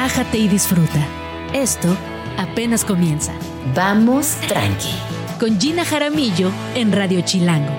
relájate 0.00 0.38
y 0.38 0.48
disfruta. 0.48 1.06
Esto 1.52 1.94
apenas 2.38 2.86
comienza. 2.86 3.34
Vamos 3.74 4.28
tranqui. 4.48 4.94
Con 5.38 5.60
Gina 5.60 5.84
Jaramillo 5.84 6.50
en 6.74 6.90
Radio 6.90 7.20
Chilango. 7.20 7.70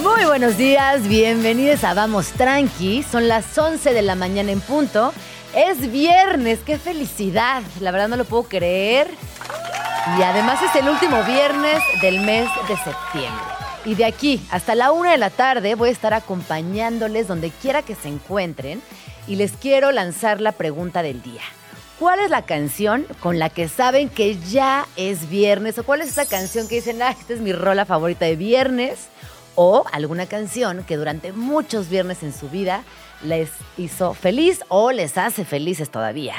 Muy 0.00 0.24
buenos 0.24 0.56
días, 0.56 1.08
bienvenidos 1.08 1.82
a 1.82 1.94
Vamos 1.94 2.28
Tranqui. 2.28 3.02
Son 3.02 3.26
las 3.26 3.58
11 3.58 3.94
de 3.94 4.02
la 4.02 4.14
mañana 4.14 4.52
en 4.52 4.60
punto. 4.60 5.12
Es 5.56 5.90
viernes, 5.90 6.60
qué 6.64 6.78
felicidad. 6.78 7.64
La 7.80 7.90
verdad 7.90 8.06
no 8.06 8.16
lo 8.16 8.24
puedo 8.26 8.44
creer. 8.44 9.08
Y 10.16 10.22
además 10.22 10.60
es 10.62 10.74
el 10.80 10.88
último 10.88 11.22
viernes 11.24 11.82
del 12.00 12.20
mes 12.20 12.48
de 12.68 12.76
septiembre. 12.76 13.44
Y 13.84 13.94
de 13.94 14.04
aquí 14.04 14.40
hasta 14.50 14.74
la 14.74 14.90
una 14.90 15.12
de 15.12 15.18
la 15.18 15.30
tarde 15.30 15.74
voy 15.74 15.90
a 15.90 15.92
estar 15.92 16.14
acompañándoles 16.14 17.28
donde 17.28 17.50
quiera 17.50 17.82
que 17.82 17.94
se 17.94 18.08
encuentren 18.08 18.82
y 19.26 19.36
les 19.36 19.52
quiero 19.52 19.92
lanzar 19.92 20.40
la 20.40 20.52
pregunta 20.52 21.02
del 21.02 21.22
día. 21.22 21.42
¿Cuál 21.98 22.20
es 22.20 22.30
la 22.30 22.42
canción 22.42 23.06
con 23.20 23.38
la 23.38 23.50
que 23.50 23.68
saben 23.68 24.08
que 24.08 24.38
ya 24.38 24.86
es 24.96 25.28
viernes? 25.28 25.78
¿O 25.78 25.84
cuál 25.84 26.00
es 26.00 26.08
esa 26.08 26.26
canción 26.26 26.68
que 26.68 26.76
dicen, 26.76 27.02
ah, 27.02 27.10
esta 27.10 27.34
es 27.34 27.40
mi 27.40 27.52
rola 27.52 27.84
favorita 27.84 28.24
de 28.24 28.36
viernes? 28.36 29.08
O 29.56 29.84
alguna 29.92 30.26
canción 30.26 30.84
que 30.84 30.96
durante 30.96 31.32
muchos 31.32 31.88
viernes 31.88 32.22
en 32.22 32.32
su 32.32 32.48
vida 32.48 32.82
les 33.22 33.50
hizo 33.76 34.14
feliz 34.14 34.60
o 34.68 34.92
les 34.92 35.18
hace 35.18 35.44
felices 35.44 35.90
todavía. 35.90 36.34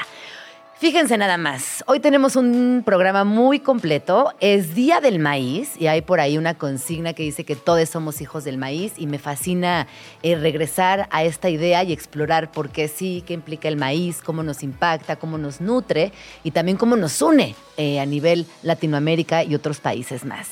Fíjense 0.80 1.18
nada 1.18 1.36
más, 1.36 1.84
hoy 1.88 2.00
tenemos 2.00 2.36
un 2.36 2.82
programa 2.86 3.24
muy 3.24 3.60
completo, 3.60 4.32
es 4.40 4.74
Día 4.74 5.02
del 5.02 5.18
Maíz 5.18 5.78
y 5.78 5.88
hay 5.88 6.00
por 6.00 6.20
ahí 6.20 6.38
una 6.38 6.54
consigna 6.54 7.12
que 7.12 7.22
dice 7.22 7.44
que 7.44 7.54
todos 7.54 7.86
somos 7.90 8.22
hijos 8.22 8.44
del 8.44 8.56
maíz 8.56 8.94
y 8.96 9.06
me 9.06 9.18
fascina 9.18 9.86
eh, 10.22 10.36
regresar 10.36 11.06
a 11.10 11.22
esta 11.22 11.50
idea 11.50 11.84
y 11.84 11.92
explorar 11.92 12.50
por 12.50 12.70
qué 12.70 12.88
sí, 12.88 13.22
qué 13.26 13.34
implica 13.34 13.68
el 13.68 13.76
maíz, 13.76 14.22
cómo 14.22 14.42
nos 14.42 14.62
impacta, 14.62 15.16
cómo 15.16 15.36
nos 15.36 15.60
nutre 15.60 16.12
y 16.44 16.52
también 16.52 16.78
cómo 16.78 16.96
nos 16.96 17.20
une 17.20 17.54
eh, 17.76 18.00
a 18.00 18.06
nivel 18.06 18.46
Latinoamérica 18.62 19.44
y 19.44 19.54
otros 19.54 19.80
países 19.80 20.24
más. 20.24 20.48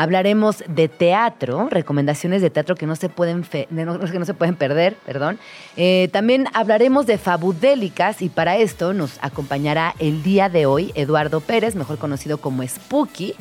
Hablaremos 0.00 0.62
de 0.68 0.86
teatro, 0.86 1.66
recomendaciones 1.72 2.40
de 2.40 2.50
teatro 2.50 2.76
que 2.76 2.86
no 2.86 2.94
se 2.94 3.08
pueden, 3.08 3.42
que 3.42 3.66
no 3.68 4.24
se 4.24 4.32
pueden 4.32 4.54
perder, 4.54 4.94
perdón. 5.04 5.40
Eh, 5.76 6.08
también 6.12 6.46
hablaremos 6.54 7.04
de 7.04 7.18
fabudélicas 7.18 8.22
y 8.22 8.28
para 8.28 8.58
esto 8.58 8.94
nos 8.94 9.18
acompañará 9.22 9.96
el 9.98 10.22
día 10.22 10.48
de 10.48 10.66
hoy 10.66 10.92
Eduardo 10.94 11.40
Pérez, 11.40 11.74
mejor 11.74 11.98
conocido 11.98 12.38
como 12.38 12.64
Spooky, 12.64 13.34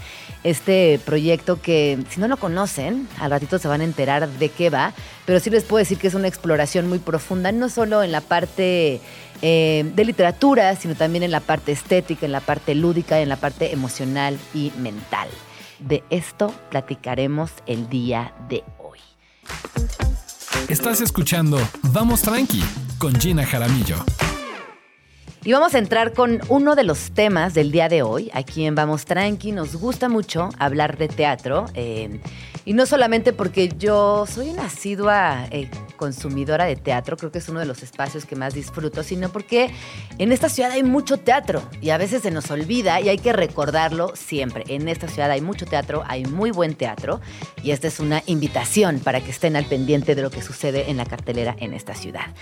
este 0.43 0.99
proyecto 1.05 1.61
que 1.61 1.99
si 2.09 2.19
no 2.19 2.27
lo 2.27 2.37
conocen, 2.37 3.07
al 3.19 3.29
ratito 3.29 3.59
se 3.59 3.67
van 3.67 3.81
a 3.81 3.83
enterar 3.83 4.27
de 4.27 4.49
qué 4.49 4.71
va, 4.71 4.93
pero 5.27 5.39
sí 5.39 5.51
les 5.51 5.63
puedo 5.63 5.77
decir 5.77 5.99
que 5.99 6.07
es 6.07 6.15
una 6.15 6.27
exploración 6.27 6.89
muy 6.89 6.97
profunda, 6.97 7.51
no 7.51 7.69
solo 7.69 8.01
en 8.01 8.11
la 8.11 8.21
parte 8.21 8.99
eh, 9.43 9.91
de 9.93 10.05
literatura, 10.05 10.75
sino 10.75 10.95
también 10.95 11.21
en 11.21 11.29
la 11.29 11.39
parte 11.39 11.71
estética, 11.71 12.25
en 12.25 12.31
la 12.31 12.41
parte 12.41 12.73
lúdica, 12.73 13.19
en 13.19 13.29
la 13.29 13.35
parte 13.35 13.71
emocional 13.73 14.39
y 14.55 14.71
mental. 14.79 15.27
De 15.79 16.03
esto 16.09 16.53
platicaremos 16.69 17.51
el 17.65 17.89
día 17.89 18.33
de 18.49 18.63
hoy. 18.79 18.99
Estás 20.69 21.01
escuchando 21.01 21.59
Vamos 21.83 22.21
Tranqui 22.21 22.63
con 22.97 23.15
Gina 23.15 23.45
Jaramillo. 23.45 23.95
Y 25.43 25.53
vamos 25.53 25.75
a 25.75 25.77
entrar 25.77 26.13
con 26.13 26.41
uno 26.49 26.75
de 26.75 26.83
los 26.83 27.11
temas 27.11 27.53
del 27.53 27.71
día 27.71 27.87
de 27.87 28.01
hoy. 28.01 28.29
Aquí 28.33 28.65
en 28.65 28.75
Vamos 28.75 29.05
Tranqui 29.05 29.53
nos 29.53 29.75
gusta 29.77 30.09
mucho 30.09 30.49
hablar 30.59 30.97
de 30.97 31.07
teatro. 31.07 31.67
eh, 31.73 32.19
y 32.67 32.73
no 32.73 32.85
solamente 32.85 33.31
porque 33.31 33.69
yo 33.79 34.25
soy 34.25 34.49
una 34.49 34.65
asidua 34.65 35.45
eh, 35.51 35.71
consumidora 35.95 36.65
de 36.65 36.75
teatro, 36.75 37.15
creo 37.15 37.31
que 37.31 37.37
es 37.37 37.47
uno 37.47 37.61
de 37.61 37.65
los 37.65 37.81
espacios 37.81 38.25
que 38.25 38.35
más 38.35 38.53
disfruto, 38.53 39.03
sino 39.03 39.29
porque 39.29 39.71
en 40.17 40.33
esta 40.33 40.49
ciudad 40.49 40.71
hay 40.71 40.83
mucho 40.83 41.15
teatro 41.15 41.61
y 41.79 41.91
a 41.91 41.97
veces 41.97 42.23
se 42.23 42.29
nos 42.29 42.51
olvida 42.51 42.99
y 42.99 43.07
hay 43.07 43.19
que 43.19 43.31
recordarlo 43.31 44.13
siempre. 44.17 44.65
En 44.67 44.89
esta 44.89 45.07
ciudad 45.07 45.31
hay 45.31 45.39
mucho 45.39 45.65
teatro, 45.65 46.03
hay 46.07 46.25
muy 46.25 46.51
buen 46.51 46.75
teatro 46.75 47.21
y 47.63 47.71
esta 47.71 47.87
es 47.87 48.01
una 48.01 48.21
invitación 48.25 48.99
para 48.99 49.21
que 49.21 49.31
estén 49.31 49.55
al 49.55 49.63
pendiente 49.63 50.13
de 50.13 50.23
lo 50.23 50.29
que 50.29 50.41
sucede 50.41 50.91
en 50.91 50.97
la 50.97 51.05
cartelera 51.05 51.55
en 51.59 51.73
esta 51.73 51.95
ciudad. 51.95 52.35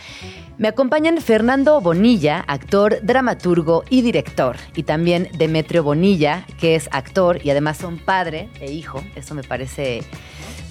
Me 0.57 0.69
acompañan 0.69 1.21
Fernando 1.21 1.81
Bonilla, 1.81 2.39
actor, 2.47 2.97
dramaturgo 3.03 3.83
y 3.91 4.01
director, 4.01 4.57
y 4.75 4.81
también 4.81 5.29
Demetrio 5.37 5.83
Bonilla, 5.83 6.47
que 6.59 6.73
es 6.73 6.89
actor 6.91 7.41
y 7.43 7.51
además 7.51 7.77
son 7.77 7.99
padre 7.99 8.49
e 8.59 8.71
hijo. 8.71 9.03
Eso 9.15 9.35
me 9.35 9.43
parece 9.43 10.01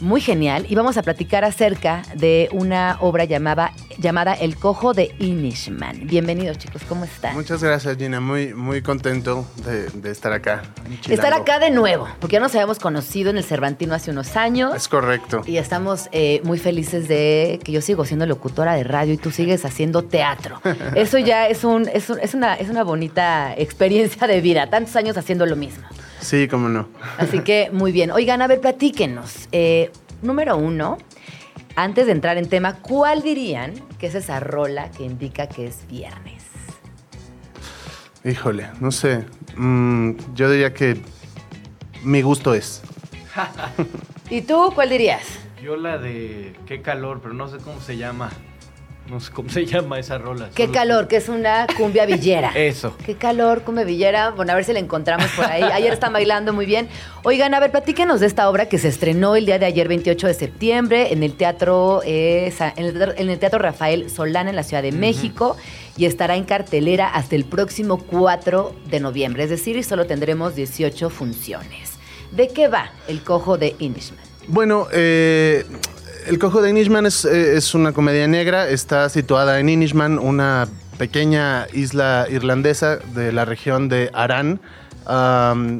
muy 0.01 0.21
genial. 0.21 0.67
Y 0.69 0.75
vamos 0.75 0.97
a 0.97 1.03
platicar 1.03 1.45
acerca 1.45 2.03
de 2.15 2.49
una 2.53 2.99
obra 3.01 3.25
llamada, 3.25 3.73
llamada 3.97 4.35
El 4.35 4.57
Cojo 4.57 4.93
de 4.93 5.15
Inishman. 5.21 6.01
Bienvenidos, 6.07 6.59
chicos, 6.59 6.83
¿cómo 6.89 7.05
están? 7.05 7.35
Muchas 7.35 7.63
gracias, 7.63 7.97
Gina. 7.97 8.21
Muy, 8.21 8.53
muy 8.55 8.83
contento 8.83 9.47
de, 9.65 9.89
de 9.91 10.11
estar 10.11 10.33
acá. 10.33 10.63
Estar 11.09 11.33
acá 11.33 11.59
de 11.61 11.71
nuevo, 11.71 12.09
porque 12.21 12.35
ya 12.35 12.41
nos 12.41 12.53
habíamos 12.55 12.81
conocido 12.81 13.31
en 13.31 13.39
el 13.39 13.45
Cervantino 13.45 13.95
hace 13.95 14.11
unos 14.11 14.37
años. 14.37 14.75
Es 14.75 14.89
correcto. 14.89 15.43
Y 15.47 15.57
estamos 15.59 16.09
eh, 16.13 16.41
muy 16.45 16.59
felices 16.59 17.07
de 17.09 17.61
que 17.65 17.71
yo 17.73 17.81
sigo 17.81 18.05
siendo 18.05 18.27
locutora 18.27 18.75
de 18.75 18.83
radio 18.85 19.15
y 19.15 19.17
tú 19.17 19.31
sigues 19.31 19.65
haciendo 19.65 20.03
teatro. 20.03 20.61
Eso 20.97 21.19
ya 21.19 21.47
es, 21.49 21.63
un, 21.65 21.89
es, 21.89 22.11
un- 22.11 22.19
es 22.21 22.35
una, 22.35 22.55
es 22.57 22.69
una 22.69 22.83
bonita 22.83 23.55
experiencia 23.57 24.27
de 24.27 24.41
vida, 24.41 24.69
tantos 24.69 24.97
años 24.97 25.17
haciendo 25.17 25.47
lo 25.47 25.57
mismo. 25.57 25.85
Sí, 26.25 26.49
cómo 26.49 26.71
no. 26.71 26.89
Así 27.19 27.41
que 27.41 27.69
muy 27.71 27.93
bien. 27.93 28.11
Oigan, 28.11 28.41
a 28.41 28.47
ver, 28.47 28.59
platíquenos. 28.59 29.47
Eh, 29.53 29.91
número 30.23 30.57
uno, 30.57 30.97
antes 31.77 32.07
de 32.07 32.13
entrar 32.13 32.39
en 32.39 32.49
tema, 32.49 32.77
¿cuál 32.81 33.21
dirían 33.23 33.75
que 33.99 34.07
es 34.07 34.15
esa 34.15 34.41
rola 34.41 34.91
que 34.91 35.05
indica 35.05 35.49
que 35.49 35.67
es 35.67 35.87
viernes? 35.87 36.43
Híjole, 38.25 38.71
no 38.81 38.91
sé. 38.91 39.27
Mm, 39.55 40.13
yo 40.35 40.51
diría 40.51 40.73
que 40.73 40.97
mi 42.05 42.23
gusto 42.23 42.55
es. 42.55 42.81
¿Y 44.31 44.41
tú 44.41 44.73
cuál 44.75 44.89
dirías? 44.89 45.25
Yo 45.63 45.77
la 45.77 45.99
de 45.99 46.57
qué 46.67 46.81
calor, 46.81 47.21
pero 47.23 47.35
no 47.35 47.49
sé 47.49 47.59
cómo 47.59 47.83
se 47.83 47.99
llama. 47.99 48.31
No 49.11 49.21
sé 49.21 49.31
cómo 49.33 49.49
se 49.51 49.67
llama 49.67 49.99
esa 49.99 50.17
rola. 50.19 50.49
Qué 50.55 50.65
Solo- 50.65 50.75
calor, 50.75 51.09
que 51.09 51.17
es 51.17 51.29
una 51.29 51.67
cumbia 51.77 52.07
villera. 52.07 52.53
Eso. 52.55 52.97
Qué 53.05 53.15
calor, 53.17 53.63
cumbia 53.63 53.85
villera. 53.85 54.31
Bueno, 54.31 54.53
a 54.53 54.55
ver 54.55 54.65
si 54.65 54.73
la 54.73 54.79
encontramos 54.79 55.27
por 55.37 55.45
ahí. 55.45 55.63
Ayer 55.63 55.93
están 55.93 56.13
bailando 56.13 56.53
muy 56.53 56.65
bien. 56.67 56.89
Oigan, 57.23 57.53
a 57.55 57.61
ver, 57.61 57.71
platíquenos 57.71 58.21
de 58.21 58.27
esta 58.27 58.49
obra 58.49 58.67
que 58.69 58.79
se 58.79 58.89
estrenó 58.89 59.37
el 59.37 59.45
día 59.47 59.59
de 59.59 59.67
ayer, 59.67 59.89
28 59.89 60.27
de 60.27 60.35
septiembre, 60.35 61.13
en 61.13 61.23
el 61.23 61.35
Teatro, 61.35 62.01
eh, 62.05 62.53
en 62.77 62.85
el, 62.87 62.93
teatro- 62.95 63.15
en 63.17 63.31
el 63.31 63.39
teatro 63.39 63.59
Rafael 63.59 64.11
Solana, 64.11 64.51
en 64.51 64.57
la 64.57 64.63
Ciudad 64.63 64.83
de 64.83 64.93
México, 64.93 65.57
y 65.97 66.07
estará 66.07 66.37
en 66.37 66.45
cartelera 66.45 67.09
hasta 67.09 67.37
el 67.37 67.45
próximo 67.45 67.99
4 67.99 68.75
de 68.87 69.01
noviembre. 69.01 69.45
Es 69.45 69.51
decir, 69.51 69.83
solo 69.85 70.07
tendremos 70.07 70.55
18 70.55 71.11
funciones. 71.11 71.93
¿De 72.33 72.49
qué 72.49 72.69
va 72.69 72.91
el 73.07 73.23
cojo 73.23 73.59
de 73.59 73.77
Inishman? 73.79 74.19
Bueno, 74.49 74.89
eh, 74.93 75.65
El 76.27 76.39
Cojo 76.39 76.63
de 76.63 76.71
Inishman 76.71 77.05
es, 77.05 77.27
eh, 77.27 77.57
es 77.57 77.75
una 77.75 77.93
comedia 77.93 78.27
negra. 78.27 78.69
Está 78.69 79.11
situada 79.11 79.61
en 79.61 79.69
Inishman, 79.69 80.19
una 80.19 80.67
pequeña 80.97 81.67
isla 81.75 82.27
irlandesa 82.31 82.97
de 82.97 83.31
la 83.31 83.45
región 83.45 83.91
de 83.91 84.11
Arán. 84.15 84.61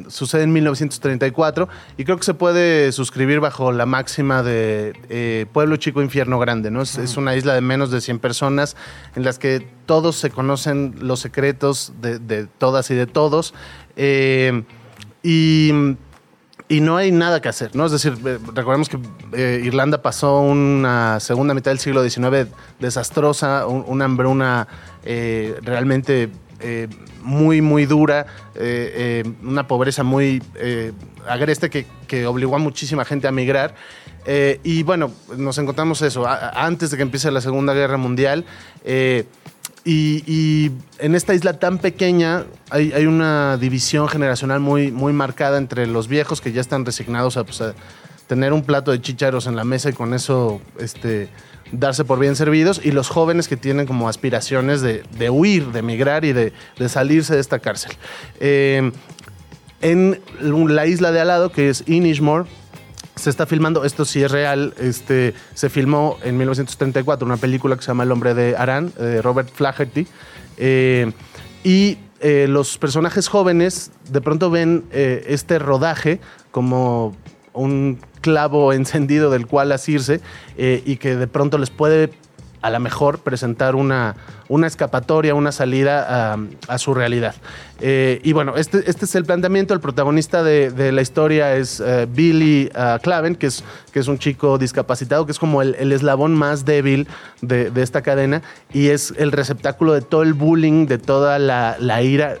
Sucede 0.07 0.43
en 0.43 0.53
1934 0.53 1.67
y 1.97 2.03
creo 2.03 2.17
que 2.17 2.23
se 2.23 2.35
puede 2.35 2.91
suscribir 2.91 3.39
bajo 3.39 3.71
la 3.71 3.87
máxima 3.87 4.43
de 4.43 4.93
eh, 5.09 5.47
pueblo 5.51 5.77
chico, 5.77 6.03
infierno 6.03 6.37
grande. 6.37 6.69
¿no? 6.69 6.83
Es, 6.83 6.99
es 6.99 7.17
una 7.17 7.35
isla 7.35 7.55
de 7.55 7.61
menos 7.61 7.89
de 7.89 8.01
100 8.01 8.19
personas 8.19 8.75
en 9.15 9.23
las 9.23 9.39
que 9.39 9.67
todos 9.87 10.15
se 10.15 10.29
conocen 10.29 10.93
los 10.99 11.21
secretos 11.21 11.93
de, 12.01 12.19
de 12.19 12.45
todas 12.45 12.91
y 12.91 12.93
de 12.93 13.07
todos. 13.07 13.55
Eh, 13.95 14.63
y 15.23 15.71
y 16.67 16.81
no 16.81 16.97
hay 16.97 17.11
nada 17.11 17.41
que 17.41 17.49
hacer, 17.49 17.75
¿no? 17.75 17.85
Es 17.85 17.91
decir, 17.91 18.17
eh, 18.25 18.39
recordemos 18.53 18.89
que 18.89 18.97
eh, 19.33 19.61
Irlanda 19.63 20.01
pasó 20.01 20.39
una 20.41 21.19
segunda 21.19 21.53
mitad 21.53 21.69
del 21.71 21.79
siglo 21.79 22.07
XIX 22.07 22.47
desastrosa, 22.79 23.67
un- 23.67 23.83
una 23.87 24.05
hambruna 24.05 24.67
eh, 25.03 25.55
realmente 25.61 26.29
muy, 27.21 27.61
muy 27.61 27.85
dura, 27.85 28.25
una 29.43 29.67
pobreza 29.67 30.01
muy 30.03 30.41
agreste 31.27 31.69
que, 31.69 31.85
que 32.07 32.25
obligó 32.25 32.55
a 32.55 32.59
muchísima 32.59 33.05
gente 33.05 33.27
a 33.27 33.31
migrar. 33.31 33.75
Y 34.63 34.81
bueno, 34.81 35.11
nos 35.37 35.59
encontramos 35.59 36.01
eso, 36.01 36.25
antes 36.27 36.89
de 36.89 36.97
que 36.97 37.03
empiece 37.03 37.29
la 37.29 37.41
Segunda 37.41 37.73
Guerra 37.75 37.97
Mundial. 37.97 38.45
Y, 39.85 40.71
en 40.97 41.13
esta 41.13 41.35
isla 41.35 41.59
tan 41.59 41.77
pequeña 41.77 42.45
hay, 42.71 42.91
hay 42.93 43.05
una 43.05 43.57
división 43.57 44.07
generacional 44.07 44.59
muy, 44.59 44.91
muy 44.91 45.13
marcada 45.13 45.57
entre 45.59 45.85
los 45.85 46.07
viejos 46.07 46.41
que 46.41 46.51
ya 46.51 46.61
están 46.61 46.85
resignados 46.85 47.37
a, 47.37 47.43
pues, 47.43 47.61
a 47.61 47.75
tener 48.27 48.53
un 48.53 48.63
plato 48.63 48.91
de 48.91 48.99
chícharos 48.99 49.45
en 49.45 49.55
la 49.55 49.63
mesa 49.63 49.89
y 49.89 49.93
con 49.93 50.15
eso 50.15 50.59
este, 50.79 51.29
darse 51.71 52.03
por 52.03 52.19
bien 52.19 52.35
servidos, 52.35 52.81
y 52.83 52.91
los 52.91 53.09
jóvenes 53.09 53.47
que 53.47 53.57
tienen 53.57 53.85
como 53.85 54.09
aspiraciones 54.09 54.81
de, 54.81 55.03
de 55.17 55.29
huir, 55.29 55.67
de 55.67 55.79
emigrar 55.79 56.25
y 56.25 56.33
de, 56.33 56.53
de 56.77 56.89
salirse 56.89 57.35
de 57.35 57.41
esta 57.41 57.59
cárcel. 57.59 57.91
Eh, 58.39 58.91
en 59.81 60.19
la 60.41 60.87
isla 60.87 61.11
de 61.11 61.19
al 61.19 61.27
lado, 61.27 61.51
que 61.51 61.69
es 61.69 61.83
Inishmore, 61.85 62.49
se 63.15 63.29
está 63.29 63.45
filmando, 63.45 63.83
esto 63.83 64.05
sí 64.05 64.23
es 64.23 64.31
real, 64.31 64.73
este, 64.79 65.33
se 65.53 65.69
filmó 65.69 66.17
en 66.23 66.37
1934 66.37 67.25
una 67.25 67.37
película 67.37 67.75
que 67.75 67.81
se 67.81 67.87
llama 67.87 68.03
El 68.03 68.11
hombre 68.11 68.33
de 68.33 68.55
Arán, 68.57 68.91
de 68.97 69.21
Robert 69.21 69.49
Flaherty, 69.53 70.07
eh, 70.57 71.11
y 71.63 71.97
eh, 72.21 72.47
los 72.47 72.77
personajes 72.77 73.27
jóvenes 73.27 73.91
de 74.09 74.21
pronto 74.21 74.49
ven 74.49 74.85
eh, 74.91 75.25
este 75.27 75.59
rodaje 75.59 76.19
como 76.51 77.15
un 77.53 77.99
clavo 78.21 78.73
encendido 78.73 79.29
del 79.29 79.47
cual 79.47 79.71
asirse 79.71 80.21
eh, 80.57 80.81
y 80.85 80.97
que 80.97 81.15
de 81.15 81.27
pronto 81.27 81.57
les 81.57 81.69
puede 81.69 82.11
a 82.65 82.71
lo 82.71 82.79
mejor 82.79 83.19
presentar 83.19 83.75
una, 83.75 84.15
una 84.49 84.65
escapatoria, 84.65 85.35
una 85.35 85.51
salida 85.51 86.35
a, 86.67 86.77
su 86.79 86.95
realidad. 86.95 87.35
Eh, 87.79 88.19
y 88.23 88.33
bueno, 88.33 88.55
este, 88.55 88.89
este 88.89 89.05
es 89.05 89.13
el 89.13 89.23
planteamiento. 89.23 89.75
El 89.75 89.81
protagonista 89.81 90.41
de, 90.41 90.91
la 90.91 91.01
historia 91.03 91.55
es 91.55 91.79
eh, 91.79 92.07
Billy 92.09 92.71
ah, 92.73 92.97
Claven, 93.03 93.35
que 93.35 93.45
es, 93.45 93.63
que 93.93 93.99
es 93.99 94.07
un 94.07 94.17
chico 94.17 94.57
discapacitado, 94.57 95.27
que 95.27 95.31
es 95.31 95.37
como 95.37 95.61
el, 95.61 95.91
eslabón 95.91 96.33
más 96.33 96.65
débil 96.65 97.07
de, 97.43 97.71
esta 97.75 98.01
cadena 98.01 98.41
y 98.73 98.87
es 98.87 99.13
el 99.15 99.31
receptáculo 99.31 99.93
de 99.93 100.01
todo 100.01 100.23
el 100.23 100.33
bullying, 100.33 100.87
de 100.87 100.97
toda 100.97 101.37
la 101.37 102.01
ira 102.01 102.39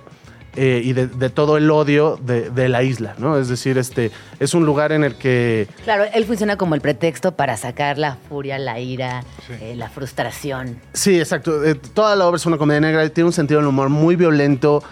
eh, 0.55 0.81
y 0.83 0.93
de, 0.93 1.07
de 1.07 1.29
todo 1.29 1.57
el 1.57 1.69
odio 1.69 2.17
de, 2.21 2.49
de 2.49 2.69
la 2.69 2.83
isla, 2.83 3.15
¿no? 3.17 3.37
Es 3.37 3.49
decir, 3.49 3.77
este, 3.77 4.11
es 4.39 4.53
un 4.53 4.65
lugar 4.65 4.91
en 4.91 5.03
el 5.03 5.15
que 5.15 5.67
Claro, 5.83 6.05
él 6.13 6.25
funciona 6.25 6.57
como 6.57 6.75
el 6.75 6.81
pretexto 6.81 7.33
para 7.35 7.57
sacar 7.57 7.97
la 7.97 8.15
furia, 8.29 8.57
la 8.57 8.79
ira, 8.79 9.23
eh, 9.61 9.73
la 9.75 9.89
frustración. 9.89 10.77
Sí, 10.93 11.19
exacto. 11.19 11.63
Eh, 11.65 11.75
toda 11.75 12.15
la 12.15 12.25
obra 12.27 12.37
es 12.37 12.45
una 12.45 12.57
comedia 12.57 12.81
negra 12.81 13.03
y 13.05 13.09
tiene 13.09 13.27
un 13.27 13.33
sentido 13.33 13.59
del 13.59 13.67
humor 13.67 13.89
muy 13.89 14.15
violento, 14.15 14.83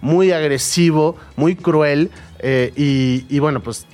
muy 0.00 0.32
agresivo, 0.32 1.16
muy 1.36 1.56
cruel. 1.56 2.10
y, 2.76 3.24
y 3.28 3.38
bueno, 3.38 3.60
pues 3.62 3.86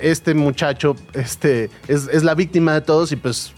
este 0.00 0.34
muchacho 0.34 0.96
este, 1.12 1.70
es, 1.88 2.08
es 2.08 2.22
la 2.24 2.34
víctima 2.34 2.74
de 2.74 2.80
todos 2.80 3.12
y 3.12 3.16
pues 3.16 3.52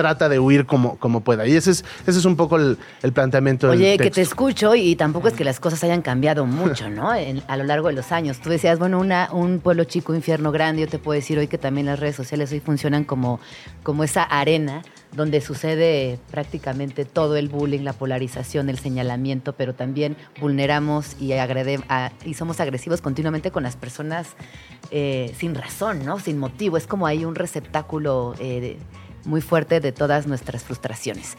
trata 0.00 0.28
de 0.28 0.38
huir 0.38 0.64
como, 0.66 0.96
como 0.98 1.20
pueda. 1.20 1.46
Y 1.46 1.54
ese 1.56 1.70
es, 1.72 1.84
ese 2.06 2.18
es 2.18 2.24
un 2.24 2.36
poco 2.36 2.56
el, 2.56 2.78
el 3.02 3.12
planteamiento 3.12 3.68
del 3.68 3.78
Oye, 3.78 3.92
que 3.92 4.04
te 4.04 4.04
texto. 4.04 4.20
escucho 4.22 4.74
y 4.74 4.96
tampoco 4.96 5.28
es 5.28 5.34
que 5.34 5.44
las 5.44 5.60
cosas 5.60 5.84
hayan 5.84 6.00
cambiado 6.02 6.46
mucho, 6.46 6.88
¿no? 6.88 7.14
En- 7.14 7.42
a 7.48 7.56
lo 7.56 7.64
largo 7.64 7.88
de 7.88 7.94
los 7.94 8.12
años. 8.12 8.40
Tú 8.40 8.48
decías, 8.48 8.78
bueno, 8.78 8.98
una, 8.98 9.28
un 9.32 9.60
pueblo 9.60 9.84
chico, 9.84 10.14
infierno 10.14 10.52
grande. 10.52 10.82
Yo 10.82 10.88
te 10.88 10.98
puedo 10.98 11.14
decir 11.16 11.38
hoy 11.38 11.48
que 11.48 11.58
también 11.58 11.86
las 11.86 12.00
redes 12.00 12.16
sociales 12.16 12.50
hoy 12.52 12.60
funcionan 12.60 13.04
como, 13.04 13.40
como 13.82 14.02
esa 14.04 14.22
arena 14.22 14.82
donde 15.12 15.40
sucede 15.40 16.18
prácticamente 16.30 17.04
todo 17.04 17.36
el 17.36 17.48
bullying, 17.48 17.80
la 17.80 17.92
polarización, 17.92 18.70
el 18.70 18.78
señalamiento, 18.78 19.54
pero 19.54 19.74
también 19.74 20.16
vulneramos 20.40 21.16
y, 21.20 21.32
agrede- 21.32 21.82
a- 21.88 22.12
y 22.24 22.34
somos 22.34 22.60
agresivos 22.60 23.00
continuamente 23.00 23.50
con 23.50 23.64
las 23.64 23.74
personas 23.76 24.28
eh, 24.92 25.34
sin 25.36 25.54
razón, 25.56 26.04
¿no? 26.04 26.18
Sin 26.20 26.38
motivo. 26.38 26.76
Es 26.76 26.86
como 26.86 27.06
hay 27.06 27.24
un 27.24 27.34
receptáculo 27.34 28.34
eh, 28.38 28.60
de- 28.60 28.76
muy 29.24 29.40
fuerte 29.40 29.80
de 29.80 29.92
todas 29.92 30.26
nuestras 30.26 30.62
frustraciones. 30.64 31.36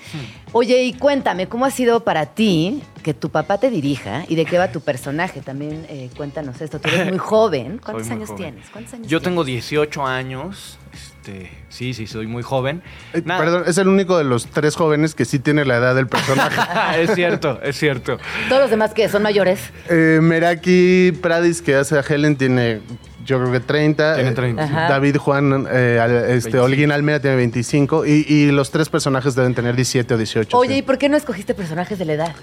Oye, 0.51 0.83
y 0.83 0.93
cuéntame, 0.93 1.47
¿cómo 1.47 1.65
ha 1.65 1.71
sido 1.71 2.03
para 2.03 2.27
ti 2.27 2.83
que 3.03 3.13
tu 3.13 3.29
papá 3.29 3.57
te 3.57 3.69
dirija 3.69 4.23
y 4.27 4.35
de 4.35 4.45
qué 4.45 4.57
va 4.57 4.71
tu 4.71 4.81
personaje? 4.81 5.41
También 5.41 5.85
eh, 5.89 6.09
cuéntanos 6.15 6.61
esto. 6.61 6.79
Tú 6.79 6.89
eres 6.89 7.07
muy 7.09 7.17
joven. 7.17 7.79
¿Cuántos 7.83 8.07
muy 8.07 8.15
años 8.17 8.29
joven. 8.29 8.43
tienes? 8.53 8.69
¿Cuántos 8.69 8.93
años 8.93 9.07
Yo 9.07 9.19
tienes? 9.19 9.23
tengo 9.23 9.43
18 9.43 10.05
años. 10.05 10.77
Este, 10.93 11.51
sí, 11.69 11.93
sí, 11.93 12.07
soy 12.07 12.27
muy 12.27 12.43
joven. 12.43 12.81
Eh. 13.13 13.21
Perdón, 13.21 13.63
es 13.67 13.77
el 13.77 13.87
único 13.87 14.17
de 14.17 14.23
los 14.23 14.47
tres 14.47 14.75
jóvenes 14.75 15.15
que 15.15 15.25
sí 15.25 15.39
tiene 15.39 15.65
la 15.65 15.77
edad 15.77 15.95
del 15.95 16.07
personaje. 16.07 16.59
es 17.01 17.13
cierto, 17.15 17.59
es 17.61 17.77
cierto. 17.77 18.17
Todos 18.49 18.61
los 18.61 18.69
demás 18.71 18.93
que 18.93 19.07
son 19.07 19.23
mayores. 19.23 19.59
Eh, 19.89 20.19
Meraki 20.21 21.13
Pradis, 21.21 21.61
que 21.61 21.75
hace 21.75 21.97
a 21.97 22.01
Helen, 22.01 22.35
tiene 22.35 22.81
yo 23.25 23.39
creo 23.39 23.51
que 23.51 23.59
30. 23.59 24.15
Tiene 24.15 24.29
Eh, 24.29 24.33
30. 24.33 24.63
Ajá. 24.63 24.87
David 24.89 25.17
Juan, 25.17 25.67
eh, 25.71 25.99
al- 26.01 26.11
este, 26.11 26.29
25. 26.57 26.63
Holguín 26.63 26.91
Almeida 26.91 27.19
tiene 27.19 27.35
25. 27.37 28.05
Y, 28.05 28.25
y 28.27 28.51
los 28.51 28.71
tres 28.71 28.89
personajes 28.89 29.35
deben 29.35 29.53
tener 29.55 29.75
17 29.75 30.13
o 30.13 30.17
18. 30.17 30.57
Oye, 30.57 30.73
sí. 30.73 30.77
¿y 30.79 30.81
por 30.81 30.97
qué 30.97 31.09
no 31.09 31.17
escogiste 31.17 31.53
personajes 31.53 31.97
de 31.99 32.05
la 32.05 32.13
edad? 32.13 32.35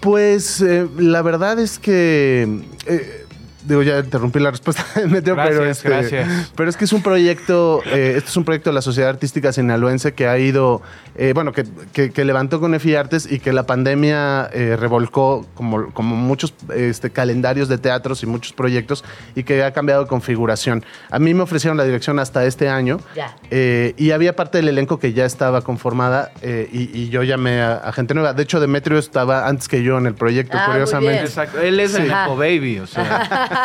Pues 0.00 0.60
eh, 0.60 0.86
la 0.98 1.22
verdad 1.22 1.58
es 1.58 1.78
que. 1.78 2.60
eh, 2.86 3.25
digo, 3.66 3.82
ya 3.82 3.98
interrumpí 3.98 4.38
la 4.38 4.50
respuesta 4.50 4.84
del 4.96 5.08
meteo, 5.10 5.36
pero, 5.36 5.60
Gracias, 5.62 5.78
este, 5.78 5.88
gracias. 5.88 6.52
pero 6.56 6.70
es 6.70 6.76
que 6.76 6.84
es 6.84 6.92
un 6.92 7.02
proyecto, 7.02 7.82
eh, 7.86 8.14
este 8.16 8.30
es 8.30 8.36
un 8.36 8.44
proyecto 8.44 8.70
de 8.70 8.74
la 8.74 8.82
Sociedad 8.82 9.10
Artística 9.10 9.52
Sinaloense 9.52 10.14
que 10.14 10.26
ha 10.28 10.38
ido, 10.38 10.82
eh, 11.16 11.32
bueno, 11.34 11.52
que, 11.52 11.64
que- 11.92 12.10
que 12.10 12.24
levantó 12.24 12.60
con 12.60 12.74
EFI 12.74 12.94
Artes 12.94 13.30
y 13.30 13.38
que 13.40 13.52
la 13.52 13.66
pandemia 13.66 14.48
eh, 14.52 14.76
revolcó 14.78 15.46
como, 15.54 15.92
como 15.92 16.16
muchos 16.16 16.54
este, 16.74 17.10
calendarios 17.10 17.68
de 17.68 17.78
teatros 17.78 18.22
y 18.22 18.26
muchos 18.26 18.52
proyectos 18.52 19.04
y 19.34 19.42
que 19.42 19.62
ha 19.64 19.72
cambiado 19.72 20.02
de 20.04 20.08
configuración. 20.08 20.84
A 21.10 21.18
mí 21.18 21.34
me 21.34 21.42
ofrecieron 21.42 21.76
la 21.76 21.84
dirección 21.84 22.18
hasta 22.18 22.44
este 22.44 22.68
año 22.68 23.00
Ya. 23.14 23.36
eh, 23.50 23.94
y 23.96 24.12
había 24.12 24.36
parte 24.36 24.58
del 24.58 24.68
elenco 24.68 24.98
que 24.98 25.12
ya 25.12 25.24
estaba 25.24 25.62
conformada 25.62 26.30
eh, 26.42 26.68
y, 26.72 26.90
y 26.98 27.08
yo 27.08 27.22
llamé 27.22 27.60
a, 27.60 27.74
a 27.76 27.92
gente 27.92 28.14
nueva. 28.14 28.32
De 28.32 28.42
hecho, 28.42 28.60
Demetrio 28.60 28.98
estaba 28.98 29.46
antes 29.48 29.68
que 29.68 29.82
yo 29.82 29.98
en 29.98 30.06
el 30.06 30.14
proyecto, 30.14 30.56
Ah, 30.56 30.64
muy 30.66 30.72
curiosamente. 30.74 31.12
bien. 31.12 31.24
Exacto. 31.24 31.60
Él 31.60 31.80
es 31.80 31.94
el 31.94 32.02
Sí. 32.04 32.08
Nepo 32.08 32.36
Baby, 32.36 32.78
o 32.80 32.86
sea. 32.86 33.52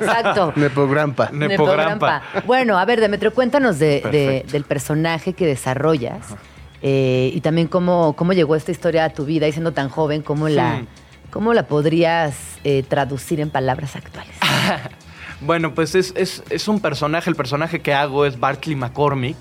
Exacto. 0.00 0.52
Nepo 0.56 0.86
Grampa. 0.88 1.30
Nepogrampa. 1.32 2.22
Bueno, 2.46 2.78
a 2.78 2.84
ver, 2.84 3.00
Demetrio, 3.00 3.32
cuéntanos 3.32 3.78
de, 3.78 4.44
del 4.50 4.64
personaje 4.64 5.32
que 5.32 5.46
desarrollas 5.46 6.34
eh, 6.82 7.30
y 7.34 7.40
también 7.40 7.66
cómo, 7.68 8.14
cómo 8.14 8.32
llegó 8.32 8.54
esta 8.56 8.70
historia 8.70 9.04
a 9.04 9.10
tu 9.10 9.24
vida 9.24 9.48
y 9.48 9.52
siendo 9.52 9.72
tan 9.72 9.88
joven, 9.88 10.22
cómo 10.22 10.48
la, 10.48 10.82
cómo 11.30 11.52
la 11.54 11.64
podrías 11.64 12.36
eh, 12.64 12.84
traducir 12.88 13.40
en 13.40 13.50
palabras 13.50 13.96
actuales. 13.96 14.34
Bueno, 15.40 15.72
pues 15.72 15.94
es, 15.94 16.12
es- 16.16 16.42
es 16.50 16.66
un 16.66 16.80
personaje, 16.80 17.30
el 17.30 17.36
personaje 17.36 17.78
que 17.80 17.94
hago 17.94 18.26
es 18.26 18.40
Bartley 18.40 18.74
McCormick. 18.74 19.36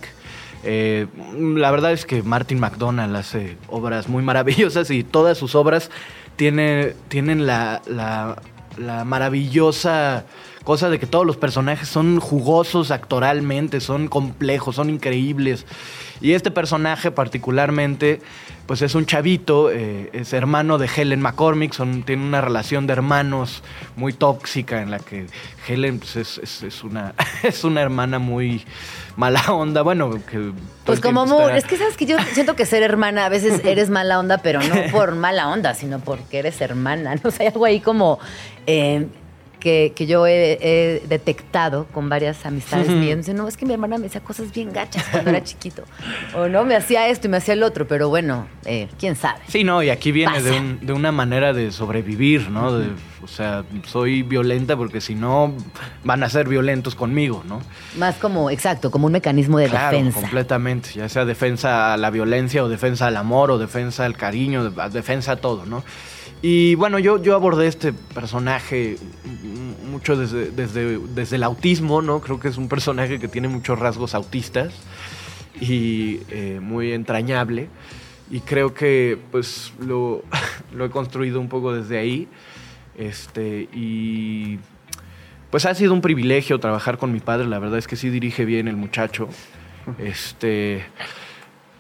Eh, 0.64 1.08
la 1.56 1.72
verdad 1.72 1.92
es 1.92 2.06
que 2.06 2.22
Martin 2.22 2.60
McDonald 2.60 3.16
hace 3.16 3.58
obras 3.68 4.08
muy 4.08 4.22
maravillosas 4.22 4.92
y 4.92 5.04
todas 5.04 5.40
sus 5.40 5.56
obras 5.56 5.90
tiene- 6.36 6.94
tienen 7.08 7.48
la, 7.48 7.82
la- 7.88 8.40
la 8.78 9.04
maravillosa 9.04 10.24
cosa 10.68 10.90
de 10.90 11.00
que 11.00 11.06
todos 11.08 11.26
los 11.26 11.38
personajes 11.38 11.88
son 11.88 12.20
jugosos 12.20 12.92
actoralmente, 12.92 13.80
son 13.80 14.10
complejos, 14.10 14.76
son 14.76 14.90
increíbles. 14.90 15.66
Y 16.20 16.34
este 16.34 16.52
personaje 16.52 17.10
particularmente, 17.10 18.20
pues 18.66 18.82
es 18.82 18.94
un 18.94 19.06
chavito, 19.06 19.72
eh, 19.72 20.10
es 20.12 20.34
hermano 20.34 20.78
de 20.78 20.90
Helen 20.94 21.22
McCormick, 21.22 21.72
son, 21.72 22.04
tiene 22.04 22.26
una 22.26 22.42
relación 22.42 22.86
de 22.86 22.92
hermanos 22.92 23.64
muy 23.96 24.12
tóxica 24.12 24.82
en 24.82 24.92
la 24.92 25.00
que 25.00 25.28
Helen 25.70 26.00
pues, 26.00 26.18
es, 26.18 26.38
es- 26.40 26.64
es 26.64 26.84
una, 26.84 27.14
es 27.44 27.64
una 27.64 27.82
hermana 27.82 28.20
muy 28.20 28.66
mala 29.16 29.42
onda, 29.54 29.84
bueno, 29.84 30.20
que... 30.30 30.52
Pues 30.86 31.00
como 31.00 31.22
amor, 31.22 31.44
está- 31.52 31.58
es 31.60 31.64
que 31.66 31.78
sabes 31.78 31.96
que 31.96 32.06
yo 32.06 32.18
siento 32.34 32.58
que 32.58 32.66
ser 32.66 32.84
hermana 32.84 33.26
a 33.26 33.30
veces 33.30 33.62
eres 33.64 33.90
mala 33.90 34.20
onda, 34.20 34.40
pero 34.40 34.60
no 34.62 34.76
por 34.92 35.16
mala 35.16 35.48
onda, 35.48 35.74
sino 35.76 36.00
porque 36.00 36.40
eres 36.40 36.60
hermana. 36.60 37.16
¿no? 37.16 37.22
O 37.30 37.32
sea, 37.32 37.44
hay 37.48 37.54
algo 37.54 37.64
ahí 37.64 37.80
como 37.80 38.20
eh, 38.66 39.08
que, 39.60 39.94
que 39.96 40.06
yo 40.06 40.28
he, 40.28 40.58
he 40.62 41.04
detectado 41.08 41.86
con 41.94 42.10
varias 42.10 42.46
amistades 42.46 42.90
mías. 42.90 43.18
Dicen, 43.18 43.36
no, 43.38 43.48
es 43.48 43.58
que 43.58 43.66
mi 43.66 43.74
hermana 43.74 43.98
me 43.98 44.08
hacía 44.08 44.22
cosas 44.22 44.52
bien 44.52 44.72
gachas 44.72 45.04
cuando 45.12 45.32
era 45.32 45.44
chiquito. 45.44 45.84
O 46.36 46.48
no, 46.48 46.64
me 46.66 46.76
hacía 46.76 47.08
esto 47.10 47.28
y 47.28 47.30
me 47.32 47.38
hacía 47.38 47.54
el 47.56 47.64
otro, 47.64 47.88
pero 47.88 48.10
bueno, 48.10 48.48
eh, 48.66 48.88
quién 49.00 49.16
sabe. 49.16 49.40
Sí, 49.48 49.64
no, 49.64 49.82
y 49.82 49.90
aquí 49.90 50.12
viene 50.12 50.42
de, 50.42 50.52
un- 50.52 50.80
de 50.86 50.94
una 50.94 51.12
manera 51.12 51.54
de 51.54 51.72
sobrevivir, 51.72 52.50
¿no? 52.50 52.78
De- 52.78 52.90
o 53.24 53.28
sea, 53.28 53.64
soy 53.88 54.22
violenta 54.22 54.78
porque 54.78 55.02
si 55.02 55.16
no 55.16 55.54
van 56.04 56.22
a 56.24 56.30
ser 56.30 56.48
violentos 56.48 56.94
conmigo, 56.96 57.44
¿no? 57.48 57.62
Más 57.98 58.16
como, 58.16 58.50
exacto, 58.52 58.92
como 58.92 59.08
un 59.08 59.14
mecanismo 59.14 59.58
de 59.58 59.68
Claro, 59.70 59.98
defensa. 59.98 60.22
completamente. 60.22 60.90
Ya 60.94 61.10
sea 61.10 61.26
defensa 61.26 61.94
a 61.94 61.98
la 61.98 62.10
violencia 62.12 62.64
o 62.64 62.70
defensa 62.70 63.08
al 63.08 63.18
amor 63.18 63.50
o 63.52 63.58
defensa 63.58 64.06
al 64.06 64.16
cariño, 64.16 64.70
de- 64.70 64.90
defensa 64.90 65.34
a 65.34 65.36
todo, 65.38 65.66
¿no? 65.66 65.84
Y 66.42 66.76
bueno, 66.76 67.00
yo, 67.00 67.22
yo 67.22 67.36
abordé 67.36 67.68
este 67.68 67.94
personaje 67.94 68.98
mucho 69.90 70.16
desde, 70.16 70.52
desde, 70.52 71.00
desde 71.00 71.36
el 71.38 71.44
autismo, 71.44 72.02
¿no? 72.02 72.22
Creo 72.22 72.40
que 72.40 72.48
es 72.48 72.58
un 72.58 72.70
personaje 72.70 73.20
que 73.20 73.28
tiene 73.28 73.48
muchos 73.48 73.80
rasgos 73.80 74.14
autistas 74.14 74.74
y 75.60 76.20
eh, 76.30 76.60
muy 76.62 76.92
entrañable. 76.92 77.70
Y 78.30 78.42
creo 78.42 78.74
que 78.74 79.18
pues 79.32 79.74
lo, 79.80 80.24
lo 80.76 80.86
he 80.86 80.90
construido 80.90 81.40
un 81.40 81.50
poco 81.50 81.74
desde 81.74 81.98
ahí. 81.98 82.28
Este, 82.98 83.70
y 83.74 84.60
pues 85.50 85.66
ha 85.66 85.74
sido 85.74 85.94
un 85.94 86.02
privilegio 86.02 86.60
trabajar 86.60 86.98
con 86.98 87.12
mi 87.12 87.20
padre. 87.20 87.48
La 87.48 87.60
verdad 87.60 87.80
es 87.80 87.88
que 87.88 87.96
sí 87.96 88.10
dirige 88.10 88.46
bien 88.46 88.68
el 88.68 88.76
muchacho. 88.76 89.28
Este. 89.98 90.84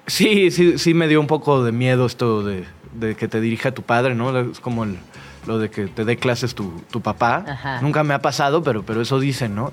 Sí, 0.07 0.51
sí, 0.51 0.77
sí 0.77 0.93
me 0.93 1.07
dio 1.09 1.19
un 1.19 1.27
poco 1.27 1.63
de 1.63 1.73
miedo 1.73 2.05
esto 2.05 2.41
de, 2.41 2.63
de 2.99 3.15
que 3.15 3.27
te 3.27 3.39
dirija 3.41 3.71
tu 3.71 3.81
padre, 3.83 4.15
¿no? 4.15 4.37
Es 4.39 4.59
como 4.59 4.83
el- 4.83 4.97
lo 5.45 5.59
de 5.59 5.69
que 5.69 5.87
te 5.87 6.03
dé 6.03 6.17
clases 6.17 6.55
tu, 6.55 6.81
tu 6.91 7.01
papá. 7.01 7.43
Ajá. 7.47 7.81
Nunca 7.81 8.03
me 8.03 8.13
ha 8.13 8.19
pasado, 8.21 8.61
pero, 8.63 8.83
pero 8.83 9.01
eso 9.01 9.19
dicen, 9.19 9.55
¿no? 9.55 9.71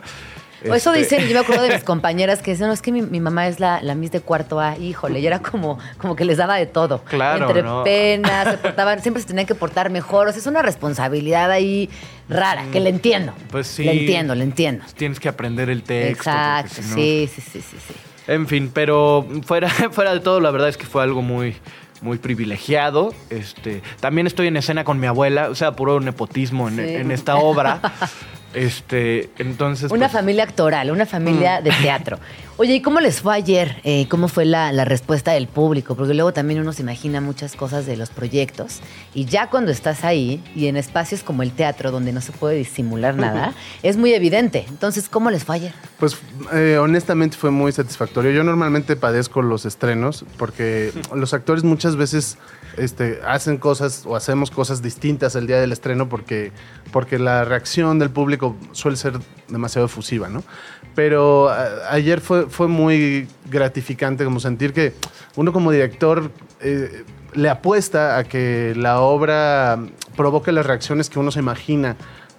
O 0.67 0.73
eso 0.75 0.95
Este, 0.95 1.17
dicen, 1.17 1.29
yo 1.29 1.35
me 1.35 1.41
acuerdo 1.41 1.65
de 1.65 1.75
mis 1.75 1.85
compañeras 1.85 2.41
que 2.41 2.53
dicen, 2.53 2.69
no, 2.69 2.73
es 2.73 2.81
que 2.81 2.91
mi, 2.93 3.03
mi 3.03 3.21
mamá 3.21 3.49
es 3.49 3.61
la, 3.61 3.83
la 3.83 3.95
Miss 3.95 4.13
de 4.13 4.21
cuarto 4.21 4.61
A, 4.61 4.79
híjole, 4.79 5.21
y 5.21 5.27
era 5.27 5.41
como, 5.41 5.79
como 5.99 6.17
que 6.17 6.25
les 6.25 6.39
daba 6.39 6.57
de 6.57 6.65
todo. 6.67 7.03
Claro, 7.05 7.47
Entre 7.49 7.63
¿no? 7.63 7.83
penas, 7.85 8.51
se 8.53 8.57
portaban, 8.59 9.03
siempre 9.03 9.21
se 9.21 9.27
tenían 9.29 9.47
que 9.47 9.55
portar 9.55 9.91
mejor. 9.91 10.29
O 10.29 10.31
sea, 10.33 10.41
es 10.41 10.47
una 10.47 10.63
responsabilidad 10.63 11.51
ahí 11.51 11.91
rara, 12.31 12.65
que 12.73 12.81
le 12.81 12.89
entiendo. 12.91 13.35
Pues 13.51 13.67
sí. 13.67 13.85
Le 13.85 13.93
entiendo, 14.01 14.35
le 14.35 14.45
entiendo. 14.45 14.85
Tienes 14.97 15.21
que 15.21 15.29
aprender 15.29 15.69
el 15.69 15.83
texto. 15.83 16.13
Exacto, 16.31 16.75
si 16.77 16.81
no- 16.89 16.95
sí, 16.95 17.29
sí, 17.35 17.41
sí, 17.43 17.61
sí, 17.61 17.77
sí. 17.89 17.95
En 18.27 18.47
fin, 18.47 18.71
pero 18.73 19.27
fuera, 19.45 19.69
fuera 19.91 20.15
de 20.15 20.21
todo, 20.21 20.41
la 20.41 20.51
verdad 20.51 20.69
es 20.71 20.79
que 20.79 20.87
fue 20.87 21.03
algo 21.03 21.21
muy, 21.21 21.57
muy 22.05 22.19
privilegiado. 22.19 23.13
Este, 23.31 23.83
también 23.99 24.27
estoy 24.29 24.47
en 24.47 24.57
escena 24.57 24.85
con 24.85 25.01
mi 25.01 25.07
abuela, 25.09 25.49
o 25.49 25.55
sea, 25.55 25.73
puro 25.73 25.99
nepotismo 26.01 26.69
en, 26.69 26.77
Sí. 26.77 26.83
en 26.83 27.11
esta 27.11 27.37
obra. 27.37 27.81
Este, 28.55 29.31
entonces. 29.39 29.91
Una 29.91 30.07
pues, 30.07 30.13
familia 30.13 30.45
actoral, 30.45 30.91
una 30.91 31.07
familia 31.07 31.61
de 31.61 31.71
teatro. 31.83 32.19
Oye, 32.57 32.75
¿y 32.77 32.83
cómo 32.83 33.01
les 33.01 33.21
fue 33.21 33.35
ayer? 33.35 33.81
Eh, 33.83 34.07
¿Cómo 34.09 34.29
fue 34.29 34.45
la, 34.45 34.71
la 34.71 34.85
respuesta 34.85 35.33
del 35.33 35.49
público? 35.49 35.97
Porque 35.97 36.15
luego 36.15 36.33
también 36.33 36.61
uno 36.61 36.73
se 36.73 36.83
imagina 36.83 37.21
muchas 37.21 37.57
cosas 37.57 37.85
de 37.85 37.97
los 37.97 38.11
proyectos 38.11 38.79
y 39.13 39.25
ya 39.25 39.51
cuando 39.51 39.73
estás 39.73 40.05
ahí 40.05 40.41
y 40.55 40.69
en 40.69 40.77
espacios 40.77 41.25
como 41.25 41.43
el 41.43 41.51
teatro 41.51 41.91
donde 41.91 42.13
no 42.13 42.21
se 42.21 42.31
puede 42.31 42.57
disimular 42.57 43.17
nada, 43.17 43.55
es 43.83 43.97
muy 43.97 44.15
evidente. 44.15 44.67
Entonces, 44.69 45.09
¿cómo 45.09 45.31
les 45.31 45.43
fue 45.43 45.57
ayer? 45.57 45.73
Pues 45.99 46.17
eh, 46.53 46.79
honestamente 46.81 47.37
fue 47.37 47.51
muy 47.51 47.73
satisfactorio. 47.73 48.31
Yo 48.31 48.45
normalmente 48.45 48.95
padezco 48.95 49.43
los 49.43 49.67
estrenos 49.67 50.25
porque 50.39 50.93
los 51.13 51.35
actores 51.35 51.65
muchas 51.65 51.97
veces 51.97 52.39
este, 52.79 53.21
hacen 53.27 53.59
cosas 53.59 54.05
o 54.07 54.17
hacemos 54.17 54.51
cosas 54.51 54.83
distintas 54.83 55.35
el 55.37 55.47
día 55.47 55.61
del 55.61 55.73
estreno 55.73 56.09
porque, 56.09 56.53
porque 56.93 57.19
la 57.19 57.45
reacción 57.45 57.99
del 57.99 58.11
público 58.11 58.57
suele 58.73 58.97
ser 58.97 59.15
demasiado 59.49 59.87
efusiva, 59.87 60.29
¿no? 60.29 60.43
Pero 60.95 61.49
a- 61.49 61.91
ayer 61.93 62.21
fue, 62.21 62.47
fue 62.49 62.69
muy 62.69 63.29
gratificante 63.51 64.25
como 64.25 64.41
sentir 64.41 64.73
que 64.73 64.95
uno 65.37 65.53
como 65.53 65.71
director 65.71 66.31
eh, 66.61 67.05
le 67.35 67.49
apuesta 67.51 68.17
a 68.19 68.25
que 68.25 68.75
la 68.77 69.01
obra 69.01 69.79
provoque 70.17 70.53
las 70.53 70.65
reacciones 70.67 71.11
que 71.11 71.19
uno 71.19 71.31
se 71.33 71.41
imagina 71.41 71.97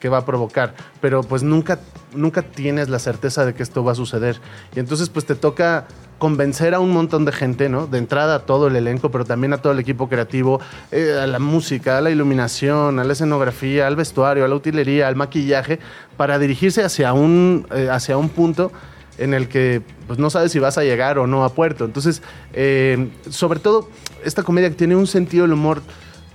va 0.10 0.20
a 0.20 0.26
provocar, 0.26 0.74
pero 1.02 1.22
pues 1.22 1.44
nunca, 1.44 1.80
nunca 2.14 2.42
tienes 2.42 2.90
la 2.90 3.00
certeza 3.00 3.46
de 3.46 3.54
que 3.54 3.64
esto 3.64 3.84
va 3.84 3.94
a 3.94 3.96
suceder. 3.96 4.40
Y 4.76 4.80
entonces 4.80 5.10
pues 5.10 5.26
te 5.26 5.36
toca 5.36 5.88
convencer 6.18 6.74
a 6.74 6.80
un 6.80 6.92
montón 6.92 7.26
de 7.26 7.32
gente, 7.32 7.70
¿no? 7.70 7.88
De 7.88 7.98
entrada 7.98 8.36
a 8.36 8.40
todo 8.40 8.68
el 8.68 8.76
elenco, 8.76 9.12
pero 9.12 9.26
también 9.26 9.54
a 9.54 9.58
todo 9.58 9.74
el 9.74 9.80
equipo 9.80 10.08
creativo, 10.08 10.62
eh, 10.92 11.20
a 11.22 11.28
la 11.28 11.40
música, 11.40 11.98
a 11.98 12.02
la 12.02 12.10
iluminación, 12.10 13.00
a 13.00 13.04
la 13.04 13.14
escenografía, 13.14 13.88
al 13.88 13.96
vestuario, 13.96 14.46
a 14.46 14.48
la 14.48 14.56
utilería, 14.56 15.08
al 15.08 15.16
maquillaje, 15.16 15.80
para 16.18 16.40
dirigirse 16.40 16.84
hacia 16.84 17.14
un, 17.14 17.68
eh, 17.76 17.90
hacia 17.92 18.18
un 18.18 18.30
punto 18.30 18.72
en 19.18 19.34
el 19.34 19.48
que 19.48 19.82
pues, 20.08 20.20
no 20.20 20.30
sabes 20.30 20.52
si 20.52 20.60
vas 20.60 20.78
a 20.78 20.84
llegar 20.84 21.18
o 21.20 21.28
no 21.28 21.44
a 21.44 21.50
puerto. 21.50 21.86
Entonces, 21.86 22.22
eh, 22.54 23.10
sobre 23.30 23.60
todo, 23.60 23.90
esta 24.24 24.44
comedia 24.44 24.70
que 24.70 24.76
tiene 24.76 24.96
un 24.96 25.08
sentido 25.08 25.44
del 25.44 25.54
humor 25.54 25.82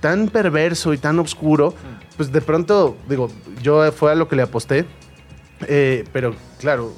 tan 0.01 0.27
perverso 0.27 0.93
y 0.93 0.97
tan 0.97 1.17
oscuro, 1.19 1.73
pues 2.17 2.31
de 2.31 2.41
pronto, 2.41 2.97
digo, 3.07 3.31
yo 3.61 3.89
fue 3.93 4.11
a 4.11 4.15
lo 4.15 4.27
que 4.27 4.35
le 4.35 4.41
aposté, 4.41 4.85
eh, 5.67 6.03
pero 6.11 6.35
claro, 6.59 6.91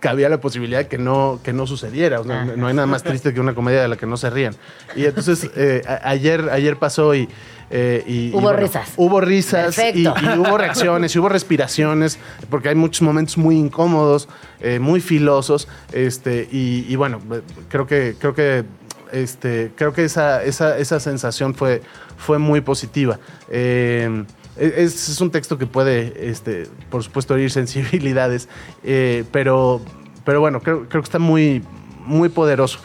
cabía 0.00 0.28
la 0.28 0.40
posibilidad 0.40 0.86
que 0.86 0.98
no, 0.98 1.40
que 1.44 1.52
no 1.52 1.66
sucediera. 1.66 2.20
O 2.20 2.24
sea, 2.24 2.44
no, 2.44 2.56
no 2.56 2.66
hay 2.68 2.74
nada 2.74 2.86
más 2.86 3.02
triste 3.02 3.32
que 3.34 3.40
una 3.40 3.54
comedia 3.54 3.82
de 3.82 3.88
la 3.88 3.96
que 3.96 4.06
no 4.06 4.16
se 4.16 4.30
rían. 4.30 4.54
Y 4.96 5.04
entonces, 5.04 5.48
eh, 5.56 5.82
a- 5.86 6.08
ayer, 6.10 6.48
ayer 6.50 6.76
pasó 6.78 7.14
y... 7.14 7.28
eh, 7.70 8.02
y- 8.06 8.28
y 8.30 8.34
Hubo 8.34 8.52
risas. 8.52 8.92
Hubo 8.96 9.20
risas 9.20 9.78
y, 9.94 10.06
hubo 10.06 10.56
reacciones 10.58 11.14
y 11.14 11.18
hubo 11.18 11.28
respiraciones, 11.28 12.18
porque 12.48 12.70
hay 12.70 12.74
muchos 12.74 13.02
momentos 13.02 13.36
muy 13.36 13.56
incómodos, 13.58 14.26
eh, 14.60 14.78
muy 14.78 15.00
filosos. 15.00 15.68
Este, 15.92 16.48
y, 16.50 16.86
y 16.88 16.96
bueno, 16.96 17.20
creo 17.68 17.86
que, 17.86 18.16
creo 18.18 18.34
que, 18.34 18.64
este, 19.12 19.72
creo 19.76 19.92
que 19.92 20.04
esa, 20.04 20.42
esa, 20.44 20.78
esa 20.78 21.00
sensación 21.00 21.54
fue, 21.54 21.82
fue 22.16 22.38
muy 22.38 22.60
positiva. 22.60 23.18
Eh, 23.48 24.24
es, 24.56 25.20
un 25.20 25.30
texto 25.30 25.58
que 25.58 25.66
puede, 25.66 26.30
este, 26.30 26.66
por 26.90 27.02
supuesto, 27.02 27.34
herir 27.34 27.50
sensibilidades, 27.50 28.48
eh, 28.84 29.24
pero, 29.32 29.80
pero 30.24 30.40
bueno, 30.40 30.60
creo, 30.60 30.88
creo 30.88 31.02
que 31.02 31.06
está 31.06 31.18
muy, 31.18 31.62
muy 32.10 32.28
poderoso. 32.28 32.78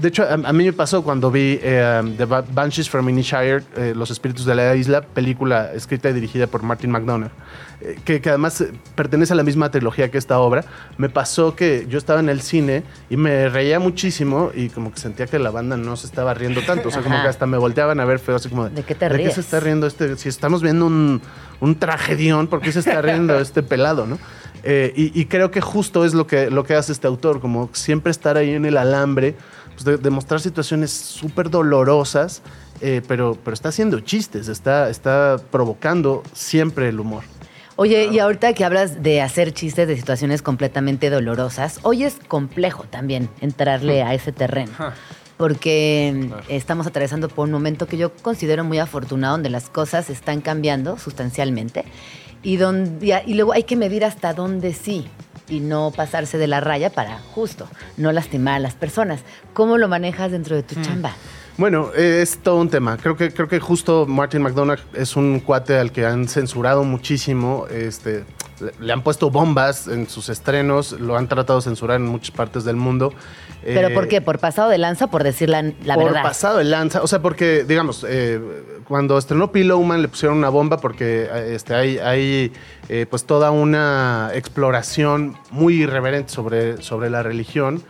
De 0.00 0.08
hecho, 0.08 0.22
a, 0.24 0.34
a 0.34 0.52
mí 0.52 0.64
me 0.64 0.72
pasó 0.72 1.02
cuando 1.02 1.30
vi 1.30 1.58
eh, 1.62 2.02
The 2.16 2.24
Ba- 2.26 2.44
Banshees 2.52 2.90
from 2.90 3.08
Inisherin, 3.08 3.64
eh, 3.76 3.92
Los 3.96 4.10
Espíritus 4.10 4.44
de 4.44 4.54
la 4.54 4.74
Isla, 4.74 5.00
película 5.02 5.72
escrita 5.72 6.10
y 6.10 6.12
dirigida 6.12 6.46
por 6.46 6.62
Martin 6.62 6.90
McDonough, 6.90 7.30
eh, 7.80 7.98
que, 8.04 8.20
que 8.20 8.28
además 8.30 8.64
pertenece 8.94 9.32
a 9.32 9.36
la 9.36 9.42
misma 9.44 9.70
trilogía 9.70 10.10
que 10.10 10.18
esta 10.18 10.38
obra. 10.40 10.64
Me 10.96 11.08
pasó 11.08 11.54
que 11.54 11.86
yo 11.88 11.96
estaba 11.98 12.20
en 12.20 12.28
el 12.28 12.40
cine 12.42 12.82
y 13.08 13.16
me 13.16 13.48
reía 13.48 13.78
muchísimo 13.78 14.50
y 14.54 14.68
como 14.68 14.92
que 14.92 14.98
sentía 14.98 15.26
que 15.26 15.38
la 15.38 15.50
banda 15.50 15.76
no 15.76 15.96
se 15.96 16.06
estaba 16.06 16.34
riendo 16.34 16.60
tanto. 16.62 16.88
O 16.88 16.90
sea, 16.90 17.02
como 17.02 17.20
que 17.22 17.28
hasta 17.28 17.46
me 17.46 17.56
volteaban 17.58 18.00
a 18.00 18.04
ver 18.04 18.18
feo, 18.18 18.36
así 18.36 18.48
como 18.48 18.68
¿De 18.68 18.82
qué 18.82 18.94
te 18.94 19.04
¿De 19.08 19.10
qué 19.12 19.16
ríes? 19.18 19.34
se 19.34 19.40
está 19.40 19.60
riendo 19.60 19.86
este? 19.86 20.16
Si 20.16 20.28
estamos 20.28 20.62
viendo 20.62 20.86
un, 20.86 21.22
un 21.60 21.74
tragedión, 21.78 22.48
¿por 22.48 22.60
qué 22.60 22.72
se 22.72 22.80
está 22.80 23.00
riendo 23.00 23.38
este 23.38 23.62
pelado, 23.62 24.06
no? 24.06 24.18
Eh, 24.64 24.92
y, 24.96 25.20
y 25.20 25.26
creo 25.26 25.50
que 25.50 25.60
justo 25.60 26.04
es 26.04 26.14
lo 26.14 26.26
que, 26.26 26.50
lo 26.50 26.64
que 26.64 26.74
hace 26.74 26.92
este 26.92 27.06
autor, 27.06 27.40
como 27.40 27.70
siempre 27.72 28.10
estar 28.10 28.36
ahí 28.36 28.50
en 28.50 28.64
el 28.64 28.76
alambre, 28.76 29.34
pues 29.74 29.84
de, 29.84 29.96
de 29.96 30.10
mostrar 30.10 30.40
situaciones 30.40 30.90
súper 30.90 31.50
dolorosas, 31.50 32.42
eh, 32.80 33.02
pero, 33.06 33.36
pero 33.44 33.54
está 33.54 33.68
haciendo 33.70 34.00
chistes, 34.00 34.48
está, 34.48 34.90
está 34.90 35.36
provocando 35.50 36.22
siempre 36.32 36.88
el 36.88 37.00
humor. 37.00 37.22
Oye, 37.76 38.08
y 38.10 38.18
ahorita 38.18 38.54
que 38.54 38.64
hablas 38.64 39.04
de 39.04 39.22
hacer 39.22 39.52
chistes 39.52 39.86
de 39.86 39.96
situaciones 39.96 40.42
completamente 40.42 41.10
dolorosas, 41.10 41.78
hoy 41.82 42.02
es 42.02 42.16
complejo 42.26 42.84
también 42.90 43.28
entrarle 43.40 44.02
a 44.02 44.14
ese 44.14 44.32
terreno. 44.32 44.72
Porque 45.36 46.28
estamos 46.48 46.88
atravesando 46.88 47.28
por 47.28 47.46
un 47.46 47.52
momento 47.52 47.86
que 47.86 47.96
yo 47.96 48.12
considero 48.12 48.64
muy 48.64 48.80
afortunado, 48.80 49.34
donde 49.34 49.50
las 49.50 49.70
cosas 49.70 50.10
están 50.10 50.40
cambiando 50.40 50.98
sustancialmente 50.98 51.84
y, 52.42 52.56
donde, 52.56 53.22
y 53.26 53.34
luego 53.34 53.52
hay 53.52 53.64
que 53.64 53.76
medir 53.76 54.04
hasta 54.04 54.34
dónde 54.34 54.72
sí 54.72 55.08
y 55.48 55.60
no 55.60 55.92
pasarse 55.94 56.38
de 56.38 56.46
la 56.46 56.60
raya 56.60 56.90
para 56.90 57.18
justo 57.34 57.68
no 57.96 58.12
lastimar 58.12 58.56
a 58.56 58.58
las 58.58 58.74
personas. 58.74 59.20
¿Cómo 59.54 59.78
lo 59.78 59.88
manejas 59.88 60.30
dentro 60.30 60.56
de 60.56 60.62
tu 60.62 60.80
chamba? 60.82 61.12
Bueno, 61.56 61.92
es 61.92 62.38
todo 62.38 62.60
un 62.60 62.70
tema. 62.70 62.96
Creo 62.98 63.16
que, 63.16 63.32
creo 63.32 63.48
que 63.48 63.58
justo 63.58 64.06
Martin 64.06 64.42
McDonagh 64.42 64.78
es 64.94 65.16
un 65.16 65.40
cuate 65.40 65.76
al 65.76 65.90
que 65.90 66.06
han 66.06 66.28
censurado 66.28 66.84
muchísimo. 66.84 67.66
Este, 67.68 68.24
le, 68.80 68.92
han 68.92 69.02
puesto 69.02 69.30
bombas 69.30 69.88
en 69.88 70.08
sus 70.08 70.28
estrenos, 70.28 70.92
lo 70.92 71.16
han 71.16 71.28
tratado 71.28 71.58
de 71.58 71.64
censurar 71.64 71.96
en 71.96 72.06
muchas 72.06 72.30
partes 72.30 72.64
del 72.64 72.76
mundo. 72.76 73.12
¿Pero 73.62 73.88
Eh, 73.88 73.94
por 73.94 74.08
qué? 74.08 74.20
¿Por 74.20 74.38
pasado 74.38 74.70
de 74.70 74.78
lanza? 74.78 75.08
¿Por 75.08 75.24
decir 75.24 75.48
la, 75.48 75.62
la 75.84 75.94
por 75.94 76.04
verdad? 76.04 76.22
pasado 76.22 76.58
de 76.58 76.64
lanza. 76.64 77.02
O 77.02 77.06
sea, 77.06 77.20
porque, 77.20 77.64
digamos, 77.64 78.04
eh, 78.08 78.40
cuando 78.86 79.18
estrenó 79.18 79.52
Pillowman 79.52 80.00
le 80.02 80.08
pusieron 80.08 80.38
una 80.38 80.48
bomba 80.48 80.78
porque 80.78 81.28
eh, 81.30 81.54
este, 81.54 81.74
hay, 81.74 81.98
hay 81.98 82.52
eh, 82.88 83.06
pues 83.08 83.24
toda 83.24 83.50
una 83.50 84.30
exploración 84.34 85.36
muy 85.50 85.82
irreverente 85.82 86.32
sobre, 86.32 86.82
sobre 86.82 87.10
la 87.10 87.22
religión. 87.22 87.82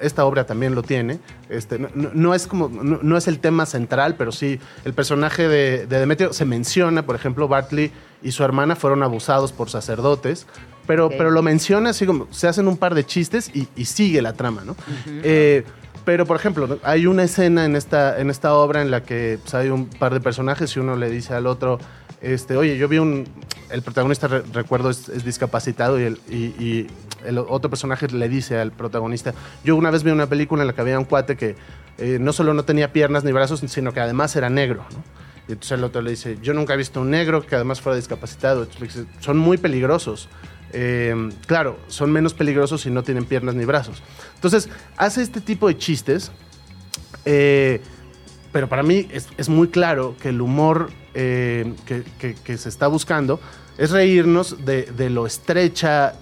Esta 0.00 0.24
obra 0.24 0.44
también 0.44 0.74
lo 0.74 0.82
tiene. 0.82 1.18
Este, 1.48 1.78
no, 1.78 2.34
es 2.34 2.46
como, 2.46 2.68
no, 2.68 2.98
no 3.02 3.16
es 3.16 3.28
el 3.28 3.38
tema 3.38 3.66
central, 3.66 4.16
pero 4.16 4.32
sí 4.32 4.60
el 4.84 4.94
personaje 4.94 5.48
de, 5.48 5.86
de 5.86 5.98
Demetrio 5.98 6.32
se 6.32 6.44
menciona, 6.44 7.04
por 7.04 7.16
ejemplo, 7.16 7.48
Bartley 7.48 7.90
y 8.22 8.32
su 8.32 8.44
hermana 8.44 8.76
fueron 8.76 9.02
abusados 9.02 9.52
por 9.52 9.70
sacerdotes, 9.70 10.46
pero, 10.86 11.10
pero 11.10 11.30
lo 11.30 11.42
menciona 11.42 11.90
así 11.90 12.06
como 12.06 12.26
se 12.30 12.48
hacen 12.48 12.66
un 12.66 12.76
par 12.76 12.94
de 12.94 13.04
chistes 13.04 13.50
y, 13.54 13.68
y 13.76 13.84
sigue 13.84 14.22
la 14.22 14.32
trama, 14.32 14.62
¿no? 14.64 14.74
Eh, 15.06 15.64
pero, 16.08 16.24
por 16.24 16.36
ejemplo, 16.36 16.78
hay 16.84 17.06
una 17.06 17.24
escena 17.24 17.66
en 17.66 17.76
esta, 17.76 18.18
en 18.18 18.30
esta 18.30 18.54
obra 18.54 18.80
en 18.80 18.90
la 18.90 19.02
que 19.02 19.38
pues, 19.42 19.52
hay 19.52 19.68
un 19.68 19.86
par 19.86 20.14
de 20.14 20.20
personajes 20.20 20.74
y 20.74 20.80
uno 20.80 20.96
le 20.96 21.10
dice 21.10 21.34
al 21.34 21.46
otro, 21.46 21.78
este, 22.20 22.56
oye, 22.56 22.76
yo 22.78 22.88
vi 22.88 22.98
un... 22.98 23.26
El 23.70 23.82
protagonista, 23.82 24.28
re- 24.28 24.42
recuerdo, 24.52 24.88
es, 24.88 25.24
discapacitado 25.24 26.00
y 26.00 26.04
el, 26.04 26.20
y, 26.30 26.36
y 26.62 26.86
otro 27.48 27.68
personaje 27.68 28.08
le 28.08 28.28
dice 28.28 28.58
al 28.58 28.72
protagonista, 28.72 29.34
yo 29.62 29.76
una 29.76 29.90
vez 29.90 30.02
vi 30.04 30.10
una 30.10 30.26
película 30.26 30.62
en 30.62 30.68
la 30.68 30.72
que 30.72 30.80
había 30.80 30.98
un 30.98 31.04
cuate 31.04 31.36
que 31.36 31.54
eh, 31.98 32.18
no 32.18 32.32
solo 32.32 32.54
no 32.54 32.64
tenía 32.64 32.92
piernas 32.92 33.24
ni 33.24 33.32
brazos, 33.32 33.60
sino 33.66 33.92
que 33.92 34.00
además 34.00 34.34
era 34.36 34.48
negro. 34.48 34.86
Y 35.48 35.52
entonces 35.52 35.72
el 35.72 35.84
otro 35.84 36.00
le 36.00 36.10
dice, 36.10 36.38
yo 36.42 36.54
nunca 36.54 36.74
he 36.74 36.76
visto 36.76 37.00
un 37.00 37.10
negro 37.10 37.44
que 37.44 37.56
además 37.56 37.80
fuera 37.80 37.96
discapacitado. 37.96 38.66
Son 39.20 39.36
muy 39.36 39.58
peligrosos. 39.58 40.28
Eh, 40.72 41.30
claro, 41.46 41.78
son 41.88 42.10
menos 42.12 42.34
peligrosos 42.34 42.82
si 42.82 42.90
no 42.90 43.02
tienen 43.02 43.24
piernas 43.24 43.54
ni 43.54 43.64
brazos. 43.64 44.02
Entonces, 44.34 44.68
hace 44.96 45.22
este 45.22 45.40
tipo 45.40 45.68
de 45.68 45.76
chistes, 45.76 46.30
eh, 47.24 47.80
pero 48.52 48.68
para 48.68 48.82
mí 48.82 49.08
es, 49.10 49.28
es 49.36 49.48
muy 49.48 49.68
claro 49.68 50.14
que 50.20 50.28
el 50.28 50.40
humor 50.40 50.90
eh, 51.20 51.74
que, 51.84 52.04
que- 52.20 52.34
que 52.34 52.56
se 52.56 52.68
está 52.68 52.86
buscando 52.86 53.40
es 53.76 53.90
reírnos 53.90 54.64
de, 54.64 54.82
de 54.96 55.10
lo 55.10 55.26
estrecha 55.26 56.14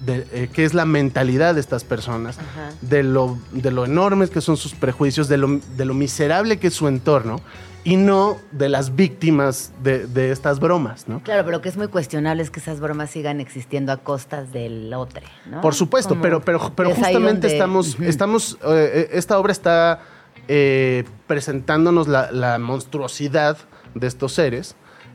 de, 0.00 0.26
eh, 0.32 0.48
que 0.52 0.64
es 0.64 0.74
la 0.74 0.84
mentalidad 0.84 1.54
de 1.54 1.60
estas 1.60 1.82
personas, 1.82 2.38
de 2.82 3.02
lo, 3.02 3.36
de 3.52 3.70
lo 3.72 3.84
enormes 3.84 4.30
que 4.30 4.40
son 4.40 4.56
sus 4.56 4.74
prejuicios, 4.74 5.26
de 5.28 5.38
lo, 5.38 5.60
de 5.76 5.84
lo 5.84 5.94
miserable 5.94 6.58
que 6.58 6.68
es 6.68 6.74
su 6.74 6.86
entorno 6.88 7.40
y 7.84 7.96
no 7.96 8.38
de 8.52 8.68
las 8.68 8.94
víctimas 8.96 9.72
de, 9.82 10.06
de 10.06 10.30
estas 10.30 10.58
bromas, 10.60 11.06
¿no? 11.08 11.20
Claro, 11.22 11.44
pero 11.44 11.56
lo 11.58 11.62
que 11.62 11.68
es 11.68 11.76
muy 11.76 11.88
cuestionable 11.88 12.42
es 12.42 12.50
que 12.50 12.60
esas 12.60 12.80
bromas 12.80 13.10
sigan 13.10 13.40
existiendo 13.40 13.92
a 13.92 13.96
costas 13.98 14.52
del 14.52 14.92
otro, 14.94 15.22
¿no? 15.50 15.60
Por 15.62 15.74
supuesto, 15.74 16.16
pero, 16.22 16.40
pero, 16.42 16.72
pero 16.76 16.90
es 16.90 16.96
justamente 16.96 17.32
donde- 17.48 17.52
estamos, 17.52 17.96
estamos 18.00 18.58
eh, 18.64 18.90
eh, 18.94 19.08
esta 19.12 19.38
obra 19.38 19.52
está 19.52 20.00
eh, 20.48 21.04
presentándonos 21.26 22.08
la, 22.08 22.30
la 22.32 22.58
monstruosidad 22.58 23.56
de 23.94 24.06
estos 24.06 24.32
seres 24.32 24.74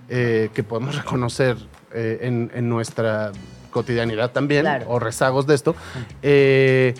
eh, 0.09 0.49
que 0.53 0.63
podemos 0.63 0.95
reconocer 1.03 1.57
eh, 1.93 2.19
en, 2.21 2.51
en 2.53 2.69
nuestra 2.69 3.31
cotidianidad 3.71 4.31
también, 4.31 4.61
Claro. 4.61 4.85
o 4.89 4.99
rezagos 4.99 5.45
de 5.45 5.55
esto. 5.55 5.75
Eh, 6.21 6.93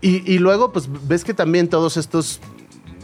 y, 0.00 0.32
y 0.32 0.38
luego, 0.38 0.72
pues 0.72 0.88
ves 1.08 1.24
que 1.24 1.34
también 1.34 1.68
todos 1.68 1.96
estos 1.96 2.40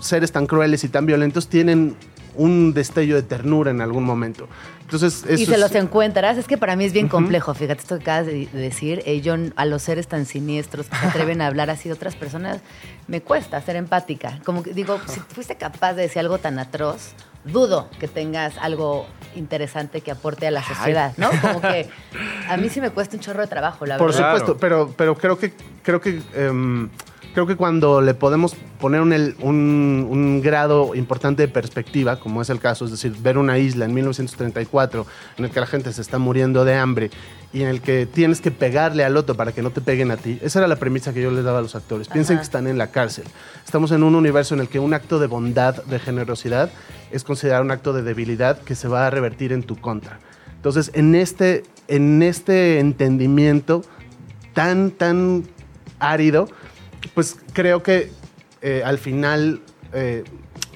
seres 0.01 0.31
tan 0.33 0.47
crueles 0.47 0.85
y 0.85 0.89
tan 0.89 1.07
violentos 1.07 1.49
tienen 1.49 1.97
un 2.37 2.73
destello 2.73 3.17
de 3.17 3.23
ternura 3.23 3.71
en 3.73 3.81
algún 3.81 4.05
momento. 4.05 4.47
Entonces, 4.83 5.25
eso 5.29 5.43
y 5.43 5.47
se 5.47 5.55
es- 5.55 5.61
los 5.61 5.75
encuentras. 5.75 6.39
Es 6.39 6.47
que 6.47 6.57
para 6.57 6.77
mí 6.77 6.85
es 6.85 6.93
bien 6.93 7.09
complejo, 7.09 7.53
fíjate 7.55 7.81
esto 7.81 7.97
que 7.97 8.03
acabas 8.03 8.27
de 8.27 8.47
de 8.47 8.59
decir. 8.61 9.03
eh, 9.07 9.21
yo 9.21 9.35
a 9.57 9.65
los 9.65 9.83
seres 9.83 10.07
tan 10.07 10.25
siniestros 10.25 10.87
que 10.89 10.97
se 10.97 11.07
atreven 11.09 11.41
a 11.43 11.47
hablar 11.49 11.69
así 11.71 11.89
de 11.89 11.95
otras 11.95 12.15
personas, 12.15 12.61
me 13.09 13.21
cuesta 13.21 13.61
ser 13.61 13.75
empática. 13.77 14.39
Como 14.45 14.63
que 14.63 14.73
digo, 14.73 14.99
si 15.09 15.19
fuiste 15.21 15.57
capaz 15.57 15.95
de 15.95 16.03
decir 16.03 16.21
algo 16.21 16.39
tan 16.39 16.59
atroz, 16.61 17.11
dudo 17.45 17.89
que 17.99 18.09
tengas 18.09 18.57
algo 18.59 19.07
interesante 19.37 20.01
que 20.01 20.11
aporte 20.11 20.47
a 20.47 20.51
la 20.51 20.63
sociedad, 20.63 21.13
¿no? 21.17 21.31
Como 21.41 21.61
que 21.61 21.89
a 22.49 22.57
mí 22.57 22.69
sí 22.69 22.81
me 22.81 22.91
cuesta 22.91 23.17
un 23.17 23.23
chorro 23.23 23.41
de 23.41 23.47
trabajo, 23.47 23.87
la 23.87 23.97
Por 23.99 24.13
verdad. 24.13 24.33
supuesto, 24.33 24.57
pero, 24.59 24.93
pero 24.97 25.17
creo 25.17 25.39
que 25.39 25.53
creo 25.83 26.01
que 26.01 26.21
em, 26.35 26.89
creo 27.35 27.47
que 27.47 27.57
cuando 27.57 28.01
le 28.01 28.15
podemos 28.15 28.55
poner 28.81 29.01
un, 29.01 29.13
un- 29.41 30.07
un 30.11 30.41
grado 30.43 30.95
importante 30.95 31.43
de 31.43 31.49
perspectiva, 31.49 32.19
como 32.19 32.43
es 32.43 32.51
el 32.51 32.61
caso, 32.61 32.85
es 32.85 32.91
decir, 32.91 33.15
ver 33.21 33.39
una 33.39 33.59
isla 33.59 33.85
en 33.85 33.95
1934 33.95 35.07
en 35.39 35.45
el 35.45 35.51
que 35.51 35.61
la 35.61 35.67
gente 35.67 35.93
se 35.93 36.01
está 36.01 36.19
muriendo 36.19 36.65
de 36.65 36.75
hambre 36.75 37.11
y 37.53 37.63
en 37.63 37.69
el 37.69 37.81
que 37.81 38.07
tienes 38.07 38.41
que 38.41 38.51
pegarle 38.51 39.05
al 39.05 39.17
otro 39.17 39.35
para 39.35 39.53
que 39.53 39.63
no 39.63 39.71
te 39.71 39.81
peguen 39.81 40.11
a 40.11 40.17
ti. 40.17 40.39
Esa 40.43 40.59
era 40.61 40.69
la 40.69 40.77
premisa 40.77 41.13
que 41.15 41.23
yo 41.23 41.31
les 41.31 41.45
daba 41.45 41.59
a 41.61 41.63
los 41.63 41.75
actores. 41.75 42.09
Piensen 42.09 42.37
Ajá. 42.37 42.41
que 42.43 42.45
están 42.45 42.67
en 42.67 42.77
la 42.79 42.89
cárcel. 42.89 43.25
Estamos 43.65 43.91
en 43.93 44.03
un 44.03 44.15
universo 44.15 44.55
en 44.55 44.61
el 44.61 44.69
que 44.69 44.79
un 44.79 44.93
acto 44.95 45.19
de 45.19 45.27
bondad, 45.29 45.83
de 45.85 45.99
generosidad, 45.99 46.71
es 47.11 47.25
considerado 47.25 47.65
un 47.65 47.71
acto 47.71 47.93
de 47.93 48.03
debilidad 48.03 48.61
que 48.61 48.75
se 48.75 48.87
va 48.89 49.07
a 49.07 49.11
revertir 49.11 49.53
en 49.53 49.63
tu 49.63 49.77
contra. 49.77 50.19
Entonces, 50.57 50.91
en 50.95 51.15
este, 51.15 51.63
en 51.87 52.23
este 52.23 52.81
entendimiento 52.81 53.83
tan, 54.55 54.91
tan 54.91 55.45
árido, 56.01 56.49
pues 57.19 57.37
creo 57.53 57.83
que 57.83 58.13
eh, 58.63 58.83
al 58.85 58.97
final, 58.97 59.61
eh, 59.93 60.23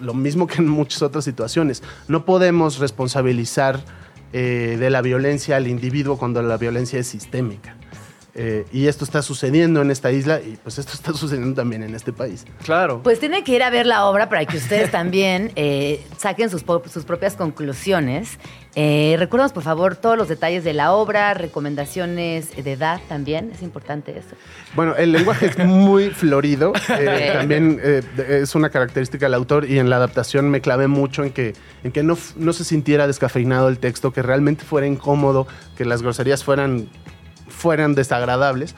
lo 0.01 0.13
mismo 0.13 0.49
que 0.49 0.57
en 0.57 0.67
muchas 0.67 1.01
otras 1.01 1.25
situaciones, 1.25 1.85
no 2.09 2.25
podemos 2.25 2.81
responsabilizar 2.81 3.85
eh, 4.33 4.77
de 4.77 4.91
la 4.91 5.03
violencia 5.03 5.55
al 5.55 5.69
individuo 5.69 6.19
cuando 6.19 6.43
la 6.43 6.57
violencia 6.57 6.99
es 6.99 7.07
sistémica. 7.07 7.77
Eh, 8.35 8.65
y 8.73 8.87
esto 8.87 9.05
está 9.05 9.21
sucediendo 9.21 9.83
en 9.83 9.91
esta 9.91 10.11
isla 10.11 10.41
y 10.41 10.57
pues 10.63 10.79
esto 10.79 10.93
está 10.95 11.13
sucediendo 11.15 11.55
también 11.55 11.83
en 11.83 11.95
este 11.95 12.13
país. 12.13 12.45
Claro. 12.65 13.03
Pues 13.03 13.21
tienen 13.21 13.45
que 13.45 13.53
ir 13.53 13.63
a 13.63 13.71
ver 13.71 13.87
la 13.87 14.07
obra 14.07 14.29
para 14.29 14.45
que 14.47 14.57
ustedes 14.57 14.91
también 14.91 15.53
eh, 15.57 16.05
saquen 16.19 16.51
sus, 16.51 16.65
sus 16.91 17.05
propias 17.05 17.37
conclusiones. 17.37 18.39
Eh, 18.75 19.17
recuérdanos, 19.19 19.53
por 19.53 19.63
favor, 19.63 19.97
todos 19.97 20.17
los 20.17 20.29
detalles 20.29 20.65
de 20.65 20.73
la 20.73 20.93
obra, 20.95 21.35
recomendaciones 21.35 22.57
de 22.57 22.73
edad 22.73 23.01
también. 23.07 23.51
Es 23.53 23.63
importante 23.63 24.17
eso. 24.17 24.35
Bueno, 24.75 24.97
el 24.97 25.13
lenguaje 25.13 25.47
es 25.47 25.59
muy 25.59 26.09
florido. 26.09 26.73
eh, 26.89 27.33
también 27.35 27.79
eh, 27.83 28.03
es 28.17 28.55
una 28.55 28.71
característica 28.71 29.27
del 29.27 29.35
autor 29.35 29.69
y 29.69 29.79
en 29.79 29.91
la 29.91 29.97
adaptación 29.97 30.49
me 30.49 30.63
clavé 30.63 30.89
mucho 30.89 31.23
en 31.23 31.33
que, 31.33 31.53
en 31.85 31.93
que 31.93 32.03
no, 32.03 32.17
no 32.37 32.53
se 32.55 32.65
sintiera 32.65 33.07
descafeinado 33.07 33.69
el 33.69 33.79
texto, 33.79 34.13
que 34.13 34.23
realmente 34.23 34.65
fuera 34.65 34.87
incómodo, 34.87 35.47
que 35.77 35.85
las 35.85 36.01
groserías 36.01 36.43
fueran, 36.43 36.89
fueran 37.63 37.95
desagradables. 37.95 38.75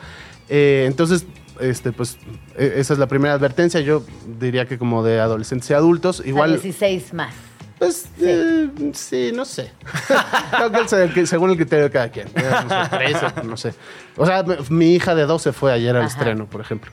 Eh, 0.49 0.85
entonces, 0.87 1.25
este, 1.59 1.91
pues, 1.93 2.19
eh, 2.57 2.75
esa 2.77 2.93
es 2.93 2.99
la 2.99 3.07
primera 3.07 3.35
advertencia. 3.35 3.81
Yo 3.81 4.05
diría 4.39 4.67
que 4.67 4.77
como 4.79 5.03
de 5.03 5.19
adolescentes 5.21 5.69
y 5.71 5.75
adultos, 5.75 6.23
Igual. 6.25 6.51
igual... 6.51 6.63
16 6.63 7.15
más. 7.15 7.35
Pues 7.79 8.07
eh, 8.21 8.69
sí, 8.93 9.33
no 9.35 9.45
sé. 9.45 9.73
Creo 10.57 10.71
que, 10.71 10.79
el- 10.97 11.03
el 11.09 11.15
que- 11.15 11.27
según 11.27 11.51
el 11.51 11.57
criterio 11.57 11.85
de 11.87 11.91
cada 11.91 12.09
quien. 12.11 12.29
Eh, 12.29 12.51
No 12.69 12.85
sé, 12.85 12.91
13, 12.91 13.27
no 13.45 13.57
sé. 13.57 13.75
O 14.17 14.27
sea, 14.27 14.45
mi 14.71 14.95
hija 14.95 15.15
de 15.15 15.27
12 15.27 15.53
fue 15.53 15.73
ayer 15.73 15.97
al 15.97 16.03
Ajá. 16.05 16.19
estreno, 16.19 16.47
por 16.47 16.61
ejemplo. 16.61 16.91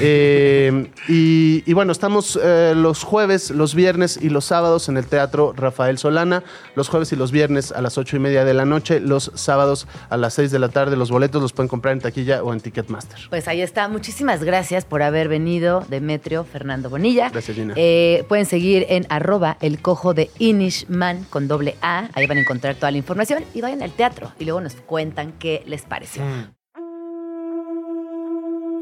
Eh, 0.00 0.90
y, 1.06 1.62
y 1.66 1.72
bueno, 1.74 1.92
estamos 1.92 2.38
eh, 2.42 2.72
los 2.74 3.04
jueves, 3.04 3.50
los 3.50 3.74
viernes 3.74 4.18
y 4.20 4.30
los 4.30 4.46
sábados 4.46 4.88
en 4.88 4.96
el 4.96 5.06
Teatro 5.06 5.52
Rafael 5.54 5.98
Solana. 5.98 6.42
Los 6.74 6.88
jueves 6.88 7.12
y 7.12 7.16
los 7.16 7.30
viernes 7.30 7.72
a 7.72 7.82
las 7.82 7.98
8 7.98 8.16
y 8.16 8.18
media 8.18 8.46
de 8.46 8.54
la 8.54 8.64
noche. 8.64 9.00
Los 9.00 9.30
sábados 9.34 9.86
a 10.08 10.16
las 10.16 10.32
6 10.34 10.50
de 10.50 10.58
la 10.58 10.70
tarde. 10.70 10.96
Los 10.96 11.10
boletos 11.10 11.42
los 11.42 11.52
pueden 11.52 11.68
comprar 11.68 11.92
en 11.92 12.00
taquilla 12.00 12.42
o 12.42 12.54
en 12.54 12.60
Ticketmaster. 12.60 13.18
Pues 13.28 13.48
ahí 13.48 13.60
está. 13.60 13.88
Muchísimas 13.88 14.42
gracias 14.42 14.86
por 14.86 15.02
haber 15.02 15.28
venido, 15.28 15.84
Demetrio 15.90 16.44
Fernando 16.44 16.88
Bonilla. 16.88 17.28
Gracias, 17.28 17.54
Gina. 17.54 17.74
Eh, 17.76 18.24
pueden 18.28 18.46
seguir 18.46 18.86
en 18.88 19.06
arroba 19.10 19.58
el 19.60 19.82
cojo 19.82 20.14
de 20.14 20.30
Inishman 20.38 21.24
con 21.24 21.48
doble 21.48 21.76
A. 21.82 22.08
Ahí 22.14 22.26
van 22.26 22.38
a 22.38 22.40
encontrar 22.40 22.76
toda 22.76 22.90
la 22.90 22.96
información 22.98 23.44
y 23.52 23.60
vayan 23.60 23.82
al 23.82 23.92
teatro 23.92 24.32
y 24.38 24.44
luego 24.44 24.62
nos 24.62 24.74
cuentan 24.76 25.32
qué 25.38 25.62
les 25.66 25.82
pareció. 25.82 26.22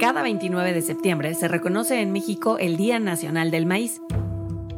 Cada 0.01 0.23
29 0.23 0.73
de 0.73 0.81
septiembre 0.81 1.35
se 1.35 1.47
reconoce 1.47 2.01
en 2.01 2.11
México 2.11 2.57
el 2.57 2.79
Día 2.79 2.99
Nacional 2.99 3.51
del 3.51 3.67
Maíz, 3.67 4.01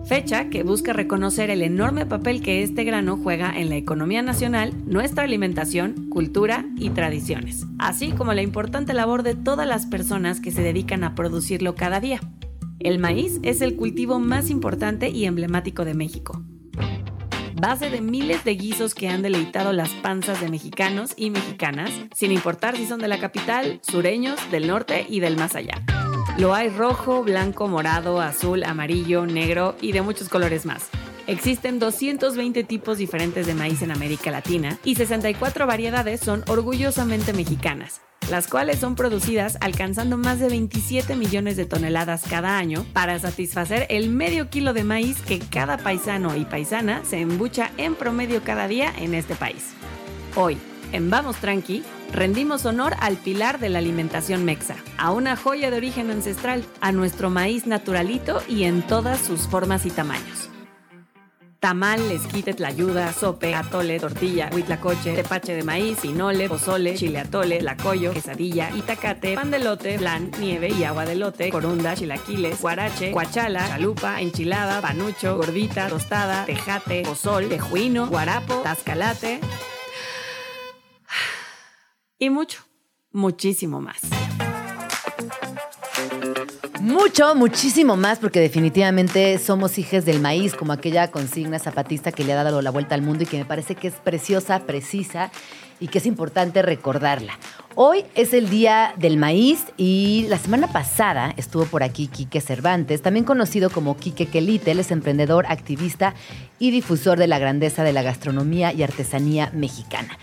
fecha 0.04 0.50
que 0.50 0.64
busca 0.64 0.92
reconocer 0.92 1.48
el 1.48 1.62
enorme 1.62 2.06
papel 2.06 2.42
que 2.42 2.64
este 2.64 2.82
grano 2.82 3.16
juega 3.16 3.56
en 3.56 3.68
la 3.68 3.76
economía 3.76 4.22
nacional, 4.22 4.74
nuestra 4.84 5.22
alimentación, 5.22 6.08
cultura 6.10 6.66
y 6.76 6.90
tradiciones, 6.90 7.66
así 7.78 8.10
como 8.10 8.34
la 8.34 8.42
importante 8.42 8.94
labor 8.94 9.22
de 9.22 9.36
todas 9.36 9.68
las 9.68 9.86
personas 9.86 10.40
que 10.40 10.50
se 10.50 10.62
dedican 10.62 11.04
a 11.04 11.14
producirlo 11.14 11.76
cada 11.76 12.00
día. 12.00 12.18
El 12.80 12.98
maíz 12.98 13.38
es 13.44 13.60
el 13.60 13.76
cultivo 13.76 14.18
más 14.18 14.50
importante 14.50 15.08
y 15.10 15.26
emblemático 15.26 15.84
de 15.84 15.94
México. 15.94 16.42
Base 17.62 17.90
de 17.90 18.00
miles 18.00 18.42
de 18.42 18.56
guisos 18.56 18.92
que 18.92 19.08
han 19.08 19.22
deleitado 19.22 19.72
las 19.72 19.90
panzas 19.90 20.40
de 20.40 20.48
mexicanos 20.48 21.12
y 21.16 21.30
mexicanas, 21.30 21.92
sin 22.12 22.32
importar 22.32 22.76
si 22.76 22.86
son 22.86 22.98
de 22.98 23.06
la 23.06 23.20
capital, 23.20 23.78
sureños, 23.88 24.40
del 24.50 24.66
norte 24.66 25.06
y 25.08 25.20
del 25.20 25.36
más 25.36 25.54
allá. 25.54 25.80
Lo 26.38 26.56
hay 26.56 26.70
rojo, 26.70 27.22
blanco, 27.22 27.68
morado, 27.68 28.20
azul, 28.20 28.64
amarillo, 28.64 29.26
negro 29.26 29.76
y 29.80 29.92
de 29.92 30.02
muchos 30.02 30.28
colores 30.28 30.66
más. 30.66 30.88
Existen 31.28 31.78
220 31.78 32.64
tipos 32.64 32.98
diferentes 32.98 33.46
de 33.46 33.54
maíz 33.54 33.80
en 33.82 33.92
América 33.92 34.32
Latina 34.32 34.80
y 34.82 34.96
64 34.96 35.64
variedades 35.64 36.18
son 36.18 36.42
orgullosamente 36.48 37.32
mexicanas, 37.32 38.00
las 38.30 38.46
cuales 38.46 38.78
son 38.78 38.94
producidas 38.94 39.58
alcanzando 39.60 40.16
más 40.16 40.38
de 40.38 40.48
27 40.48 41.16
millones 41.16 41.56
de 41.56 41.66
toneladas 41.66 42.22
cada 42.28 42.58
año 42.58 42.84
para 42.92 43.18
satisfacer 43.18 43.86
el 43.90 44.08
medio 44.08 44.48
kilo 44.50 44.72
de 44.72 44.84
maíz 44.84 45.20
que 45.20 45.38
cada 45.38 45.78
paisano 45.78 46.36
y 46.36 46.44
paisana 46.44 47.02
se 47.04 47.20
embucha 47.20 47.70
en 47.76 47.94
promedio 47.94 48.42
cada 48.42 48.68
día 48.68 48.92
en 48.98 49.14
este 49.14 49.34
país. 49.34 49.70
Hoy, 50.34 50.58
en 50.92 51.10
Vamos 51.10 51.36
Tranqui, 51.36 51.82
rendimos 52.12 52.64
honor 52.66 52.94
al 53.00 53.16
pilar 53.16 53.58
de 53.58 53.68
la 53.68 53.78
alimentación 53.78 54.44
mexa, 54.44 54.76
a 54.98 55.12
una 55.12 55.36
joya 55.36 55.70
de 55.70 55.76
origen 55.76 56.10
ancestral, 56.10 56.64
a 56.80 56.92
nuestro 56.92 57.30
maíz 57.30 57.66
naturalito 57.66 58.42
y 58.48 58.64
en 58.64 58.82
todas 58.82 59.20
sus 59.20 59.48
formas 59.48 59.86
y 59.86 59.90
tamaños. 59.90 60.51
Tamal, 61.62 62.10
esquite, 62.10 62.54
tlayuda, 62.54 63.12
sope, 63.12 63.54
atole, 63.54 64.00
tortilla, 64.00 64.50
huitlacoche, 64.52 65.14
tepache 65.14 65.54
de 65.54 65.62
maíz, 65.62 66.00
pinole, 66.00 66.48
pozole, 66.48 66.96
chile 66.96 67.20
atole, 67.20 67.60
lacoyo, 67.62 68.12
quesadilla, 68.12 68.68
itacate, 68.74 69.36
pan 69.36 69.52
de 69.52 69.60
lote, 69.60 69.96
flan, 69.96 70.32
nieve 70.40 70.70
y 70.70 70.82
agua 70.82 71.04
de 71.04 71.14
lote, 71.14 71.50
corunda, 71.50 71.94
chilaquiles, 71.94 72.60
guarache, 72.60 73.12
guachala, 73.12 73.68
chalupa, 73.68 74.20
enchilada, 74.20 74.80
panucho, 74.80 75.36
gordita, 75.36 75.86
tostada, 75.88 76.44
tejate, 76.46 77.04
pozol, 77.04 77.48
tejuino, 77.48 78.08
guarapo, 78.08 78.62
tascalate 78.64 79.38
y 82.18 82.28
mucho, 82.28 82.64
muchísimo 83.12 83.80
más. 83.80 84.00
Mucho, 86.82 87.36
muchísimo 87.36 87.96
más, 87.96 88.18
porque 88.18 88.40
definitivamente 88.40 89.38
somos 89.38 89.78
hijas 89.78 90.04
del 90.04 90.18
maíz, 90.18 90.52
como 90.52 90.72
aquella 90.72 91.12
consigna 91.12 91.60
zapatista 91.60 92.10
que 92.10 92.24
le 92.24 92.32
ha 92.32 92.42
dado 92.42 92.60
la 92.60 92.72
vuelta 92.72 92.96
al 92.96 93.02
mundo 93.02 93.22
y 93.22 93.26
que 93.26 93.38
me 93.38 93.44
parece 93.44 93.76
que 93.76 93.86
es 93.86 93.94
preciosa, 93.94 94.58
precisa 94.66 95.30
y 95.78 95.86
que 95.86 95.98
es 95.98 96.06
importante 96.06 96.60
recordarla. 96.60 97.38
Hoy 97.76 98.04
es 98.16 98.34
el 98.34 98.50
Día 98.50 98.94
del 98.98 99.16
Maíz 99.16 99.66
y 99.76 100.26
la 100.28 100.38
semana 100.38 100.72
pasada 100.72 101.32
estuvo 101.36 101.66
por 101.66 101.84
aquí 101.84 102.08
Quique 102.08 102.40
Cervantes, 102.40 103.00
también 103.00 103.24
conocido 103.24 103.70
como 103.70 103.96
Quique 103.96 104.26
Quelite, 104.26 104.72
él 104.72 104.80
es 104.80 104.90
emprendedor, 104.90 105.46
activista 105.46 106.14
y 106.58 106.72
difusor 106.72 107.16
de 107.16 107.28
la 107.28 107.38
grandeza 107.38 107.84
de 107.84 107.92
la 107.92 108.02
gastronomía 108.02 108.72
y 108.72 108.82
artesanía 108.82 109.52
mexicana. 109.54 110.18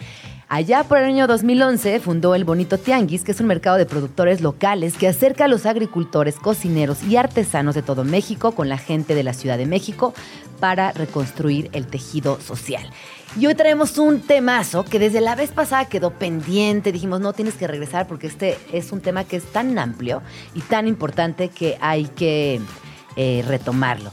Allá 0.52 0.84
por 0.84 0.98
el 0.98 1.04
año 1.04 1.28
2011 1.28 2.00
fundó 2.00 2.34
el 2.34 2.44
Bonito 2.44 2.80
Tianguis, 2.80 3.24
que 3.24 3.34
es 3.34 3.40
un 3.40 3.46
mercado 3.46 3.78
de 3.78 3.86
productores 3.86 4.42
locales 4.42 4.98
que 4.98 5.08
acerca 5.08 5.46
a 5.46 5.48
los 5.48 5.68
agricultores, 5.68 6.38
cocineros 6.38 7.04
y 7.04 7.18
artesanos 7.18 7.76
de 7.76 7.84
todo 7.84 8.04
México 8.04 8.54
con 8.54 8.68
la 8.68 8.80
gente 8.80 9.14
de 9.14 9.22
la 9.22 9.34
Ciudad 9.34 9.60
de 9.60 9.68
México 9.68 10.16
para 10.60 10.92
reconstruir 10.92 11.70
el 11.74 11.86
tejido 11.86 12.42
social. 12.42 12.90
Y 13.40 13.46
hoy 13.46 13.54
traemos 13.54 14.00
un 14.00 14.22
temazo 14.22 14.86
que 14.86 14.98
desde 14.98 15.22
la 15.22 15.36
vez 15.36 15.52
pasada 15.52 15.86
quedó 15.86 16.10
pendiente. 16.14 16.92
Dijimos, 16.92 17.20
no 17.20 17.34
tienes 17.34 17.54
que 17.54 17.68
regresar 17.68 18.08
porque 18.08 18.26
este 18.26 18.58
es 18.74 18.92
un 18.92 19.02
tema 19.02 19.26
que 19.26 19.38
es 19.38 19.44
tan 19.44 19.78
amplio 19.78 20.24
y 20.56 20.62
tan 20.62 20.88
importante 20.88 21.50
que 21.50 21.78
hay 21.80 22.06
que 22.06 22.60
eh, 23.16 23.44
retomarlo. 23.48 24.10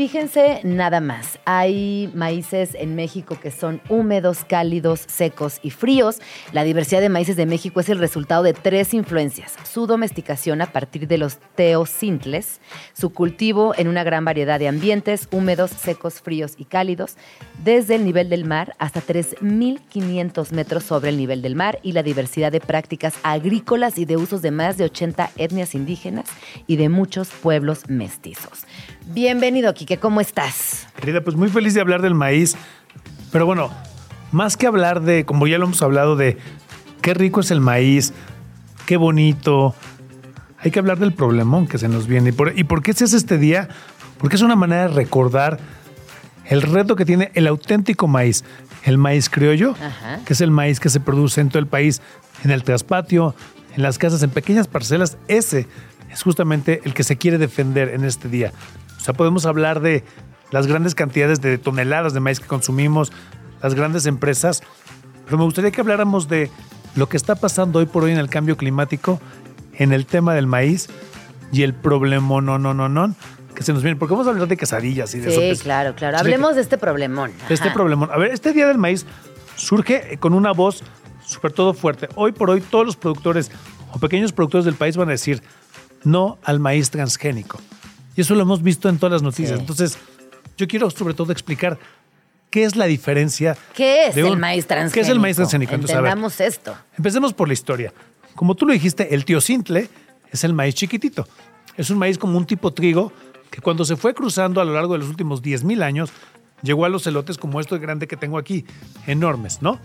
Fíjense 0.00 0.62
nada 0.64 1.02
más, 1.02 1.38
hay 1.44 2.10
maíces 2.14 2.74
en 2.74 2.94
México 2.94 3.36
que 3.38 3.50
son 3.50 3.82
húmedos, 3.90 4.46
cálidos, 4.46 5.00
secos 5.06 5.60
y 5.62 5.68
fríos. 5.68 6.22
La 6.54 6.64
diversidad 6.64 7.02
de 7.02 7.10
maíces 7.10 7.36
de 7.36 7.44
México 7.44 7.80
es 7.80 7.90
el 7.90 7.98
resultado 7.98 8.42
de 8.42 8.54
tres 8.54 8.94
influencias. 8.94 9.56
Su 9.70 9.86
domesticación 9.86 10.62
a 10.62 10.72
partir 10.72 11.06
de 11.06 11.18
los 11.18 11.36
teocintles, 11.54 12.62
su 12.94 13.12
cultivo 13.12 13.74
en 13.76 13.88
una 13.88 14.02
gran 14.02 14.24
variedad 14.24 14.58
de 14.58 14.68
ambientes, 14.68 15.28
húmedos, 15.32 15.70
secos, 15.70 16.22
fríos 16.22 16.54
y 16.56 16.64
cálidos, 16.64 17.16
desde 17.62 17.96
el 17.96 18.06
nivel 18.06 18.30
del 18.30 18.46
mar 18.46 18.74
hasta 18.78 19.02
3.500 19.02 20.52
metros 20.52 20.82
sobre 20.82 21.10
el 21.10 21.18
nivel 21.18 21.42
del 21.42 21.56
mar 21.56 21.78
y 21.82 21.92
la 21.92 22.02
diversidad 22.02 22.50
de 22.50 22.60
prácticas 22.60 23.16
agrícolas 23.22 23.98
y 23.98 24.06
de 24.06 24.16
usos 24.16 24.40
de 24.40 24.50
más 24.50 24.78
de 24.78 24.84
80 24.84 25.32
etnias 25.36 25.74
indígenas 25.74 26.24
y 26.66 26.76
de 26.76 26.88
muchos 26.88 27.28
pueblos 27.28 27.82
mestizos. 27.90 28.64
Bienvenido, 29.06 29.74
Quique, 29.74 29.98
¿cómo 29.98 30.20
estás? 30.20 30.86
Querida, 30.96 31.22
pues 31.22 31.36
muy 31.36 31.48
feliz 31.48 31.74
de 31.74 31.80
hablar 31.80 32.02
del 32.02 32.14
maíz. 32.14 32.56
Pero 33.32 33.46
bueno, 33.46 33.70
más 34.32 34.56
que 34.56 34.66
hablar 34.66 35.02
de, 35.02 35.24
como 35.24 35.46
ya 35.46 35.58
lo 35.58 35.64
hemos 35.66 35.82
hablado, 35.82 36.16
de 36.16 36.38
qué 37.02 37.14
rico 37.14 37.40
es 37.40 37.50
el 37.50 37.60
maíz, 37.60 38.12
qué 38.86 38.96
bonito, 38.96 39.74
hay 40.58 40.70
que 40.70 40.78
hablar 40.78 40.98
del 40.98 41.12
problemón 41.12 41.66
que 41.66 41.78
se 41.78 41.88
nos 41.88 42.06
viene. 42.06 42.30
¿Y 42.30 42.32
por, 42.32 42.56
y 42.58 42.64
por 42.64 42.82
qué 42.82 42.92
se 42.92 43.04
hace 43.04 43.16
este 43.16 43.38
día? 43.38 43.68
Porque 44.18 44.36
es 44.36 44.42
una 44.42 44.56
manera 44.56 44.82
de 44.82 44.94
recordar 44.94 45.58
el 46.46 46.62
reto 46.62 46.94
que 46.96 47.04
tiene 47.04 47.30
el 47.34 47.46
auténtico 47.46 48.06
maíz, 48.06 48.44
el 48.84 48.98
maíz 48.98 49.28
criollo, 49.30 49.74
Ajá. 49.82 50.20
que 50.24 50.34
es 50.34 50.40
el 50.40 50.50
maíz 50.50 50.78
que 50.78 50.88
se 50.88 51.00
produce 51.00 51.40
en 51.40 51.48
todo 51.48 51.58
el 51.58 51.66
país, 51.66 52.00
en 52.44 52.50
el 52.50 52.62
traspatio, 52.62 53.34
en 53.74 53.82
las 53.82 53.98
casas, 53.98 54.22
en 54.22 54.30
pequeñas 54.30 54.68
parcelas. 54.68 55.16
Ese 55.28 55.66
es 56.12 56.22
justamente 56.22 56.80
el 56.84 56.92
que 56.94 57.04
se 57.04 57.16
quiere 57.16 57.38
defender 57.38 57.88
en 57.90 58.04
este 58.04 58.28
día. 58.28 58.52
O 59.00 59.04
sea, 59.04 59.14
podemos 59.14 59.46
hablar 59.46 59.80
de 59.80 60.04
las 60.50 60.66
grandes 60.66 60.94
cantidades 60.94 61.40
de 61.40 61.58
toneladas 61.58 62.12
de 62.12 62.20
maíz 62.20 62.40
que 62.40 62.46
consumimos, 62.46 63.12
las 63.62 63.74
grandes 63.74 64.06
empresas, 64.06 64.62
pero 65.24 65.38
me 65.38 65.44
gustaría 65.44 65.70
que 65.70 65.80
habláramos 65.80 66.28
de 66.28 66.50
lo 66.96 67.08
que 67.08 67.16
está 67.16 67.34
pasando 67.36 67.78
hoy 67.78 67.86
por 67.86 68.04
hoy 68.04 68.12
en 68.12 68.18
el 68.18 68.28
cambio 68.28 68.56
climático, 68.56 69.20
en 69.74 69.92
el 69.92 70.06
tema 70.06 70.34
del 70.34 70.46
maíz 70.46 70.88
y 71.52 71.62
el 71.62 71.72
problema 71.74 72.40
no, 72.40 72.58
no, 72.58 72.74
no, 72.74 72.88
no, 72.88 73.14
que 73.54 73.62
se 73.62 73.72
nos 73.72 73.82
viene. 73.82 73.96
Porque 73.96 74.12
vamos 74.12 74.26
a 74.26 74.30
hablar 74.30 74.48
de 74.48 74.56
quesadillas 74.56 75.14
y 75.14 75.20
de 75.20 75.30
Sí, 75.30 75.34
sopes. 75.34 75.62
claro, 75.62 75.94
claro. 75.94 76.18
Sí, 76.18 76.20
Hablemos 76.24 76.56
de 76.56 76.62
este 76.62 76.76
problemón. 76.78 77.32
de 77.48 77.54
este 77.54 77.68
Ajá. 77.68 77.74
problema. 77.74 78.06
A 78.12 78.18
ver, 78.18 78.32
este 78.32 78.52
Día 78.52 78.66
del 78.66 78.78
Maíz 78.78 79.06
surge 79.56 80.18
con 80.18 80.34
una 80.34 80.52
voz 80.52 80.82
súper 81.24 81.52
todo 81.52 81.74
fuerte. 81.74 82.08
Hoy 82.16 82.32
por 82.32 82.50
hoy 82.50 82.60
todos 82.60 82.84
los 82.86 82.96
productores 82.96 83.50
o 83.92 83.98
pequeños 83.98 84.32
productores 84.32 84.64
del 84.64 84.74
país 84.74 84.96
van 84.96 85.08
a 85.08 85.12
decir 85.12 85.42
no 86.04 86.38
al 86.44 86.58
maíz 86.60 86.90
transgénico. 86.90 87.60
Y 88.16 88.20
eso 88.22 88.34
lo 88.34 88.42
hemos 88.42 88.62
visto 88.62 88.88
en 88.88 88.98
todas 88.98 89.12
las 89.12 89.22
noticias. 89.22 89.54
Sí. 89.56 89.60
Entonces, 89.60 89.98
yo 90.56 90.66
quiero 90.68 90.90
sobre 90.90 91.14
todo 91.14 91.32
explicar 91.32 91.78
qué 92.50 92.64
es 92.64 92.76
la 92.76 92.86
diferencia. 92.86 93.56
¿Qué 93.74 94.06
es 94.08 94.14
de 94.14 94.22
el 94.22 94.32
un- 94.32 94.40
maíz 94.40 94.66
transgénico? 94.66 94.94
¿Qué 94.94 95.00
es 95.00 95.08
el 95.08 95.20
maíz 95.20 95.36
transgénico? 95.36 95.74
Entonces, 95.74 96.00
ver, 96.02 96.46
esto. 96.46 96.76
Empecemos 96.96 97.32
por 97.32 97.48
la 97.48 97.54
historia. 97.54 97.92
Como 98.34 98.54
tú 98.54 98.66
lo 98.66 98.72
dijiste, 98.72 99.14
el 99.14 99.24
tío 99.24 99.40
Cintle 99.40 99.88
es 100.30 100.44
el 100.44 100.52
maíz 100.54 100.74
chiquitito. 100.74 101.26
Es 101.76 101.90
un 101.90 101.98
maíz 101.98 102.18
como 102.18 102.36
un 102.36 102.46
tipo 102.46 102.72
trigo 102.72 103.12
que 103.50 103.60
cuando 103.60 103.84
se 103.84 103.96
fue 103.96 104.14
cruzando 104.14 104.60
a 104.60 104.64
lo 104.64 104.72
largo 104.74 104.92
de 104.94 104.98
los 105.00 105.08
últimos 105.08 105.42
10.000 105.42 105.82
años, 105.82 106.10
llegó 106.62 106.84
a 106.84 106.88
los 106.88 107.06
elotes 107.06 107.36
como 107.38 107.60
esto 107.60 107.78
grande 107.80 108.06
que 108.06 108.16
tengo 108.16 108.38
aquí, 108.38 108.64
enormes, 109.06 109.60
¿no? 109.62 109.78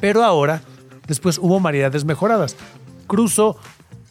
Pero 0.00 0.24
ahora, 0.24 0.62
después 1.06 1.38
hubo 1.38 1.60
variedades 1.60 2.04
mejoradas. 2.04 2.56
Cruzo 3.06 3.56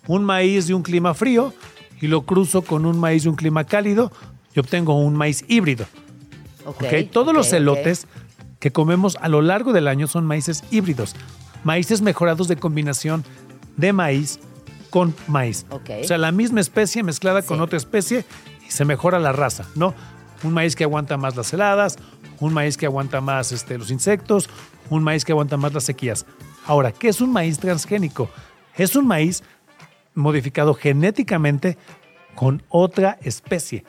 un 0.08 0.24
maíz 0.24 0.68
de 0.68 0.74
un 0.74 0.84
clima 0.84 1.14
frío 1.14 1.54
y 2.02 2.08
lo 2.08 2.24
cruzo 2.24 2.64
con 2.64 2.86
un 2.86 3.00
maíz 3.00 3.24
de 3.24 3.30
un 3.30 3.36
clima 3.36 3.64
cálido 3.64 4.12
y 4.54 4.60
obtengo 4.60 4.98
un 4.98 5.16
maíz 5.16 5.46
híbrido. 5.48 5.86
Todos 7.12 7.34
los 7.34 7.54
elotes 7.54 8.08
que 8.60 8.72
comemos 8.72 9.18
a 9.22 9.30
lo 9.30 9.42
largo 9.42 9.72
del 9.72 9.88
año 9.88 10.08
son 10.08 10.26
maíces 10.26 10.64
híbridos, 10.72 11.16
maíces 11.64 12.02
mejorados 12.02 12.48
de 12.48 12.58
combinación 12.58 13.24
de 13.78 13.94
maíz 13.94 14.40
con 14.90 15.16
maíz. 15.28 15.66
O 15.70 16.04
sea, 16.04 16.18
la 16.18 16.32
misma 16.32 16.60
especie 16.60 17.04
mezclada 17.04 17.42
con 17.44 17.62
otra 17.62 17.78
especie 17.78 18.26
y 18.68 18.72
se 18.72 18.86
mejora 18.86 19.20
la 19.20 19.32
raza, 19.32 19.66
¿no? 19.76 19.94
Un 20.44 20.54
maíz 20.54 20.76
que 20.76 20.84
aguanta 20.84 21.18
más 21.18 21.36
las 21.36 21.54
heladas, 21.54 21.98
un 22.40 22.54
maíz 22.54 22.78
que 22.78 22.88
aguanta 22.88 23.22
más 23.22 23.52
este, 23.52 23.78
los 23.78 23.92
insectos, 23.92 24.50
un 24.90 25.04
maíz 25.04 25.24
que 25.24 25.32
aguanta 25.32 25.56
más 25.58 25.74
las 25.74 25.84
sequías. 25.84 26.26
Ahora, 26.66 26.92
¿qué 26.92 27.08
es 27.08 27.22
un 27.22 27.32
maíz 27.32 27.60
transgénico? 27.60 28.30
Es 28.76 28.96
un 28.96 29.08
maíz 29.08 29.44
modificado 30.14 30.74
genéticamente 30.74 31.78
con 32.36 32.64
otra 32.70 33.18
especie. 33.22 33.84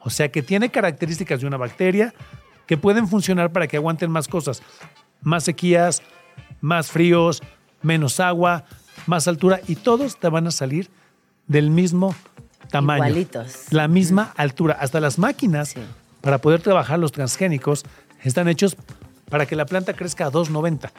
O 0.00 0.10
sea 0.10 0.30
que 0.30 0.42
tiene 0.42 0.70
características 0.70 1.40
de 1.40 1.46
una 1.46 1.56
bacteria 1.56 2.14
que 2.66 2.76
pueden 2.76 3.08
funcionar 3.08 3.52
para 3.52 3.66
que 3.66 3.76
aguanten 3.76 4.10
más 4.10 4.28
cosas. 4.28 4.62
Más 5.20 5.44
sequías, 5.44 6.02
más 6.60 6.90
fríos, 6.90 7.42
menos 7.82 8.18
agua, 8.20 8.64
más 9.06 9.28
altura 9.28 9.60
y 9.68 9.76
todos 9.76 10.18
te 10.18 10.28
van 10.28 10.46
a 10.46 10.50
salir 10.50 10.90
del 11.46 11.70
mismo 11.70 12.14
tamaño. 12.70 13.04
Igualitos. 13.04 13.66
La 13.70 13.88
misma 13.88 14.32
altura. 14.36 14.76
Hasta 14.80 15.00
las 15.00 15.18
máquinas 15.18 15.70
Sí. 15.70 15.80
para 16.20 16.38
poder 16.38 16.60
trabajar 16.62 16.98
los 16.98 17.12
transgénicos 17.12 17.84
están 18.22 18.48
hechos 18.48 18.76
para 19.28 19.46
que 19.46 19.56
la 19.56 19.66
planta 19.66 19.94
crezca 19.94 20.26
a 20.26 20.30
2,90. 20.30 20.92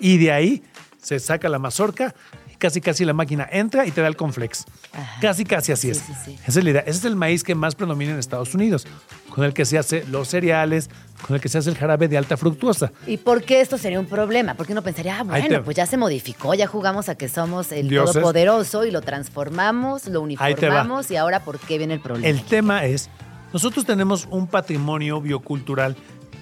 Y 0.00 0.18
de 0.18 0.32
ahí 0.32 0.62
se 1.00 1.18
saca 1.18 1.48
la 1.48 1.58
mazorca 1.58 2.14
casi 2.58 2.80
casi 2.80 3.04
la 3.04 3.12
máquina 3.12 3.48
entra 3.50 3.86
y 3.86 3.90
te 3.90 4.00
da 4.00 4.08
el 4.08 4.16
conflex. 4.16 4.64
Ajá. 4.92 5.20
Casi 5.20 5.44
casi 5.44 5.72
así 5.72 5.88
Sí, 5.88 5.90
es. 5.92 5.98
sí, 5.98 6.12
sí. 6.24 6.38
Esa 6.46 6.58
es 6.60 6.64
la 6.64 6.70
idea. 6.70 6.80
Ese 6.82 6.98
es 6.98 7.04
el 7.04 7.16
maíz 7.16 7.42
que 7.44 7.54
más 7.54 7.74
predomina 7.74 8.12
en 8.12 8.18
Estados 8.18 8.54
Unidos, 8.54 8.86
con 9.30 9.44
el 9.44 9.52
que 9.54 9.64
se 9.64 9.78
hace 9.78 10.04
los 10.10 10.28
cereales, 10.28 10.90
con 11.26 11.34
el 11.36 11.40
que 11.42 11.48
se 11.48 11.58
hace 11.58 11.70
el 11.70 11.76
jarabe 11.76 12.08
de 12.08 12.16
alta 12.18 12.36
fructuosa. 12.36 12.92
¿Y 13.06 13.16
por 13.16 13.42
qué 13.44 13.60
esto 13.60 13.78
sería 13.78 13.98
un 14.00 14.06
problema? 14.06 14.54
Porque 14.54 14.72
uno 14.72 14.82
pensaría, 14.82 15.18
ah, 15.18 15.22
bueno, 15.24 15.48
te- 15.48 15.60
pues 15.60 15.76
ya 15.76 15.86
se 15.86 15.96
modificó, 15.96 16.54
ya 16.54 16.66
jugamos 16.66 17.08
a 17.08 17.14
que 17.16 17.28
somos 17.28 17.72
el 17.72 17.88
Dioses. 17.88 18.12
todopoderoso 18.14 18.84
y 18.84 18.90
lo 18.90 19.00
transformamos, 19.02 20.06
lo 20.06 20.20
uniformamos 20.20 21.10
y 21.10 21.16
ahora 21.16 21.40
¿por 21.40 21.58
qué 21.58 21.78
viene 21.78 21.94
el 21.94 22.00
problema? 22.00 22.28
El 22.28 22.42
tema 22.44 22.84
es, 22.84 23.10
nosotros 23.52 23.84
tenemos 23.86 24.26
un 24.30 24.46
patrimonio 24.46 25.20
biocultural 25.20 25.96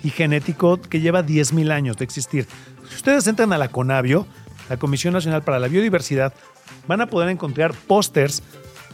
y 0.04 0.10
genético 0.10 0.80
que 0.80 1.00
lleva 1.00 1.22
10.000 1.24 1.70
años 1.70 1.96
de 1.96 2.04
existir. 2.04 2.46
Si 2.88 2.96
ustedes 2.96 3.26
entran 3.28 3.52
a 3.52 3.58
la 3.58 3.68
CONABIO, 3.68 4.26
la 4.72 4.78
Comisión 4.78 5.12
Nacional 5.12 5.42
para 5.42 5.58
la 5.58 5.68
Biodiversidad, 5.68 6.32
van 6.88 7.02
a 7.02 7.06
poder 7.06 7.28
encontrar 7.28 7.74
pósters 7.74 8.42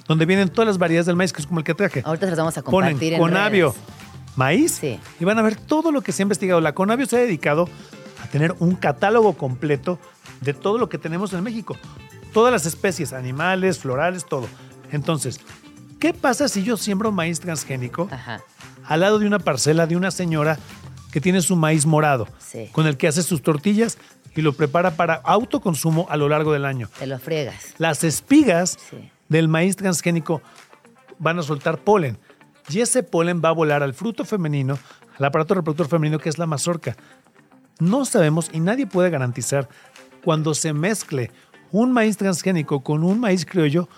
donde 0.09 0.27
vienen 0.27 0.49
todas 0.49 0.67
las 0.67 0.79
variedades 0.79 1.07
del 1.07 1.14
maíz, 1.14 1.33
que 1.33 1.41
es 1.41 1.47
como 1.47 1.61
el 1.61 1.64
que 1.64 1.75
traje. 1.75 2.03
Ahorita 2.05 2.27
se 2.27 2.31
los 2.31 2.38
vamos 2.38 2.59
a 2.59 2.62
Ponen 2.62 2.91
compartir 2.93 3.12
en 3.12 3.21
Conavio, 3.21 3.75
maíz, 4.35 4.73
Sí. 4.81 4.99
y 5.21 5.25
van 5.25 5.38
a 5.38 5.43
ver 5.43 5.55
todo 5.57 5.93
lo 5.93 6.01
que 6.03 6.11
se 6.11 6.23
ha 6.23 6.25
investigado. 6.25 6.61
La 6.61 6.75
Conavio 6.75 7.07
se 7.07 7.17
ha 7.17 7.21
dedicado 7.21 7.69
a 8.23 8.27
tener 8.27 8.57
un 8.59 8.75
catálogo 8.75 9.35
completo 9.35 10.01
de 10.41 10.53
todo 10.53 10.79
lo 10.79 10.88
que 10.88 10.99
tenemos 10.99 11.33
en 11.33 11.45
México. 11.45 11.77
Todas 12.33 12.53
las 12.53 12.67
especies, 12.67 13.12
animales, 13.12 13.79
florales, 13.79 14.25
todo. 14.27 14.49
Entonces, 14.91 15.38
¿qué 16.01 16.12
pasa 16.12 16.49
si 16.49 16.64
yo 16.64 16.77
siembro 16.77 17.12
maíz 17.12 17.38
transgénico 17.38 18.09
Ajá. 18.11 18.41
al 18.85 19.01
lado 19.01 19.21
de 19.21 19.27
una 19.29 19.38
parcela 19.38 19.87
de 19.87 19.97
una 19.97 20.11
señora 20.11 20.59
que 21.12 21.21
tiene 21.21 21.41
su 21.41 21.55
maíz 21.57 21.87
morado, 21.87 22.27
Sí. 22.38 22.69
con 22.73 22.87
el 22.87 22.97
que 22.97 23.09
hace 23.09 23.23
sus 23.23 23.43
tortillas 23.43 23.97
y 24.38 24.42
lo 24.42 24.53
prepara 24.53 24.92
para 24.92 25.14
autoconsumo 25.16 26.07
a 26.09 26.16
lo 26.16 26.29
largo 26.29 26.53
del 26.53 26.64
año? 26.64 26.88
Te 26.96 27.09
lo 27.09 27.18
friegas. 27.18 27.74
Las 27.79 28.05
espigas 28.05 28.79
Sí. 28.88 29.11
del 29.29 29.48
maíz 29.48 29.74
transgénico 29.74 30.40
van 31.18 31.40
a 31.40 31.42
soltar 31.42 31.79
polen. 31.79 32.18
Y 32.68 32.81
ese 32.81 33.03
polen 33.03 33.42
va 33.44 33.48
a 33.48 33.53
volar 33.53 33.83
al 33.83 33.94
fruto 33.94 34.24
femenino, 34.24 34.79
al 35.18 35.24
aparato 35.24 35.55
reproductor 35.55 35.88
femenino 35.88 36.20
que 36.20 36.29
es 36.29 36.38
la 36.38 36.46
mazorca. 36.46 36.96
No 37.81 38.05
sabemos 38.05 38.48
y 38.53 38.61
nadie 38.61 38.87
puede 38.87 39.11
garantizar 39.11 39.68
cuando 40.24 40.55
se 40.55 40.72
mezcle 40.72 41.33
un 41.72 41.90
maíz 41.90 42.16
transgénico 42.16 42.85
con 42.85 43.03
un 43.03 43.18
maíz 43.18 43.44
criollo, 43.44 43.88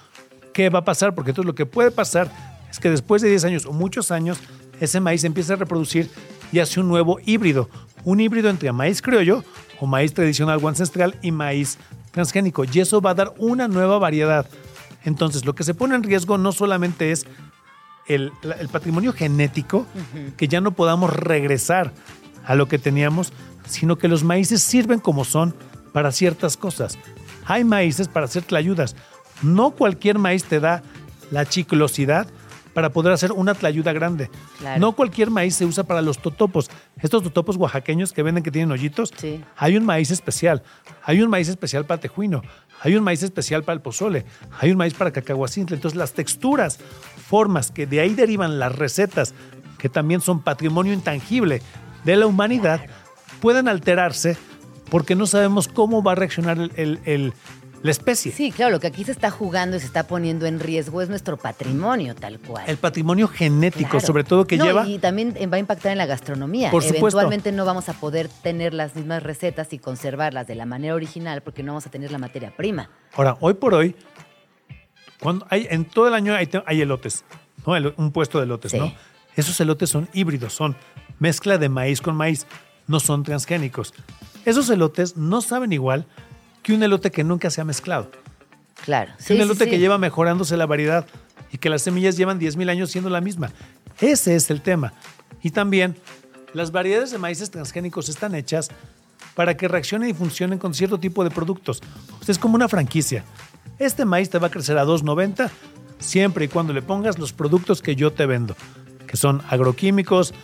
qué 0.55 0.70
va 0.70 0.79
a 0.79 0.85
pasar, 0.85 1.14
porque 1.14 1.33
entonces 1.33 1.46
lo 1.48 1.55
que 1.55 1.66
puede 1.66 1.90
pasar 1.90 2.31
es 2.70 2.79
que 2.81 2.88
después 2.88 3.20
de 3.20 3.29
10 3.29 3.44
años 3.44 3.66
o 3.66 3.72
muchos 3.72 4.11
años, 4.11 4.38
ese 4.81 5.00
maíz 5.00 5.22
empieza 5.24 5.53
a 5.53 5.57
reproducir 5.57 6.09
y 6.50 6.61
hace 6.61 6.81
un 6.81 6.88
nuevo 6.88 7.18
híbrido, 7.26 7.68
un 8.05 8.20
híbrido 8.20 8.48
entre 8.48 8.72
maíz 8.72 9.03
criollo 9.03 9.44
o 9.81 9.87
maíz 9.87 10.14
tradicional 10.14 10.61
o 10.62 10.69
ancestral 10.69 11.16
y 11.23 11.33
maíz 11.33 11.79
transgénico. 12.12 12.64
Y 12.64 12.81
eso 12.81 13.01
va 13.01 13.11
a 13.11 13.14
dar 13.14 13.35
una 13.38 13.66
nueva 13.66 13.99
variedad. 13.99 14.47
Entonces, 15.05 15.45
lo 15.45 15.55
que 15.55 15.64
se 15.64 15.75
pone 15.75 15.95
en 15.95 16.03
riesgo 16.03 16.38
no 16.38 16.53
solamente 16.53 17.11
es 17.11 17.27
el, 18.07 18.33
patrimonio 18.71 19.12
genético, 19.12 19.87
que 20.37 20.49
ya 20.49 20.61
no 20.61 20.73
podamos 20.73 21.11
regresar 21.12 21.93
a 22.45 22.55
lo 22.55 22.69
que 22.69 22.79
teníamos, 22.79 23.33
sino 23.66 23.97
que 23.97 24.09
los 24.09 24.25
maíces 24.25 24.62
sirven 24.62 25.01
como 25.01 25.25
son 25.25 25.55
para 25.93 26.12
ciertas 26.12 26.57
cosas. 26.57 26.99
Hay 27.47 27.64
maíces 27.64 28.09
para 28.09 28.27
hacer 28.27 28.43
tlayudas. 28.43 28.97
No 29.43 29.71
cualquier 29.71 30.19
maíz 30.19 30.45
te 30.45 30.61
da 30.61 30.83
la 31.31 31.47
chiclosidad 31.47 32.27
para 32.74 32.90
poder 32.90 33.12
hacer 33.12 33.33
una 33.33 33.54
tlayuda 33.54 33.92
grande. 33.92 34.30
Claro. 34.59 34.80
No 34.80 34.92
cualquier 34.92 35.30
maíz 35.30 35.56
se 35.56 35.64
usa 35.64 35.85
para 35.85 36.02
los 36.02 36.18
totopos. 36.18 36.70
Estos 37.00 37.22
totopos 37.22 37.56
oaxaqueños 37.56 38.12
que 38.12 38.22
venden 38.22 38.42
que 38.44 38.50
tienen 38.50 38.70
hoyitos, 38.70 39.12
Sí. 39.16 39.42
hay 39.56 39.76
un 39.76 39.85
maíz 39.85 40.11
especial. 40.11 40.62
Hay 41.04 41.20
un 41.22 41.30
maíz 41.30 41.48
especial 41.48 41.85
para 41.87 42.00
tejuino. 42.00 42.42
Hay 42.83 42.94
un 42.96 43.04
maíz 43.04 43.22
especial 43.22 43.62
para 43.64 43.74
el 43.74 43.80
pozole. 43.83 44.24
Hay 44.61 44.70
un 44.70 44.76
maíz 44.78 44.94
para 44.94 45.11
cacahuacintle. 45.11 45.76
Entonces 45.76 45.98
las 45.98 46.12
texturas, 46.12 46.78
formas 47.28 47.70
que 47.70 47.87
de 47.87 48.00
ahí 48.00 48.14
derivan 48.14 48.59
las 48.59 48.74
recetas, 48.74 49.35
que 49.78 49.88
también 49.88 50.20
son 50.20 50.42
patrimonio 50.42 50.92
intangible 50.92 51.62
de 52.04 52.16
la 52.16 52.26
humanidad, 52.26 52.80
pueden 53.40 53.68
alterarse 53.68 54.37
porque 54.90 55.14
no 55.14 55.26
sabemos 55.26 55.68
cómo 55.68 56.02
va 56.02 56.12
a 56.12 56.14
reaccionar 56.16 56.59
el- 56.59 56.72
el- 56.76 57.00
el- 57.04 57.33
la 57.83 57.90
especie. 57.90 58.31
Sí, 58.33 58.53
claro, 58.53 58.73
lo 58.73 58.81
que 58.81 58.87
aquí 58.88 59.05
se 59.05 59.12
está 59.12 59.31
jugando 59.31 59.77
y 59.77 59.81
se 59.81 59.87
está 59.87 60.07
poniendo 60.07 60.47
en 60.47 60.61
riesgo 60.61 61.01
es 61.03 61.09
nuestro 61.09 61.37
patrimonio, 61.37 62.14
tal 62.14 62.38
cual. 62.38 62.64
El 62.66 62.77
patrimonio 62.77 63.27
genético, 63.29 63.90
Claro. 63.90 64.07
sobre 64.07 64.25
todo 64.25 64.47
que 64.47 64.57
No, 64.59 64.64
lleva... 64.66 64.87
Y 64.87 64.99
también 64.99 65.35
va 65.51 65.57
a 65.57 65.59
impactar 65.61 65.93
en 65.93 65.99
la 65.99 66.07
gastronomía. 66.07 66.71
Por 66.71 66.83
supuesto. 66.83 67.07
Eventualmente 67.21 67.53
no 67.53 67.64
vamos 67.64 67.88
a 67.88 67.95
poder 67.95 68.29
tener 68.43 68.75
las 68.75 68.95
mismas 68.97 69.23
recetas 69.23 69.73
y 69.73 69.79
conservarlas 69.79 70.47
de 70.47 70.55
la 70.57 70.66
manera 70.66 70.95
original 70.95 71.43
porque 71.43 71.62
no 71.62 71.73
vamos 71.73 71.87
a 71.87 71.90
tener 71.90 72.11
la 72.12 72.19
materia 72.19 72.55
prima. 72.55 72.90
Ahora, 73.14 73.37
hoy 73.40 73.55
por 73.55 73.73
hoy, 73.75 73.97
cuando 75.21 75.47
hay, 75.51 75.66
en 75.71 75.85
todo 75.85 76.09
el 76.09 76.14
año 76.14 76.35
hay, 76.35 76.49
hay 76.66 76.81
elotes, 76.81 77.25
¿no? 77.66 77.77
El- 77.77 77.95
un 77.97 78.12
puesto 78.12 78.38
de 78.38 78.45
elotes, 78.45 78.73
Sí. 78.73 78.79
¿no? 78.79 78.93
Esos 79.37 79.59
elotes 79.61 79.88
son 79.90 80.09
híbridos, 80.12 80.53
son 80.55 80.77
mezcla 81.19 81.57
de 81.59 81.69
maíz 81.69 82.01
con 82.01 82.14
maíz, 82.16 82.47
no 82.87 83.01
son 83.01 83.23
transgénicos. 83.23 83.95
Esos 84.45 84.69
elotes 84.71 85.16
no 85.16 85.40
saben 85.40 85.73
igual 85.73 86.07
que 86.62 86.73
un 86.73 86.83
elote 86.83 87.11
que 87.11 87.25
nunca 87.25 87.51
se 87.51 87.61
ha 87.61 87.64
mezclado. 87.64 88.11
Claro. 88.85 89.12
Sí, 89.18 89.35
un 89.35 89.38
sí, 89.38 89.42
elote 89.42 89.64
sí. 89.64 89.70
que 89.70 89.79
lleva 89.79 89.99
mejorándose 89.99 90.57
la 90.57 90.66
variedad 90.66 91.07
y 91.53 91.59
que 91.59 91.68
las 91.68 91.83
semillas 91.83 92.16
llevan 92.16 92.40
10.000 92.40 92.70
años 92.70 92.90
siendo 92.90 93.11
la 93.11 93.20
misma. 93.20 93.51
Ese 94.01 94.35
es 94.35 94.51
el 94.51 94.61
tema. 94.61 94.92
Y 95.42 95.51
también, 95.51 95.96
las 96.53 96.73
variedades 96.73 97.11
de 97.11 97.18
maíces 97.18 97.51
transgénicos 97.51 98.09
están 98.09 98.35
hechas 98.35 98.70
para 99.35 99.57
que 99.57 99.68
reaccionen 99.68 100.11
y 100.11 100.14
funcionen 100.14 100.59
con 100.59 100.75
cierto 100.75 100.99
tipo 100.99 101.25
de 101.25 101.31
productos. 101.31 101.81
O 102.20 102.25
sea, 102.25 102.33
es 102.33 102.38
como 102.38 102.55
una 102.55 102.68
franquicia. 102.68 103.25
Este 103.79 104.05
maíz 104.05 104.31
te 104.31 104.38
va 104.38 104.49
a 104.49 104.51
crecer 104.51 104.77
a 104.79 104.85
2.90 104.85 105.51
siempre 105.99 106.46
y 106.46 106.49
cuando 106.49 106.73
le 106.73 106.83
pongas 106.83 107.18
los 107.18 107.33
productos 107.33 107.83
que 107.83 107.94
yo 107.94 108.12
te 108.12 108.27
vendo, 108.27 108.57
que 109.07 109.16
son 109.16 109.42
agroquímicos, 109.49 110.35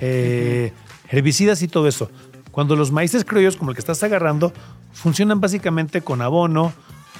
eh, 0.00 0.72
herbicidas 1.10 1.62
y 1.62 1.68
todo 1.68 1.88
eso. 1.88 2.10
Cuando 2.50 2.76
los 2.76 2.92
maíces 2.92 3.24
criollos, 3.24 3.56
como 3.56 3.70
el 3.70 3.76
que 3.76 3.80
estás 3.80 4.02
agarrando, 4.02 4.52
funcionan 4.96 5.40
básicamente 5.40 6.00
con 6.00 6.22
abono, 6.22 6.72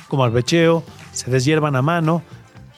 como 0.09 0.25
albecheo, 0.25 0.83
se 1.13 1.31
deshiervan 1.31 1.77
a 1.77 1.83
mano 1.83 2.23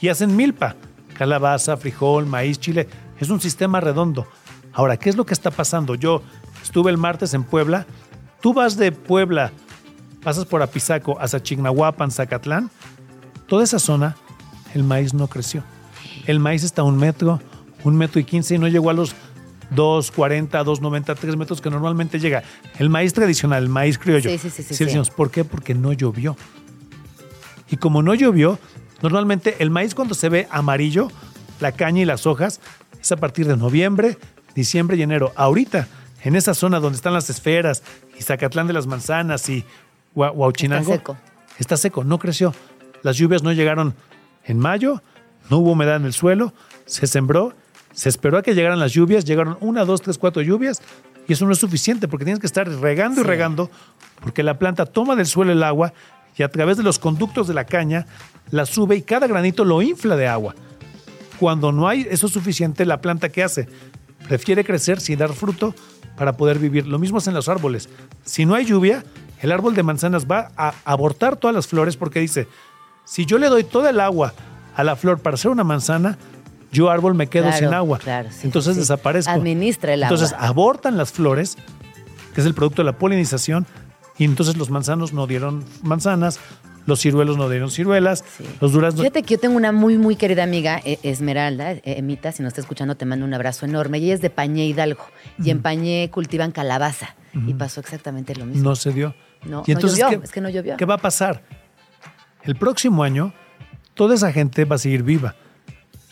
y 0.00 0.08
hacen 0.08 0.36
milpa. 0.36 0.74
Calabaza, 1.14 1.76
frijol, 1.76 2.26
maíz, 2.26 2.58
chile. 2.58 2.88
Es 3.18 3.30
un 3.30 3.40
sistema 3.40 3.80
redondo. 3.80 4.26
Ahora, 4.72 4.96
¿qué 4.96 5.08
es 5.08 5.16
lo 5.16 5.24
que 5.24 5.34
está 5.34 5.50
pasando? 5.50 5.94
Yo 5.94 6.22
estuve 6.62 6.90
el 6.90 6.98
martes 6.98 7.34
en 7.34 7.44
Puebla. 7.44 7.86
Tú 8.40 8.52
vas 8.54 8.76
de 8.76 8.92
Puebla, 8.92 9.52
pasas 10.22 10.44
por 10.44 10.62
Apizaco 10.62 11.18
hasta 11.20 11.42
Chignahuapan, 11.42 12.10
Zacatlán. 12.10 12.70
Toda 13.46 13.64
esa 13.64 13.78
zona, 13.78 14.16
el 14.74 14.84
maíz 14.84 15.14
no 15.14 15.26
creció. 15.28 15.62
El 16.26 16.38
maíz 16.38 16.62
está 16.62 16.82
a 16.82 16.84
un 16.84 16.98
metro, 16.98 17.40
un 17.84 17.96
metro 17.96 18.20
y 18.20 18.24
quince 18.24 18.56
y 18.56 18.58
no 18.58 18.68
llegó 18.68 18.90
a 18.90 18.94
los 18.94 19.14
2,40, 19.74 20.48
2,90, 20.64 21.16
3 21.18 21.36
metros 21.36 21.60
que 21.60 21.70
normalmente 21.70 22.18
llega. 22.18 22.42
El 22.78 22.88
maíz 22.90 23.12
tradicional, 23.12 23.62
el 23.64 23.68
maíz 23.68 23.98
criollo. 23.98 24.30
Sí, 24.30 24.38
sí, 24.38 24.50
sí, 24.50 24.62
sí, 24.74 24.84
decimos, 24.84 25.10
¿por 25.10 25.30
qué? 25.30 25.44
Porque 25.44 25.74
no 25.74 25.92
llovió. 25.92 26.36
Y 27.70 27.76
como 27.76 28.02
no 28.02 28.14
llovió, 28.14 28.58
normalmente 29.02 29.56
el 29.60 29.70
maíz 29.70 29.94
cuando 29.94 30.14
se 30.14 30.28
ve 30.28 30.48
amarillo, 30.50 31.10
la 31.60 31.72
caña 31.72 32.02
y 32.02 32.04
las 32.04 32.26
hojas, 32.26 32.60
es 33.00 33.12
a 33.12 33.16
partir 33.16 33.46
de 33.46 33.56
noviembre, 33.56 34.18
diciembre 34.54 34.96
y 34.96 35.02
enero. 35.02 35.32
Ahorita, 35.36 35.86
en 36.24 36.34
esa 36.36 36.54
zona 36.54 36.80
donde 36.80 36.96
están 36.96 37.12
las 37.12 37.28
esferas 37.30 37.82
y 38.18 38.22
Zacatlán 38.22 38.66
de 38.66 38.72
las 38.72 38.86
Manzanas 38.86 39.48
y 39.48 39.64
Hua- 40.14 40.32
Huauchinango, 40.32 40.92
Está 40.94 40.98
seco. 41.12 41.16
está 41.58 41.76
seco, 41.76 42.04
no 42.04 42.18
creció. 42.18 42.54
Las 43.02 43.16
lluvias 43.16 43.42
no 43.42 43.52
llegaron 43.52 43.94
en 44.44 44.58
mayo, 44.58 45.02
no 45.50 45.58
hubo 45.58 45.72
humedad 45.72 45.96
en 45.96 46.06
el 46.06 46.12
suelo, 46.12 46.52
se 46.86 47.06
sembró, 47.06 47.52
se 47.98 48.08
esperó 48.08 48.38
a 48.38 48.42
que 48.44 48.54
llegaran 48.54 48.78
las 48.78 48.92
lluvias, 48.92 49.24
llegaron 49.24 49.58
una, 49.60 49.84
dos, 49.84 50.02
tres, 50.02 50.18
cuatro 50.18 50.40
lluvias 50.40 50.80
y 51.26 51.32
eso 51.32 51.44
no 51.46 51.52
es 51.52 51.58
suficiente 51.58 52.06
porque 52.06 52.24
tienes 52.24 52.38
que 52.38 52.46
estar 52.46 52.68
regando 52.68 53.22
y 53.22 53.24
regando 53.24 53.72
porque 54.20 54.44
la 54.44 54.56
planta 54.56 54.86
toma 54.86 55.16
del 55.16 55.26
suelo 55.26 55.50
el 55.50 55.64
agua 55.64 55.92
y 56.36 56.44
a 56.44 56.48
través 56.48 56.76
de 56.76 56.84
los 56.84 57.00
conductos 57.00 57.48
de 57.48 57.54
la 57.54 57.64
caña 57.64 58.06
la 58.52 58.66
sube 58.66 58.94
y 58.94 59.02
cada 59.02 59.26
granito 59.26 59.64
lo 59.64 59.82
infla 59.82 60.14
de 60.14 60.28
agua. 60.28 60.54
Cuando 61.40 61.72
no 61.72 61.88
hay 61.88 62.06
eso 62.08 62.28
suficiente, 62.28 62.86
la 62.86 63.00
planta 63.00 63.30
¿qué 63.30 63.42
hace? 63.42 63.68
Prefiere 64.28 64.62
crecer 64.62 65.00
sin 65.00 65.18
dar 65.18 65.32
fruto 65.32 65.74
para 66.16 66.36
poder 66.36 66.60
vivir. 66.60 66.86
Lo 66.86 67.00
mismo 67.00 67.18
hacen 67.18 67.34
los 67.34 67.48
árboles. 67.48 67.88
Si 68.24 68.46
no 68.46 68.54
hay 68.54 68.64
lluvia, 68.64 69.02
el 69.42 69.50
árbol 69.50 69.74
de 69.74 69.82
manzanas 69.82 70.26
va 70.26 70.52
a 70.56 70.72
abortar 70.84 71.34
todas 71.34 71.52
las 71.52 71.66
flores 71.66 71.96
porque 71.96 72.20
dice, 72.20 72.46
si 73.04 73.26
yo 73.26 73.38
le 73.38 73.48
doy 73.48 73.64
toda 73.64 73.90
el 73.90 73.98
agua 73.98 74.34
a 74.76 74.84
la 74.84 74.94
flor 74.94 75.18
para 75.18 75.34
hacer 75.34 75.50
una 75.50 75.64
manzana, 75.64 76.16
yo 76.72 76.90
árbol 76.90 77.14
me 77.14 77.26
quedo 77.28 77.44
Claro, 77.44 77.58
sin 77.58 77.74
agua. 77.74 77.98
claro, 77.98 78.28
sí, 78.30 78.40
Entonces 78.44 78.74
sí, 78.74 78.80
desaparezco. 78.80 79.30
Administra 79.30 79.94
el 79.94 80.02
agua. 80.02 80.14
Entonces 80.14 80.36
abortan 80.38 80.96
las 80.96 81.12
flores, 81.12 81.56
que 82.34 82.40
es 82.40 82.46
el 82.46 82.54
producto 82.54 82.82
de 82.82 82.86
la 82.86 82.98
polinización, 82.98 83.66
y 84.18 84.24
entonces 84.24 84.56
los 84.56 84.70
manzanos 84.70 85.12
no 85.12 85.26
dieron 85.26 85.64
manzanas, 85.82 86.40
los 86.86 87.00
ciruelos 87.00 87.36
no 87.36 87.48
dieron 87.48 87.70
ciruelas, 87.70 88.24
Sí. 88.36 88.44
los 88.60 88.72
duraznos... 88.72 89.02
Fíjate 89.02 89.22
que 89.22 89.34
yo 89.34 89.40
tengo 89.40 89.56
una 89.56 89.72
muy, 89.72 89.98
muy 89.98 90.16
querida 90.16 90.42
amiga, 90.42 90.80
eh, 90.84 90.98
Esmeralda, 91.02 91.72
eh, 91.72 91.82
Emita, 91.84 92.32
si 92.32 92.42
nos 92.42 92.50
está 92.50 92.62
escuchando 92.62 92.96
te 92.96 93.04
mando 93.04 93.26
un 93.26 93.34
abrazo 93.34 93.66
enorme. 93.66 93.98
Y 93.98 94.06
ella 94.06 94.14
es 94.14 94.20
de 94.22 94.30
Pañé 94.30 94.64
Hidalgo. 94.66 95.04
Y 95.38 95.50
en 95.50 95.60
Pañé 95.60 96.10
cultivan 96.10 96.50
calabaza. 96.50 97.14
Y 97.46 97.52
pasó 97.54 97.80
exactamente 97.80 98.34
lo 98.34 98.46
mismo. 98.46 98.70
No 98.70 98.74
se 98.74 98.92
dio. 98.92 99.14
No, 99.44 99.62
y 99.66 99.72
no 99.72 99.78
entonces, 99.78 99.98
llovió, 99.98 100.18
¿qué, 100.20 100.24
es 100.24 100.32
que 100.32 100.40
no 100.40 100.48
llovió. 100.48 100.76
¿Qué 100.78 100.84
va 100.86 100.94
a 100.94 100.98
pasar? 100.98 101.42
El 102.42 102.56
próximo 102.56 103.02
año, 103.04 103.32
toda 103.94 104.14
esa 104.14 104.32
gente 104.32 104.64
va 104.64 104.76
a 104.76 104.78
seguir 104.78 105.02
viva 105.02 105.36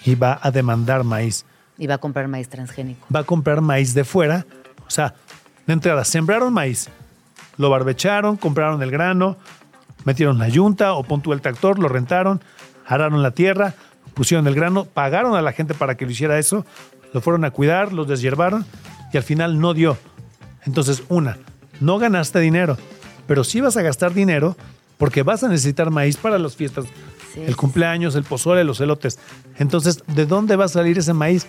y 0.06 0.14
va 0.14 0.38
a 0.40 0.50
demandar 0.50 1.04
maíz. 1.04 1.44
Y 1.76 1.86
va 1.86 1.94
a 1.94 1.98
comprar 1.98 2.28
maíz 2.28 2.48
transgénico. 2.48 3.06
Va 3.14 3.20
a 3.20 3.24
comprar 3.24 3.60
maíz 3.60 3.92
de 3.92 4.04
fuera. 4.04 4.46
O 4.86 4.90
sea, 4.90 5.14
de 5.66 5.72
entrada, 5.72 6.04
sembraron 6.04 6.54
maíz, 6.54 6.88
lo 7.58 7.68
barbecharon, 7.68 8.36
compraron 8.36 8.82
el 8.82 8.90
grano, 8.90 9.36
metieron 10.04 10.38
la 10.38 10.48
yunta 10.48 10.94
o 10.94 11.02
pon 11.02 11.20
el 11.32 11.40
tractor, 11.40 11.80
lo 11.80 11.88
rentaron, 11.88 12.40
araron 12.86 13.22
la 13.22 13.32
tierra, 13.32 13.74
pusieron 14.14 14.46
el 14.46 14.54
grano, 14.54 14.84
pagaron 14.84 15.34
a 15.34 15.42
la 15.42 15.52
gente 15.52 15.74
para 15.74 15.96
que 15.96 16.06
lo 16.06 16.12
hiciera 16.12 16.38
eso, 16.38 16.64
lo 17.12 17.20
fueron 17.20 17.44
a 17.44 17.50
cuidar, 17.50 17.92
los 17.92 18.06
deshiervaron 18.06 18.64
y 19.12 19.16
al 19.16 19.24
final 19.24 19.58
no 19.58 19.74
dio. 19.74 19.98
Entonces, 20.64 21.02
una, 21.08 21.36
no 21.80 21.98
ganaste 21.98 22.38
dinero, 22.38 22.78
pero 23.26 23.42
sí 23.42 23.60
vas 23.60 23.76
a 23.76 23.82
gastar 23.82 24.14
dinero 24.14 24.56
porque 24.98 25.24
vas 25.24 25.42
a 25.42 25.48
necesitar 25.48 25.90
maíz 25.90 26.16
para 26.16 26.38
las 26.38 26.54
fiestas, 26.54 26.84
Sí, 27.36 27.42
el 27.46 27.54
cumpleaños, 27.54 28.14
el 28.14 28.24
pozole, 28.24 28.64
los 28.64 28.80
elotes. 28.80 29.18
Entonces, 29.58 30.02
¿de 30.06 30.24
dónde 30.24 30.56
va 30.56 30.64
a 30.64 30.68
salir 30.68 30.96
ese 30.96 31.12
maíz 31.12 31.46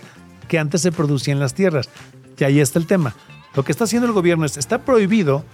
que 0.50 0.60
antes 0.60 0.82
se 0.82 0.92
producía 0.92 1.34
en 1.34 1.40
las 1.40 1.54
tierras? 1.54 1.90
Y 2.38 2.44
ahí 2.44 2.60
está 2.60 2.78
el 2.78 2.88
tema. 2.88 3.16
Lo 3.56 3.64
que 3.64 3.72
está 3.72 3.86
haciendo 3.86 4.06
el 4.06 4.14
gobierno 4.14 4.46
es, 4.46 4.58
está 4.58 4.80
prohibido 4.80 5.46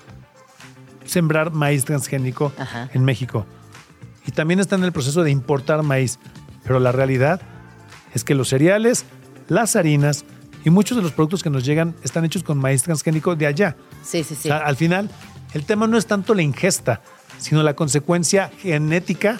sembrar 1.06 1.52
maíz 1.52 1.86
transgénico 1.86 2.52
Ajá. 2.58 2.90
en 2.94 3.06
México. 3.06 3.46
Y 4.26 4.32
también 4.32 4.60
está 4.60 4.76
en 4.76 4.84
el 4.84 4.92
proceso 4.92 5.24
de 5.24 5.30
importar 5.32 5.84
maíz. 5.84 6.18
Pero 6.64 6.80
la 6.80 6.92
realidad 6.92 7.42
es 8.14 8.24
que 8.24 8.36
los 8.36 8.50
cereales, 8.50 9.06
las 9.48 9.76
harinas 9.76 10.26
y 10.66 10.70
muchos 10.70 10.98
de 10.98 11.04
los 11.04 11.12
productos 11.12 11.44
que 11.44 11.50
nos 11.50 11.64
llegan 11.64 11.96
están 12.04 12.26
hechos 12.26 12.44
con 12.44 12.58
maíz 12.58 12.84
transgénico 12.84 13.36
de 13.36 13.48
allá. 13.48 13.76
Sí, 14.04 14.24
sí, 14.24 14.36
sí. 14.36 14.50
O 14.50 14.52
sea, 14.52 14.58
al 14.58 14.78
final, 14.78 15.10
el 15.54 15.66
tema 15.66 15.88
no 15.88 15.98
es 15.98 16.06
tanto 16.06 16.34
la 16.34 16.42
ingesta, 16.42 17.02
sino 17.38 17.62
la 17.64 17.76
consecuencia 17.76 18.50
genética 18.60 19.40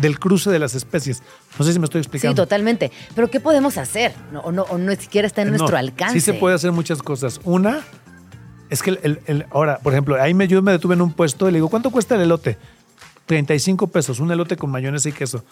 del 0.00 0.18
cruce 0.18 0.50
de 0.50 0.58
las 0.58 0.74
especies. 0.74 1.22
No 1.58 1.64
sé 1.64 1.72
si 1.72 1.78
me 1.78 1.84
estoy 1.84 2.02
Sí, 2.02 2.06
explicando. 2.06 2.42
totalmente. 2.42 2.90
Pero 3.14 3.28
¿qué 3.30 3.40
podemos 3.40 3.78
hacer? 3.78 4.14
No, 4.32 4.40
o 4.40 4.52
no, 4.52 4.62
o 4.62 4.78
no 4.78 4.94
siquiera 4.96 5.26
está 5.26 5.42
en 5.42 5.50
No, 5.50 5.56
nuestro 5.58 5.76
alcance. 5.76 6.14
Sí 6.14 6.20
se 6.20 6.34
puede 6.34 6.54
hacer 6.54 6.72
muchas 6.72 7.02
cosas. 7.02 7.40
Una 7.44 7.80
es 8.70 8.82
que 8.82 8.90
el, 8.90 9.00
el- 9.02 9.20
el- 9.26 9.46
ahora, 9.50 9.78
por 9.78 9.92
ejemplo, 9.92 10.20
ahí 10.20 10.34
me, 10.34 10.46
yo 10.48 10.60
me 10.62 10.72
detuve 10.72 10.94
en 10.94 11.02
un 11.02 11.12
puesto 11.12 11.48
y 11.48 11.52
le 11.52 11.56
digo, 11.58 11.68
¿cuánto 11.68 11.90
cuesta 11.90 12.14
el 12.14 12.22
elote? 12.22 12.58
35 13.26 13.88
pesos, 13.88 14.20
un 14.20 14.30
elote 14.30 14.56
con 14.56 14.70
mayonesa 14.70 15.08
y 15.08 15.12
queso. 15.12 15.44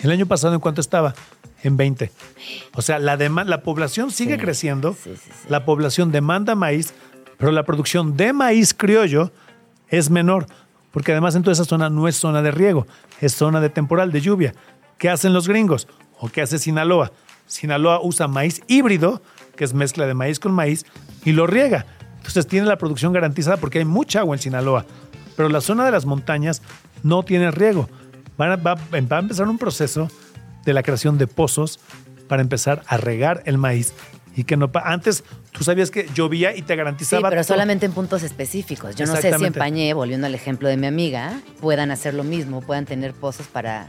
El 0.00 0.10
año 0.10 0.26
pasado, 0.26 0.54
¿en 0.54 0.60
cuánto 0.60 0.80
estaba? 0.80 1.14
En 1.62 1.76
20. 1.76 2.12
O 2.74 2.82
sea, 2.82 2.98
la, 2.98 3.16
la 3.16 3.62
población 3.62 4.10
sigue 4.10 4.34
Sí, 4.34 4.40
creciendo, 4.40 4.92
sí, 4.94 5.10
sí, 5.16 5.20
sí. 5.24 5.46
la 5.48 5.64
población 5.64 6.12
demanda 6.12 6.54
maíz, 6.54 6.92
pero 7.38 7.50
la 7.50 7.64
producción 7.64 8.16
de 8.16 8.32
maíz 8.32 8.74
criollo 8.74 9.32
es 9.88 10.10
menor, 10.10 10.46
porque 10.96 11.12
además 11.12 11.34
en 11.34 11.42
toda 11.42 11.52
esa 11.52 11.66
zona 11.66 11.90
no 11.90 12.08
es 12.08 12.16
zona 12.16 12.40
de 12.40 12.50
riego, 12.50 12.86
es 13.20 13.34
zona 13.34 13.60
de 13.60 13.68
temporal, 13.68 14.12
de 14.12 14.22
lluvia. 14.22 14.54
¿Qué 14.96 15.10
hacen 15.10 15.34
los 15.34 15.46
gringos? 15.46 15.86
¿O 16.18 16.30
qué 16.30 16.40
hace 16.40 16.58
Sinaloa? 16.58 17.12
Sinaloa 17.46 18.00
usa 18.02 18.28
maíz 18.28 18.62
híbrido, 18.66 19.20
que 19.56 19.64
es 19.64 19.74
mezcla 19.74 20.06
de 20.06 20.14
maíz 20.14 20.40
con 20.40 20.52
maíz, 20.54 20.86
y 21.22 21.32
lo 21.32 21.46
riega. 21.46 21.84
Entonces 22.16 22.46
tiene 22.46 22.66
la 22.66 22.78
producción 22.78 23.12
garantizada 23.12 23.58
porque 23.58 23.80
hay 23.80 23.84
mucha 23.84 24.20
agua 24.20 24.36
en 24.36 24.40
Sinaloa. 24.40 24.86
Pero 25.36 25.50
la 25.50 25.60
zona 25.60 25.84
de 25.84 25.90
las 25.90 26.06
montañas 26.06 26.62
no 27.02 27.22
tiene 27.24 27.50
riego. 27.50 27.90
Van 28.38 28.52
a- 28.52 28.56
va, 28.56 28.76
va 28.76 29.16
a 29.16 29.20
empezar 29.20 29.46
un 29.50 29.58
proceso 29.58 30.10
de 30.64 30.72
la 30.72 30.82
creación 30.82 31.18
de 31.18 31.26
pozos 31.26 31.78
para 32.26 32.40
empezar 32.40 32.82
a 32.86 32.96
regar 32.96 33.42
el 33.44 33.58
maíz. 33.58 33.92
Y 34.36 34.44
que 34.44 34.56
no 34.56 34.70
antes 34.84 35.24
tú 35.50 35.64
sabías 35.64 35.90
que 35.90 36.08
llovía 36.14 36.54
y 36.54 36.60
te 36.62 36.74
Sí, 36.74 36.76
garantizaba. 36.76 37.30
pero 37.30 37.40
todo. 37.42 37.54
solamente 37.54 37.86
en 37.86 37.92
puntos 37.92 38.22
específicos. 38.22 38.94
Yo 38.94 39.06
no 39.06 39.16
sé 39.16 39.32
si 39.36 39.44
en. 39.44 39.52
Pañé, 39.54 39.94
volviendo 39.94 40.26
al 40.26 40.34
ejemplo 40.34 40.68
de 40.68 40.76
mi 40.76 40.86
amiga, 40.86 41.40
puedan 41.60 41.90
hacer 41.90 42.12
lo 42.14 42.22
mismo, 42.22 42.60
puedan 42.60 42.84
tener 42.84 43.14
pozos 43.14 43.46
para. 43.46 43.84
eh, 43.84 43.86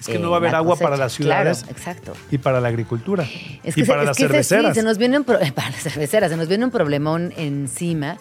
Es 0.00 0.06
que 0.08 0.18
no 0.18 0.30
va 0.30 0.36
a 0.36 0.40
haber 0.40 0.54
agua 0.54 0.76
para 0.76 0.96
las 0.96 1.12
ciudades. 1.12 1.58
Claro, 1.64 1.76
exacto. 1.78 2.12
Y 2.30 2.38
para 2.38 2.60
la 2.62 2.68
agricultura. 2.68 3.24
Es 3.62 3.76
y 3.76 3.80
que, 3.80 3.84
se- 3.84 3.86
para 3.86 4.00
es 4.02 4.06
las 4.08 4.16
que 4.16 4.22
cerveceras. 4.24 4.72
sí, 4.74 4.80
se 4.80 4.86
nos 4.86 4.96
viene 4.96 5.18
un 5.18 5.24
pro- 5.24 5.38
para 5.54 5.68
las 5.70 5.82
cerveceras, 5.82 6.30
se 6.30 6.36
nos 6.38 6.48
viene 6.48 6.64
un 6.64 6.70
problemón 6.70 7.34
encima. 7.36 8.16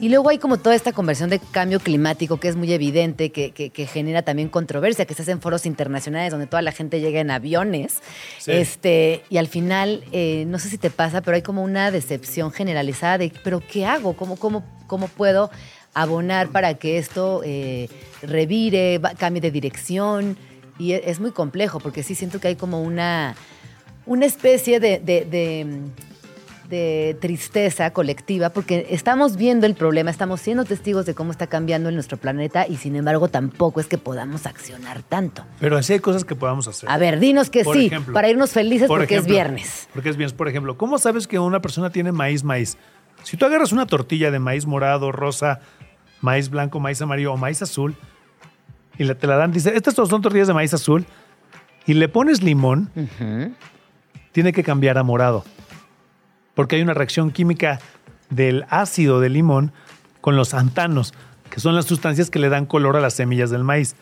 Y 0.00 0.08
luego 0.08 0.30
hay 0.30 0.38
como 0.38 0.56
toda 0.56 0.74
esta 0.74 0.92
conversión 0.92 1.28
de 1.28 1.38
cambio 1.38 1.78
climático 1.78 2.40
que 2.40 2.48
es 2.48 2.56
muy 2.56 2.72
evidente, 2.72 3.30
que, 3.32 3.50
que- 3.50 3.68
que 3.68 3.86
genera 3.86 4.22
también 4.22 4.48
controversia, 4.48 5.04
que 5.04 5.12
se 5.12 5.22
hacen 5.22 5.40
foros 5.42 5.66
internacionales 5.66 6.30
donde 6.30 6.46
toda 6.46 6.62
la 6.62 6.72
gente 6.72 7.00
llega 7.00 7.20
en 7.20 7.30
aviones. 7.30 7.98
Sí. 8.38 8.52
Este, 8.52 9.22
y 9.28 9.36
al 9.36 9.46
final, 9.46 10.02
eh, 10.12 10.44
no 10.46 10.58
sé 10.58 10.70
si 10.70 10.78
te 10.78 10.88
pasa, 10.88 11.20
pero 11.20 11.34
hay 11.34 11.42
como 11.42 11.62
una 11.62 11.90
decepción 11.90 12.50
generalizada 12.50 13.18
de, 13.18 13.30
pero 13.44 13.60
¿qué 13.60 13.84
hago? 13.84 14.14
¿Cómo, 14.14 14.36
cómo, 14.36 14.64
cómo 14.86 15.06
puedo 15.08 15.50
abonar 15.92 16.48
para 16.48 16.74
que 16.74 16.96
esto 16.96 17.42
eh, 17.44 17.88
revire, 18.22 19.00
cambie 19.18 19.42
de 19.42 19.50
dirección? 19.50 20.38
Y 20.78 20.92
e- 20.94 21.10
es 21.10 21.20
muy 21.20 21.32
complejo 21.32 21.78
porque 21.78 22.02
sí 22.02 22.14
siento 22.14 22.40
que 22.40 22.48
hay 22.48 22.56
como 22.56 22.80
una, 22.82 23.36
una 24.06 24.24
especie 24.24 24.80
de, 24.80 24.98
de- 24.98 25.26
de, 25.26 25.66
de 26.70 27.18
tristeza 27.20 27.92
colectiva 27.92 28.50
porque 28.50 28.86
estamos 28.90 29.36
viendo 29.36 29.66
el 29.66 29.74
problema, 29.74 30.10
estamos 30.10 30.40
siendo 30.40 30.64
testigos 30.64 31.04
de 31.04 31.14
cómo 31.14 31.32
está 31.32 31.48
cambiando 31.48 31.88
en 31.88 31.96
nuestro 31.96 32.16
planeta 32.16 32.66
y 32.66 32.76
sin 32.76 32.94
embargo 32.96 33.28
tampoco 33.28 33.80
es 33.80 33.86
que 33.86 33.98
podamos 33.98 34.46
accionar 34.46 35.02
tanto. 35.02 35.44
Pero 35.58 35.76
así 35.76 35.94
hay 35.94 35.98
cosas 35.98 36.24
que 36.24 36.36
podamos 36.36 36.68
hacer. 36.68 36.88
A 36.88 36.96
ver, 36.96 37.18
dinos 37.18 37.50
que 37.50 37.64
Por 37.64 37.76
sí, 37.76 37.86
ejemplo, 37.86 38.14
para 38.14 38.30
irnos 38.30 38.52
felices 38.52 38.86
Por 38.86 39.00
porque 39.00 39.16
ejemplo, 39.16 39.32
es 39.32 39.36
viernes. 39.36 39.88
Porque 39.92 40.08
es 40.08 40.16
viernes. 40.16 40.32
Por 40.32 40.48
ejemplo, 40.48 40.78
¿cómo 40.78 40.98
sabes 40.98 41.26
que 41.26 41.38
una 41.38 41.60
persona 41.60 41.90
tiene 41.90 42.12
maíz, 42.12 42.44
maíz? 42.44 42.78
Si 43.24 43.36
tú 43.36 43.44
agarras 43.44 43.72
una 43.72 43.86
tortilla 43.86 44.30
de 44.30 44.38
maíz 44.38 44.64
morado, 44.64 45.10
rosa, 45.10 45.60
maíz 46.20 46.48
blanco, 46.48 46.78
maíz 46.78 47.02
amarillo 47.02 47.32
o 47.32 47.36
maíz 47.36 47.60
azul 47.62 47.96
y 48.96 49.12
te 49.14 49.26
la 49.26 49.36
dan, 49.36 49.50
dice, 49.50 49.72
estas 49.74 49.94
son 49.94 50.22
tortillas 50.22 50.46
de 50.46 50.54
maíz 50.54 50.72
azul 50.72 51.04
y 51.86 51.94
le 51.94 52.08
pones 52.08 52.42
limón, 52.42 52.90
tiene 54.32 54.52
que 54.52 54.62
cambiar 54.62 54.98
a 54.98 55.02
morado. 55.02 55.44
Porque 56.60 56.76
hay 56.76 56.82
una 56.82 56.92
reacción 56.92 57.30
química 57.30 57.80
del 58.28 58.66
ácido 58.68 59.18
del 59.18 59.32
limón 59.32 59.72
con 60.20 60.36
los 60.36 60.52
antanos, 60.52 61.14
que 61.48 61.58
son 61.58 61.74
las 61.74 61.86
sustancias 61.86 62.28
que 62.28 62.38
le 62.38 62.50
dan 62.50 62.66
color 62.66 62.98
a 62.98 63.00
las 63.00 63.14
semillas 63.14 63.48
del 63.48 63.64
maíz. 63.64 63.96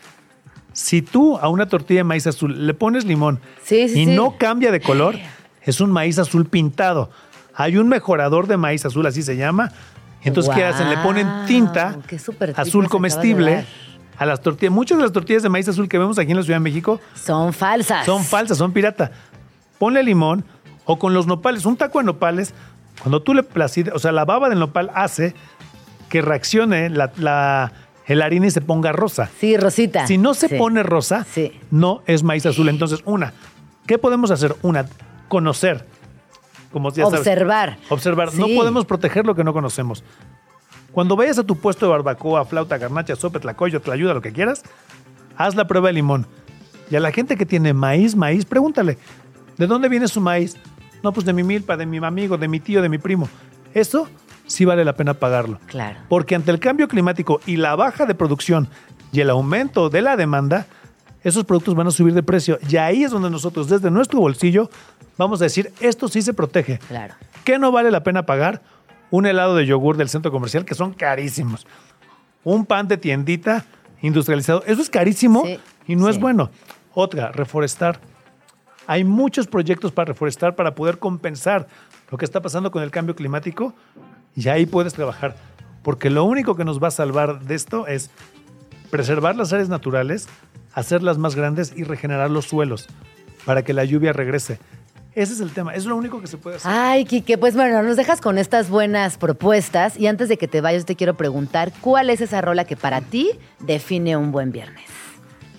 Si 0.73 1.01
tú 1.01 1.39
a 1.39 1.49
una 1.51 1.67
tortilla 1.67 2.01
de 2.01 2.05
maíz 2.05 2.27
azul 2.27 2.67
le 2.67 2.75
pones 2.75 3.05
limón 3.05 3.39
Sí, 3.63 3.89
sí, 3.89 4.01
y 4.01 4.05
sí. 4.07 4.11
no 4.11 4.37
cambia 4.39 4.73
de 4.73 4.81
color, 4.81 5.15
es 5.63 5.81
un 5.81 5.93
maíz 5.93 6.19
azul 6.19 6.47
pintado. 6.47 7.11
Hay 7.55 7.77
un 7.77 7.87
mejorador 7.89 8.49
de 8.49 8.57
maíz 8.57 8.85
azul, 8.85 9.07
así 9.07 9.23
se 9.23 9.37
llama. 9.37 9.71
Entonces, 10.25 10.53
¿qué 10.53 10.65
hacen? 10.65 10.91
Le 10.91 10.97
ponen 10.97 11.29
tinta 11.47 11.97
azul 12.57 12.89
comestible 12.89 13.67
a 14.17 14.27
las 14.27 14.41
tortillas. 14.43 14.73
Muchas 14.75 14.99
de 14.99 15.05
las 15.05 15.13
tortillas 15.13 15.45
de 15.45 15.49
maíz 15.49 15.69
azul 15.69 15.89
que 15.89 15.97
vemos 15.97 16.19
aquí 16.19 16.33
en 16.33 16.37
la 16.39 16.43
Ciudad 16.43 16.57
de 16.59 16.65
México 16.65 17.01
Son 17.15 17.53
falsas. 17.53 18.05
son 18.05 18.25
falsas, 18.25 18.59
son 18.59 18.73
pirata. 18.73 19.13
Ponle 19.79 20.03
limón 20.03 20.45
o 20.91 20.99
con 20.99 21.13
los 21.13 21.27
nopales, 21.27 21.67
un 21.67 21.77
taco 21.77 21.99
de 21.99 22.07
nopales, 22.07 22.55
cuando 23.03 23.21
tú 23.23 23.35
le 23.35 23.43
placides, 23.43 23.93
o 23.95 23.99
sea, 23.99 24.11
la 24.11 24.25
baba 24.25 24.49
del 24.49 24.59
nopal 24.59 24.91
hace 24.95 25.35
que 26.09 26.23
reaccione 26.23 26.89
la, 26.89 27.13
la- 27.19 27.73
el 28.07 28.23
harina 28.23 28.47
y 28.47 28.51
se 28.51 28.63
ponga 28.63 28.91
rosa. 28.91 29.29
Sí, 29.39 29.59
Rosita. 29.59 30.07
Si 30.07 30.17
no 30.17 30.33
se 30.33 30.49
Sí. 30.49 30.57
pone 30.57 30.83
rosa, 30.83 31.27
Sí. 31.31 31.53
no 31.71 32.01
es 32.07 32.23
maíz 32.23 32.47
azul. 32.47 32.71
Entonces, 32.71 33.03
una, 33.05 33.35
¿qué 33.87 33.99
podemos 33.99 34.31
hacer? 34.31 34.57
Una, 34.63 34.87
conocer. 35.29 35.85
Como 36.73 36.89
ya 36.91 37.05
sabes. 37.05 37.19
Observar. 37.21 37.77
Observar. 37.91 38.35
No 38.35 38.47
podemos 38.57 38.87
proteger 38.87 39.27
lo 39.27 39.35
que 39.35 39.45
no 39.45 39.53
conocemos. 39.53 40.03
Cuando 40.93 41.17
vayas 41.17 41.39
a 41.39 41.45
tu 41.45 41.57
puesto 41.57 41.85
de 41.85 41.93
barbacoa, 41.93 42.47
flauta, 42.47 42.79
garnacha, 42.79 43.15
sopa, 43.15 43.41
tlacoyo, 43.41 43.83
ayuda 43.93 44.15
lo 44.15 44.23
que 44.23 44.33
quieras, 44.33 44.63
haz 45.37 45.55
la 45.55 45.67
prueba 45.67 45.89
de 45.89 45.93
limón. 45.95 46.27
Y 46.91 46.97
a 46.97 47.01
la 47.01 47.13
gente 47.13 47.37
que 47.37 47.45
tiene 47.45 47.75
maíz, 47.75 48.17
maíz, 48.17 48.47
pregúntale, 48.47 48.97
¿de 49.59 49.67
dónde 49.67 49.91
viene 49.91 50.09
su 50.09 50.23
maíz? 50.23 50.57
No, 51.03 51.13
pues 51.13 51.27
de 51.27 51.33
mi 51.33 51.43
milpa, 51.43 51.77
de 51.77 51.87
mi 51.87 51.99
amigo, 51.99 52.37
de 52.37 52.49
mi 52.49 52.61
tío, 52.61 52.83
de 52.83 52.89
mi 52.89 52.99
primo. 52.99 53.29
Eso 53.75 54.09
sí 54.47 54.65
vale 54.65 54.85
la 54.85 54.95
pena 54.95 55.15
pagarlo. 55.15 55.61
Claro. 55.67 56.01
Porque 56.09 56.35
ante 56.35 56.51
el 56.51 56.59
cambio 56.59 56.89
climático 56.89 57.41
y 57.47 57.57
la 57.57 57.77
baja 57.77 58.07
de 58.07 58.15
producción 58.15 58.69
y 59.13 59.21
el 59.21 59.31
aumento 59.31 59.91
de 59.91 60.03
la 60.03 60.17
demanda, 60.17 60.67
esos 61.23 61.45
productos 61.45 61.75
van 61.75 61.87
a 61.87 61.91
subir 61.91 62.15
de 62.15 62.23
precio. 62.23 62.59
Y 62.69 62.77
ahí 62.77 63.05
es 63.05 63.11
donde 63.11 63.31
nosotros, 63.31 63.69
desde 63.69 63.91
nuestro 63.91 64.21
bolsillo, 64.21 64.71
vamos 65.17 65.41
a 65.41 65.45
decir, 65.45 65.73
esto 65.81 66.09
sí 66.09 66.23
se 66.23 66.35
protege. 66.35 66.79
Claro. 66.89 67.15
¿Qué 67.45 67.59
no 67.59 67.73
vale 67.73 67.91
la 67.91 68.03
pena 68.03 68.25
pagar? 68.27 68.63
Un 69.11 69.27
helado 69.27 69.57
de 69.57 69.67
yogur 69.67 69.97
del 69.97 70.09
centro 70.09 70.31
comercial, 70.31 70.65
que 70.65 70.75
son 70.75 70.93
carísimos. 70.93 71.67
Un 72.45 72.67
pan 72.67 72.89
de 72.89 72.99
tiendita 72.99 73.65
industrializado, 74.03 74.63
eso 74.67 74.81
es 74.81 74.91
carísimo 74.91 75.45
Sí, 75.45 75.59
y 75.87 75.97
no 75.97 76.09
es 76.09 76.21
bueno. 76.21 76.51
Otra, 76.95 77.33
reforestar. 77.33 78.01
Hay 78.89 79.05
muchos 79.05 79.47
proyectos 79.47 79.93
para 79.93 80.07
reforestar 80.07 80.57
para 80.57 80.75
poder 80.75 80.99
compensar 80.99 81.69
lo 82.11 82.17
que 82.17 82.25
está 82.25 82.41
pasando 82.41 82.71
con 82.71 82.83
el 82.83 82.91
cambio 82.91 83.15
climático 83.15 83.75
y 84.35 84.49
ahí 84.49 84.65
puedes 84.65 84.95
trabajar. 84.95 85.37
Porque 85.83 86.09
lo 86.09 86.25
único 86.25 86.57
que 86.57 86.65
nos 86.65 86.83
va 86.83 86.89
a 86.89 86.91
salvar 86.91 87.41
de 87.41 87.55
esto 87.55 87.87
es 87.87 88.11
preservar 88.91 89.37
las 89.37 89.53
áreas 89.53 89.69
naturales, 89.69 90.27
hacerlas 90.73 91.19
más 91.19 91.35
grandes 91.35 91.75
y 91.77 91.85
regenerar 91.85 92.31
los 92.31 92.47
suelos 92.47 92.89
para 93.45 93.63
que 93.63 93.75
la 93.75 93.85
lluvia 93.85 94.15
regrese. 94.15 94.59
Ese 95.15 95.35
es 95.35 95.41
el 95.41 95.51
tema, 95.51 95.75
es 95.75 95.85
lo 95.85 95.95
único 95.95 96.23
que 96.23 96.27
se 96.27 96.39
puede 96.39 96.57
hacer. 96.57 96.73
Ay, 96.73 97.05
Quique, 97.05 97.37
pues 97.37 97.55
bueno, 97.55 97.83
nos 97.83 97.99
dejas 97.99 98.23
con 98.23 98.39
estas 98.39 98.71
buenas 98.71 99.19
propuestas 99.19 99.99
y 99.99 100.07
antes 100.07 100.31
de 100.31 100.39
que 100.39 100.49
te 100.49 100.63
vayas 100.63 100.87
te 100.87 100.97
quiero 100.97 101.13
preguntar, 101.13 101.75
¿cuál 101.83 102.09
es 102.09 102.23
esa 102.23 102.41
rola 102.41 102.65
que 102.65 102.77
para 102.77 103.03
ti 103.03 103.33
define 103.61 104.17
un 104.17 104.33
buen 104.33 104.51
viernes? 104.51 104.87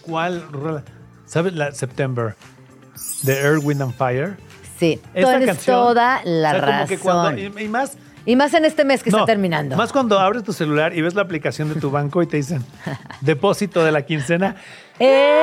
¿Cuál 0.01 0.51
rola? 0.51 0.83
¿Sabes 1.27 1.53
la 1.53 1.71
September 1.73 2.35
de 3.23 3.39
Earth, 3.41 3.61
Wind 3.63 3.81
and 3.81 3.93
Fire? 3.93 4.37
Sí, 4.77 4.99
Esta 5.13 5.31
tienes 5.31 5.47
canción, 5.55 5.75
toda 5.75 6.21
la 6.23 6.49
o 6.49 6.51
sea, 6.53 6.59
como 6.61 6.71
razón. 6.71 6.87
que 6.87 6.97
cuando- 6.97 7.37
y, 7.59 7.63
y 7.65 7.67
más, 7.67 7.97
Y 8.25 8.35
más 8.35 8.53
en 8.53 8.65
este 8.65 8.83
mes 8.85 9.01
que 9.03 9.09
no, 9.11 9.17
está 9.19 9.25
terminando. 9.25 9.75
Más 9.75 9.91
cuando 9.91 10.19
abres 10.19 10.43
tu 10.43 10.53
celular 10.53 10.95
y 10.95 11.01
ves 11.01 11.15
la 11.15 11.21
aplicación 11.23 11.73
de 11.73 11.79
tu 11.79 11.89
banco 11.89 12.21
y 12.21 12.27
te 12.27 12.37
dicen 12.37 12.63
depósito 13.21 13.83
de 13.83 13.91
la 13.91 14.03
quincena. 14.03 14.55
¡Eh! 14.99 15.35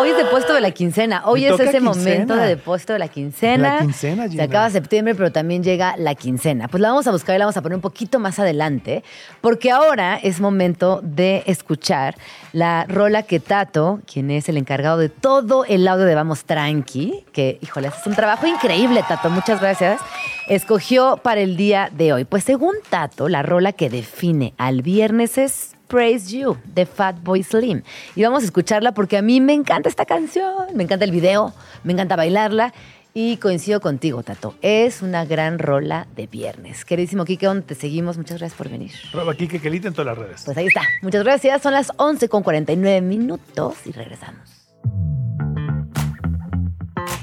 Hoy 0.00 0.08
es 0.10 0.16
depósito 0.16 0.54
de 0.54 0.60
la 0.62 0.70
quincena. 0.70 1.22
Hoy 1.26 1.44
es 1.44 1.52
ese 1.52 1.64
quincena. 1.78 1.90
momento 1.90 2.34
de 2.36 2.46
depósito 2.48 2.92
de 2.94 2.98
la 2.98 3.08
quincena. 3.08 3.74
La 3.74 3.80
quincena, 3.82 4.24
Se 4.24 4.30
Gina. 4.30 4.44
acaba 4.44 4.70
septiembre, 4.70 5.14
pero 5.14 5.30
también 5.30 5.62
llega 5.62 5.94
la 5.98 6.14
quincena. 6.14 6.68
Pues 6.68 6.80
la 6.80 6.88
vamos 6.88 7.06
a 7.06 7.10
buscar 7.12 7.36
y 7.36 7.38
la 7.38 7.44
vamos 7.44 7.56
a 7.58 7.62
poner 7.62 7.76
un 7.76 7.82
poquito 7.82 8.18
más 8.18 8.38
adelante, 8.38 9.04
porque 9.42 9.70
ahora 9.70 10.16
es 10.16 10.40
momento 10.40 11.00
de 11.02 11.42
escuchar 11.46 12.16
la 12.52 12.84
rola 12.88 13.22
que 13.24 13.40
Tato, 13.40 14.00
quien 14.10 14.30
es 14.30 14.48
el 14.48 14.56
encargado 14.56 14.96
de 14.98 15.08
todo 15.10 15.64
el 15.66 15.86
audio 15.86 16.06
de 16.06 16.14
Vamos 16.14 16.44
Tranqui, 16.44 17.26
que, 17.32 17.58
híjole, 17.60 17.88
haces 17.88 18.06
un 18.06 18.14
trabajo 18.14 18.46
increíble, 18.46 19.04
Tato, 19.06 19.28
muchas 19.28 19.60
gracias, 19.60 20.00
escogió 20.48 21.18
para 21.18 21.40
el 21.42 21.56
día 21.56 21.90
de 21.92 22.12
hoy. 22.14 22.24
Pues 22.24 22.44
según 22.44 22.74
Tato, 22.88 23.28
la 23.28 23.42
rola 23.42 23.72
que 23.72 23.90
define 23.90 24.54
al 24.56 24.82
viernes 24.82 25.36
es 25.36 25.72
Praise 25.90 26.30
You 26.30 26.56
de 26.64 26.86
Fatboy 26.86 27.42
Slim. 27.42 27.82
Y 28.14 28.22
vamos 28.22 28.42
a 28.42 28.46
escucharla 28.46 28.92
porque 28.92 29.18
a 29.18 29.22
mí 29.22 29.40
me 29.40 29.52
encanta 29.52 29.88
esta 29.88 30.06
canción, 30.06 30.68
me 30.74 30.84
encanta 30.84 31.04
el 31.04 31.10
video, 31.10 31.52
me 31.84 31.92
encanta 31.92 32.16
bailarla. 32.16 32.72
Y 33.12 33.38
coincido 33.38 33.80
contigo, 33.80 34.22
Tato. 34.22 34.54
Es 34.62 35.02
una 35.02 35.24
gran 35.24 35.58
rola 35.58 36.06
de 36.14 36.28
viernes. 36.28 36.84
Queridísimo 36.84 37.24
Kike, 37.24 37.44
¿dónde 37.44 37.62
te 37.66 37.74
seguimos? 37.74 38.16
Muchas 38.16 38.38
gracias 38.38 38.56
por 38.56 38.68
venir. 38.68 38.92
Roba 39.12 39.34
que 39.34 39.48
Kelita 39.48 39.88
en 39.88 39.94
todas 39.94 40.16
las 40.16 40.18
redes. 40.26 40.42
Pues 40.44 40.56
ahí 40.56 40.66
está. 40.68 40.82
Muchas 41.02 41.24
gracias. 41.24 41.60
Son 41.60 41.72
las 41.72 41.90
11 41.96 42.28
con 42.28 42.44
49 42.44 43.00
minutos 43.00 43.78
y 43.84 43.90
regresamos. 43.90 44.68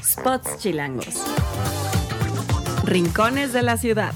Spots 0.03 0.57
chilangos. 0.57 1.23
Rincones 2.83 3.53
de 3.53 3.61
la 3.61 3.77
ciudad. 3.77 4.11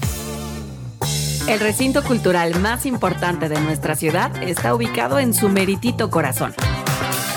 El 1.48 1.58
recinto 1.58 2.04
cultural 2.04 2.60
más 2.60 2.86
importante 2.86 3.48
de 3.48 3.60
nuestra 3.60 3.96
ciudad 3.96 4.42
está 4.42 4.74
ubicado 4.74 5.18
en 5.18 5.34
su 5.34 5.48
meritito 5.48 6.08
corazón. 6.08 6.54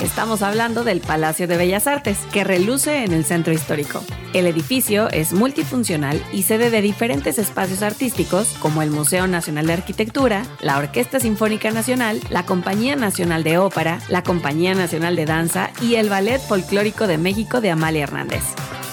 Estamos 0.00 0.42
hablando 0.42 0.84
del 0.84 1.00
Palacio 1.00 1.48
de 1.48 1.56
Bellas 1.56 1.86
Artes, 1.86 2.18
que 2.30 2.44
reluce 2.44 3.02
en 3.02 3.12
el 3.12 3.24
centro 3.24 3.52
histórico. 3.52 4.04
El 4.32 4.46
edificio 4.46 5.08
es 5.10 5.32
multifuncional 5.32 6.22
y 6.32 6.42
sede 6.42 6.70
de 6.70 6.82
diferentes 6.82 7.38
espacios 7.38 7.82
artísticos 7.82 8.54
como 8.60 8.82
el 8.82 8.90
Museo 8.90 9.26
Nacional 9.26 9.66
de 9.66 9.72
Arquitectura, 9.72 10.44
la 10.60 10.78
Orquesta 10.78 11.18
Sinfónica 11.18 11.70
Nacional, 11.70 12.20
la 12.30 12.44
Compañía 12.44 12.94
Nacional 12.94 13.42
de 13.42 13.58
Ópera, 13.58 13.98
la 14.08 14.22
Compañía 14.22 14.74
Nacional 14.74 15.16
de 15.16 15.24
Danza 15.24 15.70
y 15.80 15.96
el 15.96 16.10
Ballet 16.10 16.40
Folclórico 16.40 17.06
de 17.06 17.18
México 17.18 17.60
de 17.60 17.70
Amalia 17.70 18.04
Hernández. 18.04 18.44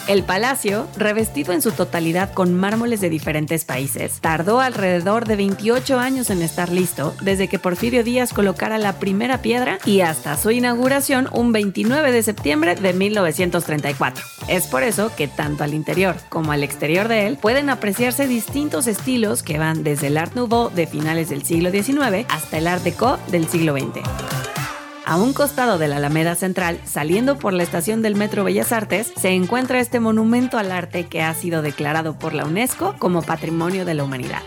El 0.08 0.24
palacio, 0.24 0.90
revestido 0.98 1.54
en 1.54 1.62
su 1.62 1.72
totalidad 1.72 2.34
con 2.34 2.54
mármoles 2.54 3.00
de 3.00 3.10
diferentes 3.10 3.64
países, 3.64 4.20
tardó 4.20 4.60
alrededor 4.60 5.26
de 5.26 5.38
28 5.38 5.98
años 5.98 6.30
en 6.30 6.42
estar 6.42 6.70
listo, 6.70 7.16
desde 7.22 7.48
que 7.48 7.58
Porfirio 7.58 8.04
Díaz 8.04 8.34
colocara 8.34 8.78
la 8.78 9.00
primera 9.00 9.42
piedra 9.42 9.80
y 9.86 10.02
hasta 10.02 10.36
su 10.36 10.52
inauguración 10.52 11.30
un 11.32 11.54
29 11.54 12.12
de 12.12 12.22
septiembre 12.22 12.76
de 12.76 12.92
1934. 12.92 14.26
Es 14.50 14.68
por 14.68 14.84
eso 14.84 15.10
que 15.16 15.30
tanto 15.30 15.64
al 15.64 15.74
interior 15.74 16.18
como 16.28 16.52
al 16.52 16.64
exterior 16.64 17.08
de 17.08 17.26
él 17.28 17.38
pueden 17.38 17.70
apreciarse 17.70 18.28
distintos 18.28 18.88
estilos 18.88 19.42
que 19.42 19.58
van 19.58 19.86
desde 19.86 20.08
el 20.08 20.18
Art 20.18 20.36
Nouveau 20.36 20.70
de 20.70 20.86
finales 20.86 21.30
del 21.30 21.44
siglo 21.44 21.72
XIX 21.72 22.26
hasta 22.28 22.58
el 22.58 22.68
Art 22.68 22.84
Deco 22.84 23.20
del 23.30 23.48
siglo 23.48 23.74
XX. 23.78 24.63
A 25.06 25.18
un 25.18 25.34
costado 25.34 25.78
de 25.78 25.90
la 25.90 25.98
Alameda 25.98 26.36
Central, 26.36 26.80
saliendo 26.86 27.38
por 27.38 27.52
la 27.52 27.64
estación 27.64 28.02
del 28.02 28.16
Metro 28.16 28.46
Bellas 28.46 28.72
Artes, 28.72 29.12
se 29.18 29.30
encuentra 29.30 29.80
este 29.82 30.00
monumento 30.00 30.58
al 30.58 30.72
arte 30.72 31.08
que 31.08 31.22
ha 31.22 31.34
sido 31.34 31.62
declarado 31.62 32.18
por 32.18 32.34
la 32.34 32.46
UNESCO 32.46 32.96
como 33.00 33.22
Patrimonio 33.22 33.84
de 33.84 33.96
la 33.96 34.06
Humanidad. 34.06 34.42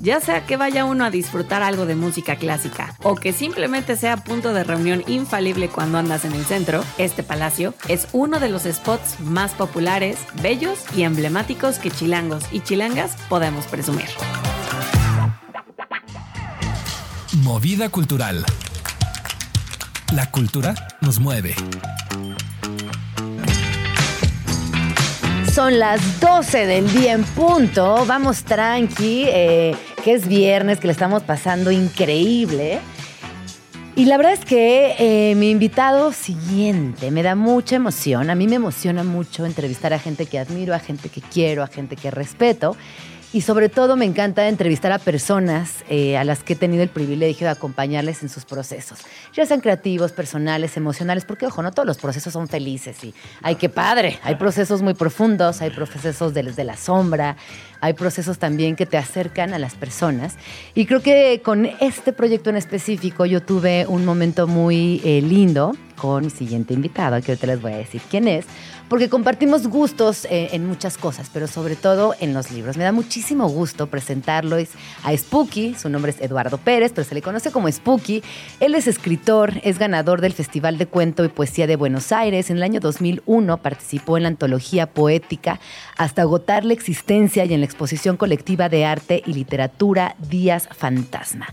Ya 0.00 0.18
sea 0.18 0.46
que 0.46 0.56
vaya 0.56 0.86
uno 0.86 1.04
a 1.04 1.10
disfrutar 1.10 1.62
algo 1.62 1.84
de 1.84 1.94
música 1.94 2.36
clásica 2.36 2.96
o 3.02 3.14
que 3.14 3.34
simplemente 3.34 3.96
sea 3.96 4.16
punto 4.16 4.54
de 4.54 4.64
reunión 4.64 5.04
infalible 5.06 5.68
cuando 5.68 5.98
andas 5.98 6.24
en 6.24 6.32
el 6.32 6.46
centro, 6.46 6.82
este 6.96 7.22
palacio 7.22 7.74
es 7.86 8.08
uno 8.12 8.40
de 8.40 8.48
los 8.48 8.62
spots 8.62 9.20
más 9.20 9.52
populares, 9.52 10.18
bellos 10.40 10.78
y 10.96 11.02
emblemáticos 11.02 11.78
que 11.78 11.90
chilangos 11.90 12.44
y 12.50 12.60
chilangas 12.60 13.16
podemos 13.28 13.66
presumir. 13.66 14.08
Movida 17.42 17.90
cultural. 17.90 18.46
La 20.12 20.28
cultura 20.28 20.74
nos 21.00 21.20
mueve. 21.20 21.54
Son 25.52 25.78
las 25.78 26.20
12 26.20 26.66
del 26.66 26.92
día 26.92 27.12
en 27.12 27.22
punto. 27.22 28.04
Vamos 28.06 28.42
tranqui, 28.42 29.24
eh, 29.28 29.76
que 30.02 30.14
es 30.14 30.26
viernes, 30.26 30.80
que 30.80 30.88
le 30.88 30.92
estamos 30.92 31.22
pasando 31.22 31.70
increíble. 31.70 32.80
Y 33.94 34.06
la 34.06 34.16
verdad 34.16 34.32
es 34.32 34.44
que 34.44 34.96
eh, 34.98 35.34
mi 35.36 35.50
invitado 35.50 36.12
siguiente 36.12 37.12
me 37.12 37.22
da 37.22 37.36
mucha 37.36 37.76
emoción. 37.76 38.30
A 38.30 38.34
mí 38.34 38.48
me 38.48 38.56
emociona 38.56 39.04
mucho 39.04 39.46
entrevistar 39.46 39.92
a 39.92 40.00
gente 40.00 40.26
que 40.26 40.40
admiro, 40.40 40.74
a 40.74 40.80
gente 40.80 41.08
que 41.08 41.20
quiero, 41.20 41.62
a 41.62 41.68
gente 41.68 41.94
que 41.94 42.10
respeto. 42.10 42.76
Y 43.32 43.42
sobre 43.42 43.68
todo 43.68 43.94
me 43.94 44.06
encanta 44.06 44.48
entrevistar 44.48 44.90
a 44.90 44.98
personas 44.98 45.84
eh, 45.88 46.18
a 46.18 46.24
las 46.24 46.42
que 46.42 46.54
he 46.54 46.56
tenido 46.56 46.82
el 46.82 46.88
privilegio 46.88 47.46
de 47.46 47.52
acompañarles 47.52 48.24
en 48.24 48.28
sus 48.28 48.44
procesos, 48.44 48.98
ya 49.32 49.46
sean 49.46 49.60
creativos, 49.60 50.10
personales, 50.10 50.76
emocionales, 50.76 51.24
porque 51.24 51.46
ojo, 51.46 51.62
no 51.62 51.70
todos 51.70 51.86
los 51.86 51.98
procesos 51.98 52.32
son 52.32 52.48
felices 52.48 53.04
y 53.04 53.14
ay, 53.40 53.54
qué 53.54 53.68
padre, 53.68 54.18
hay 54.24 54.34
procesos 54.34 54.82
muy 54.82 54.94
profundos, 54.94 55.62
hay 55.62 55.70
procesos 55.70 56.34
desde 56.34 56.64
la 56.64 56.76
sombra, 56.76 57.36
hay 57.80 57.92
procesos 57.92 58.38
también 58.38 58.74
que 58.74 58.84
te 58.84 58.98
acercan 58.98 59.54
a 59.54 59.60
las 59.60 59.74
personas. 59.74 60.34
Y 60.74 60.86
creo 60.86 61.00
que 61.00 61.40
con 61.44 61.66
este 61.66 62.12
proyecto 62.12 62.50
en 62.50 62.56
específico 62.56 63.26
yo 63.26 63.42
tuve 63.42 63.86
un 63.86 64.04
momento 64.04 64.48
muy 64.48 65.00
eh, 65.04 65.22
lindo 65.22 65.76
con 65.96 66.24
mi 66.24 66.30
siguiente 66.30 66.74
invitado, 66.74 67.20
que 67.22 67.32
ahorita 67.32 67.46
les 67.46 67.62
voy 67.62 67.74
a 67.74 67.76
decir 67.76 68.00
quién 68.10 68.26
es, 68.26 68.46
porque 68.90 69.08
compartimos 69.08 69.68
gustos 69.68 70.24
eh, 70.24 70.48
en 70.50 70.66
muchas 70.66 70.98
cosas, 70.98 71.30
pero 71.32 71.46
sobre 71.46 71.76
todo 71.76 72.16
en 72.18 72.34
los 72.34 72.50
libros. 72.50 72.76
Me 72.76 72.82
da 72.82 72.90
muchísimo 72.90 73.48
gusto 73.48 73.86
presentarlo 73.86 74.56
a 75.04 75.16
Spooky, 75.16 75.76
su 75.76 75.88
nombre 75.88 76.10
es 76.10 76.20
Eduardo 76.20 76.58
Pérez, 76.58 76.90
pero 76.92 77.06
se 77.06 77.14
le 77.14 77.22
conoce 77.22 77.52
como 77.52 77.70
Spooky. 77.70 78.20
Él 78.58 78.74
es 78.74 78.88
escritor, 78.88 79.52
es 79.62 79.78
ganador 79.78 80.20
del 80.20 80.32
Festival 80.32 80.76
de 80.76 80.86
Cuento 80.86 81.24
y 81.24 81.28
Poesía 81.28 81.68
de 81.68 81.76
Buenos 81.76 82.10
Aires. 82.10 82.50
En 82.50 82.56
el 82.56 82.64
año 82.64 82.80
2001 82.80 83.62
participó 83.62 84.16
en 84.16 84.24
la 84.24 84.28
antología 84.30 84.88
poética 84.88 85.60
hasta 85.96 86.22
agotar 86.22 86.64
la 86.64 86.72
existencia 86.72 87.44
y 87.44 87.54
en 87.54 87.60
la 87.60 87.66
exposición 87.66 88.16
colectiva 88.16 88.68
de 88.68 88.86
arte 88.86 89.22
y 89.24 89.34
literatura 89.34 90.16
Días 90.18 90.68
Fantasma. 90.76 91.46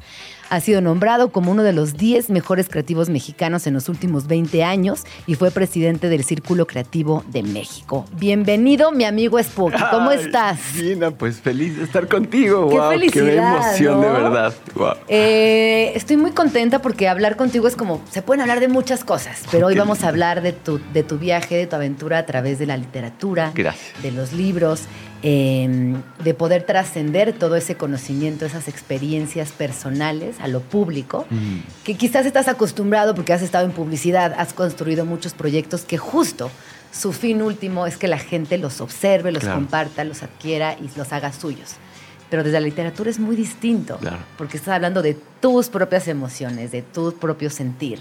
Ha 0.49 0.61
sido 0.61 0.79
nombrado 0.79 1.29
como 1.31 1.51
uno 1.51 1.61
de 1.61 1.73
los 1.73 1.97
10 1.97 2.29
mejores 2.29 2.69
creativos 2.69 3.09
mexicanos 3.09 3.67
en 3.67 3.73
los 3.73 3.89
últimos 3.89 4.27
20 4.27 4.63
años 4.63 5.03
y 5.25 5.35
fue 5.35 5.51
presidente 5.51 6.07
del 6.07 6.23
Círculo 6.23 6.65
Creativo 6.65 7.25
de 7.27 7.43
México. 7.43 8.05
Bienvenido, 8.13 8.93
mi 8.93 9.03
amigo 9.03 9.43
Spooky. 9.43 9.83
¿Cómo 9.91 10.11
Ay, 10.11 10.19
estás? 10.19 10.57
Gina, 10.73 11.11
pues 11.11 11.41
feliz 11.41 11.77
de 11.77 11.83
estar 11.83 12.07
contigo. 12.07 12.69
Qué 12.69 12.79
wow, 12.79 12.89
felicidad, 12.91 13.25
Qué 13.25 13.37
emoción, 13.37 14.01
de 14.01 14.07
verdad. 14.07 14.53
Wow. 14.73 14.93
Eh, 15.09 15.91
estoy 15.95 16.15
muy 16.15 16.31
contenta 16.31 16.81
porque 16.81 17.09
hablar 17.09 17.35
contigo 17.35 17.67
es 17.67 17.75
como, 17.75 18.01
se 18.09 18.21
pueden 18.21 18.39
hablar 18.39 18.61
de 18.61 18.69
muchas 18.69 19.03
cosas, 19.03 19.41
pero 19.51 19.67
hoy 19.67 19.73
Qué 19.73 19.79
vamos 19.79 20.05
a 20.05 20.07
hablar 20.07 20.41
de 20.41 20.53
tu, 20.53 20.79
de 20.93 21.03
tu 21.03 21.17
viaje, 21.17 21.57
de 21.57 21.67
tu 21.67 21.75
aventura 21.75 22.19
a 22.19 22.25
través 22.25 22.57
de 22.57 22.67
la 22.67 22.77
literatura, 22.77 23.51
Gracias. 23.53 24.01
de 24.01 24.11
los 24.11 24.31
libros, 24.31 24.83
eh, 25.23 25.95
de 26.23 26.33
poder 26.33 26.63
trascender 26.63 27.33
todo 27.33 27.55
ese 27.55 27.75
conocimiento, 27.75 28.45
esas 28.45 28.67
experiencias 28.67 29.51
personales 29.51 30.35
a 30.39 30.47
lo 30.47 30.61
público, 30.61 31.25
que 31.83 31.95
quizás 31.95 32.25
estás 32.25 32.47
acostumbrado 32.47 33.15
porque 33.15 33.33
has 33.33 33.41
estado 33.41 33.65
en 33.65 33.71
publicidad, 33.71 34.33
has 34.37 34.53
construido 34.53 35.05
muchos 35.05 35.33
proyectos 35.33 35.81
que 35.83 35.97
justo 35.97 36.51
su 36.91 37.13
fin 37.13 37.41
último 37.41 37.85
es 37.87 37.97
que 37.97 38.07
la 38.07 38.17
gente 38.19 38.57
los 38.57 38.79
observe, 38.81 39.31
los 39.31 39.41
Claro. 39.43 39.57
comparta, 39.57 40.03
los 40.03 40.23
adquiera 40.23 40.75
y 40.81 40.89
los 40.97 41.11
haga 41.13 41.33
suyos. 41.33 41.75
Pero 42.29 42.43
desde 42.43 42.59
la 42.59 42.65
literatura 42.65 43.09
es 43.09 43.19
muy 43.19 43.35
distinto, 43.35 43.97
Claro. 43.97 44.17
porque 44.37 44.57
estás 44.57 44.75
hablando 44.75 45.01
de 45.01 45.17
tus 45.41 45.69
propias 45.69 46.07
emociones, 46.07 46.71
de 46.71 46.81
tu 46.81 47.13
propio 47.13 47.49
sentir. 47.49 47.99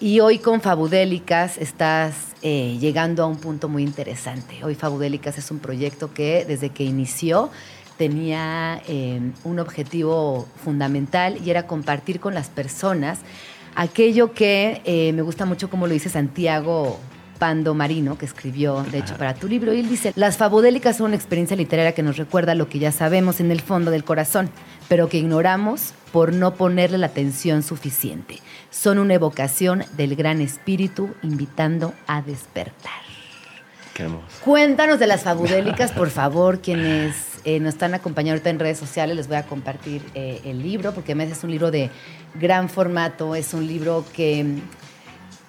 Y 0.00 0.20
hoy 0.20 0.38
con 0.38 0.60
Fabudélicas 0.60 1.56
estás 1.56 2.14
eh, 2.42 2.76
llegando 2.80 3.22
a 3.22 3.26
un 3.26 3.36
punto 3.36 3.68
muy 3.68 3.84
interesante. 3.84 4.64
Hoy 4.64 4.74
Fabudélicas 4.74 5.38
es 5.38 5.50
un 5.50 5.60
proyecto 5.60 6.12
que 6.12 6.44
desde 6.46 6.70
que 6.70 6.82
inició 6.82 7.50
tenía 7.96 8.82
eh, 8.88 9.20
un 9.44 9.60
objetivo 9.60 10.48
fundamental 10.62 11.38
y 11.44 11.50
era 11.50 11.68
compartir 11.68 12.18
con 12.18 12.34
las 12.34 12.48
personas 12.48 13.20
aquello 13.76 14.32
que 14.32 14.82
eh, 14.84 15.12
me 15.12 15.22
gusta 15.22 15.46
mucho 15.46 15.70
como 15.70 15.86
lo 15.86 15.92
dice 15.92 16.08
Santiago 16.08 16.98
Pando 17.38 17.74
Marino, 17.74 18.16
que 18.16 18.26
escribió, 18.26 18.84
de 18.90 18.98
hecho, 18.98 19.16
para 19.16 19.34
tu 19.34 19.48
libro. 19.48 19.74
Y 19.74 19.80
él 19.80 19.88
dice, 19.88 20.12
las 20.16 20.36
fabudélicas 20.36 20.96
son 20.96 21.06
una 21.06 21.16
experiencia 21.16 21.56
literaria 21.56 21.92
que 21.92 22.02
nos 22.02 22.16
recuerda 22.16 22.54
lo 22.54 22.68
que 22.68 22.78
ya 22.78 22.92
sabemos 22.92 23.40
en 23.40 23.50
el 23.50 23.60
fondo 23.60 23.90
del 23.90 24.04
corazón, 24.04 24.50
pero 24.88 25.08
que 25.08 25.18
ignoramos 25.18 25.92
por 26.12 26.32
no 26.32 26.54
ponerle 26.54 26.98
la 26.98 27.06
atención 27.06 27.62
suficiente. 27.62 28.38
Son 28.70 28.98
una 28.98 29.14
evocación 29.14 29.84
del 29.96 30.16
gran 30.16 30.40
espíritu 30.40 31.10
invitando 31.22 31.92
a 32.06 32.22
despertar. 32.22 32.92
Qué 33.94 34.04
hermoso. 34.04 34.26
Cuéntanos 34.44 34.98
de 34.98 35.06
las 35.06 35.22
fabudélicas, 35.24 35.92
por 35.92 36.10
favor, 36.10 36.60
quienes 36.60 37.16
eh, 37.44 37.60
nos 37.60 37.74
están 37.74 37.94
acompañando 37.94 38.34
ahorita 38.34 38.50
en 38.50 38.58
redes 38.58 38.78
sociales, 38.78 39.16
les 39.16 39.28
voy 39.28 39.36
a 39.36 39.42
compartir 39.44 40.02
eh, 40.14 40.40
el 40.44 40.62
libro, 40.62 40.92
porque 40.92 41.12
además 41.12 41.36
es 41.36 41.44
un 41.44 41.50
libro 41.50 41.70
de 41.70 41.90
gran 42.34 42.68
formato, 42.68 43.34
es 43.34 43.52
un 43.54 43.66
libro 43.66 44.04
que, 44.14 44.60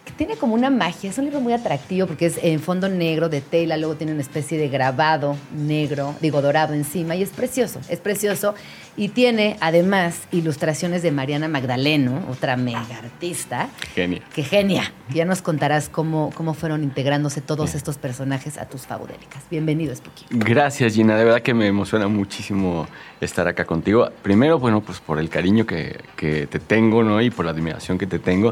que 0.06 0.14
tiene 0.14 0.38
como 0.38 0.54
una 0.54 0.70
magia, 0.70 1.10
es 1.10 1.18
un 1.18 1.26
libro 1.26 1.42
muy 1.42 1.52
atractivo 1.54 2.08
porque 2.08 2.28
es 2.28 2.40
en 2.42 2.60
fondo 2.60 2.88
negro 2.88 3.28
de 3.28 3.42
tela, 3.42 3.76
luego 3.76 3.96
tiene 3.96 4.14
una 4.14 4.22
especie 4.22 4.58
de 4.58 4.70
grabado 4.70 5.36
negro, 5.58 6.16
digo 6.22 6.42
dorado 6.42 6.74
encima, 6.74 7.16
y 7.16 7.24
es 7.24 7.32
precioso, 7.32 7.82
es 7.90 8.00
precioso. 8.00 8.54
Y 8.98 9.10
tiene 9.10 9.58
además 9.60 10.22
ilustraciones 10.32 11.02
de 11.02 11.12
Mariana 11.12 11.50
Magdaleno, 11.50 12.24
otra 12.30 12.56
mega 12.56 12.98
artista, 12.98 13.68
Genia. 13.94 14.22
Qué 14.34 14.44
genia. 14.44 14.94
Ya 15.10 15.26
nos 15.26 15.42
contarás 15.42 15.90
cómo, 15.90 16.32
cómo 16.34 16.54
fueron 16.54 16.84
integrándose 16.84 17.42
todos 17.42 17.76
estos 17.76 17.98
personajes 17.98 18.58
a 18.58 18.68
tus 18.68 18.84
fabudélicas. 18.84 19.44
Bienvenido, 19.50 19.94
Spooky. 19.96 20.26
Gracias, 20.30 20.94
Gina. 20.94 21.18
De 21.18 21.26
verdad 21.26 21.42
que 21.42 21.54
me 21.54 21.68
emociona 21.68 22.08
muchísimo 22.08 22.88
estar 23.20 23.48
acá 23.48 23.66
contigo. 23.66 24.10
Primero, 24.22 24.60
bueno, 24.60 24.82
pues 24.82 25.00
por 25.00 25.20
el 25.20 25.30
cariño 25.30 25.66
que, 25.66 26.00
que 26.16 26.48
te 26.48 26.60
tengo, 26.60 27.04
¿no? 27.04 27.22
Y 27.22 27.30
por 27.30 27.46
la 27.46 27.52
admiración 27.52 27.98
que 27.98 28.08
te 28.08 28.20
tengo. 28.20 28.52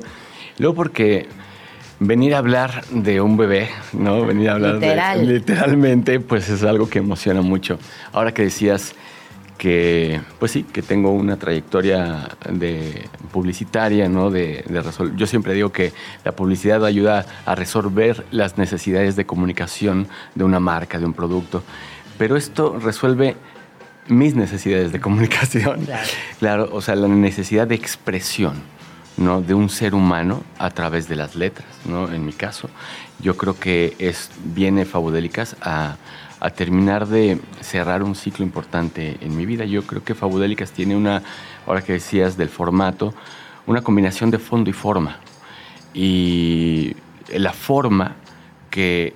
Luego 0.57 0.75
porque 0.75 1.27
venir 1.99 2.35
a 2.35 2.39
hablar 2.39 2.83
de 2.91 3.21
un 3.21 3.37
bebé, 3.37 3.69
¿no? 3.93 4.25
Venir 4.25 4.49
a 4.49 4.53
hablar 4.53 4.75
Literal. 4.75 5.25
de... 5.25 5.33
Literalmente, 5.33 6.19
pues 6.19 6.49
es 6.49 6.63
algo 6.63 6.89
que 6.89 6.99
emociona 6.99 7.41
mucho. 7.41 7.79
Ahora 8.11 8.33
que 8.33 8.43
decías 8.43 8.93
que, 9.57 10.19
pues 10.39 10.51
sí, 10.51 10.63
que 10.63 10.81
tengo 10.81 11.11
una 11.11 11.37
trayectoria 11.37 12.27
de 12.49 13.07
publicitaria, 13.31 14.09
¿no? 14.09 14.29
De, 14.29 14.63
de 14.67 14.81
resol- 14.83 15.15
Yo 15.15 15.25
siempre 15.27 15.53
digo 15.53 15.71
que 15.71 15.93
la 16.25 16.33
publicidad 16.33 16.83
ayuda 16.83 17.25
a 17.45 17.55
resolver 17.55 18.25
las 18.31 18.57
necesidades 18.57 19.15
de 19.15 19.25
comunicación 19.25 20.07
de 20.35 20.43
una 20.43 20.59
marca, 20.59 20.99
de 20.99 21.05
un 21.05 21.13
producto, 21.13 21.63
pero 22.17 22.35
esto 22.35 22.77
resuelve 22.79 23.37
mis 24.09 24.35
necesidades 24.35 24.91
de 24.91 24.99
comunicación. 24.99 25.85
Claro. 25.85 26.07
Claro, 26.39 26.69
o 26.73 26.81
sea, 26.81 26.95
la 26.95 27.07
necesidad 27.07 27.65
de 27.67 27.75
expresión, 27.75 28.55
¿no? 29.17 29.41
De 29.41 29.53
un 29.53 29.69
ser 29.69 29.93
humano 29.95 30.43
a 30.57 30.69
través 30.69 31.07
de 31.07 31.15
las 31.15 31.35
letras, 31.35 31.67
¿no? 31.85 32.11
En 32.11 32.25
mi 32.25 32.33
caso, 32.33 32.69
yo 33.19 33.37
creo 33.37 33.59
que 33.59 33.95
es, 33.99 34.31
viene 34.43 34.85
Fabudélicas 34.85 35.55
a, 35.61 35.97
a 36.39 36.49
terminar 36.49 37.07
de 37.07 37.39
cerrar 37.61 38.03
un 38.03 38.15
ciclo 38.15 38.43
importante 38.43 39.17
en 39.21 39.37
mi 39.37 39.45
vida. 39.45 39.65
Yo 39.65 39.83
creo 39.83 40.03
que 40.03 40.15
Fabudélicas 40.15 40.71
tiene 40.71 40.95
una, 40.95 41.21
ahora 41.65 41.81
que 41.81 41.93
decías 41.93 42.35
del 42.37 42.49
formato, 42.49 43.13
una 43.65 43.81
combinación 43.81 44.29
de 44.29 44.39
fondo 44.39 44.69
y 44.69 44.73
forma. 44.73 45.19
Y 45.93 46.95
la 47.29 47.53
forma 47.53 48.15
que 48.69 49.15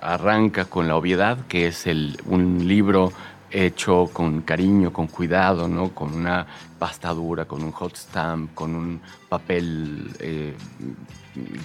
arranca 0.00 0.66
con 0.66 0.88
La 0.88 0.96
obviedad, 0.96 1.38
que 1.48 1.66
es 1.66 1.86
el, 1.86 2.20
un 2.26 2.68
libro 2.68 3.12
hecho 3.50 4.10
con 4.12 4.42
cariño, 4.42 4.92
con 4.92 5.06
cuidado, 5.06 5.68
¿no? 5.68 5.90
con 5.90 6.14
una 6.14 6.46
pasta 6.78 7.10
dura, 7.10 7.44
con 7.44 7.62
un 7.62 7.72
hot 7.72 7.96
stamp, 7.96 8.54
con 8.54 8.74
un 8.74 9.00
papel 9.28 10.10
eh, 10.20 10.54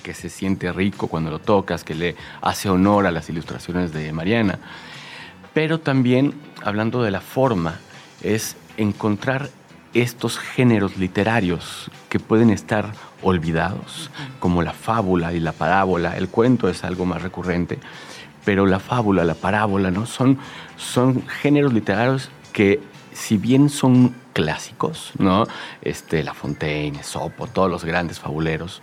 que 0.04 0.14
se 0.14 0.30
siente 0.30 0.72
rico 0.72 1.08
cuando 1.08 1.32
lo 1.32 1.40
tocas, 1.40 1.84
que 1.84 1.96
le 1.96 2.16
hace 2.42 2.70
honor 2.70 3.06
a 3.06 3.12
las 3.12 3.30
ilustraciones 3.30 3.94
de 3.94 4.12
Mariana. 4.12 4.60
Pero 5.54 5.80
también, 5.80 6.34
hablando 6.64 7.04
de 7.04 7.12
la 7.12 7.22
forma, 7.22 7.80
es 8.22 8.56
encontrar 8.78 9.50
estos 9.94 10.40
géneros 10.40 10.98
literarios 10.98 11.92
que 12.10 12.20
pueden 12.20 12.50
estar 12.50 12.94
olvidados, 13.22 14.10
como 14.40 14.62
la 14.62 14.74
fábula 14.74 15.34
y 15.34 15.40
la 15.40 15.52
parábola. 15.52 16.18
El 16.18 16.30
cuento 16.30 16.70
es 16.70 16.84
algo 16.84 17.06
más 17.06 17.22
recurrente, 17.22 17.80
pero 18.46 18.66
la 18.66 18.80
fábula, 18.80 19.26
la 19.26 19.36
parábola, 19.36 19.92
¿no? 19.92 20.06
Son, 20.06 20.38
son 20.82 21.28
géneros 21.28 21.74
literarios 21.74 22.30
que, 22.54 22.82
si 23.14 23.38
bien 23.38 23.70
son 23.70 24.16
clásicos, 24.34 25.12
¿no? 25.18 25.46
Este, 25.82 26.24
La 26.24 26.34
Fontaine, 26.34 27.04
Sopo, 27.04 27.48
todos 27.48 27.70
los 27.70 27.86
grandes 27.86 28.20
fabuleros, 28.20 28.82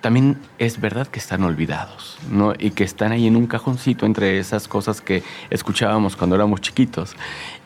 también 0.00 0.38
es 0.58 0.80
verdad 0.80 1.06
que 1.06 1.18
están 1.18 1.44
olvidados, 1.44 2.18
¿no? 2.30 2.52
Y 2.58 2.70
que 2.70 2.84
están 2.84 3.12
ahí 3.12 3.26
en 3.26 3.36
un 3.36 3.46
cajoncito 3.46 4.06
entre 4.06 4.38
esas 4.38 4.68
cosas 4.68 5.00
que 5.00 5.22
escuchábamos 5.50 6.16
cuando 6.16 6.36
éramos 6.36 6.60
chiquitos. 6.60 7.16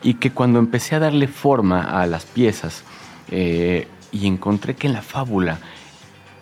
Y 0.03 0.15
que 0.15 0.31
cuando 0.31 0.59
empecé 0.59 0.95
a 0.95 0.99
darle 0.99 1.27
forma 1.27 1.81
a 1.81 2.07
las 2.07 2.25
piezas 2.25 2.83
eh, 3.29 3.87
y 4.11 4.25
encontré 4.27 4.75
que 4.75 4.87
en 4.87 4.93
la 4.93 5.01
fábula 5.01 5.59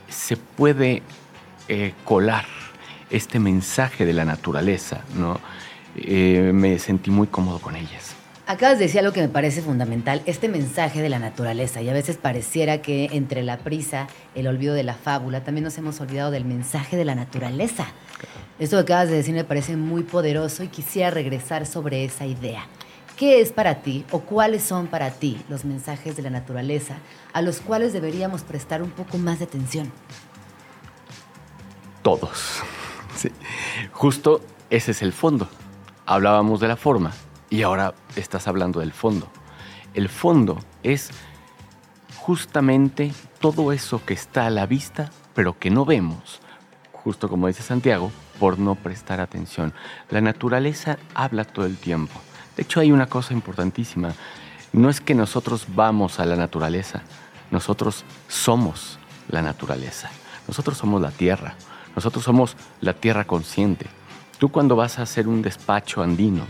se 0.07 0.37
puede 0.37 1.01
eh, 1.67 1.93
colar 2.05 2.45
este 3.09 3.39
mensaje 3.39 4.05
de 4.05 4.13
la 4.13 4.25
naturaleza, 4.25 5.01
¿no? 5.15 5.39
Eh, 5.97 6.51
me 6.53 6.77
sentí 6.79 7.11
muy 7.11 7.27
cómodo 7.27 7.59
con 7.59 7.75
ellas. 7.75 8.15
Acabas 8.45 8.77
de 8.79 8.85
decir 8.85 9.01
algo 9.01 9.11
que 9.11 9.19
me 9.19 9.27
parece 9.27 9.61
fundamental, 9.61 10.21
este 10.25 10.47
mensaje 10.47 11.01
de 11.01 11.09
la 11.09 11.19
naturaleza. 11.19 11.81
Y 11.81 11.89
a 11.89 11.93
veces 11.93 12.15
pareciera 12.15 12.81
que 12.81 13.09
entre 13.11 13.43
la 13.43 13.57
prisa, 13.57 14.07
el 14.35 14.47
olvido 14.47 14.73
de 14.73 14.83
la 14.83 14.93
fábula, 14.93 15.43
también 15.43 15.65
nos 15.65 15.77
hemos 15.77 15.99
olvidado 15.99 16.31
del 16.31 16.45
mensaje 16.45 16.95
de 16.95 17.03
la 17.03 17.13
naturaleza. 17.13 17.87
Esto 18.57 18.77
que 18.77 18.83
acabas 18.83 19.09
de 19.09 19.17
decir 19.17 19.33
me 19.33 19.43
parece 19.43 19.75
muy 19.75 20.03
poderoso 20.03 20.63
y 20.63 20.69
quisiera 20.69 21.11
regresar 21.11 21.65
sobre 21.65 22.05
esa 22.05 22.25
idea. 22.25 22.67
¿Qué 23.17 23.41
es 23.41 23.51
para 23.51 23.81
ti 23.81 24.05
o 24.11 24.21
cuáles 24.21 24.63
son 24.63 24.87
para 24.87 25.11
ti 25.11 25.41
los 25.49 25.65
mensajes 25.65 26.15
de 26.15 26.21
la 26.21 26.29
naturaleza 26.29 26.99
a 27.33 27.41
los 27.41 27.59
cuales 27.59 27.91
deberíamos 27.91 28.43
prestar 28.43 28.81
un 28.81 28.91
poco 28.91 29.17
más 29.17 29.39
de 29.39 29.45
atención? 29.45 29.91
Todos. 32.01 32.61
Sí. 33.17 33.29
Justo 33.91 34.39
ese 34.69 34.91
es 34.91 35.01
el 35.01 35.11
fondo. 35.11 35.49
Hablábamos 36.07 36.59
de 36.59 36.67
la 36.67 36.75
forma, 36.77 37.11
y 37.49 37.61
ahora 37.61 37.93
estás 38.15 38.47
hablando 38.47 38.79
del 38.79 38.93
fondo. 38.93 39.27
El 39.93 40.09
fondo 40.09 40.57
es 40.81 41.11
justamente 42.17 43.13
todo 43.39 43.71
eso 43.71 44.03
que 44.03 44.13
está 44.13 44.47
a 44.47 44.49
la 44.49 44.65
vista, 44.65 45.11
pero 45.35 45.59
que 45.59 45.69
no 45.69 45.85
vemos, 45.85 46.39
justo 46.91 47.29
como 47.29 47.47
dice 47.47 47.61
Santiago, 47.61 48.11
por 48.39 48.57
no 48.57 48.75
prestar 48.75 49.21
atención. 49.21 49.73
La 50.09 50.21
naturaleza 50.21 50.97
habla 51.13 51.43
todo 51.43 51.65
el 51.65 51.77
tiempo. 51.77 52.19
De 52.55 52.63
hecho, 52.63 52.79
hay 52.79 52.91
una 52.91 53.07
cosa 53.07 53.33
importantísima. 53.33 54.13
No 54.73 54.89
es 54.89 55.01
que 55.01 55.13
nosotros 55.13 55.67
vamos 55.75 56.19
a 56.19 56.25
la 56.25 56.35
naturaleza, 56.35 57.03
nosotros 57.51 58.03
somos 58.27 58.97
la 59.29 59.41
naturaleza. 59.41 60.09
Nosotros 60.47 60.77
somos 60.77 61.01
la 61.01 61.11
tierra. 61.11 61.55
Nosotros 61.95 62.23
somos 62.23 62.55
la 62.79 62.93
tierra 62.93 63.25
consciente. 63.25 63.87
Tú 64.37 64.49
cuando 64.49 64.75
vas 64.75 64.99
a 64.99 65.03
hacer 65.03 65.27
un 65.27 65.41
despacho 65.41 66.01
andino, 66.01 66.45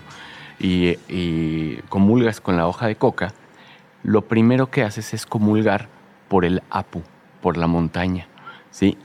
y, 0.59 1.77
comulgas 1.89 2.41
con 2.41 2.57
la 2.57 2.67
hoja 2.67 2.87
de 2.87 2.95
coca, 2.95 3.33
lo 4.03 4.23
primero 4.23 4.69
que 4.69 4.83
haces 4.83 5.13
es 5.13 5.25
comulgar 5.25 5.89
por 6.27 6.45
el 6.45 6.63
apu, 6.69 7.03
por 7.41 7.57
la 7.57 7.67
montaña, 7.67 8.27
¿sí? 8.71 8.97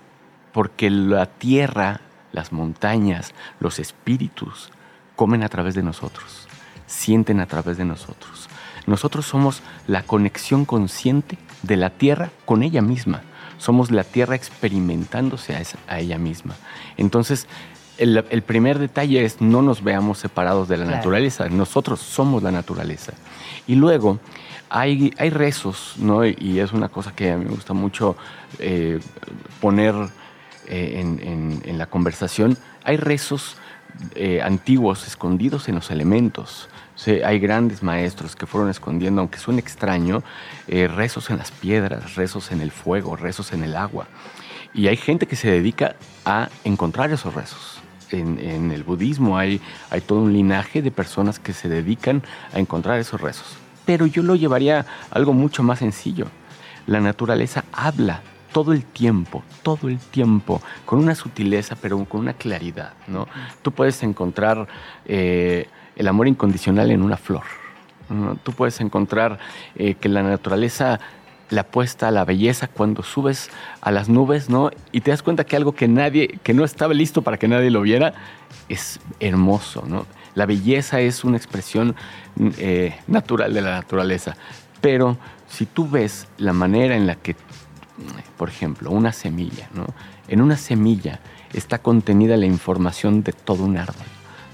Porque 0.53 0.91
la 0.91 1.27
tierra, 1.27 2.01
las 2.33 2.53
montañas, 2.53 3.35
los 3.61 3.79
espíritus 3.79 4.71
comen 5.17 5.43
a 5.43 5.49
través 5.49 5.75
de 5.75 5.83
nosotros, 5.83 6.49
sienten 6.87 7.41
a 7.41 7.47
través 7.47 7.77
de 7.77 7.85
nosotros. 7.85 8.49
Nosotros 8.87 9.27
somos 9.27 9.63
la 9.87 10.03
conexión 10.03 10.65
consciente 10.65 11.39
de 11.63 11.77
la 11.77 11.91
tierra 11.91 12.31
con 12.45 12.63
ella 12.63 12.83
misma. 12.83 13.23
Somos 13.59 13.93
la 13.93 14.03
tierra 14.03 14.35
experimentándose 14.35 15.55
a, 15.55 15.63
a 15.87 16.01
ella 16.01 16.19
misma. 16.19 16.57
Entonces, 16.97 17.47
el, 17.99 18.43
primer 18.43 18.79
detalle 18.79 19.25
es 19.25 19.41
no 19.41 19.63
nos 19.63 19.83
veamos 19.83 20.19
separados 20.19 20.69
de 20.69 20.77
la 20.77 20.85
naturaleza, 20.85 21.49
nosotros 21.49 22.01
somos 22.01 22.43
la 22.43 22.51
naturaleza. 22.51 23.13
Y 23.67 23.75
luego 23.75 24.19
hay, 24.69 25.13
hay 25.19 25.31
rezos, 25.31 25.95
¿no? 25.99 26.25
Y 26.25 26.59
es 26.61 26.73
una 26.73 26.89
cosa 26.89 27.15
que 27.15 27.31
a 27.31 27.37
mí 27.37 27.45
me 27.45 27.51
gusta 27.51 27.75
mucho 27.75 28.17
eh, 28.59 28.99
poner 29.61 29.95
eh, 30.69 31.01
en, 31.65 31.79
la 31.79 31.87
conversación. 31.87 32.57
Hay 32.85 32.97
rezos 32.97 33.57
eh, 34.15 34.41
antiguos 34.43 35.07
escondidos 35.07 35.69
en 35.69 35.75
los 35.75 35.91
elementos. 35.91 36.69
hay 37.25 37.39
grandes 37.39 37.83
maestros 37.83 38.35
que 38.35 38.47
fueron 38.47 38.71
escondiendo, 38.71 39.21
aunque 39.21 39.39
suene 39.39 39.61
extraño, 39.61 40.23
rezos 40.67 41.31
en 41.31 41.39
las 41.39 41.51
piedras, 41.51 42.15
rezos 42.15 42.53
en 42.53 42.61
el 42.61 42.71
fuego, 42.71 43.17
rezos 43.17 43.53
en 43.53 43.63
el 43.63 43.77
agua. 43.77 44.07
Y 44.75 44.89
hay 44.89 44.97
gente 44.97 45.27
que 45.27 45.37
se 45.37 45.51
dedica 45.51 45.97
a 46.25 46.49
encontrar 46.65 47.11
esos 47.13 47.35
rezos 47.35 47.72
en, 48.13 48.71
el 48.71 48.83
budismo 48.85 49.39
hay, 49.39 49.61
hay 49.91 50.01
todo 50.01 50.21
un 50.21 50.33
linaje 50.33 50.83
de 50.83 50.91
personas 50.91 51.39
que 51.39 51.53
se 51.53 51.69
dedican 51.69 52.23
a 52.53 52.59
encontrar 52.59 52.99
esos 52.99 53.21
rezos. 53.21 53.57
Pero 53.85 54.07
yo 54.07 54.23
lo 54.23 54.37
llevaría 54.37 54.81
a 54.81 54.87
algo 55.11 55.33
mucho 55.33 55.63
más 55.63 55.81
sencillo. 55.81 56.27
La 56.87 57.01
naturaleza 57.01 57.65
habla 57.73 58.23
todo 58.53 58.73
el 58.73 58.85
tiempo, 58.85 59.43
todo 59.63 59.89
el 59.89 59.99
tiempo, 59.99 60.61
con 60.85 60.99
una 60.99 61.15
sutileza, 61.15 61.77
pero 61.81 62.05
con 62.05 62.21
una 62.21 62.35
claridad. 62.35 62.93
¿no? 63.09 63.27
Tú 63.63 63.73
puedes 63.73 64.03
encontrar 64.03 64.69
eh, 65.07 65.69
el 65.97 66.09
amor 66.09 66.29
incondicional 66.29 66.91
en 66.91 67.03
una 67.03 67.17
flor. 67.17 67.43
Tú 68.43 68.53
puedes 68.53 68.79
encontrar 68.81 69.39
eh, 69.75 69.95
que 69.95 70.09
la 70.11 70.23
naturaleza 70.23 71.01
la 71.53 71.61
apuesta 71.61 72.09
a 72.09 72.11
la 72.11 72.25
belleza 72.25 72.67
cuando 72.67 73.03
subes 73.03 73.51
a 73.83 73.91
las 73.91 74.09
nubes, 74.09 74.49
¿no? 74.49 74.71
Y 74.91 75.03
te 75.03 75.11
das 75.11 75.23
cuenta 75.23 75.45
que 75.45 75.55
algo 75.55 75.75
que 75.75 75.87
nadie, 75.87 76.41
que 76.43 76.55
no 76.55 76.65
estaba 76.65 76.95
listo 76.95 77.21
para 77.21 77.37
que 77.37 77.47
nadie 77.47 77.71
lo 77.71 77.83
viera, 77.83 78.15
es 78.71 79.01
hermoso, 79.21 79.85
¿no? 79.87 80.07
La 80.35 80.47
belleza 80.47 81.01
es 81.01 81.25
una 81.25 81.37
expresión 81.37 81.95
eh, 82.57 82.97
natural 83.07 83.53
de 83.53 83.61
la 83.61 83.73
naturaleza. 83.73 84.35
Pero 84.81 85.19
si 85.47 85.67
tú 85.67 85.89
ves 85.89 86.27
la 86.39 86.55
manera 86.55 86.97
en 86.97 87.07
la 87.07 87.17
que, 87.17 87.37
por 88.39 88.49
ejemplo, 88.49 88.91
una 88.91 89.13
semilla, 89.13 89.69
¿no? 89.75 89.85
En 90.29 90.41
una 90.41 90.57
semilla 90.57 91.21
está 91.53 91.79
contenida 91.79 92.39
la 92.39 92.47
información 92.47 93.23
de 93.23 93.35
todo 93.35 93.65
un 93.65 93.77
árbol, 93.77 94.07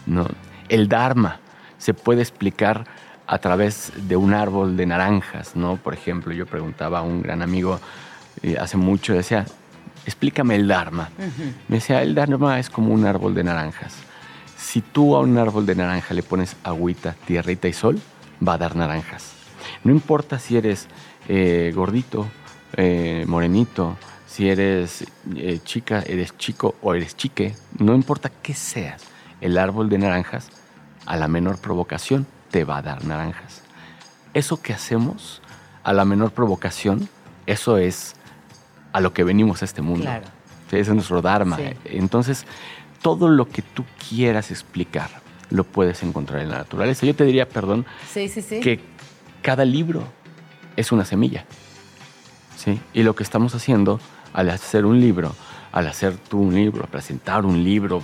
¿no? 0.06 0.26
El 0.68 0.88
Dharma 0.88 1.38
se 1.78 1.94
puede 1.94 2.22
explicar 2.22 2.86
a 3.28 3.38
través 3.38 3.92
de 4.08 4.16
un 4.16 4.32
árbol 4.32 4.76
de 4.78 4.86
naranjas, 4.86 5.54
¿no? 5.54 5.76
Por 5.76 5.92
ejemplo, 5.92 6.32
yo 6.32 6.46
preguntaba 6.46 7.00
a 7.00 7.02
un 7.02 7.20
gran 7.20 7.42
amigo 7.42 7.78
eh, 8.42 8.56
hace 8.58 8.78
mucho, 8.78 9.12
decía, 9.12 9.44
explícame 10.06 10.54
el 10.56 10.66
Dharma. 10.66 11.10
Me 11.68 11.76
decía, 11.76 12.02
el 12.02 12.14
Dharma 12.14 12.58
es 12.58 12.70
como 12.70 12.94
un 12.94 13.04
árbol 13.04 13.34
de 13.34 13.44
naranjas. 13.44 13.94
Si 14.56 14.80
tú 14.80 15.14
a 15.14 15.20
un 15.20 15.36
árbol 15.36 15.66
de 15.66 15.74
naranja 15.74 16.14
le 16.14 16.22
pones 16.22 16.56
agüita, 16.64 17.16
tierrita 17.26 17.68
y 17.68 17.74
sol, 17.74 18.00
va 18.46 18.54
a 18.54 18.58
dar 18.58 18.74
naranjas. 18.74 19.34
No 19.84 19.92
importa 19.92 20.38
si 20.38 20.56
eres 20.56 20.88
eh, 21.28 21.70
gordito, 21.74 22.26
eh, 22.78 23.26
morenito, 23.28 23.98
si 24.26 24.48
eres 24.48 25.04
chica, 25.64 26.02
eres 26.06 26.34
chico 26.38 26.76
o 26.80 26.94
eres 26.94 27.14
chique, 27.14 27.54
no 27.78 27.94
importa 27.94 28.30
qué 28.42 28.54
seas, 28.54 29.02
el 29.42 29.58
árbol 29.58 29.90
de 29.90 29.98
naranjas, 29.98 30.48
a 31.04 31.16
la 31.16 31.28
menor 31.28 31.58
provocación, 31.58 32.26
te 32.50 32.64
va 32.64 32.78
a 32.78 32.82
dar 32.82 33.04
naranjas. 33.04 33.62
Eso 34.34 34.60
que 34.60 34.72
hacemos 34.72 35.42
a 35.82 35.92
la 35.92 36.04
menor 36.04 36.32
provocación, 36.32 37.08
eso 37.46 37.78
es 37.78 38.14
a 38.92 39.00
lo 39.00 39.12
que 39.12 39.24
venimos 39.24 39.62
a 39.62 39.64
este 39.64 39.82
mundo. 39.82 40.04
Claro. 40.04 40.26
Ese 40.68 40.80
es 40.80 40.88
nuestro 40.88 41.22
Dharma. 41.22 41.58
Entonces, 41.84 42.44
todo 43.00 43.28
lo 43.28 43.48
que 43.48 43.62
tú 43.62 43.84
quieras 44.08 44.50
explicar 44.50 45.08
lo 45.50 45.64
puedes 45.64 46.02
encontrar 46.02 46.42
en 46.42 46.50
la 46.50 46.58
naturaleza. 46.58 47.06
Yo 47.06 47.14
te 47.14 47.24
diría, 47.24 47.48
perdón, 47.48 47.86
que 48.12 48.80
cada 49.40 49.64
libro 49.64 50.04
es 50.76 50.92
una 50.92 51.04
semilla. 51.04 51.44
¿sí? 52.56 52.78
Y 52.92 53.02
lo 53.02 53.14
que 53.14 53.22
estamos 53.22 53.54
haciendo 53.54 53.98
al 54.34 54.50
hacer 54.50 54.84
un 54.84 55.00
libro, 55.00 55.34
al 55.72 55.86
hacer 55.86 56.16
tú 56.16 56.40
un 56.40 56.54
libro, 56.54 56.86
presentar 56.86 57.46
un 57.46 57.64
libro, 57.64 58.02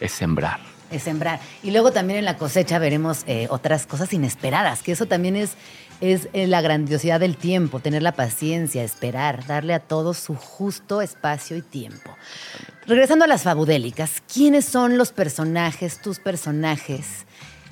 es 0.00 0.12
sembrar. 0.12 0.60
Es 0.90 1.02
sembrar. 1.02 1.40
Y 1.62 1.70
luego 1.70 1.92
también 1.92 2.18
en 2.18 2.24
la 2.24 2.36
cosecha 2.36 2.78
veremos 2.78 3.24
eh, 3.26 3.46
otras 3.50 3.86
cosas 3.86 4.12
inesperadas, 4.12 4.82
que 4.82 4.92
eso 4.92 5.06
también 5.06 5.36
es, 5.36 5.52
es 6.00 6.28
eh, 6.32 6.46
la 6.46 6.60
grandiosidad 6.60 7.20
del 7.20 7.36
tiempo, 7.36 7.80
tener 7.80 8.02
la 8.02 8.12
paciencia, 8.12 8.82
esperar, 8.82 9.46
darle 9.46 9.74
a 9.74 9.80
todos 9.80 10.18
su 10.18 10.34
justo 10.34 11.02
espacio 11.02 11.56
y 11.56 11.62
tiempo. 11.62 12.16
Regresando 12.86 13.24
a 13.24 13.28
las 13.28 13.42
fabudélicas, 13.42 14.22
¿quiénes 14.32 14.64
son 14.64 14.96
los 14.96 15.12
personajes, 15.12 16.00
tus 16.00 16.18
personajes, 16.18 17.26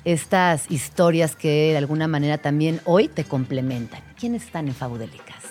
estas 0.05 0.69
historias 0.69 1.35
que 1.35 1.71
de 1.71 1.77
alguna 1.77 2.07
manera 2.07 2.37
también 2.37 2.81
hoy 2.85 3.07
te 3.07 3.23
complementan? 3.23 4.01
¿Quiénes 4.19 4.43
están 4.45 4.67
en 4.67 4.75
fabudélicas? 4.75 5.43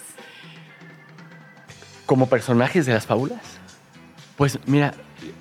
Como 2.06 2.28
personajes 2.28 2.86
de 2.86 2.94
las 2.94 3.06
fábulas. 3.06 3.40
Pues 4.36 4.58
mira, 4.66 4.94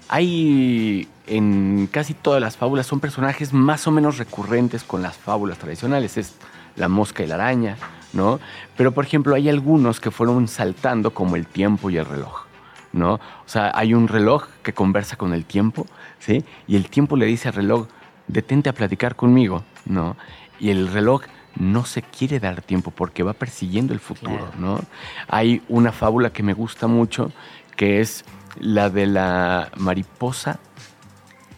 hay 0.07 1.07
en 1.27 1.88
casi 1.91 2.13
todas 2.13 2.41
las 2.41 2.57
fábulas 2.57 2.86
son 2.86 2.99
personajes 2.99 3.53
más 3.53 3.88
o 3.88 3.91
menos 3.91 4.17
recurrentes 4.17 4.83
con 4.83 5.01
las 5.01 5.17
fábulas 5.17 5.57
tradicionales. 5.57 6.17
Es 6.17 6.36
la 6.75 6.88
mosca 6.88 7.23
y 7.23 7.27
la 7.27 7.36
araña, 7.36 7.77
¿no? 8.13 8.39
Pero 8.77 8.91
por 8.91 9.05
ejemplo 9.05 9.36
hay 9.36 9.49
algunos 9.49 9.99
que 9.99 10.11
fueron 10.11 10.47
saltando 10.47 11.13
como 11.13 11.36
el 11.36 11.47
tiempo 11.47 11.89
y 11.89 11.97
el 11.97 12.05
reloj, 12.05 12.45
¿no? 12.93 13.15
O 13.15 13.47
sea, 13.47 13.71
hay 13.73 13.93
un 13.93 14.07
reloj 14.07 14.47
que 14.61 14.73
conversa 14.73 15.15
con 15.15 15.33
el 15.33 15.45
tiempo, 15.45 15.86
¿sí? 16.19 16.43
Y 16.67 16.75
el 16.75 16.89
tiempo 16.89 17.15
le 17.15 17.25
dice 17.25 17.47
al 17.47 17.55
reloj, 17.55 17.88
detente 18.27 18.69
a 18.69 18.73
platicar 18.73 19.15
conmigo, 19.15 19.63
¿no? 19.86 20.17
Y 20.59 20.69
el 20.69 20.88
reloj 20.88 21.23
no 21.55 21.86
se 21.86 22.01
quiere 22.01 22.39
dar 22.39 22.61
tiempo 22.61 22.91
porque 22.91 23.23
va 23.23 23.33
persiguiendo 23.33 23.93
el 23.93 23.99
futuro, 23.99 24.49
¿no? 24.59 24.81
Hay 25.29 25.61
una 25.69 25.91
fábula 25.91 26.31
que 26.31 26.43
me 26.43 26.53
gusta 26.53 26.88
mucho 26.88 27.31
que 27.77 28.01
es 28.01 28.25
la 28.59 28.89
de 28.89 29.05
la 29.07 29.69
mariposa. 29.77 30.59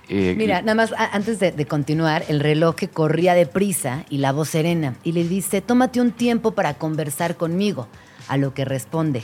eh, 0.09 0.35
Mira, 0.37 0.61
nada 0.61 0.75
más 0.75 0.93
antes 1.11 1.39
de, 1.39 1.51
de 1.51 1.65
continuar, 1.65 2.23
el 2.27 2.39
reloj 2.39 2.75
que 2.75 2.87
corría 2.87 3.33
deprisa 3.33 4.05
y 4.09 4.17
la 4.19 4.31
voz 4.31 4.49
serena 4.49 4.95
y 5.03 5.11
le 5.11 5.23
dice, 5.27 5.61
tómate 5.61 5.99
un 6.01 6.11
tiempo 6.11 6.51
para 6.51 6.75
conversar 6.75 7.35
conmigo. 7.35 7.87
A 8.29 8.35
lo 8.35 8.53
que 8.53 8.65
responde, 8.65 9.23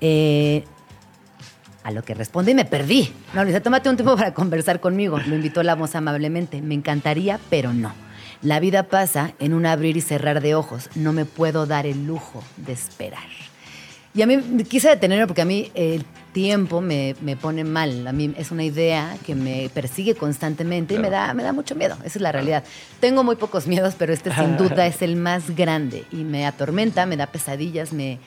eh, 0.00 0.64
a 1.84 1.90
lo 1.90 2.02
que 2.02 2.14
responde 2.14 2.52
y 2.52 2.54
me 2.54 2.64
perdí. 2.64 3.12
No, 3.34 3.42
le 3.42 3.48
dice, 3.48 3.60
tómate 3.60 3.90
un 3.90 3.96
tiempo 3.96 4.16
para 4.16 4.32
conversar 4.32 4.80
conmigo. 4.80 5.18
Lo 5.18 5.34
invitó 5.34 5.62
la 5.62 5.74
voz 5.74 5.94
amablemente. 5.94 6.62
Me 6.62 6.74
encantaría, 6.74 7.38
pero 7.50 7.74
no. 7.74 7.92
La 8.40 8.58
vida 8.58 8.84
pasa 8.84 9.32
en 9.38 9.52
un 9.52 9.66
abrir 9.66 9.98
y 9.98 10.00
cerrar 10.00 10.40
de 10.40 10.54
ojos. 10.54 10.88
No 10.94 11.12
me 11.12 11.26
puedo 11.26 11.66
dar 11.66 11.86
el 11.86 12.06
lujo 12.06 12.42
de 12.56 12.72
esperar. 12.72 13.28
Y 14.14 14.22
a 14.22 14.26
mí 14.26 14.38
quise 14.64 14.88
detenerme 14.88 15.26
porque 15.26 15.42
a 15.42 15.44
mí 15.44 15.70
el 15.74 16.04
tiempo 16.32 16.80
me, 16.80 17.14
me 17.20 17.36
pone 17.36 17.64
mal. 17.64 18.06
A 18.06 18.12
mí 18.12 18.32
es 18.36 18.50
una 18.50 18.64
idea 18.64 19.16
que 19.24 19.34
me 19.34 19.70
persigue 19.72 20.14
constantemente 20.14 20.94
y 20.94 20.98
me 20.98 21.10
da, 21.10 21.32
me 21.34 21.42
da 21.42 21.52
mucho 21.52 21.74
miedo. 21.74 21.96
Esa 22.04 22.18
es 22.18 22.20
la 22.20 22.32
realidad. 22.32 22.64
Tengo 23.00 23.24
muy 23.24 23.36
pocos 23.36 23.66
miedos, 23.66 23.94
pero 23.98 24.12
este 24.12 24.34
sin 24.34 24.56
duda 24.58 24.86
es 24.86 25.02
el 25.02 25.16
más 25.16 25.54
grande 25.56 26.04
y 26.12 26.16
me 26.16 26.46
atormenta, 26.46 27.06
me 27.06 27.16
da 27.16 27.26
pesadillas, 27.26 27.92
me, 27.92 28.18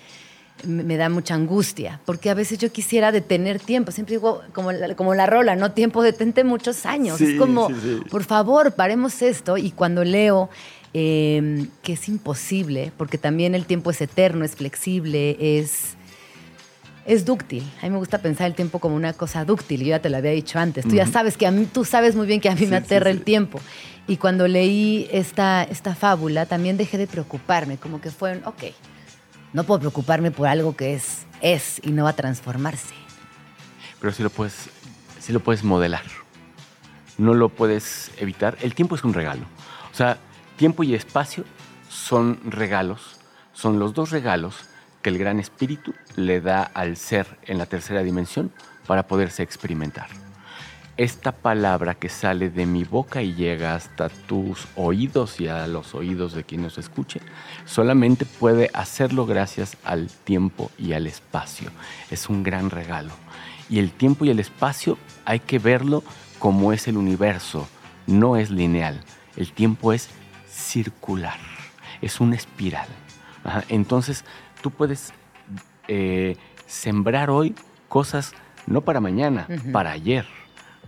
me 0.65 0.83
me 0.83 0.97
da 0.97 1.09
mucha 1.09 1.33
angustia, 1.33 1.99
porque 2.05 2.29
a 2.29 2.33
veces 2.33 2.59
yo 2.59 2.71
quisiera 2.71 3.11
detener 3.11 3.59
tiempo. 3.59 3.91
Siempre 3.91 4.15
digo, 4.15 4.41
como 4.53 4.71
la, 4.71 4.95
como 4.95 5.15
la 5.15 5.25
rola, 5.25 5.55
¿no? 5.55 5.71
Tiempo 5.71 6.03
detente 6.03 6.43
muchos 6.43 6.85
años. 6.85 7.17
Sí, 7.17 7.33
es 7.33 7.39
como, 7.39 7.69
sí, 7.69 7.75
sí. 7.81 8.09
por 8.09 8.23
favor, 8.23 8.73
paremos 8.73 9.21
esto. 9.21 9.57
Y 9.57 9.71
cuando 9.71 10.03
leo 10.03 10.49
eh, 10.93 11.67
que 11.83 11.93
es 11.93 12.09
imposible, 12.09 12.91
porque 12.97 13.17
también 13.17 13.55
el 13.55 13.65
tiempo 13.65 13.91
es 13.91 14.01
eterno, 14.01 14.43
es 14.43 14.55
flexible, 14.55 15.37
es, 15.39 15.95
es 17.05 17.25
dúctil. 17.25 17.69
A 17.81 17.85
mí 17.85 17.91
me 17.91 17.97
gusta 17.97 18.19
pensar 18.19 18.47
el 18.47 18.55
tiempo 18.55 18.79
como 18.79 18.95
una 18.95 19.13
cosa 19.13 19.45
dúctil. 19.45 19.81
Yo 19.81 19.87
ya 19.87 19.99
te 19.99 20.09
lo 20.09 20.17
había 20.17 20.31
dicho 20.31 20.59
antes. 20.59 20.87
Tú 20.87 20.95
ya 20.95 21.07
sabes 21.07 21.37
que 21.37 21.47
a 21.47 21.51
mí, 21.51 21.65
tú 21.65 21.85
sabes 21.85 22.15
muy 22.15 22.27
bien 22.27 22.39
que 22.39 22.49
a 22.49 22.55
mí 22.55 22.65
me 22.67 22.75
aterra 22.77 23.09
el 23.09 23.23
tiempo. 23.23 23.59
Y 24.07 24.17
cuando 24.17 24.47
leí 24.47 25.07
esta, 25.11 25.63
esta 25.63 25.95
fábula, 25.95 26.45
también 26.45 26.77
dejé 26.77 26.97
de 26.97 27.07
preocuparme, 27.07 27.77
como 27.77 28.01
que 28.01 28.11
fue, 28.11 28.37
un, 28.37 28.45
ok, 28.45 28.63
no 29.53 29.63
puedo 29.63 29.79
preocuparme 29.79 30.31
por 30.31 30.47
algo 30.47 30.75
que 30.75 30.93
es, 30.93 31.25
es 31.41 31.79
y 31.83 31.91
no 31.91 32.03
va 32.03 32.11
a 32.11 32.15
transformarse. 32.15 32.93
pero 33.99 34.13
sí 34.13 34.23
lo 34.23 34.29
puedes, 34.29 34.69
sí 35.19 35.31
lo 35.33 35.39
puedes 35.39 35.63
modelar. 35.63 36.03
No 37.17 37.33
lo 37.33 37.49
puedes 37.49 38.11
evitar. 38.17 38.57
El 38.61 38.73
tiempo 38.73 38.95
es 38.95 39.03
un 39.03 39.13
regalo. 39.13 39.43
O 39.91 39.95
sea, 39.95 40.17
tiempo 40.55 40.83
y 40.83 40.95
espacio 40.95 41.43
son 41.89 42.39
regalos. 42.45 43.19
Son 43.53 43.77
los 43.77 43.93
dos 43.93 44.09
regalos 44.09 44.70
que 45.01 45.09
el 45.09 45.17
gran 45.17 45.39
espíritu 45.39 45.93
le 46.15 46.41
da 46.41 46.63
al 46.63 46.97
ser 46.97 47.27
en 47.43 47.57
la 47.57 47.65
tercera 47.65 48.03
dimensión 48.03 48.51
para 48.87 49.07
poderse 49.07 49.43
experimentar. 49.43 50.07
Esta 50.97 51.31
palabra 51.31 51.95
que 51.95 52.09
sale 52.09 52.49
de 52.49 52.65
mi 52.65 52.83
boca 52.83 53.21
y 53.21 53.33
llega 53.33 53.75
hasta 53.75 54.09
tus 54.09 54.67
oídos 54.75 55.39
y 55.39 55.47
a 55.47 55.65
los 55.65 55.95
oídos 55.95 56.33
de 56.33 56.43
quien 56.43 56.61
nos 56.61 56.77
escuche, 56.77 57.21
solamente 57.65 58.25
puede 58.25 58.69
hacerlo 58.73 59.25
gracias 59.25 59.77
al 59.83 60.07
tiempo 60.07 60.69
y 60.77 60.93
al 60.93 61.07
espacio. 61.07 61.71
Es 62.11 62.29
un 62.29 62.43
gran 62.43 62.69
regalo. 62.69 63.13
Y 63.69 63.79
el 63.79 63.91
tiempo 63.91 64.25
y 64.25 64.29
el 64.29 64.39
espacio 64.39 64.97
hay 65.25 65.39
que 65.39 65.59
verlo 65.59 66.03
como 66.39 66.73
es 66.73 66.87
el 66.87 66.97
universo, 66.97 67.67
no 68.05 68.35
es 68.35 68.51
lineal. 68.51 68.99
El 69.37 69.53
tiempo 69.53 69.93
es 69.93 70.09
circular, 70.49 71.39
es 72.01 72.19
una 72.19 72.35
espiral. 72.35 72.87
Entonces, 73.69 74.25
tú 74.61 74.71
puedes 74.71 75.13
eh, 75.87 76.37
sembrar 76.67 77.29
hoy 77.29 77.55
cosas 77.89 78.33
no 78.67 78.81
para 78.81 78.99
mañana, 79.01 79.47
para 79.73 79.91
ayer. 79.91 80.25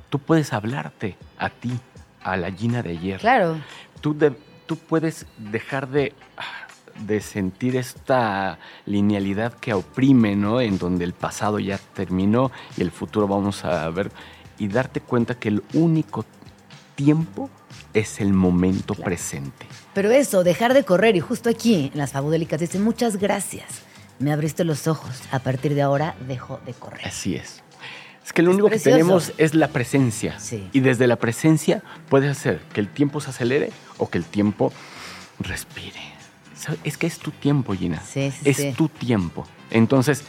Tú 0.09 0.19
puedes 0.19 0.53
hablarte 0.53 1.17
a 1.37 1.49
ti, 1.49 1.71
a 2.21 2.37
la 2.37 2.51
Gina 2.51 2.81
de 2.83 2.91
ayer. 2.91 3.19
Claro. 3.19 3.57
Tú, 3.99 4.15
de- 4.17 4.37
tú 4.67 4.77
puedes 4.77 5.25
dejar 5.37 5.87
de, 5.89 6.13
de 7.05 7.19
sentir 7.19 7.75
esta 7.75 8.59
linealidad 8.85 9.53
que 9.55 9.73
oprime, 9.73 10.35
¿no? 10.35 10.61
En 10.61 10.77
donde 10.77 11.03
el 11.03 11.13
pasado 11.13 11.57
ya 11.59 11.79
terminó 11.93 12.51
y 12.77 12.81
el 12.81 12.91
futuro 12.91 13.27
vamos 13.27 13.65
a 13.65 13.89
ver. 13.89 14.11
Y 14.59 14.67
darte 14.67 15.01
cuenta 15.01 15.33
que 15.35 15.49
el 15.49 15.63
único 15.73 16.23
tiempo 16.95 17.49
es 17.93 18.19
el 18.21 18.33
momento 18.33 18.95
presente. 18.95 19.65
Pero 19.93 20.11
eso, 20.11 20.43
dejar 20.43 20.73
de 20.73 20.83
correr, 20.83 21.15
y 21.15 21.19
justo 21.19 21.49
aquí 21.49 21.91
en 21.93 21.99
las 21.99 22.11
fabudélicas 22.11 22.59
dice, 22.59 22.79
muchas 22.79 23.17
gracias, 23.17 23.65
me 24.19 24.31
abriste 24.31 24.63
los 24.63 24.87
ojos, 24.87 25.21
a 25.31 25.39
partir 25.39 25.75
de 25.75 25.81
ahora 25.81 26.15
dejo 26.27 26.59
de 26.65 26.73
correr. 26.73 27.05
Así 27.07 27.35
es. 27.35 27.61
Es 28.25 28.31
que 28.31 28.41
lo 28.41 28.51
Es 28.51 28.53
único 28.53 28.69
precioso. 28.69 28.89
que 28.89 28.91
tenemos 29.01 29.33
es 29.37 29.53
la 29.53 29.67
presencia. 29.67 30.39
Sí. 30.39 30.67
Y 30.71 30.79
desde 30.79 31.07
la 31.07 31.17
presencia 31.17 31.83
puedes 32.09 32.31
hacer 32.31 32.61
que 32.73 32.79
el 32.79 32.87
tiempo 32.87 33.19
se 33.19 33.31
acelere 33.31 33.71
o 33.97 34.09
que 34.09 34.17
el 34.17 34.23
tiempo 34.23 34.71
respire. 35.39 35.99
Es 36.85 36.97
que 36.97 37.07
es 37.07 37.17
tu 37.19 37.31
tiempo, 37.31 37.73
Gina. 37.73 38.01
Sí, 38.01 38.31
sí, 38.31 38.49
es 38.49 38.75
tu 38.75 38.87
tiempo. 38.87 39.45
Entonces. 39.69 40.23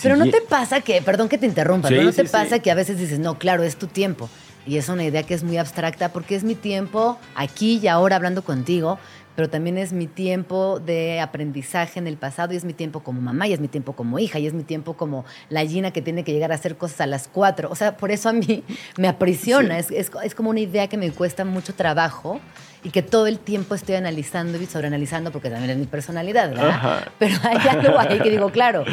Pero 0.00 0.14
si 0.14 0.20
no 0.20 0.30
te 0.30 0.40
pasa 0.42 0.80
que, 0.80 1.02
perdón 1.02 1.28
que 1.28 1.36
te 1.38 1.46
interrumpa, 1.46 1.88
pero 1.88 2.04
no 2.04 2.12
te 2.12 2.24
pasa 2.24 2.60
que 2.60 2.70
a 2.70 2.76
veces 2.76 2.96
dices, 2.98 3.18
no, 3.18 3.36
claro, 3.38 3.64
es 3.64 3.76
tu 3.76 3.88
tiempo. 3.88 4.30
Y 4.70 4.76
es 4.76 4.88
una 4.88 5.02
idea 5.02 5.24
que 5.24 5.34
es 5.34 5.42
muy 5.42 5.56
abstracta 5.56 6.10
porque 6.12 6.36
es 6.36 6.44
mi 6.44 6.54
tiempo 6.54 7.18
aquí 7.34 7.80
y 7.82 7.88
ahora 7.88 8.14
hablando 8.14 8.42
contigo, 8.44 9.00
pero 9.34 9.50
también 9.50 9.76
es 9.78 9.92
mi 9.92 10.06
tiempo 10.06 10.78
de 10.78 11.18
aprendizaje 11.20 11.98
en 11.98 12.06
el 12.06 12.16
pasado 12.16 12.52
y 12.52 12.56
es 12.56 12.64
mi 12.64 12.72
tiempo 12.72 13.00
como 13.00 13.20
mamá 13.20 13.48
y 13.48 13.52
es 13.52 13.58
mi 13.58 13.66
tiempo 13.66 13.94
como 13.94 14.20
hija 14.20 14.38
y 14.38 14.46
es 14.46 14.52
mi 14.54 14.62
tiempo 14.62 14.94
como 14.94 15.24
la 15.48 15.64
Gina 15.66 15.90
que 15.92 16.02
tiene 16.02 16.22
que 16.22 16.32
llegar 16.32 16.52
a 16.52 16.54
hacer 16.54 16.76
cosas 16.76 17.00
a 17.00 17.06
las 17.06 17.26
cuatro. 17.26 17.68
O 17.68 17.74
sea, 17.74 17.96
por 17.96 18.12
eso 18.12 18.28
a 18.28 18.32
mí 18.32 18.62
me 18.96 19.08
aprisiona. 19.08 19.76
Es, 19.76 19.90
es- 19.90 20.12
es 20.22 20.34
como 20.36 20.50
una 20.50 20.60
idea 20.60 20.86
que 20.86 20.96
me 20.96 21.10
cuesta 21.10 21.44
mucho 21.44 21.74
trabajo 21.74 22.38
y 22.82 22.90
que 22.90 23.02
todo 23.02 23.26
el 23.26 23.38
tiempo 23.38 23.74
estoy 23.74 23.96
analizando 23.96 24.60
y 24.60 24.66
sobreanalizando 24.66 25.30
porque 25.32 25.50
también 25.50 25.70
es 25.70 25.76
mi 25.76 25.86
personalidad, 25.86 26.48
¿verdad? 26.50 26.68
Ajá. 26.70 27.04
Pero 27.18 27.36
hay 27.42 27.56
algo 27.68 27.98
ahí 27.98 28.18
que 28.20 28.30
digo, 28.30 28.50
claro, 28.50 28.84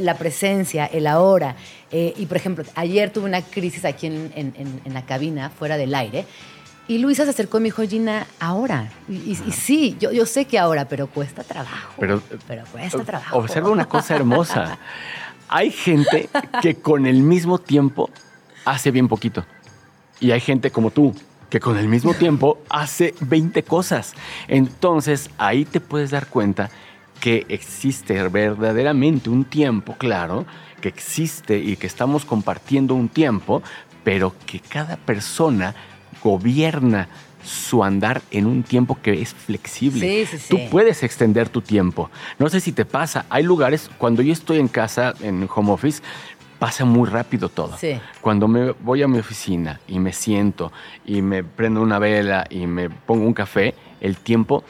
la 0.00 0.14
presencia, 0.14 0.86
el 0.86 1.06
ahora. 1.06 1.54
Eh, 1.92 2.14
y 2.16 2.26
por 2.26 2.36
ejemplo, 2.36 2.64
ayer 2.74 3.10
tuve 3.10 3.26
una 3.26 3.42
crisis 3.42 3.84
aquí 3.84 4.06
en, 4.08 4.32
en- 4.34 4.92
la 4.92 5.02
cabina, 5.06 5.50
fuera 5.50 5.76
del 5.76 5.94
aire. 5.94 6.26
Y 6.88 6.98
Luisa 6.98 7.24
se 7.24 7.30
acercó 7.30 7.58
y 7.58 7.60
me 7.60 7.64
dijo, 7.66 7.82
Gina, 7.82 8.26
ahora. 8.40 8.90
Y, 9.08 9.14
y- 9.16 9.38
y 9.46 9.52
sí, 9.52 9.96
yo, 10.00 10.10
yo 10.10 10.24
sé 10.26 10.46
que 10.46 10.58
ahora, 10.58 10.86
pero 10.86 11.06
cuesta 11.06 11.44
trabajo. 11.44 11.94
Pero, 12.00 12.20
Pero 12.48 12.64
cuesta 12.72 13.04
trabajo. 13.04 13.38
Observa 13.38 13.70
una 13.70 13.84
cosa 13.84 14.16
hermosa. 14.16 14.78
Hay 15.50 15.70
gente 15.70 16.28
que 16.60 16.74
con 16.76 17.06
el 17.06 17.22
mismo 17.22 17.58
tiempo 17.58 18.10
hace 18.64 18.90
bien 18.90 19.06
poquito. 19.08 19.44
Y 20.20 20.30
hay 20.32 20.40
gente 20.40 20.70
como 20.70 20.90
tú 20.90 21.14
que 21.50 21.60
con 21.60 21.78
el 21.78 21.88
mismo 21.88 22.14
tiempo 22.14 22.58
hace 22.68 23.14
20 23.20 23.62
cosas. 23.62 24.14
Entonces 24.48 25.30
ahí 25.38 25.64
te 25.64 25.80
puedes 25.80 26.10
dar 26.10 26.26
cuenta 26.26 26.70
que 27.20 27.46
existe 27.48 28.28
verdaderamente 28.28 29.30
un 29.30 29.44
tiempo, 29.44 29.96
claro, 29.98 30.46
que 30.80 30.88
existe 30.88 31.58
y 31.58 31.76
que 31.76 31.86
estamos 31.86 32.24
compartiendo 32.24 32.94
un 32.94 33.08
tiempo, 33.08 33.62
pero 34.04 34.34
que 34.46 34.60
cada 34.60 34.96
persona 34.96 35.74
gobierna 36.22 37.08
su 37.44 37.82
andar 37.82 38.20
en 38.30 38.46
un 38.46 38.62
tiempo 38.62 38.98
que 39.00 39.22
es 39.22 39.32
flexible. 39.32 40.26
Sí, 40.26 40.38
sí, 40.38 40.46
Tú 40.50 40.56
sí. 40.58 40.68
puedes 40.70 41.02
extender 41.02 41.48
tu 41.48 41.62
tiempo. 41.62 42.10
No 42.38 42.48
sé 42.48 42.60
si 42.60 42.72
te 42.72 42.84
pasa, 42.84 43.26
hay 43.30 43.42
lugares, 43.42 43.90
cuando 43.98 44.22
yo 44.22 44.32
estoy 44.32 44.58
en 44.58 44.68
casa, 44.68 45.14
en 45.22 45.48
home 45.52 45.72
office, 45.72 46.02
pasa 46.58 46.84
muy 46.84 47.08
rápido 47.08 47.48
todo. 47.48 47.76
Sí. 47.78 48.00
Cuando 48.20 48.48
me 48.48 48.72
voy 48.72 49.02
a 49.02 49.08
mi 49.08 49.18
oficina 49.18 49.80
y 49.86 49.98
me 49.98 50.12
siento 50.12 50.72
y 51.06 51.22
me 51.22 51.44
prendo 51.44 51.80
una 51.82 51.98
vela 51.98 52.46
y 52.50 52.66
me 52.66 52.90
pongo 52.90 53.26
un 53.26 53.34
café, 53.34 53.74
el 54.00 54.16
tiempo 54.16 54.64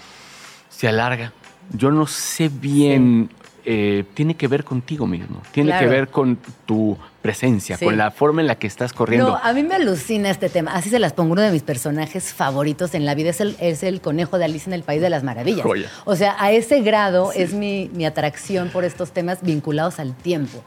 se 0.68 0.88
alarga. 0.88 1.32
Yo 1.72 1.90
no 1.90 2.06
sé 2.06 2.48
bien, 2.48 3.30
eh, 3.64 4.04
tiene 4.14 4.34
que 4.34 4.48
ver 4.48 4.64
contigo 4.64 5.06
mismo, 5.06 5.42
tiene 5.52 5.70
Claro. 5.70 5.86
que 5.86 5.90
ver 5.94 6.08
con 6.08 6.38
tu 6.64 6.96
presencia, 7.20 7.76
Sí. 7.76 7.84
con 7.84 7.96
la 7.98 8.10
forma 8.10 8.40
en 8.40 8.46
la 8.46 8.54
que 8.54 8.66
estás 8.66 8.92
corriendo. 8.94 9.30
No, 9.30 9.36
a 9.36 9.52
mí 9.52 9.62
me 9.62 9.74
alucina 9.74 10.30
este 10.30 10.48
tema. 10.48 10.72
Así 10.74 10.88
se 10.88 10.98
las 10.98 11.12
pongo. 11.12 11.32
Uno 11.32 11.42
de 11.42 11.50
mis 11.50 11.62
personajes 11.62 12.32
favoritos 12.32 12.94
en 12.94 13.04
la 13.04 13.14
vida 13.14 13.30
es 13.30 13.40
el, 13.42 13.56
es 13.60 13.82
el 13.82 14.00
conejo 14.00 14.38
de 14.38 14.46
Alicia 14.46 14.70
en 14.70 14.74
el 14.74 14.82
País 14.82 15.02
de 15.02 15.10
las 15.10 15.24
Maravillas. 15.24 15.62
Joya. 15.62 15.90
O 16.06 16.16
sea, 16.16 16.36
a 16.38 16.52
ese 16.52 16.80
grado 16.80 17.32
es 17.32 17.52
mi, 17.52 17.90
mi 17.92 18.06
atracción 18.06 18.68
por 18.70 18.84
estos 18.84 19.10
temas 19.12 19.40
vinculados 19.42 19.98
al 19.98 20.14
tiempo. 20.14 20.62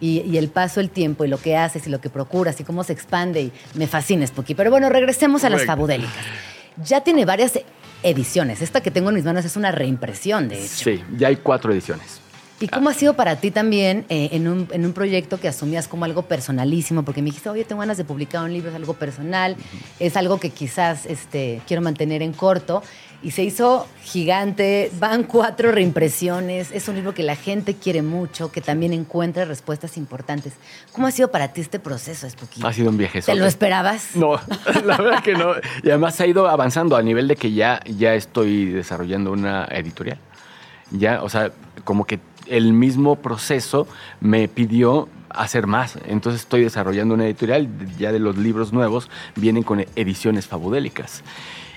Y, 0.00 0.20
y 0.20 0.36
el 0.36 0.48
paso 0.48 0.80
del 0.80 0.90
tiempo 0.90 1.24
y 1.24 1.28
lo 1.28 1.38
que 1.38 1.56
haces 1.56 1.86
y 1.86 1.90
lo 1.90 2.00
que 2.00 2.10
procuras 2.10 2.60
y 2.60 2.64
cómo 2.64 2.84
se 2.84 2.92
expande. 2.92 3.40
Y 3.42 3.52
me 3.74 3.86
fascina, 3.86 4.26
Spooky. 4.26 4.54
Pero 4.54 4.70
bueno, 4.70 4.88
regresemos 4.88 5.44
a 5.44 5.50
las 5.50 5.64
fabudélicas. 5.64 6.12
Ya 6.84 7.00
tiene 7.00 7.24
varias 7.24 7.58
ediciones. 8.02 8.62
Esta 8.62 8.82
que 8.82 8.90
tengo 8.90 9.08
en 9.08 9.16
mis 9.16 9.24
manos 9.24 9.44
es 9.44 9.56
una 9.56 9.72
reimpresión, 9.72 10.48
de 10.48 10.64
hecho. 10.64 10.84
Sí, 10.84 11.02
ya 11.16 11.28
hay 11.28 11.36
cuatro 11.36 11.72
ediciones. 11.72 12.20
¿Y 12.58 12.68
cómo 12.68 12.88
ha 12.88 12.94
sido 12.94 13.14
para 13.14 13.36
ti 13.36 13.50
también 13.50 14.06
eh, 14.08 14.30
en, 14.32 14.48
un, 14.48 14.66
en 14.72 14.86
un 14.86 14.94
proyecto 14.94 15.38
que 15.38 15.46
asumías 15.46 15.88
como 15.88 16.06
algo 16.06 16.22
personalísimo? 16.22 17.02
Porque 17.02 17.20
me 17.20 17.26
dijiste, 17.26 17.50
oye, 17.50 17.64
tengo 17.64 17.80
ganas 17.80 17.98
de 17.98 18.04
publicar 18.04 18.42
un 18.44 18.52
libro, 18.52 18.70
es 18.70 18.76
algo 18.76 18.94
personal, 18.94 19.56
es 20.00 20.16
algo 20.16 20.40
que 20.40 20.48
quizás 20.48 21.04
este, 21.04 21.60
quiero 21.66 21.82
mantener 21.82 22.22
en 22.22 22.32
corto. 22.32 22.82
Y 23.22 23.30
se 23.30 23.42
hizo 23.42 23.86
gigante, 24.02 24.90
van 24.98 25.24
cuatro 25.24 25.72
reimpresiones, 25.72 26.70
es 26.70 26.88
un 26.88 26.96
libro 26.96 27.14
que 27.14 27.22
la 27.22 27.34
gente 27.34 27.74
quiere 27.74 28.02
mucho, 28.02 28.52
que 28.52 28.60
también 28.60 28.92
encuentra 28.92 29.44
respuestas 29.44 29.96
importantes. 29.96 30.54
¿Cómo 30.92 31.06
ha 31.06 31.10
sido 31.10 31.30
para 31.30 31.52
ti 31.52 31.60
este 31.60 31.78
proceso, 31.78 32.28
Spooky? 32.28 32.60
Ha 32.64 32.72
sido 32.72 32.90
un 32.90 32.98
viaje 32.98 33.22
¿Te 33.22 33.34
lo 33.34 33.46
esperabas? 33.46 34.14
No, 34.14 34.40
la 34.84 34.96
verdad 34.96 35.22
que 35.22 35.32
no. 35.32 35.52
Y 35.82 35.88
además 35.88 36.20
ha 36.20 36.26
ido 36.26 36.48
avanzando 36.48 36.96
a 36.96 37.02
nivel 37.02 37.26
de 37.28 37.36
que 37.36 37.52
ya, 37.52 37.80
ya 37.84 38.14
estoy 38.14 38.66
desarrollando 38.66 39.32
una 39.32 39.64
editorial. 39.66 40.18
Ya, 40.90 41.22
o 41.22 41.28
sea, 41.28 41.50
como 41.84 42.04
que 42.04 42.20
el 42.46 42.72
mismo 42.72 43.16
proceso 43.16 43.88
me 44.20 44.48
pidió 44.48 45.08
hacer 45.30 45.66
más. 45.66 45.98
Entonces 46.06 46.42
estoy 46.42 46.62
desarrollando 46.62 47.14
una 47.14 47.26
editorial, 47.26 47.68
ya 47.98 48.12
de 48.12 48.18
los 48.18 48.36
libros 48.36 48.72
nuevos 48.72 49.10
vienen 49.34 49.62
con 49.62 49.84
ediciones 49.94 50.46
fabudélicas. 50.46 51.22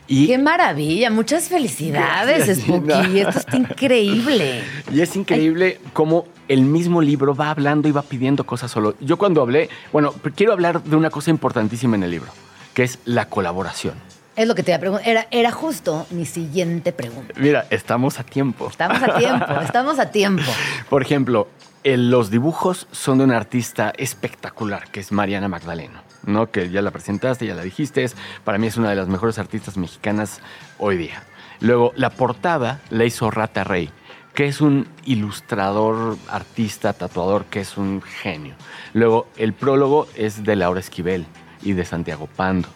Y, 0.10 0.26
¡Qué 0.26 0.39
maravilla! 0.39 1.12
Muchas 1.12 1.49
felicidades, 1.49 2.60
Spooky. 2.60 3.20
Esto 3.20 3.38
está 3.38 3.57
increíble. 3.57 4.64
y 4.91 5.01
es 5.01 5.16
increíble 5.16 5.80
cómo 5.93 6.26
el 6.47 6.64
mismo 6.64 6.99
libro 6.99 7.36
va 7.36 7.51
hablando 7.51 7.88
y 7.88 7.91
va 7.91 8.01
pidiendo 8.01 8.43
cosas 8.43 8.72
solo. 8.72 8.95
Yo 8.99 9.18
cuando 9.18 9.43
hablé, 9.43 9.70
bueno, 9.93 10.12
quiero 10.36 10.51
hablar 10.51 10.82
de 10.84 10.95
una 10.95 11.12
cosa 11.12 11.30
importantísima 11.30 11.95
en 11.95 12.01
el 12.01 12.10
libro, 12.10 12.32
que 12.74 12.82
es 12.82 12.97
la 13.05 13.30
colaboración. 13.30 13.93
Es 14.36 14.47
lo 14.47 14.55
que 14.55 14.64
te 14.64 14.72
iba 14.72 14.78
a 14.78 14.80
preguntar. 14.80 15.07
Era, 15.07 15.28
era 15.30 15.51
justo 15.51 16.07
mi 16.10 16.26
siguiente 16.26 16.91
pregunta. 16.91 17.36
Mira, 17.38 17.68
estamos 17.70 18.20
a 18.20 18.24
tiempo. 18.24 18.68
Estamos 18.68 19.03
a 19.03 19.16
tiempo, 19.16 19.45
estamos 19.64 19.99
a 19.99 20.10
tiempo. 20.10 20.51
Por 20.89 21.03
ejemplo, 21.03 21.49
los 21.84 22.32
dibujos 22.32 22.88
son 22.91 23.20
de 23.20 23.26
una 23.26 23.38
artista 23.38 23.93
espectacular, 23.95 24.89
que 24.91 25.01
es 25.01 25.12
Mariana 25.12 25.47
Magdaleno, 25.49 26.01
¿no? 26.24 26.51
Que 26.51 26.70
ya 26.70 26.82
la 26.82 26.91
presentaste, 26.91 27.45
ya 27.45 27.55
la 27.55 27.63
dijiste, 27.63 28.03
es, 28.03 28.15
para 28.43 28.57
mí 28.57 28.67
es 28.67 28.78
una 28.78 28.89
de 28.89 28.95
las 28.95 29.07
mejores 29.07 29.39
artistas 29.39 29.78
mexicanas 29.78 30.41
hoy 30.78 30.97
día. 30.97 31.24
Luego, 31.59 31.91
la 31.95 32.09
portada 32.09 32.80
la 32.89 33.05
hizo 33.05 33.32
Rata 33.32 33.63
Rey, 33.63 33.89
que 34.34 34.47
es 34.47 34.61
un 34.61 34.88
ilustrador, 35.05 36.17
artista, 36.30 36.93
tatuador, 36.93 37.45
que 37.45 37.59
es 37.59 37.78
un 37.78 38.01
genio. 38.01 38.55
Luego, 38.93 39.28
el 39.36 39.53
prólogo 39.53 40.07
es 40.15 40.43
de 40.43 40.55
Laura 40.55 40.80
Esquivel 40.80 41.26
y 41.61 41.74
de 41.74 41.86
Santiago 41.86 42.28
Pando. 42.28 42.70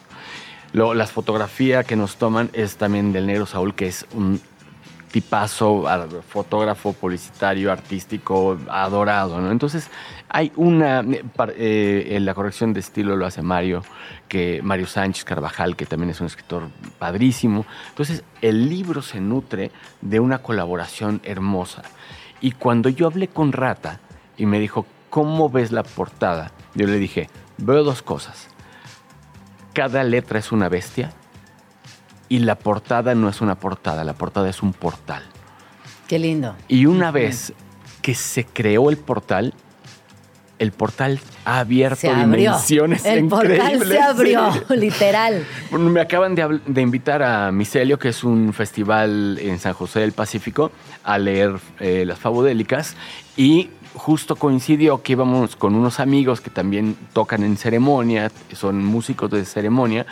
Luego, 0.72 0.94
la 0.94 1.06
fotografía 1.06 1.84
que 1.84 1.96
nos 1.96 2.16
toman 2.16 2.50
es 2.52 2.76
también 2.76 3.12
del 3.12 3.26
negro 3.26 3.46
Saúl, 3.46 3.74
que 3.74 3.86
es 3.86 4.06
un 4.12 4.40
tipazo, 5.14 5.84
fotógrafo, 6.26 6.92
publicitario, 6.92 7.70
artístico, 7.70 8.58
adorado. 8.68 9.48
Entonces, 9.48 9.88
hay 10.28 10.50
una... 10.56 11.02
eh, 11.02 11.22
eh, 11.56 12.18
la 12.18 12.34
corrección 12.34 12.72
de 12.72 12.80
estilo 12.80 13.14
lo 13.14 13.24
hace 13.24 13.40
Mario, 13.40 13.84
que 14.26 14.60
Mario 14.60 14.88
Sánchez 14.88 15.22
Carvajal, 15.22 15.76
que 15.76 15.86
también 15.86 16.10
es 16.10 16.20
un 16.20 16.26
escritor 16.26 16.64
padrísimo. 16.98 17.64
Entonces, 17.90 18.24
el 18.42 18.68
libro 18.68 19.02
se 19.02 19.20
nutre 19.20 19.70
de 20.00 20.18
una 20.18 20.38
colaboración 20.38 21.20
hermosa. 21.22 21.82
Y 22.40 22.50
cuando 22.50 22.88
yo 22.88 23.06
hablé 23.06 23.28
con 23.28 23.52
Rata 23.52 24.00
y 24.36 24.46
me 24.46 24.58
dijo, 24.58 24.84
¿cómo 25.10 25.48
ves 25.48 25.70
la 25.70 25.84
portada? 25.84 26.50
Yo 26.74 26.88
le 26.88 26.98
dije, 26.98 27.30
veo 27.58 27.84
dos 27.84 28.02
cosas. 28.02 28.48
Cada 29.74 30.02
letra 30.02 30.40
es 30.40 30.50
una 30.50 30.68
bestia 30.68 31.12
y 32.28 32.38
la 32.40 32.54
portada 32.56 33.14
no 33.14 33.28
es 33.28 33.40
una 33.40 33.54
portada, 33.56 34.04
la 34.04 34.14
portada 34.14 34.48
es 34.48 34.62
un 34.62 34.72
portal. 34.72 35.22
Qué 36.08 36.18
lindo. 36.18 36.54
Y 36.68 36.86
una 36.86 37.10
vez 37.10 37.52
que 38.02 38.14
se 38.14 38.44
creó 38.44 38.90
el 38.90 38.96
portal, 38.98 39.54
el 40.58 40.70
portal 40.72 41.18
ha 41.44 41.58
abierto 41.60 42.14
dimensiones 42.14 43.04
El 43.04 43.26
portal 43.26 43.50
increíbles. 43.56 43.88
se 43.88 44.00
abrió, 44.00 44.52
Sí. 44.52 44.76
literal. 44.76 45.44
Me 45.72 46.00
acaban 46.00 46.34
de, 46.34 46.60
de 46.66 46.80
invitar 46.80 47.22
a 47.22 47.50
Micelio, 47.50 47.98
que 47.98 48.08
es 48.10 48.22
un 48.24 48.52
festival 48.52 49.38
en 49.40 49.58
San 49.58 49.72
José 49.72 50.00
del 50.00 50.12
Pacífico, 50.12 50.70
a 51.02 51.18
leer 51.18 51.56
eh, 51.80 52.04
las 52.06 52.18
fabudélicas. 52.18 52.94
Y 53.36 53.70
justo 53.94 54.36
coincidió 54.36 55.02
que 55.02 55.12
íbamos 55.12 55.56
con 55.56 55.74
unos 55.74 55.98
amigos 56.00 56.40
que 56.40 56.50
también 56.50 56.96
tocan 57.12 57.42
en 57.42 57.56
ceremonia, 57.56 58.30
son 58.52 58.84
músicos 58.84 59.30
de 59.30 59.44
ceremonia. 59.44 60.06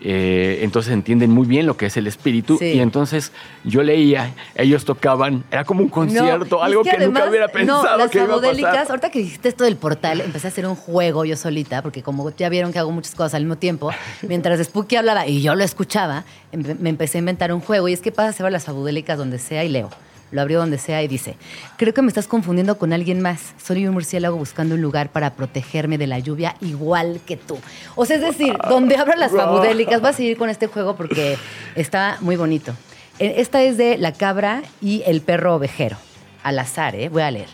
Eh, 0.00 0.60
entonces 0.62 0.92
entienden 0.92 1.30
muy 1.30 1.46
bien 1.46 1.66
lo 1.66 1.76
que 1.76 1.86
es 1.86 1.96
el 1.96 2.06
espíritu. 2.06 2.56
Sí. 2.58 2.66
Y 2.74 2.80
entonces 2.80 3.32
yo 3.64 3.82
leía, 3.82 4.32
ellos 4.54 4.84
tocaban, 4.84 5.44
era 5.50 5.64
como 5.64 5.82
un 5.82 5.88
concierto, 5.88 6.56
No, 6.58 6.62
algo 6.62 6.82
es 6.82 6.90
que, 6.90 6.98
nunca 6.98 7.20
además- 7.20 7.30
hubiera 7.30 7.48
pensado 7.48 7.82
No, 7.82 7.96
las 7.96 8.10
que 8.10 8.18
iba 8.18 8.34
a 8.36 8.40
pasar. 8.40 8.86
ahorita 8.90 9.10
que 9.10 9.18
dijiste 9.20 9.48
esto 9.48 9.64
del 9.64 9.76
portal, 9.76 10.20
empecé 10.20 10.46
a 10.46 10.50
hacer 10.50 10.66
un 10.66 10.76
juego 10.76 11.24
yo 11.24 11.36
solita, 11.36 11.82
porque 11.82 12.02
como 12.02 12.30
ya 12.36 12.48
vieron 12.48 12.72
que 12.72 12.78
hago 12.78 12.90
muchas 12.92 13.14
cosas 13.14 13.34
al 13.34 13.42
mismo 13.42 13.56
tiempo, 13.58 13.90
mientras 14.28 14.60
Spooky 14.64 14.96
hablaba 14.96 15.26
y 15.26 15.42
yo 15.42 15.54
lo 15.54 15.64
escuchaba, 15.64 16.24
empe- 16.52 16.78
me 16.78 16.90
empecé 16.90 17.18
a 17.18 17.20
inventar 17.20 17.52
un 17.52 17.60
juego. 17.60 17.88
Y 17.88 17.92
es 17.92 18.00
que 18.00 18.12
pasa, 18.12 18.32
se 18.32 18.42
va 18.42 18.48
a 18.48 18.52
las 18.52 18.64
fabudélicas 18.64 19.18
donde 19.18 19.38
sea 19.38 19.64
y 19.64 19.68
leo. 19.68 19.90
Lo 20.30 20.42
abrió 20.42 20.58
donde 20.58 20.78
sea 20.78 21.02
y 21.02 21.08
dice, 21.08 21.36
creo 21.76 21.94
que 21.94 22.02
me 22.02 22.08
estás 22.08 22.26
confundiendo 22.26 22.78
con 22.78 22.92
alguien 22.92 23.20
más. 23.20 23.54
Soy 23.62 23.86
un 23.86 23.94
murciélago 23.94 24.36
buscando 24.36 24.74
un 24.74 24.82
lugar 24.82 25.10
para 25.10 25.34
protegerme 25.34 25.98
de 25.98 26.06
la 26.06 26.18
lluvia 26.18 26.56
igual 26.60 27.20
que 27.26 27.36
tú. 27.36 27.58
O 27.96 28.04
sea, 28.04 28.16
es 28.16 28.22
decir, 28.22 28.56
donde 28.68 28.96
abra 28.96 29.16
las 29.16 29.32
fabudélicas, 29.32 30.00
voy 30.00 30.10
a 30.10 30.12
seguir 30.12 30.36
con 30.36 30.50
este 30.50 30.66
juego 30.66 30.96
porque 30.96 31.36
está 31.74 32.18
muy 32.20 32.36
bonito. 32.36 32.74
Eh, 33.18 33.34
Esta 33.38 33.62
es 33.62 33.76
de 33.76 33.98
la 33.98 34.12
cabra 34.12 34.62
y 34.80 35.02
el 35.06 35.22
perro 35.22 35.54
ovejero. 35.54 35.96
Al 36.42 36.58
azar, 36.58 36.94
¿eh? 36.94 37.08
Voy 37.08 37.22
a 37.22 37.30
leer. 37.30 37.48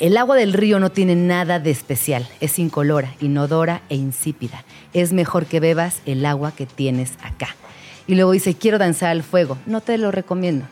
El 0.00 0.16
agua 0.16 0.36
del 0.36 0.52
río 0.52 0.78
no 0.78 0.90
tiene 0.90 1.16
nada 1.16 1.58
de 1.58 1.70
especial. 1.70 2.28
Es 2.40 2.58
incolora, 2.58 3.14
inodora 3.20 3.82
e 3.88 3.96
insípida. 3.96 4.64
Es 4.92 5.12
mejor 5.12 5.46
que 5.46 5.60
bebas 5.60 6.02
el 6.06 6.24
agua 6.24 6.52
que 6.52 6.66
tienes 6.66 7.14
acá. 7.22 7.56
Y 8.06 8.14
luego 8.14 8.30
dice, 8.32 8.54
quiero 8.54 8.78
danzar 8.78 9.10
al 9.10 9.22
fuego. 9.22 9.58
No 9.66 9.80
te 9.80 9.98
lo 9.98 10.10
recomiendo. 10.10 10.66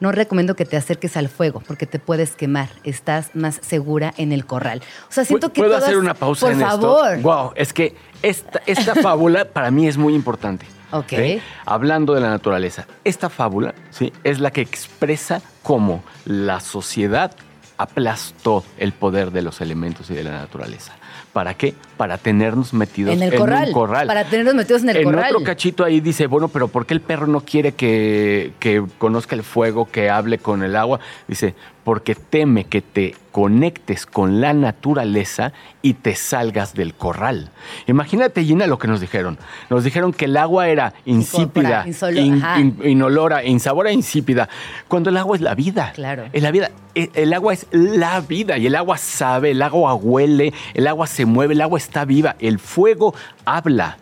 No 0.00 0.12
recomiendo 0.12 0.54
que 0.54 0.64
te 0.64 0.76
acerques 0.76 1.16
al 1.16 1.28
fuego 1.28 1.60
porque 1.66 1.86
te 1.86 1.98
puedes 1.98 2.36
quemar. 2.36 2.68
Estás 2.84 3.30
más 3.34 3.58
segura 3.62 4.14
en 4.16 4.32
el 4.32 4.46
corral. 4.46 4.80
O 5.08 5.12
sea, 5.12 5.24
siento 5.24 5.52
que 5.52 5.60
¿Puedo 5.60 5.72
todas- 5.72 5.84
hacer 5.84 5.98
una 5.98 6.14
pausa 6.14 6.46
Por 6.46 6.52
en 6.52 6.60
favor. 6.60 7.14
esto? 7.16 7.22
Wow, 7.28 7.52
es 7.56 7.72
que 7.72 7.96
esta, 8.22 8.60
esta 8.66 8.94
fábula 9.02 9.44
para 9.46 9.70
mí 9.70 9.88
es 9.88 9.96
muy 9.96 10.14
importante. 10.14 10.66
Ok. 10.92 11.08
¿sí? 11.10 11.42
Hablando 11.66 12.14
de 12.14 12.20
la 12.20 12.30
naturaleza, 12.30 12.86
esta 13.04 13.28
fábula 13.28 13.74
¿sí? 13.90 14.12
es 14.24 14.38
la 14.40 14.50
que 14.52 14.60
expresa 14.62 15.42
cómo 15.62 16.02
la 16.24 16.60
sociedad 16.60 17.32
aplastó 17.76 18.64
el 18.78 18.92
poder 18.92 19.30
de 19.30 19.42
los 19.42 19.60
elementos 19.60 20.10
y 20.10 20.14
de 20.14 20.24
la 20.24 20.30
naturaleza. 20.32 20.92
¿Para 21.32 21.54
qué? 21.54 21.74
Para 21.98 22.16
tenernos 22.16 22.72
metidos 22.72 23.12
En 23.14 23.22
el 23.22 23.34
corral, 23.34 23.68
un 23.68 23.74
corral. 23.74 24.06
para 24.06 24.24
tenernos 24.24 24.54
metidos 24.54 24.82
en 24.84 24.88
el 24.90 24.96
en 24.98 25.04
corral. 25.04 25.34
otro 25.34 25.44
cachito 25.44 25.84
ahí 25.84 26.00
dice, 26.00 26.26
bueno, 26.26 26.48
pero 26.48 26.68
¿por 26.68 26.86
qué 26.86 26.94
el 26.94 27.00
perro 27.02 27.26
no 27.26 27.40
quiere 27.42 27.72
que, 27.72 28.52
que 28.58 28.82
conozca 28.96 29.34
el 29.36 29.42
fuego, 29.42 29.86
que 29.90 30.08
hable 30.08 30.38
con 30.38 30.62
el 30.62 30.74
agua? 30.76 31.00
Dice, 31.26 31.54
porque 31.84 32.14
teme 32.14 32.64
que 32.64 32.80
te 32.82 33.14
conectes 33.32 34.04
con 34.06 34.40
la 34.40 34.52
naturaleza 34.52 35.52
y 35.80 35.94
te 35.94 36.14
salgas 36.16 36.74
del 36.74 36.92
corral. 36.94 37.50
Imagínate, 37.86 38.44
Gina, 38.44 38.66
lo 38.66 38.78
que 38.78 38.88
nos 38.88 39.00
dijeron. 39.00 39.38
Nos 39.70 39.84
dijeron 39.84 40.12
que 40.12 40.26
el 40.26 40.36
agua 40.36 40.68
era 40.68 40.92
insípida, 41.06 41.84
insolo- 41.86 42.18
in- 42.20 42.42
in- 42.58 42.90
inolora, 42.90 43.44
insabora, 43.44 43.90
insípida, 43.92 44.48
cuando 44.88 45.10
el 45.10 45.16
agua 45.16 45.36
es 45.36 45.42
la 45.42 45.54
vida. 45.54 45.92
Claro. 45.94 46.26
Es 46.32 46.42
la 46.42 46.50
vida. 46.50 46.70
E- 46.94 47.10
El 47.14 47.32
agua 47.32 47.52
es 47.54 47.66
la 47.70 48.20
vida 48.20 48.58
y 48.58 48.66
el 48.66 48.74
agua 48.74 48.98
sabe, 48.98 49.52
el 49.52 49.62
agua 49.62 49.94
huele, 49.94 50.52
el 50.74 50.86
agua 50.88 51.06
se 51.06 51.24
mueve, 51.26 51.54
el 51.54 51.60
agua 51.60 51.78
está 51.88 52.04
viva, 52.04 52.36
el 52.38 52.58
fuego 52.58 53.14
habla. 53.46 53.96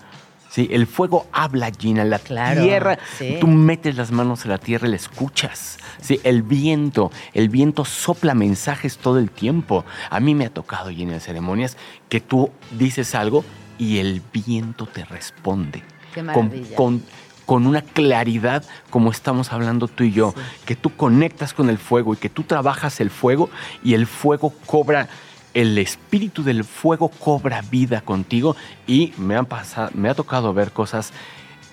Sí, 0.51 0.69
el 0.73 0.87
fuego 0.87 1.27
habla, 1.33 1.71
Gina. 1.79 2.03
La 2.05 2.19
Claro, 2.19 2.63
tierra, 2.63 2.99
sí. 3.19 3.37
tú 3.41 3.47
metes 3.47 3.95
las 3.97 4.11
manos 4.11 4.45
en 4.45 4.51
la 4.53 4.59
tierra 4.59 4.89
y 4.89 4.91
la 4.91 4.97
escuchas. 4.97 5.79
Sí, 6.01 6.19
el 6.25 6.43
viento, 6.43 7.11
el 7.35 7.49
viento 7.51 7.85
sopla 7.85 8.35
mensajes 8.35 8.97
todo 8.99 9.19
el 9.19 9.31
tiempo. 9.31 9.85
A 10.11 10.19
mí 10.19 10.35
me 10.35 10.47
ha 10.47 10.51
tocado, 10.51 10.91
Gina, 10.91 11.15
en 11.15 11.21
ceremonias, 11.21 11.77
que 12.09 12.21
tú 12.21 12.51
dices 12.73 13.15
algo 13.15 13.45
y 13.79 13.99
el 13.99 14.23
viento 14.33 14.87
te 14.87 15.05
responde. 15.05 15.83
Qué 16.15 16.21
Con- 16.21 16.27
maravilla. 16.27 16.75
con, 16.77 17.03
con 17.45 17.67
una 17.67 17.83
claridad 17.83 18.65
como 18.89 19.11
estamos 19.11 19.53
hablando 19.53 19.89
tú 19.89 20.05
y 20.05 20.13
yo, 20.13 20.35
que 20.65 20.75
tú 20.75 20.97
conectas 20.97 21.53
con 21.53 21.69
el 21.69 21.77
fuego 21.77 22.15
y 22.15 22.17
que 22.17 22.31
tú 22.31 22.45
trabajas 22.45 22.99
el 23.01 23.11
fuego 23.11 23.51
y 23.85 23.93
el 23.93 24.07
fuego 24.07 24.55
cobra, 24.65 25.09
el 25.57 25.79
espíritu 25.79 26.45
del 26.45 26.65
fuego 26.65 27.09
cobra 27.09 27.63
vida 27.63 28.03
contigo 28.03 28.57
y 28.87 29.15
me, 29.17 29.37
han 29.37 29.47
pasado, 29.47 29.91
me 29.95 30.11
ha 30.11 30.15
tocado 30.15 30.53
ver 30.53 30.71
cosas 30.71 31.15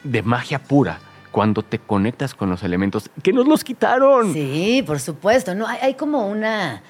de 0.05 0.21
magia 0.21 0.57
pura 0.57 0.99
cuando 1.31 1.63
te 1.63 1.79
conectas 1.79 2.33
con 2.33 2.49
los 2.49 2.63
elementos 2.63 3.09
que 3.21 3.33
nos 3.33 3.45
los 3.45 3.65
quitaron. 3.65 4.31
Sí, 4.31 4.85
por 4.87 5.01
supuesto. 5.01 5.53
No, 5.53 5.67
hay, 5.67 5.95
como 5.95 6.27
una. 6.27 6.81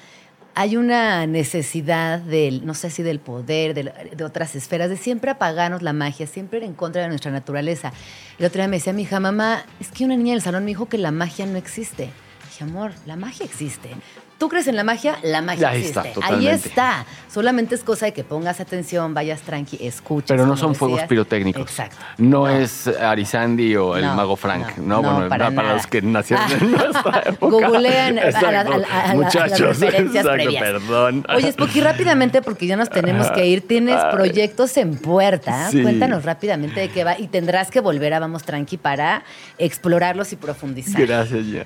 Hay 0.54 0.76
una 0.76 1.26
necesidad 1.26 2.20
del, 2.20 2.64
no 2.64 2.74
sé 2.74 2.90
si 2.90 3.02
del 3.02 3.18
poder, 3.18 3.74
de, 3.74 3.92
de 4.14 4.24
otras 4.24 4.54
esferas, 4.54 4.88
de 4.88 4.96
siempre 4.96 5.32
apagarnos 5.32 5.82
la 5.82 5.92
magia, 5.92 6.28
siempre 6.28 6.58
ir 6.58 6.64
en 6.64 6.74
contra 6.74 7.02
de 7.02 7.08
nuestra 7.08 7.32
naturaleza. 7.32 7.92
El 8.38 8.46
otro 8.46 8.60
día 8.60 8.68
me 8.68 8.76
decía 8.76 8.92
mi 8.92 9.02
hija, 9.02 9.18
mamá, 9.18 9.64
es 9.80 9.90
que 9.90 10.04
una 10.04 10.16
niña 10.16 10.34
del 10.34 10.42
salón 10.42 10.62
me 10.62 10.70
dijo 10.70 10.86
que 10.86 10.98
la 10.98 11.10
magia 11.10 11.44
no 11.44 11.58
existe. 11.58 12.10
Dije, 12.44 12.62
amor, 12.62 12.92
la 13.04 13.16
magia 13.16 13.44
existe. 13.44 13.90
¿Tú 14.38 14.48
crees 14.48 14.66
en 14.66 14.76
la 14.76 14.84
magia? 14.84 15.16
La 15.22 15.40
magia 15.42 15.68
Ahí 15.70 15.78
existe. 15.80 16.08
está, 16.10 16.26
Ahí 16.26 16.48
está. 16.48 17.06
Solamente 17.32 17.74
es 17.74 17.82
cosa 17.82 18.06
de 18.06 18.12
que 18.12 18.22
pongas 18.24 18.60
atención, 18.60 19.14
vayas 19.14 19.40
tranqui, 19.42 19.78
escuches. 19.80 20.28
Pero 20.28 20.46
no 20.46 20.56
son 20.56 20.74
fuegos 20.74 21.02
pirotécnicos. 21.02 21.62
Exacto. 21.62 21.96
No, 22.18 22.48
es 22.48 22.86
Arizandi 22.86 23.74
o 23.76 23.96
el 23.96 24.04
No, 24.04 24.14
mago 24.14 24.36
Frank. 24.36 24.76
no, 24.76 25.00
No, 25.00 25.02
no, 25.02 25.12
bueno, 25.14 25.28
para 25.28 25.50
no, 25.50 25.56
para 25.56 25.68
nada. 25.68 25.76
los 25.78 25.86
que 25.88 26.02
nacieron 26.02 26.50
en 26.52 26.70
nuestra 26.72 27.22
época. 27.26 27.36
Googlean 27.68 28.18
a 28.18 28.22
la- 28.22 28.26
Exacto. 28.28 28.46
a 28.48 28.52
la- 28.52 28.60
a 28.60 28.64
la- 28.78 28.86
a 28.86 29.06
las 29.08 29.16
Muchachos, 29.16 29.60
referencias 29.80 30.24
exacto, 30.24 30.30
previas. 30.32 30.62
perdón. 30.62 31.26
Oye, 31.34 31.52
Spooky, 31.52 31.80
rápidamente, 31.80 32.42
porque 32.42 32.66
ya 32.66 32.76
nos 32.76 32.90
tenemos 32.90 33.30
que 33.32 33.46
ir. 33.46 33.66
Tienes 33.66 33.96
Ay. 34.00 34.12
proyectos 34.12 34.76
en 34.76 34.96
puerta. 34.96 35.70
Sí. 35.70 35.82
Cuéntanos 35.82 36.24
rápidamente 36.24 36.80
de 36.80 36.88
qué 36.90 37.02
va. 37.04 37.18
Y 37.18 37.28
tendrás 37.28 37.70
que 37.70 37.80
volver 37.80 38.14
a 38.14 38.20
Vamos 38.20 38.44
Tranqui 38.44 38.76
para 38.76 39.24
explorarlos 39.58 40.32
y 40.32 40.36
profundizar. 40.36 41.00
Gracias, 41.00 41.46
ya. 41.46 41.64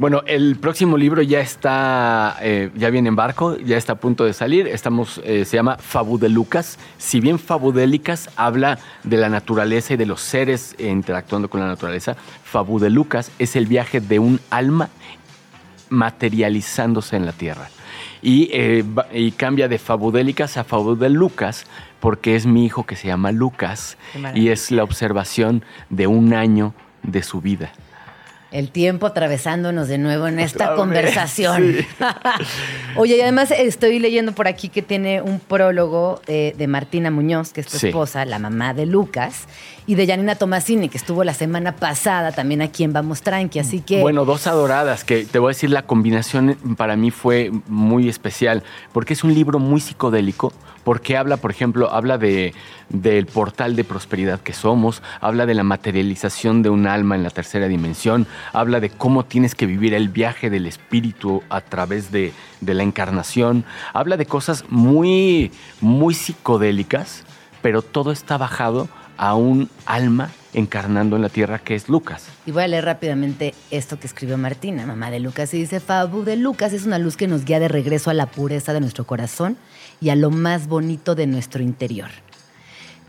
Bueno, 0.00 0.22
el 0.24 0.56
próximo 0.56 0.96
libro 0.96 1.20
ya 1.20 1.40
está, 1.40 2.38
eh, 2.40 2.70
ya 2.74 2.88
viene 2.88 3.10
en 3.10 3.16
barco, 3.16 3.58
ya 3.58 3.76
está 3.76 3.92
a 3.92 3.96
punto 3.96 4.24
de 4.24 4.32
salir. 4.32 4.66
Estamos, 4.66 5.20
eh, 5.24 5.44
se 5.44 5.58
llama 5.58 5.76
Fabu 5.76 6.18
de 6.18 6.30
Lucas. 6.30 6.78
Si 6.96 7.20
bien 7.20 7.38
Fabudélicas 7.38 8.30
habla 8.34 8.78
de 9.04 9.18
la 9.18 9.28
naturaleza 9.28 9.92
y 9.92 9.98
de 9.98 10.06
los 10.06 10.22
seres 10.22 10.74
interactuando 10.78 11.50
con 11.50 11.60
la 11.60 11.66
naturaleza, 11.66 12.16
Fabu 12.44 12.78
de 12.78 12.88
Lucas 12.88 13.30
es 13.38 13.56
el 13.56 13.66
viaje 13.66 14.00
de 14.00 14.18
un 14.18 14.40
alma 14.48 14.88
materializándose 15.90 17.16
en 17.16 17.26
la 17.26 17.32
tierra. 17.32 17.68
Y, 18.22 18.48
eh, 18.54 18.82
y 19.12 19.32
cambia 19.32 19.68
de 19.68 19.76
Fabudélicas 19.76 20.56
a 20.56 20.64
Fabudelucas 20.64 21.66
porque 22.00 22.36
es 22.36 22.46
mi 22.46 22.64
hijo 22.64 22.86
que 22.86 22.96
se 22.96 23.08
llama 23.08 23.32
Lucas 23.32 23.98
y 24.34 24.48
es 24.48 24.70
la 24.70 24.82
observación 24.82 25.62
de 25.90 26.06
un 26.06 26.32
año 26.32 26.72
de 27.02 27.22
su 27.22 27.42
vida. 27.42 27.70
El 28.52 28.70
tiempo 28.70 29.06
atravesándonos 29.06 29.86
de 29.88 29.98
nuevo 29.98 30.26
en 30.26 30.40
esta 30.40 30.74
conversación. 30.74 31.74
sí. 31.78 31.86
Oye, 32.96 33.16
y 33.16 33.20
además 33.20 33.52
estoy 33.52 33.98
leyendo 34.00 34.32
por 34.32 34.48
aquí 34.48 34.68
que 34.68 34.82
tiene 34.82 35.22
un 35.22 35.38
prólogo 35.38 36.20
eh, 36.26 36.54
de 36.58 36.66
Martina 36.66 37.10
Muñoz, 37.10 37.52
que 37.52 37.60
es 37.60 37.68
tu 37.68 37.78
Sí. 37.78 37.86
esposa, 37.88 38.24
la 38.24 38.38
mamá 38.40 38.74
de 38.74 38.86
Lucas, 38.86 39.44
y 39.86 39.94
de 39.94 40.06
Janina 40.06 40.34
Tomasini, 40.34 40.88
que 40.88 40.98
estuvo 40.98 41.22
la 41.24 41.34
semana 41.34 41.76
pasada 41.76 42.32
también 42.32 42.60
aquí 42.62 42.82
en 42.84 42.92
Vamos 42.92 43.22
Tranqui. 43.22 43.58
Así 43.60 43.80
que. 43.80 44.00
Bueno, 44.00 44.24
dos 44.24 44.46
adoradas, 44.46 45.04
que 45.04 45.24
te 45.24 45.38
voy 45.38 45.50
a 45.50 45.54
decir, 45.54 45.70
la 45.70 45.82
combinación 45.82 46.56
para 46.76 46.96
mí 46.96 47.10
fue 47.12 47.50
muy 47.68 48.08
especial, 48.08 48.62
porque 48.92 49.12
es 49.14 49.22
un 49.24 49.32
libro 49.34 49.58
muy 49.60 49.80
psicodélico, 49.80 50.52
porque 50.84 51.16
habla, 51.16 51.36
por 51.36 51.50
ejemplo, 51.50 51.90
habla 51.92 52.18
de, 52.18 52.54
del 52.88 53.26
portal 53.26 53.76
de 53.76 53.84
prosperidad 53.84 54.40
que 54.40 54.52
somos, 54.52 55.02
habla 55.20 55.46
de 55.46 55.54
la 55.54 55.62
materialización 55.62 56.62
de 56.62 56.70
un 56.70 56.86
alma 56.86 57.16
en 57.16 57.22
la 57.22 57.30
tercera 57.30 57.68
dimensión, 57.68 58.26
habla 58.52 58.80
de 58.80 58.90
cómo 58.90 59.24
tienes 59.24 59.54
que 59.54 59.66
vivir 59.66 59.94
el 59.94 60.08
viaje 60.08 60.50
del 60.50 60.66
espíritu 60.66 61.42
a 61.48 61.60
través 61.60 62.10
de, 62.10 62.32
de 62.60 62.74
la 62.74 62.82
encarnación, 62.82 63.64
habla 63.92 64.16
de 64.16 64.26
cosas 64.26 64.64
muy, 64.68 65.52
muy 65.80 66.14
psicodélicas, 66.14 67.24
pero 67.62 67.82
todo 67.82 68.12
está 68.12 68.38
bajado 68.38 68.88
a 69.16 69.34
un 69.34 69.68
alma 69.84 70.30
encarnando 70.54 71.16
en 71.16 71.22
la 71.22 71.28
tierra 71.28 71.58
que 71.58 71.74
es 71.74 71.88
Lucas. 71.88 72.26
Y 72.46 72.52
voy 72.52 72.62
a 72.62 72.68
leer 72.68 72.84
rápidamente 72.84 73.54
esto 73.70 74.00
que 74.00 74.06
escribió 74.06 74.38
Martina, 74.38 74.86
mamá 74.86 75.10
de 75.10 75.20
Lucas, 75.20 75.52
y 75.54 75.58
dice, 75.58 75.78
Fabu 75.78 76.24
de 76.24 76.36
Lucas 76.36 76.72
es 76.72 76.86
una 76.86 76.98
luz 76.98 77.16
que 77.16 77.28
nos 77.28 77.44
guía 77.44 77.60
de 77.60 77.68
regreso 77.68 78.10
a 78.10 78.14
la 78.14 78.26
pureza 78.26 78.72
de 78.72 78.80
nuestro 78.80 79.04
corazón 79.04 79.56
y 80.00 80.08
a 80.10 80.16
lo 80.16 80.30
más 80.30 80.66
bonito 80.66 81.14
de 81.14 81.26
nuestro 81.26 81.62
interior. 81.62 82.08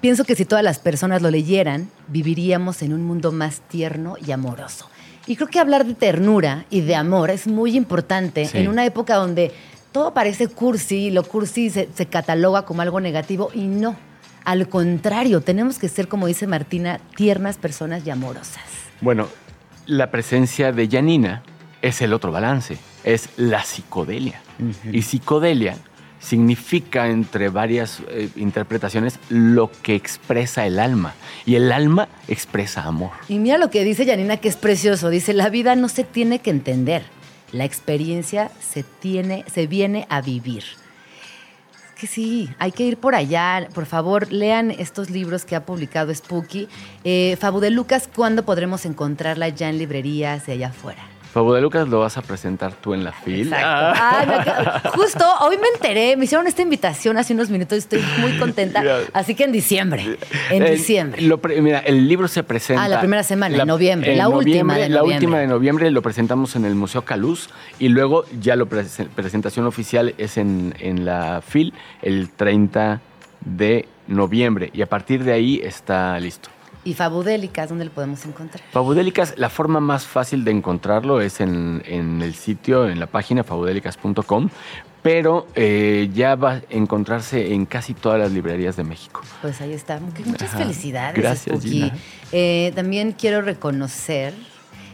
Pienso 0.02 0.24
que 0.26 0.36
si 0.36 0.46
todas 0.46 0.64
las 0.64 0.80
personas 0.80 1.22
lo 1.22 1.30
leyeran, 1.30 1.90
viviríamos 2.08 2.82
en 2.82 2.94
un 2.94 3.04
mundo 3.04 3.32
más 3.32 3.62
tierno 3.62 4.16
y 4.26 4.32
amoroso. 4.32 4.90
Y 5.28 5.36
creo 5.36 5.48
que 5.48 5.60
hablar 5.60 5.86
de 5.86 5.94
ternura 5.94 6.66
y 6.72 6.82
de 6.82 6.96
amor 6.96 7.30
es 7.30 7.46
muy 7.48 7.78
importante 7.78 8.46
Sí. 8.46 8.58
en 8.58 8.68
una 8.68 8.84
época 8.86 9.16
donde 9.16 9.52
todo 9.92 10.14
parece 10.14 10.48
cursi 10.48 11.08
y 11.08 11.12
lo 11.12 11.24
cursi 11.24 11.70
se, 11.70 11.88
se 11.94 12.06
cataloga 12.08 12.64
como 12.64 12.82
algo 12.82 13.00
negativo 13.00 13.52
y 13.54 13.62
no. 13.68 13.96
Al 14.44 14.68
contrario, 14.68 15.42
tenemos 15.42 15.78
que 15.78 15.88
ser, 15.88 16.08
como 16.08 16.26
dice 16.26 16.48
Martina, 16.48 17.00
tiernas 17.16 17.58
personas 17.58 18.02
y 18.08 18.10
amorosas. 18.10 18.64
Bueno, 19.02 19.28
la 19.86 20.10
presencia 20.10 20.72
de 20.72 20.88
Janina 20.90 21.44
es 21.84 22.02
el 22.02 22.12
otro 22.14 22.32
balance, 22.32 22.80
es 23.04 23.30
la 23.38 23.64
psicodelia. 23.64 24.42
Y 24.92 25.04
psicodelia 25.04 25.78
significa, 26.22 27.08
entre 27.08 27.50
varias 27.50 28.02
eh, 28.10 28.30
interpretaciones, 28.36 29.20
lo 29.30 29.72
que 29.82 29.96
expresa 29.96 30.66
el 30.66 30.80
alma. 30.80 31.16
Y 31.46 31.56
el 31.56 31.72
alma 31.72 32.08
expresa 32.28 32.84
amor. 32.84 33.12
Y 33.28 33.40
mira 33.40 33.58
lo 33.58 33.70
que 33.70 33.84
dice 33.84 34.06
Janina, 34.06 34.38
que 34.38 34.48
es 34.48 34.56
precioso. 34.56 35.10
Dice, 35.10 35.34
la 35.34 35.50
vida 35.50 35.76
no 35.76 35.90
se 35.90 36.04
tiene 36.04 36.40
que 36.40 36.52
entender. 36.52 37.04
La 37.52 37.66
experiencia 37.66 38.52
se, 38.62 38.84
tiene, 38.84 39.44
se 39.52 39.68
viene 39.68 40.06
a 40.10 40.22
vivir. 40.22 40.64
Es 40.64 42.00
que 42.00 42.08
sí, 42.08 42.50
hay 42.60 42.72
que 42.72 42.84
ir 42.84 42.98
por 42.98 43.16
allá. 43.16 43.68
Por 43.74 43.86
favor, 43.86 44.32
lean 44.32 44.72
estos 44.72 45.10
libros 45.10 45.44
que 45.44 45.56
ha 45.56 45.66
publicado 45.66 46.14
Spooky. 46.14 46.70
Eh, 47.04 47.36
Fabu 47.40 47.60
de 47.60 47.72
Lucas, 47.72 48.08
¿cuándo 48.14 48.46
podremos 48.46 48.86
encontrarla 48.86 49.50
ya 49.50 49.70
en 49.70 49.80
librerías 49.80 50.46
de 50.46 50.54
allá 50.54 50.68
afuera? 50.70 51.04
Fabo 51.34 51.54
de 51.54 51.62
Lucas 51.62 51.88
lo 51.88 52.00
vas 52.02 52.18
a 52.18 52.22
presentar 52.22 52.74
tú 52.74 52.94
en 52.94 53.04
la 53.06 53.12
fila. 53.14 53.94
Acabo- 53.94 54.92
Justo 54.96 55.24
hoy 55.42 55.58
me 55.58 55.68
enteré, 55.76 56.18
me 56.18 56.26
hicieron 56.26 56.46
esta 56.48 56.62
invitación 56.62 57.18
hace 57.18 57.34
unos 57.34 57.50
minutos 57.50 57.76
y 57.76 57.80
estoy 57.80 58.02
muy 58.20 58.38
contenta. 58.38 58.84
Así 59.14 59.34
que 59.36 59.46
en 59.46 59.52
diciembre, 59.54 60.18
en 60.50 60.64
El- 60.64 60.76
diciembre. 60.76 61.22
lo 61.22 61.38
pre- 61.40 61.62
mira, 61.62 61.80
el 61.80 62.08
libro 62.08 62.28
se 62.28 62.44
presenta. 62.44 62.84
Ah, 62.84 62.90
la 62.90 63.00
primera 63.00 63.24
semana, 63.24 63.56
en 63.58 63.68
noviembre, 63.68 64.16
la 64.16 64.28
última 64.28 64.78
de 64.78 64.90
La 64.90 65.00
noviembre. 65.00 65.16
última 65.26 65.40
de 65.40 65.48
noviembre 65.48 65.92
lo 65.92 66.02
presentamos 66.02 66.56
en 66.56 66.66
el 66.66 66.76
Museo 66.76 67.04
Caluz 67.04 67.50
y 67.80 67.88
luego 67.90 68.26
ya 68.42 68.56
la 68.58 68.66
presentación 68.66 69.66
oficial 69.66 70.14
es 70.18 70.38
en, 70.38 70.76
en 70.80 71.06
la 71.06 71.42
FIL 71.42 71.74
el 72.02 72.30
30 72.30 73.00
de 73.42 73.88
noviembre 74.08 74.70
y 74.74 74.82
a 74.82 74.86
partir 74.88 75.24
de 75.24 75.32
ahí 75.34 75.62
está 75.64 76.20
listo. 76.20 76.50
Y 76.84 76.96
Fabudélicas, 76.96 77.70
¿dónde 77.70 77.86
lo 77.86 77.92
podemos 77.92 78.26
encontrar? 78.26 78.64
Fabudélicas, 78.72 79.36
la 79.38 79.50
forma 79.50 79.80
más 79.80 80.06
fácil 80.06 80.44
de 80.44 80.52
encontrarlo 80.52 81.22
es 81.22 81.40
en, 81.40 81.84
en 81.86 82.22
el 82.22 82.34
sitio, 82.34 82.90
en 82.90 83.00
la 83.00 83.06
página 83.08 83.44
fabudélicas.com, 83.44 84.50
pero 85.04 85.48
eh, 85.56 86.10
ya 86.14 86.36
va 86.36 86.54
a 86.54 86.62
encontrarse 86.70 87.54
en 87.54 87.66
casi 87.66 87.94
todas 87.94 88.20
las 88.20 88.32
librerías 88.32 88.76
de 88.78 88.84
México. 88.84 89.22
Pues 89.42 89.62
ahí 89.62 89.74
está. 89.74 90.00
Muchas 90.00 90.50
Ajá. 90.50 90.60
felicidades, 90.60 91.16
Gracias, 91.16 91.58
Spooky. 91.60 91.70
Gina. 91.70 91.96
Eh, 92.32 92.72
también 92.76 93.12
quiero 93.14 93.42
reconocer 93.42 94.34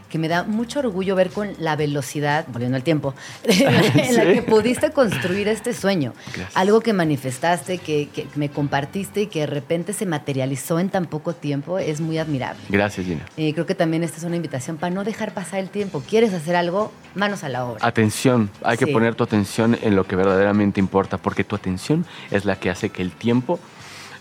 que 0.10 0.18
me 0.18 0.28
da 0.28 0.44
mucho 0.44 0.80
orgullo 0.80 1.16
ver 1.16 1.30
con 1.30 1.50
la 1.60 1.76
velocidad, 1.76 2.46
volviendo 2.48 2.78
al 2.78 2.84
tiempo, 2.84 3.14
en 3.44 4.16
la, 4.16 4.24
que 4.24 4.42
pudiste 4.42 4.92
construir 4.92 5.48
este 5.48 5.74
sueño. 5.74 6.14
Gracias. 6.28 6.56
Algo 6.56 6.82
que 6.82 6.94
manifestaste, 6.94 7.78
que, 7.80 8.10
que 8.14 8.28
me 8.36 8.50
compartiste 8.50 9.22
y 9.22 9.28
que 9.28 9.42
de 9.42 9.48
repente 9.48 9.94
se 9.94 10.06
materializó 10.06 10.80
en 10.80 10.90
tan 10.90 11.06
poco 11.06 11.34
tiempo, 11.34 11.80
es 11.80 12.00
muy 12.02 12.18
admirable. 12.18 12.62
Gracias, 12.70 13.06
Gina. 13.06 13.26
Eh, 13.38 13.54
creo 13.54 13.66
que 13.66 13.76
también 13.76 14.04
esta 14.04 14.18
es 14.18 14.24
una 14.24 14.36
invitación 14.36 14.78
para 14.78 14.94
no 14.94 15.04
dejar 15.04 15.34
pasar 15.34 15.60
el 15.60 15.70
tiempo. 15.70 16.04
¿Quieres 16.08 16.34
hacer 16.34 16.56
algo? 16.56 16.92
Manos 17.16 17.44
a 17.44 17.50
la 17.50 17.66
obra. 17.66 17.86
Atención, 17.86 18.50
hay 18.64 18.78
que 18.78 18.88
poner 18.88 19.16
tu 19.16 19.24
atención 19.24 19.78
en 19.82 19.96
lo 19.96 20.06
que 20.06 20.16
verdaderamente 20.16 20.80
importa, 20.80 21.18
porque 21.18 21.44
tu 21.44 21.56
atención 21.56 22.06
es 22.32 22.46
la 22.46 22.58
que 22.58 22.70
hace 22.70 22.90
que 22.90 23.02
el 23.02 23.12
tiempo 23.12 23.60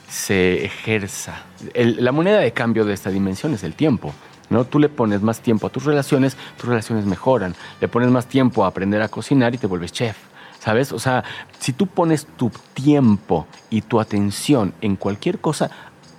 se 0.09 0.65
ejerza. 0.65 1.43
El- 1.75 2.05
la 2.05 2.13
moneda 2.13 2.39
de 2.39 2.53
cambio 2.53 2.85
de 2.85 2.95
esta 2.95 3.11
dimensión 3.11 3.55
es 3.55 3.65
el 3.65 3.75
tiempo. 3.75 4.13
¿No? 4.51 4.65
Tú 4.65 4.79
le 4.79 4.89
pones 4.89 5.23
más 5.23 5.41
tiempo 5.41 5.67
a 5.67 5.71
tus 5.71 5.85
relaciones, 5.85 6.37
tus 6.57 6.69
relaciones 6.69 7.05
mejoran. 7.07 7.55
Le 7.81 7.89
pones 7.89 8.11
más 8.11 8.27
tiempo 8.27 8.65
a 8.65 8.69
aprender 8.69 9.03
a 9.03 9.09
cocinar 9.09 9.55
y 9.55 9.59
te 9.59 9.67
vuelves 9.67 9.93
chef. 9.93 10.17
¿Sabes? 10.59 10.93
O 10.93 10.99
sea, 10.99 11.23
si 11.61 11.73
tú 11.73 11.87
pones 11.87 12.27
tu 12.27 12.51
tiempo 12.75 13.47
y 13.71 13.83
tu 13.83 14.01
atención 14.01 14.75
en 14.81 14.97
cualquier 14.97 15.39
cosa, 15.39 15.71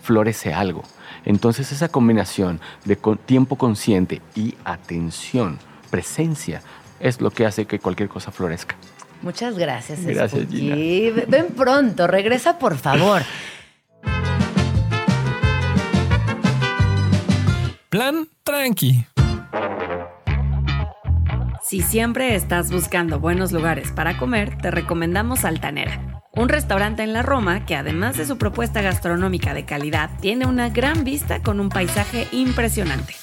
florece 0.04 0.54
algo. 0.54 0.84
Entonces 1.26 1.72
esa 1.74 1.90
combinación 1.90 2.62
de 2.86 2.96
tiempo 2.96 3.58
consciente 3.58 4.22
y 4.36 4.56
atención, 4.64 5.60
presencia, 5.90 6.62
es 7.02 7.20
lo 7.20 7.32
que 7.32 7.46
hace 7.46 7.66
que 7.66 7.80
cualquier 7.80 8.08
cosa 8.08 8.32
florezca. 8.32 8.76
Muchas 9.22 9.58
gracias. 9.58 10.06
Gracias, 10.06 10.44
Spooky. 10.44 10.58
Gina. 10.58 11.26
Ven 11.28 11.48
pronto, 11.48 12.08
regresa 12.08 12.58
por 12.58 12.78
favor. 12.78 13.24
Plan 17.90 18.28
tranqui. 18.44 19.06
Si 21.64 21.82
siempre 21.82 22.36
estás 22.36 22.70
buscando 22.70 23.22
buenos 23.22 23.54
lugares 23.54 23.94
para 23.94 24.18
comer, 24.18 24.58
te 24.58 24.72
recomendamos 24.72 25.46
Altanera, 25.46 26.22
un 26.34 26.50
restaurante 26.50 27.04
en 27.04 27.14
la 27.14 27.24
Roma 27.24 27.66
que 27.66 27.78
además 27.78 28.18
de 28.18 28.26
su 28.26 28.38
propuesta 28.38 28.82
gastronómica 28.82 29.54
de 29.54 29.64
calidad, 29.64 30.10
tiene 30.20 30.46
una 30.46 30.68
gran 30.68 31.06
vista 31.06 31.42
con 31.42 31.62
un 31.62 31.70
paisaje 31.70 32.28
impresionante. 32.34 33.16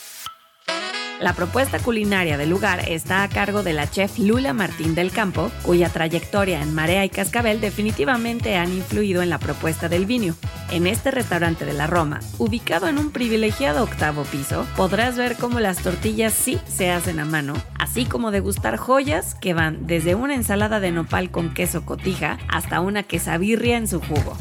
La 1.21 1.33
propuesta 1.33 1.79
culinaria 1.79 2.37
del 2.37 2.51
lugar 2.51 2.89
está 2.89 3.23
a 3.23 3.29
cargo 3.29 3.63
de 3.63 3.73
la 3.73 3.89
chef 3.89 4.19
Lula 4.19 4.53
Martín 4.53 4.97
del 4.97 5.13
Campo, 5.13 5.51
cuya 5.63 5.89
trayectoria 5.89 6.61
en 6.61 6.75
Marea 6.75 7.05
y 7.05 7.09
Cascabel 7.09 7.61
definitivamente 7.61 8.57
han 8.57 8.73
influido 8.73 9.23
en 9.23 9.31
la 9.31 9.39
propuesta 9.39 9.89
del 9.89 10.07
vino. 10.07 10.35
En 10.73 10.89
este 10.89 11.13
restaurante 11.13 11.65
de 11.65 11.73
la 11.73 11.87
Roma, 11.87 12.19
ubicado 12.39 12.89
en 12.89 12.99
un 12.99 13.13
privilegiado 13.13 13.85
octavo 13.85 14.25
piso, 14.25 14.67
podrás 14.77 15.17
ver 15.17 15.37
cómo 15.37 15.61
las 15.61 15.79
tortillas 15.79 16.33
sí 16.33 16.59
se 16.67 16.91
hacen 16.91 17.21
a 17.21 17.25
mano, 17.25 17.55
así 17.79 18.07
como 18.07 18.33
degustar 18.33 18.77
joyas 18.77 19.37
que 19.37 19.55
van 19.55 19.87
desde 19.87 20.17
una 20.17 20.35
ensalada 20.35 20.81
de 20.81 20.91
nopal 20.91 21.31
con 21.31 21.55
queso 21.55 21.87
cotija 21.87 22.39
hasta 22.49 22.81
una 22.81 23.05
quesabirria 23.05 23.77
en 23.77 23.87
su 23.87 24.01
jugo. 24.01 24.37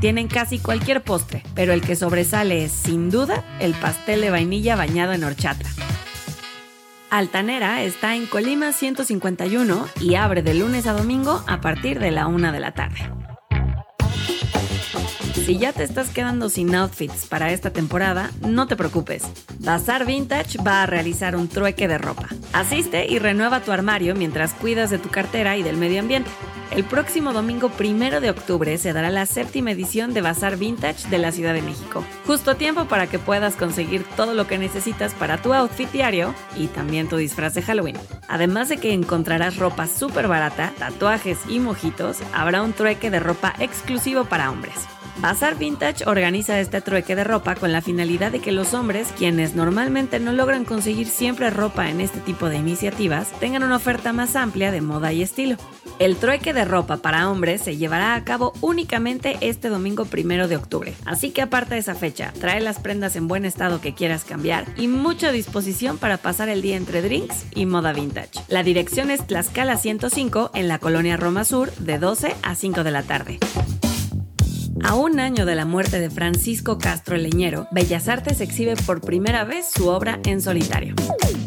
Tienen 0.00 0.28
casi 0.28 0.58
cualquier 0.58 1.02
postre, 1.02 1.42
pero 1.54 1.72
el 1.72 1.80
que 1.80 1.96
sobresale 1.96 2.64
es, 2.64 2.72
sin 2.72 3.10
duda, 3.10 3.44
el 3.60 3.74
pastel 3.74 4.20
de 4.20 4.30
vainilla 4.30 4.76
bañado 4.76 5.12
en 5.14 5.24
horchata. 5.24 5.66
Altanera 7.08 7.82
está 7.82 8.14
en 8.14 8.26
Colima 8.26 8.72
151 8.72 9.86
y 10.00 10.16
abre 10.16 10.42
de 10.42 10.54
lunes 10.54 10.86
a 10.86 10.92
domingo 10.92 11.42
a 11.46 11.60
partir 11.60 11.98
de 11.98 12.10
la 12.10 12.26
una 12.26 12.52
de 12.52 12.60
la 12.60 12.72
tarde. 12.72 13.25
Si 15.44 15.58
ya 15.58 15.72
te 15.72 15.84
estás 15.84 16.08
quedando 16.10 16.48
sin 16.48 16.74
outfits 16.74 17.26
para 17.26 17.52
esta 17.52 17.70
temporada, 17.70 18.30
no 18.40 18.66
te 18.66 18.74
preocupes. 18.74 19.22
Bazar 19.60 20.04
Vintage 20.04 20.58
va 20.60 20.82
a 20.82 20.86
realizar 20.86 21.36
un 21.36 21.46
trueque 21.46 21.86
de 21.86 21.98
ropa. 21.98 22.28
Asiste 22.52 23.06
y 23.06 23.20
renueva 23.20 23.60
tu 23.60 23.70
armario 23.70 24.16
mientras 24.16 24.54
cuidas 24.54 24.90
de 24.90 24.98
tu 24.98 25.08
cartera 25.08 25.56
y 25.56 25.62
del 25.62 25.76
medio 25.76 26.00
ambiente. 26.00 26.30
El 26.72 26.82
próximo 26.82 27.32
domingo 27.32 27.68
primero 27.68 28.20
de 28.20 28.30
octubre 28.30 28.76
se 28.76 28.92
dará 28.92 29.10
la 29.10 29.24
séptima 29.24 29.70
edición 29.70 30.14
de 30.14 30.20
Bazar 30.20 30.56
Vintage 30.56 31.08
de 31.08 31.18
la 31.18 31.30
Ciudad 31.30 31.54
de 31.54 31.62
México. 31.62 32.02
Justo 32.26 32.50
a 32.50 32.54
tiempo 32.56 32.86
para 32.86 33.06
que 33.06 33.20
puedas 33.20 33.54
conseguir 33.54 34.04
todo 34.16 34.34
lo 34.34 34.48
que 34.48 34.58
necesitas 34.58 35.14
para 35.14 35.40
tu 35.40 35.54
outfit 35.54 35.90
diario 35.92 36.34
y 36.56 36.66
también 36.66 37.08
tu 37.08 37.18
disfraz 37.18 37.54
de 37.54 37.62
Halloween. 37.62 37.96
Además 38.28 38.68
de 38.68 38.78
que 38.78 38.92
encontrarás 38.92 39.58
ropa 39.58 39.86
súper 39.86 40.26
barata, 40.26 40.72
tatuajes 40.76 41.38
y 41.48 41.60
mojitos, 41.60 42.18
habrá 42.34 42.62
un 42.62 42.72
trueque 42.72 43.10
de 43.10 43.20
ropa 43.20 43.54
exclusivo 43.60 44.24
para 44.24 44.50
hombres. 44.50 44.74
Bazar 45.18 45.56
Vintage 45.56 46.04
organiza 46.06 46.60
este 46.60 46.82
trueque 46.82 47.16
de 47.16 47.24
ropa 47.24 47.54
con 47.54 47.72
la 47.72 47.80
finalidad 47.80 48.32
de 48.32 48.40
que 48.40 48.52
los 48.52 48.74
hombres, 48.74 49.08
quienes 49.16 49.54
normalmente 49.54 50.20
no 50.20 50.32
logran 50.32 50.64
conseguir 50.64 51.08
siempre 51.08 51.48
ropa 51.50 51.88
en 51.88 52.00
este 52.00 52.20
tipo 52.20 52.48
de 52.48 52.56
iniciativas, 52.56 53.32
tengan 53.40 53.62
una 53.62 53.76
oferta 53.76 54.12
más 54.12 54.36
amplia 54.36 54.70
de 54.70 54.82
moda 54.82 55.12
y 55.12 55.22
estilo. 55.22 55.56
El 55.98 56.16
trueque 56.16 56.52
de 56.52 56.66
ropa 56.66 56.98
para 56.98 57.30
hombres 57.30 57.62
se 57.62 57.78
llevará 57.78 58.14
a 58.14 58.24
cabo 58.24 58.52
únicamente 58.60 59.38
este 59.40 59.70
domingo 59.70 60.04
primero 60.04 60.46
de 60.46 60.56
octubre, 60.56 60.92
así 61.06 61.30
que 61.30 61.40
aparta 61.40 61.78
esa 61.78 61.94
fecha, 61.94 62.34
trae 62.38 62.60
las 62.60 62.78
prendas 62.78 63.16
en 63.16 63.28
buen 63.28 63.46
estado 63.46 63.80
que 63.80 63.94
quieras 63.94 64.24
cambiar 64.24 64.66
y 64.76 64.88
mucha 64.88 65.32
disposición 65.32 65.96
para 65.96 66.18
pasar 66.18 66.50
el 66.50 66.60
día 66.60 66.76
entre 66.76 67.00
drinks 67.00 67.46
y 67.54 67.64
moda 67.64 67.94
vintage. 67.94 68.42
La 68.48 68.62
dirección 68.62 69.10
es 69.10 69.26
Tlaxcala 69.26 69.78
105 69.78 70.50
en 70.52 70.68
la 70.68 70.78
colonia 70.78 71.16
Roma 71.16 71.44
Sur 71.44 71.72
de 71.76 71.98
12 71.98 72.36
a 72.42 72.54
5 72.54 72.84
de 72.84 72.90
la 72.90 73.02
tarde. 73.02 73.38
A 74.86 74.94
un 74.94 75.18
año 75.18 75.46
de 75.46 75.56
la 75.56 75.64
muerte 75.64 75.98
de 75.98 76.10
Francisco 76.10 76.78
Castro 76.78 77.16
Leñero, 77.16 77.66
Bellas 77.72 78.06
Artes 78.06 78.40
exhibe 78.40 78.76
por 78.76 79.00
primera 79.00 79.42
vez 79.42 79.68
su 79.68 79.88
obra 79.88 80.20
en 80.24 80.40
solitario. 80.40 80.94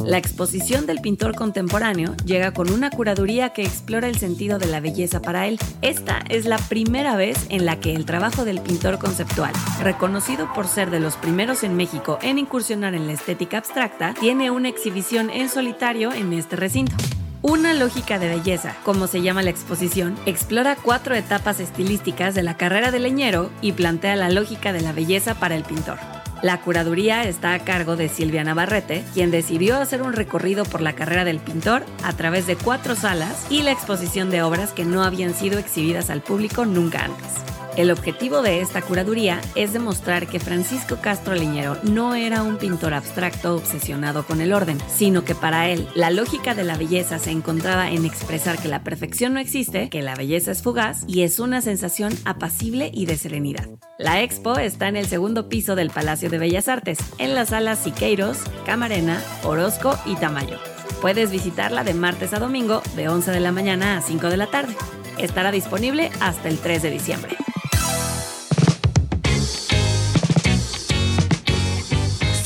La 0.04 0.18
exposición 0.18 0.86
del 0.86 1.00
pintor 1.00 1.36
contemporáneo 1.36 2.18
llega 2.26 2.52
con 2.52 2.70
una 2.70 2.90
curaduría 2.90 3.54
que 3.54 3.62
explora 3.62 4.10
el 4.10 4.18
sentido 4.18 4.60
de 4.60 4.66
la 4.66 4.82
belleza 4.82 5.22
para 5.22 5.48
él. 5.48 5.58
Esta 5.82 6.20
es 6.28 6.44
la 6.44 6.58
primera 6.58 7.16
vez 7.16 7.48
en 7.48 7.66
la 7.66 7.80
que 7.80 7.96
el 7.96 8.04
trabajo 8.04 8.44
del 8.44 8.60
pintor 8.60 9.00
conceptual, 9.00 9.54
reconocido 9.82 10.52
por 10.54 10.68
ser 10.68 10.90
de 10.90 11.00
los 11.00 11.16
primeros 11.16 11.64
en 11.64 11.78
México 11.78 12.20
en 12.22 12.40
incursionar 12.40 12.94
en 12.94 13.08
la 13.08 13.14
estética 13.14 13.60
abstracta, 13.60 14.16
tiene 14.20 14.52
una 14.52 14.68
exhibición 14.68 15.30
en 15.30 15.48
solitario 15.48 16.12
en 16.12 16.34
este 16.34 16.58
recinto. 16.58 16.94
Una 17.42 17.74
lógica 17.74 18.20
de 18.20 18.28
belleza, 18.28 18.76
como 18.84 19.08
se 19.08 19.22
llama 19.22 19.42
la 19.42 19.50
exposición, 19.50 20.18
explora 20.26 20.76
cuatro 20.76 21.16
etapas 21.16 21.62
estilísticas 21.62 22.36
de 22.36 22.44
la 22.44 22.58
carrera 22.58 22.92
del 22.92 23.04
leñero 23.04 23.50
y 23.62 23.72
plantea 23.72 24.18
la 24.18 24.30
lógica 24.30 24.74
de 24.74 24.82
la 24.82 24.92
belleza 24.92 25.36
para 25.36 25.56
el 25.56 25.64
pintor. 25.64 25.98
La 26.42 26.60
curaduría 26.60 27.24
está 27.24 27.54
a 27.54 27.60
cargo 27.60 27.96
de 27.96 28.10
Silvia 28.10 28.44
Navarrete, 28.44 29.06
quien 29.14 29.32
decidió 29.32 29.78
hacer 29.78 30.02
un 30.02 30.12
recorrido 30.12 30.66
por 30.66 30.82
la 30.82 30.96
carrera 30.96 31.24
del 31.24 31.40
pintor 31.40 31.86
a 32.04 32.12
través 32.12 32.46
de 32.46 32.58
cuatro 32.58 32.94
salas 32.94 33.46
y 33.50 33.62
la 33.62 33.72
exposición 33.72 34.30
de 34.32 34.42
obras 34.42 34.74
que 34.74 34.84
no 34.84 35.02
habían 35.02 35.34
sido 35.34 35.60
exhibidas 35.60 36.10
al 36.10 36.22
público 36.22 36.66
nunca 36.66 37.06
antes. 37.06 37.59
El 37.78 37.92
objetivo 37.92 38.42
de 38.42 38.62
esta 38.62 38.82
curaduría 38.82 39.40
es 39.56 39.74
demostrar 39.74 40.28
que 40.28 40.40
Francisco 40.40 40.98
Castro 41.02 41.36
Leñero 41.36 41.78
no 41.84 42.16
era 42.16 42.44
un 42.44 42.58
pintor 42.58 42.94
abstracto 42.94 43.56
obsesionado 43.56 44.26
con 44.26 44.42
el 44.42 44.54
orden, 44.54 44.78
sino 44.88 45.24
que 45.24 45.36
para 45.36 45.70
él 45.70 45.88
la 45.96 46.10
lógica 46.10 46.56
de 46.56 46.64
la 46.64 46.78
belleza 46.78 47.20
se 47.20 47.32
encontraba 47.32 47.90
en 47.92 48.06
expresar 48.06 48.58
que 48.58 48.68
la 48.68 48.84
perfección 48.84 49.34
no 49.34 49.40
existe, 49.40 49.90
que 49.90 50.02
la 50.02 50.16
belleza 50.16 50.52
es 50.52 50.62
fugaz 50.62 51.04
y 51.08 51.22
es 51.22 51.40
una 51.40 51.62
sensación 51.62 52.14
apacible 52.26 52.92
y 52.94 53.06
de 53.06 53.18
serenidad. 53.18 53.68
La 53.98 54.22
expo 54.22 54.58
está 54.58 54.88
en 54.88 54.98
el 54.98 55.06
segundo 55.06 55.48
piso 55.48 55.76
del 55.76 55.90
Palacio 55.90 56.30
de 56.30 56.38
Bellas 56.38 56.68
Artes, 56.68 57.00
en 57.18 57.36
las 57.36 57.50
salas 57.50 57.80
Siqueiros, 57.80 58.40
Camarena, 58.66 59.22
Orozco 59.44 59.98
y 60.06 60.16
Tamayo. 60.16 60.58
Puedes 61.02 61.32
visitarla 61.32 61.84
de 61.84 61.94
martes 61.94 62.34
a 62.34 62.40
domingo 62.40 62.82
de 62.96 63.08
11 63.08 63.32
de 63.32 63.40
la 63.40 63.54
mañana 63.54 63.98
a 63.98 64.02
5 64.02 64.28
de 64.30 64.38
la 64.38 64.48
tarde. 64.48 64.76
Estará 65.18 65.52
disponible 65.52 66.12
hasta 66.20 66.50
el 66.50 66.60
3 66.60 66.82
de 66.82 66.92
diciembre. 66.92 67.38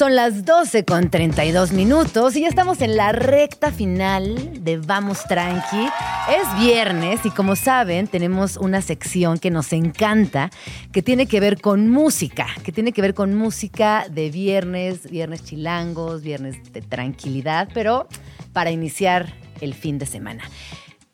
Son 0.03 0.17
las 0.17 0.43
12 0.43 0.83
con 0.83 1.09
32 1.09 1.71
minutos 1.71 2.35
y 2.35 2.41
ya 2.41 2.49
estamos 2.49 2.81
en 2.81 2.97
la 2.97 3.13
recta 3.13 3.71
final 3.71 4.61
de 4.61 4.75
Vamos 4.75 5.23
Tranqui. 5.29 5.87
Es 6.29 6.59
viernes 6.61 7.25
y 7.25 7.29
como 7.29 7.55
saben 7.55 8.07
tenemos 8.07 8.57
una 8.57 8.81
sección 8.81 9.39
que 9.39 9.49
nos 9.49 9.71
encanta 9.71 10.49
que 10.91 11.01
tiene 11.01 11.25
que 11.25 11.39
ver 11.39 11.61
con 11.61 11.89
música, 11.89 12.47
que 12.65 12.73
tiene 12.73 12.91
que 12.91 13.01
ver 13.01 13.13
con 13.13 13.33
música 13.33 14.05
de 14.09 14.29
viernes, 14.29 15.09
viernes 15.09 15.45
chilangos, 15.45 16.21
viernes 16.21 16.57
de 16.73 16.81
tranquilidad, 16.81 17.69
pero 17.73 18.09
para 18.51 18.71
iniciar 18.71 19.33
el 19.61 19.73
fin 19.73 19.99
de 19.99 20.05
semana. 20.05 20.43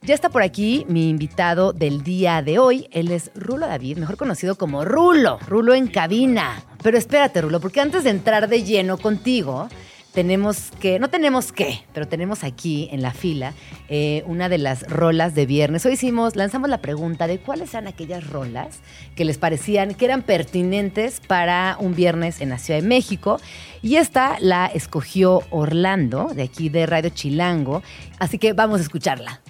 Ya 0.02 0.16
está 0.16 0.30
por 0.30 0.44
aquí 0.44 0.86
mi 0.88 1.10
invitado 1.10 1.74
del 1.74 2.04
día 2.04 2.42
de 2.42 2.58
hoy. 2.58 2.88
Él 2.92 3.12
es 3.12 3.32
Rulo 3.36 3.68
David, 3.68 3.98
mejor 3.98 4.16
conocido 4.16 4.56
como 4.56 4.86
Rulo, 4.86 5.40
Rulo 5.46 5.74
en 5.74 5.88
cabina. 5.88 6.64
Pero 6.82 6.98
espérate, 6.98 7.42
Rulo, 7.42 7.60
porque 7.60 7.82
antes 7.82 8.06
de 8.06 8.12
entrar 8.12 8.48
de 8.48 8.64
lleno 8.64 8.98
contigo, 8.98 9.68
tenemos 10.14 10.72
que, 10.80 11.00
no 11.00 11.10
tenemos 11.10 11.52
que, 11.52 11.82
pero 11.94 12.08
tenemos 12.08 12.46
aquí 12.46 12.88
en 12.92 13.02
la 13.02 13.12
fila 13.12 13.54
eh, 13.90 14.24
una 14.26 14.48
de 14.48 14.58
las 14.58 14.90
rolas 14.90 15.36
de 15.36 15.46
viernes. 15.46 15.86
Hoy 15.86 15.94
hicimos, 15.94 16.38
lanzamos 16.38 16.70
la 16.70 16.80
pregunta 16.80 17.28
de 17.28 17.40
cuáles 17.40 17.74
eran 17.74 17.88
aquellas 17.88 18.26
rolas 18.26 18.80
que 19.16 19.26
les 19.26 19.38
parecían 19.38 19.94
que 19.94 20.06
eran 20.06 20.24
pertinentes 20.24 21.20
para 21.20 21.76
un 21.78 21.94
viernes 21.94 22.40
en 22.40 22.50
la 22.50 22.58
Ciudad 22.58 22.80
de 22.80 22.88
México. 22.88 23.40
Y 23.82 23.98
esta 23.98 24.38
la 24.40 24.68
escogió 24.68 25.44
Orlando, 25.52 26.30
de 26.34 26.44
aquí 26.44 26.70
de 26.70 26.86
Radio 26.86 27.10
Chilango. 27.10 27.84
Así 28.18 28.40
que 28.40 28.54
vamos 28.54 28.80
a 28.80 28.84
escucharla. 28.84 29.42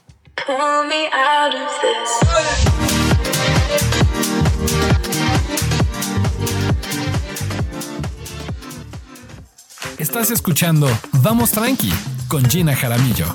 Estás 9.98 10.32
escuchando 10.32 10.88
Vamos 11.14 11.52
Tranqui 11.52 11.92
con 12.28 12.50
Gina 12.50 12.76
Jaramillo. 12.76 13.26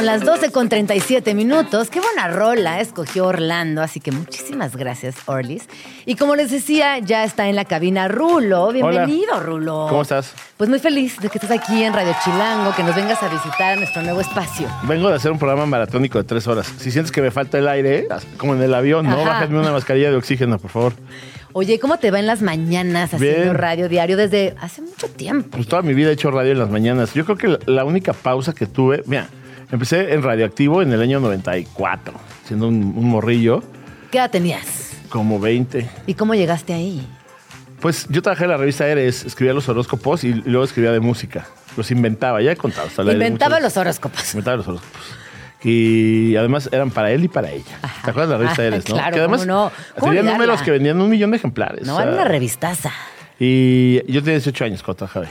Son 0.00 0.06
las 0.06 0.24
12 0.24 0.50
con 0.50 0.70
37 0.70 1.34
minutos. 1.34 1.90
Qué 1.90 2.00
buena 2.00 2.28
rola 2.28 2.80
escogió 2.80 3.26
Orlando, 3.26 3.82
así 3.82 4.00
que 4.00 4.10
muchísimas 4.10 4.74
gracias, 4.74 5.14
Orlis. 5.26 5.68
Y 6.06 6.14
como 6.14 6.36
les 6.36 6.50
decía, 6.50 6.98
ya 7.00 7.22
está 7.22 7.50
en 7.50 7.54
la 7.54 7.66
cabina 7.66 8.08
Rulo. 8.08 8.72
Bienvenido, 8.72 9.38
Rulo. 9.40 9.88
¿Cómo 9.90 10.00
estás? 10.00 10.32
Pues 10.56 10.70
muy 10.70 10.78
feliz 10.78 11.20
de 11.20 11.28
que 11.28 11.36
estés 11.36 11.50
aquí 11.50 11.82
en 11.82 11.92
Radio 11.92 12.16
Chilango, 12.24 12.74
que 12.74 12.82
nos 12.82 12.96
vengas 12.96 13.22
a 13.22 13.28
visitar 13.28 13.76
nuestro 13.76 14.00
nuevo 14.00 14.22
espacio. 14.22 14.68
Vengo 14.84 15.10
de 15.10 15.16
hacer 15.16 15.32
un 15.32 15.38
programa 15.38 15.66
maratónico 15.66 16.16
de 16.16 16.24
tres 16.24 16.46
horas. 16.46 16.72
Si 16.78 16.90
sientes 16.90 17.12
que 17.12 17.20
me 17.20 17.30
falta 17.30 17.58
el 17.58 17.68
aire, 17.68 18.08
como 18.38 18.54
en 18.54 18.62
el 18.62 18.72
avión, 18.72 19.04
¿no? 19.04 19.20
Ajá. 19.20 19.24
Bájame 19.24 19.58
una 19.58 19.70
mascarilla 19.70 20.08
de 20.08 20.16
oxígeno, 20.16 20.58
por 20.58 20.70
favor. 20.70 20.94
Oye, 21.52 21.78
¿cómo 21.78 21.98
te 21.98 22.10
va 22.10 22.20
en 22.20 22.26
las 22.26 22.40
mañanas 22.40 23.12
haciendo 23.12 23.42
Bien. 23.42 23.54
radio 23.54 23.90
diario 23.90 24.16
desde 24.16 24.54
hace 24.62 24.80
mucho 24.80 25.08
tiempo? 25.08 25.50
Pues 25.58 25.66
toda 25.66 25.82
mi 25.82 25.92
vida 25.92 26.08
he 26.08 26.12
hecho 26.14 26.30
radio 26.30 26.52
en 26.52 26.58
las 26.58 26.70
mañanas. 26.70 27.12
Yo 27.12 27.26
creo 27.26 27.36
que 27.36 27.48
la, 27.48 27.58
la 27.66 27.84
única 27.84 28.14
pausa 28.14 28.54
que 28.54 28.64
tuve, 28.64 29.02
mira, 29.04 29.28
empecé 29.72 30.12
en 30.14 30.22
Radioactivo 30.22 30.82
en 30.82 30.92
el 30.92 31.00
año 31.00 31.20
94, 31.20 32.14
siendo 32.46 32.68
un, 32.68 32.76
un 32.96 33.04
morrillo, 33.08 33.62
¿Qué 34.10 34.18
edad 34.18 34.30
tenías? 34.30 34.92
como 35.08 35.38
20. 35.40 35.88
¿Y 36.06 36.14
cómo 36.14 36.34
llegaste 36.34 36.72
ahí? 36.74 37.06
Pues 37.80 38.06
yo 38.10 38.20
trabajé 38.22 38.44
en 38.44 38.50
la 38.50 38.56
revista 38.56 38.86
Eres, 38.86 39.24
escribía 39.24 39.54
los 39.54 39.68
horóscopos 39.68 40.24
y 40.24 40.34
luego 40.34 40.64
escribía 40.64 40.92
de 40.92 41.00
música. 41.00 41.46
Los 41.76 41.90
inventaba, 41.90 42.42
ya 42.42 42.52
he 42.52 42.56
contado. 42.56 42.88
Inventaba 43.10 43.56
muchos- 43.56 43.62
los 43.62 43.76
horóscopos. 43.76 44.34
Inventaba 44.34 44.56
los 44.58 44.68
horóscopos. 44.68 45.00
Y 45.62 46.36
además 46.36 46.68
eran 46.72 46.90
para 46.90 47.10
él 47.12 47.24
y 47.24 47.28
para 47.28 47.50
ella. 47.50 47.78
¿Te 48.04 48.10
acuerdas 48.10 48.28
de 48.30 48.34
la 48.34 48.38
revista 48.38 48.64
Eres, 48.66 48.88
no? 48.88 48.94
claro, 48.96 49.14
que 49.14 49.20
además 49.20 49.40
¿cómo 49.42 49.52
no? 49.52 49.72
¿Cómo 49.98 50.06
tenía 50.12 50.20
olvidarla? 50.20 50.32
números 50.32 50.62
que 50.62 50.70
vendían 50.70 51.00
un 51.00 51.10
millón 51.10 51.30
de 51.30 51.36
ejemplares. 51.36 51.86
No, 51.86 51.94
o 51.94 51.96
sea, 51.96 52.06
era 52.06 52.14
una 52.14 52.24
revistaza. 52.24 52.90
Y 53.38 53.96
yo 54.12 54.20
tenía 54.22 54.34
18 54.38 54.64
años 54.64 54.82
cuando 54.82 54.98
trabajaba. 54.98 55.26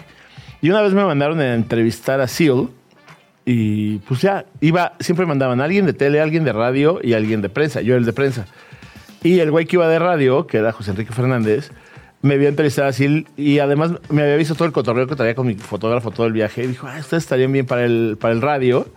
Y 0.61 0.69
una 0.69 0.81
vez 0.81 0.93
me 0.93 1.03
mandaron 1.05 1.39
a 1.39 1.53
entrevistar 1.53 2.19
a 2.21 2.27
Seal. 2.27 2.69
Y 3.45 3.97
pues 3.99 4.21
ya, 4.21 4.45
iba, 4.61 4.93
siempre 4.99 5.25
mandaban 5.25 5.59
a 5.61 5.63
alguien 5.63 5.85
de 5.85 5.93
tele, 5.93 6.21
alguien 6.21 6.43
de 6.43 6.53
radio 6.53 6.99
y 7.03 7.13
alguien 7.13 7.41
de 7.41 7.49
prensa. 7.49 7.81
Yo 7.81 7.93
era 7.93 7.99
el 7.99 8.05
de 8.05 8.13
prensa. 8.13 8.45
Y 9.23 9.39
el 9.39 9.51
güey 9.51 9.65
que 9.65 9.75
iba 9.75 9.87
de 9.87 9.99
radio, 9.99 10.45
que 10.47 10.57
era 10.57 10.71
José 10.71 10.91
Enrique 10.91 11.11
Fernández, 11.13 11.71
me 12.21 12.37
vio 12.37 12.47
entrevistar 12.49 12.85
a 12.85 12.93
Seal 12.93 13.27
y 13.37 13.59
además 13.59 13.91
me 14.09 14.21
había 14.23 14.35
visto 14.35 14.53
todo 14.53 14.65
el 14.65 14.71
cotorreo 14.71 15.07
que 15.07 15.15
traía 15.15 15.35
con 15.35 15.47
mi 15.47 15.55
fotógrafo 15.55 16.11
todo 16.11 16.25
el 16.27 16.33
viaje. 16.33 16.63
Y 16.63 16.67
dijo, 16.67 16.87
ah, 16.87 16.97
ustedes 16.99 17.23
estarían 17.23 17.51
bien 17.51 17.65
para 17.65 17.85
el, 17.85 18.17
para 18.19 18.33
el 18.33 18.41
radio. 18.41 18.87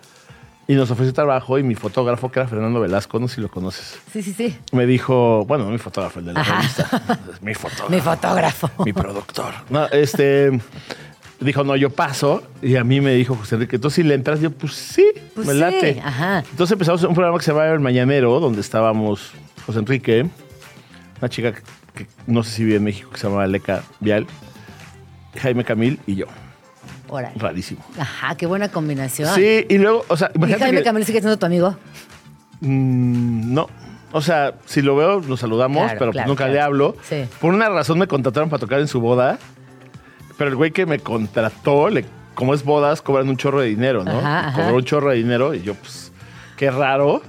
Y 0.69 0.75
nos 0.75 0.91
ofreció 0.93 1.13
trabajo 1.13 1.59
y 1.59 1.65
mi 1.65 1.75
fotógrafo, 1.75 2.31
que 2.31 2.39
era 2.39 2.49
Fernando 2.49 2.79
Velasco, 2.81 3.19
no 3.19 3.27
sé 3.27 3.35
si 3.37 3.41
lo 3.41 3.49
conoces, 3.51 3.99
Sí, 4.13 4.23
sí, 4.23 4.33
sí. 4.33 4.57
me 4.73 4.87
dijo, 4.87 5.45
bueno, 5.45 5.65
no 5.65 5.71
mi 5.73 5.79
fotógrafo, 5.79 6.21
el 6.21 6.27
de 6.27 6.33
la 6.35 6.41
Ajá. 6.41 6.57
revista, 6.61 7.19
mi 7.43 7.53
fotógrafo 7.55 7.91
Mi 7.91 8.01
fotógrafo. 8.01 8.71
mi 8.85 8.93
productor. 8.93 9.53
No, 9.71 9.87
este 9.89 10.53
dijo, 11.45 11.65
no, 11.65 11.77
yo 11.77 11.91
paso. 11.91 12.43
Y 12.63 12.77
a 12.77 12.85
mí 12.85 13.01
me 13.01 13.13
dijo 13.15 13.35
José 13.35 13.57
Enrique, 13.57 13.79
¿tú 13.79 13.91
sí 13.91 14.03
le 14.03 14.15
entras? 14.15 14.41
Yo, 14.41 14.51
pues 14.51 14.73
sí, 14.75 15.07
Pues 15.35 15.47
me 15.47 15.53
sí, 15.55 15.59
late. 15.59 16.01
ajá. 16.05 16.39
Entonces 16.51 16.73
empezamos 16.73 17.03
un 17.05 17.15
programa 17.15 17.39
que 17.39 17.45
se 17.45 17.53
llama 17.53 17.67
El 17.67 17.81
Mañanero, 17.81 18.39
donde 18.41 18.61
estábamos 18.61 19.33
José 19.67 19.79
Enrique, 19.81 20.27
una 21.21 21.29
chica 21.29 21.53
que, 21.53 21.61
que 21.95 22.07
no 22.27 22.43
sé 22.43 22.51
si 22.51 22.65
vive 22.65 22.77
en 22.77 22.85
México, 22.85 23.11
que 23.11 23.19
se 23.19 23.29
llama 23.29 23.47
Leca 23.47 23.83
Vial, 24.01 24.27
Jaime 25.41 25.65
Camil 25.65 25.99
y 26.07 26.17
yo. 26.17 26.27
Órale. 27.09 27.35
Rarísimo. 27.37 27.85
Ajá, 27.99 28.35
qué 28.37 28.47
buena 28.47 28.69
combinación. 28.71 29.35
Sí, 29.35 29.67
y 29.69 29.77
luego, 29.79 30.05
o 30.09 30.17
sea, 30.17 30.31
¿Y 30.35 30.39
imagínate 30.39 30.65
Jaime 30.65 30.79
que- 30.79 30.85
Camilo 30.85 31.05
sigue 31.05 31.21
siendo 31.21 31.39
tu 31.39 31.45
amigo? 31.47 31.77
Mm, 32.61 33.53
no. 33.55 33.69
O 34.15 34.21
sea, 34.21 34.55
si 34.67 34.83
lo 34.83 34.95
veo, 34.95 35.21
nos 35.21 35.41
saludamos, 35.41 35.85
Claro, 35.85 35.99
pero 35.99 36.11
pues 36.11 36.17
claro, 36.17 36.29
nunca 36.29 36.45
claro. 36.45 36.53
le 36.55 36.61
hablo. 36.61 36.97
Sí. 37.09 37.25
Por 37.41 37.55
una 37.55 37.69
razón 37.71 37.99
me 37.99 38.07
contrataron 38.07 38.51
para 38.51 38.61
tocar 38.61 38.81
en 38.81 38.89
su 38.89 39.01
boda, 39.01 39.39
pero 40.43 40.51
el 40.51 40.57
güey 40.57 40.73
que 40.73 40.87
me 40.87 40.99
contrató, 40.99 41.89
le, 41.89 42.05
como 42.35 42.53
es 42.53 42.65
bodas, 42.65 43.01
cobran 43.01 43.29
un 43.29 43.37
chorro 43.37 43.61
de 43.61 43.69
dinero, 43.69 44.03
¿no? 44.03 44.19
Ajá, 44.19 44.49
ajá. 44.49 44.61
Cobró 44.65 44.77
un 44.79 44.85
chorro 44.85 45.11
de 45.11 45.17
dinero 45.19 45.55
y 45.55 45.63
yo, 45.63 45.75
pues, 45.75 46.11
qué 46.57 46.69
raro. 46.69 47.23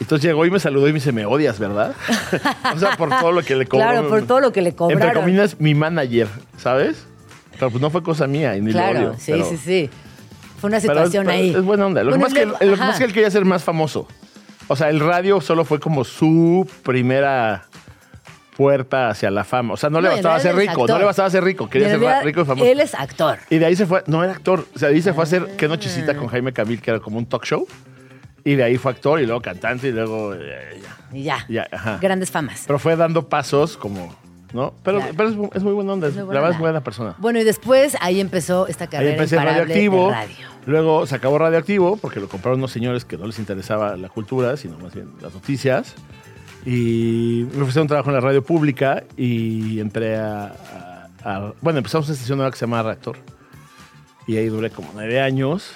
Entonces 0.00 0.24
llegó 0.26 0.44
y 0.46 0.50
me 0.50 0.58
saludó 0.58 0.88
y 0.88 0.90
me 0.92 0.94
dice, 0.98 1.12
me 1.12 1.24
odias, 1.26 1.60
¿verdad? 1.60 1.94
o 2.74 2.76
sea, 2.76 2.96
por 2.96 3.08
todo 3.08 3.30
lo 3.30 3.42
que 3.44 3.54
le 3.54 3.66
cobró. 3.66 3.86
Claro, 3.86 4.08
por 4.08 4.22
todo 4.26 4.40
lo 4.40 4.52
que 4.52 4.62
le 4.62 4.70
Entre 4.70 4.78
cobraron. 4.78 5.22
comillas, 5.22 5.60
mi 5.60 5.76
manager, 5.76 6.26
¿sabes? 6.56 7.06
Pero 7.52 7.70
pues 7.70 7.80
no 7.80 7.88
fue 7.88 8.02
cosa 8.02 8.26
mía 8.26 8.56
y 8.56 8.60
ni 8.62 8.72
lo 8.72 8.78
Claro, 8.80 8.98
odio. 8.98 9.14
sí, 9.16 9.30
pero- 9.30 9.48
sí, 9.48 9.56
sí. 9.58 9.90
Fue 10.60 10.66
una 10.66 10.80
situación 10.80 11.24
pero 11.26 11.38
ahí. 11.38 11.50
Es 11.50 11.62
buena 11.62 11.86
onda. 11.86 12.02
Lo, 12.02 12.10
Bueno, 12.10 12.24
que, 12.26 12.32
es 12.42 12.46
que, 12.58 12.66
lo 12.66 12.76
que 12.76 12.90
es 12.90 12.98
que 12.98 13.04
él 13.04 13.12
quería 13.12 13.30
ser 13.30 13.44
más 13.44 13.62
famoso. 13.62 14.08
O 14.66 14.74
sea, 14.74 14.90
el 14.90 14.98
radio 14.98 15.40
solo 15.40 15.64
fue 15.64 15.78
como 15.78 16.02
su 16.02 16.68
primera 16.82 17.62
puerta 18.56 19.10
hacia 19.10 19.30
la 19.30 19.44
fama. 19.44 19.74
O 19.74 19.76
sea, 19.76 19.90
no, 19.90 20.00
le 20.00 20.08
No, 20.08 20.14
bastaba 20.14 20.40
ser 20.40 20.56
rico, 20.56 20.86
no 20.86 20.98
le 20.98 21.04
bastaba 21.04 21.28
ser 21.30 21.44
rico, 21.44 21.68
quería 21.68 21.88
ser 21.90 22.00
realidad, 22.00 22.24
rico 22.24 22.40
y 22.40 22.44
famoso. 22.44 22.66
Él 22.70 22.80
es 22.80 22.94
actor. 22.94 23.38
Y 23.50 23.58
de 23.58 23.66
ahí 23.66 23.76
se 23.76 23.86
fue, 23.86 24.02
no 24.06 24.24
era 24.24 24.32
actor, 24.32 24.66
o 24.74 24.78
sea, 24.78 24.88
de 24.88 24.94
ahí 24.96 25.02
se 25.02 25.12
fue 25.12 25.22
a 25.22 25.26
hacer 25.26 25.56
Qué 25.56 25.66
Ah. 25.66 25.68
Nochecita 25.68 26.16
con 26.16 26.28
Jaime 26.28 26.52
Camil, 26.52 26.80
que 26.80 26.90
era 26.90 27.00
como 27.00 27.18
un 27.18 27.26
talk 27.26 27.44
show. 27.44 27.66
Y 28.44 28.54
de 28.54 28.62
ahí 28.64 28.76
fue 28.78 28.92
actor 28.92 29.20
y 29.20 29.26
luego 29.26 29.42
cantante 29.42 29.88
y 29.88 29.92
luego 29.92 30.32
eh, 30.34 30.80
ya. 30.80 31.16
Y 31.18 31.22
ya. 31.24 31.44
Ya, 31.48 31.68
ajá. 31.72 31.98
Grandes 32.00 32.30
famas. 32.30 32.62
Pero 32.66 32.78
fue 32.78 32.94
dando 32.96 33.28
pasos 33.28 33.76
como, 33.76 34.14
¿no? 34.52 34.72
Pero, 34.84 34.98
Claro. 34.98 35.14
pero 35.16 35.28
es, 35.28 35.36
es 35.56 35.62
muy 35.64 35.72
buena 35.72 35.92
onda, 35.94 36.06
es- 36.08 36.14
muy 36.14 36.20
la 36.20 36.24
buena 36.26 36.40
verdad 36.40 36.50
es 36.50 36.56
onda. 36.56 36.60
buena 36.70 36.80
persona. 36.84 37.14
Bueno, 37.18 37.40
y 37.40 37.44
después 37.44 37.96
ahí 38.00 38.20
empezó 38.20 38.68
esta 38.68 38.84
Ahí 38.84 38.90
carrera 38.90 39.10
empecé 39.12 39.34
en 39.34 39.42
imparable 39.42 39.62
radioactivo. 39.64 40.10
radio. 40.12 40.36
Luego 40.64 41.06
se 41.06 41.14
acabó 41.16 41.38
radioactivo 41.38 41.96
porque 41.96 42.20
lo 42.20 42.28
compraron 42.28 42.60
unos 42.60 42.70
señores 42.72 43.04
que 43.04 43.16
no 43.18 43.26
les 43.26 43.38
interesaba 43.40 43.96
la 43.96 44.08
cultura, 44.08 44.56
sino 44.56 44.78
más 44.78 44.94
bien 44.94 45.10
las 45.20 45.34
noticias. 45.34 45.94
Y 46.66 47.46
me 47.54 47.62
ofrecieron 47.62 47.82
un 47.84 47.88
trabajo 47.88 48.10
en 48.10 48.14
la 48.14 48.20
radio 48.20 48.42
pública 48.42 49.04
y 49.16 49.78
entré 49.80 50.16
a. 50.16 50.46
a- 50.46 51.08
a- 51.24 51.52
bueno, 51.60 51.78
empezamos 51.78 52.06
una 52.08 52.14
estación 52.14 52.38
nueva 52.38 52.50
que 52.50 52.58
se 52.58 52.66
llama 52.66 52.82
Reactor. 52.82 53.16
Y 54.26 54.36
ahí 54.36 54.46
duré 54.46 54.70
como 54.70 54.90
nueve 54.94 55.20
años. 55.20 55.70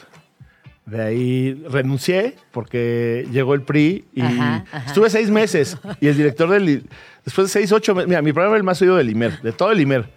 De 0.87 1.01
ahí 1.01 1.55
renuncié 1.71 2.35
porque 2.51 3.29
llegó 3.31 3.55
el 3.55 3.63
PRI 3.63 4.05
y 4.13 4.23
Ajá, 4.23 4.65
ajá. 4.73 4.87
estuve 4.89 5.09
seis 5.11 5.31
meses. 5.31 5.77
Y 6.01 6.09
el 6.09 6.17
director 6.17 6.51
del. 6.51 6.85
Después 7.25 7.47
de 7.47 7.53
seis, 7.53 7.71
ocho 7.71 7.95
meses. 7.95 8.09
Mira, 8.09 8.23
mi 8.23 8.33
programa 8.33 8.55
era 8.55 8.59
el 8.59 8.65
más 8.65 8.83
oído 8.83 8.97
del 8.97 9.11
IMER, 9.11 9.41
de 9.43 9.53
todo 9.53 9.71
el 9.71 9.81
IMER. 9.81 10.09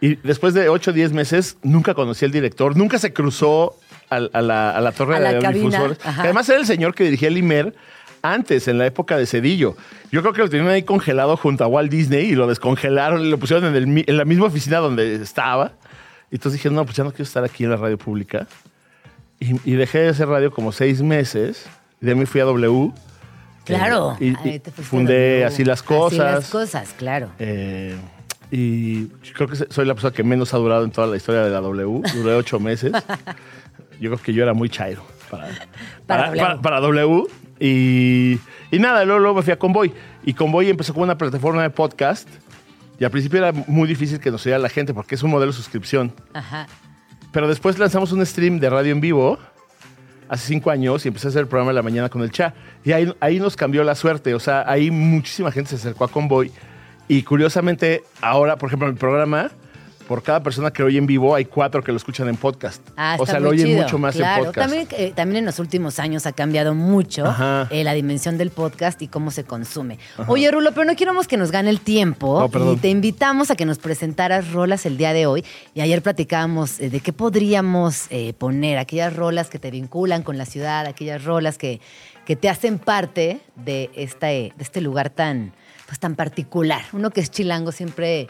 Y 0.00 0.14
después 0.16 0.54
de 0.54 0.68
8 0.68 0.92
o 0.92 0.94
10 0.94 1.10
meses, 1.12 1.58
nunca 1.64 1.92
conocí 1.92 2.24
al 2.24 2.30
director, 2.30 2.76
nunca 2.76 3.00
se 3.00 3.12
cruzó 3.12 3.74
al- 4.08 4.30
a, 4.32 4.40
la, 4.40 4.70
a 4.70 4.80
la 4.80 4.92
torre 4.92 5.16
A 5.16 5.18
la 5.18 5.32
de 5.32 5.40
cabina, 5.40 5.60
difusores. 5.70 5.98
además 6.04 6.48
era 6.48 6.60
el 6.60 6.66
señor 6.66 6.94
que 6.94 7.02
dirigía 7.02 7.26
el 7.26 7.36
IMER 7.36 7.74
antes, 8.22 8.68
en 8.68 8.78
la 8.78 8.86
época 8.86 9.16
de 9.16 9.26
Cedillo. 9.26 9.76
Yo 10.10 10.20
creo 10.22 10.32
que 10.32 10.40
lo 10.42 10.48
tenían 10.48 10.68
ahí 10.68 10.82
congelado 10.82 11.36
junto 11.36 11.64
a 11.64 11.66
Walt 11.66 11.90
Disney 11.90 12.26
y 12.30 12.34
lo 12.34 12.46
descongelaron 12.46 13.24
y 13.24 13.30
lo 13.30 13.38
pusieron 13.38 13.64
en, 13.74 13.76
el 13.98 14.04
en 14.06 14.16
la 14.16 14.24
misma 14.24 14.46
oficina 14.46 14.78
donde 14.78 15.14
estaba. 15.16 15.72
Y 16.30 16.36
entonces 16.36 16.60
dije, 16.60 16.70
no, 16.74 16.84
pues 16.84 16.96
ya 16.96 17.04
no 17.04 17.10
quiero 17.10 17.24
estar 17.24 17.44
aquí 17.44 17.64
en 17.64 17.70
la 17.70 17.76
radio 17.76 17.96
pública. 17.98 18.46
Y, 19.40 19.54
y 19.70 19.74
dejé 19.74 20.00
de 20.00 20.08
hacer 20.08 20.28
radio 20.28 20.50
como 20.50 20.72
seis 20.72 21.00
meses. 21.02 21.66
Y 22.00 22.06
de 22.06 22.12
ahí 22.12 22.18
me 22.18 22.26
fui 22.26 22.40
a 22.40 22.44
W. 22.44 22.92
Claro. 23.64 24.16
Eh, 24.20 24.34
y- 24.44 24.70
fundé 24.82 25.44
así 25.44 25.64
las 25.64 25.80
Así 25.80 25.88
cosas. 25.88 26.18
las 26.18 26.50
cosas, 26.50 26.94
claro. 26.96 27.28
Eh, 27.38 27.96
y 28.50 29.06
creo 29.34 29.46
que 29.48 29.56
soy 29.56 29.84
la 29.84 29.94
persona 29.94 30.14
que 30.14 30.22
menos 30.22 30.54
ha 30.54 30.56
durado 30.56 30.84
en 30.84 30.90
toda 30.90 31.06
la 31.06 31.16
historia 31.16 31.42
de 31.42 31.50
la 31.50 31.60
W. 31.60 32.00
Duré 32.14 32.34
ocho 32.34 32.58
meses. 32.58 32.92
Yo 34.00 34.10
creo 34.10 34.22
que 34.22 34.32
yo 34.32 34.44
era 34.44 34.54
muy 34.54 34.70
chairo 34.70 35.02
para, 35.28 35.48
para, 36.06 36.26
W. 36.28 36.40
para- 36.40 36.60
para 36.62 36.80
W. 36.80 37.24
Y, 37.60 38.38
y 38.70 38.78
nada, 38.78 39.04
luego, 39.04 39.20
luego 39.20 39.36
me 39.36 39.42
fui 39.42 39.52
a 39.52 39.58
Convoy. 39.58 39.92
Y 40.24 40.34
Convoy 40.34 40.68
empezó 40.68 40.92
como 40.92 41.04
una 41.04 41.18
plataforma 41.18 41.62
de 41.62 41.70
podcast. 41.70 42.28
Y 42.98 43.04
al 43.04 43.10
principio 43.10 43.38
era 43.38 43.52
muy 43.66 43.86
difícil 43.86 44.18
que 44.18 44.30
nos 44.30 44.44
oyera 44.44 44.58
la 44.58 44.68
gente 44.68 44.92
porque 44.92 45.14
es 45.14 45.22
un 45.22 45.30
modelo 45.30 45.52
de 45.52 45.56
suscripción. 45.56 46.12
Ajá. 46.34 46.66
Pero 47.32 47.48
después 47.48 47.78
lanzamos 47.78 48.12
un 48.12 48.24
stream 48.24 48.58
de 48.58 48.70
radio 48.70 48.92
en 48.92 49.00
vivo 49.00 49.38
hace 50.28 50.46
cinco 50.48 50.70
años 50.70 51.04
y 51.04 51.08
empecé 51.08 51.28
a 51.28 51.30
hacer 51.30 51.42
el 51.42 51.48
programa 51.48 51.70
de 51.70 51.74
la 51.76 51.82
mañana 51.82 52.08
con 52.08 52.22
el 52.22 52.30
Cha. 52.30 52.54
Y 52.84 52.92
ahí, 52.92 53.14
ahí 53.20 53.38
nos 53.38 53.56
cambió 53.56 53.84
la 53.84 53.94
suerte. 53.94 54.34
O 54.34 54.40
sea, 54.40 54.64
ahí 54.66 54.90
muchísima 54.90 55.52
gente 55.52 55.70
se 55.70 55.76
acercó 55.76 56.04
a 56.04 56.08
Convoy. 56.08 56.50
Y 57.06 57.22
curiosamente, 57.22 58.02
ahora, 58.20 58.56
por 58.56 58.68
ejemplo, 58.68 58.88
en 58.88 58.94
el 58.94 58.98
programa, 58.98 59.50
por 60.08 60.22
cada 60.22 60.42
persona 60.42 60.72
que 60.72 60.82
lo 60.82 60.88
oye 60.88 60.96
en 60.96 61.06
vivo, 61.06 61.34
hay 61.34 61.44
cuatro 61.44 61.84
que 61.84 61.92
lo 61.92 61.98
escuchan 61.98 62.28
en 62.28 62.36
podcast. 62.36 62.82
Ah, 62.96 63.16
o 63.20 63.26
sea, 63.26 63.38
lo 63.38 63.50
oyen 63.50 63.66
chido. 63.66 63.82
mucho 63.82 63.98
más 63.98 64.16
claro. 64.16 64.38
en 64.38 64.46
podcast. 64.46 64.68
También, 64.68 64.88
eh, 64.92 65.12
también 65.14 65.38
en 65.40 65.44
los 65.44 65.58
últimos 65.58 65.98
años 65.98 66.26
ha 66.26 66.32
cambiado 66.32 66.74
mucho 66.74 67.24
eh, 67.70 67.84
la 67.84 67.92
dimensión 67.92 68.38
del 68.38 68.50
podcast 68.50 69.02
y 69.02 69.08
cómo 69.08 69.30
se 69.30 69.44
consume. 69.44 69.98
Oye, 70.26 70.50
Rulo, 70.50 70.72
pero 70.72 70.86
no 70.86 70.96
queremos 70.96 71.28
que 71.28 71.36
nos 71.36 71.52
gane 71.52 71.68
el 71.68 71.80
tiempo. 71.80 72.48
No, 72.52 72.72
y 72.72 72.76
te 72.78 72.88
invitamos 72.88 73.50
a 73.50 73.56
que 73.56 73.66
nos 73.66 73.78
presentaras 73.78 74.50
rolas 74.50 74.86
el 74.86 74.96
día 74.96 75.12
de 75.12 75.26
hoy. 75.26 75.44
Y 75.74 75.82
ayer 75.82 76.00
platicábamos 76.00 76.80
eh, 76.80 76.88
de 76.88 77.00
qué 77.00 77.12
podríamos 77.12 78.08
poner, 78.38 78.78
aquellas 78.78 79.14
rolas 79.14 79.50
que 79.50 79.58
te 79.58 79.70
vinculan 79.70 80.22
con 80.22 80.38
la 80.38 80.46
ciudad, 80.46 80.86
aquellas 80.86 81.22
rolas 81.24 81.58
que, 81.58 81.80
que 82.24 82.34
te 82.34 82.48
hacen 82.48 82.78
parte 82.78 83.40
de 83.56 83.90
este, 83.94 84.26
de 84.26 84.52
este 84.58 84.80
lugar 84.80 85.10
tan, 85.10 85.52
pues, 85.86 85.98
tan 85.98 86.14
particular. 86.14 86.82
Uno 86.92 87.10
que 87.10 87.20
es 87.20 87.30
chilango 87.30 87.72
siempre 87.72 88.28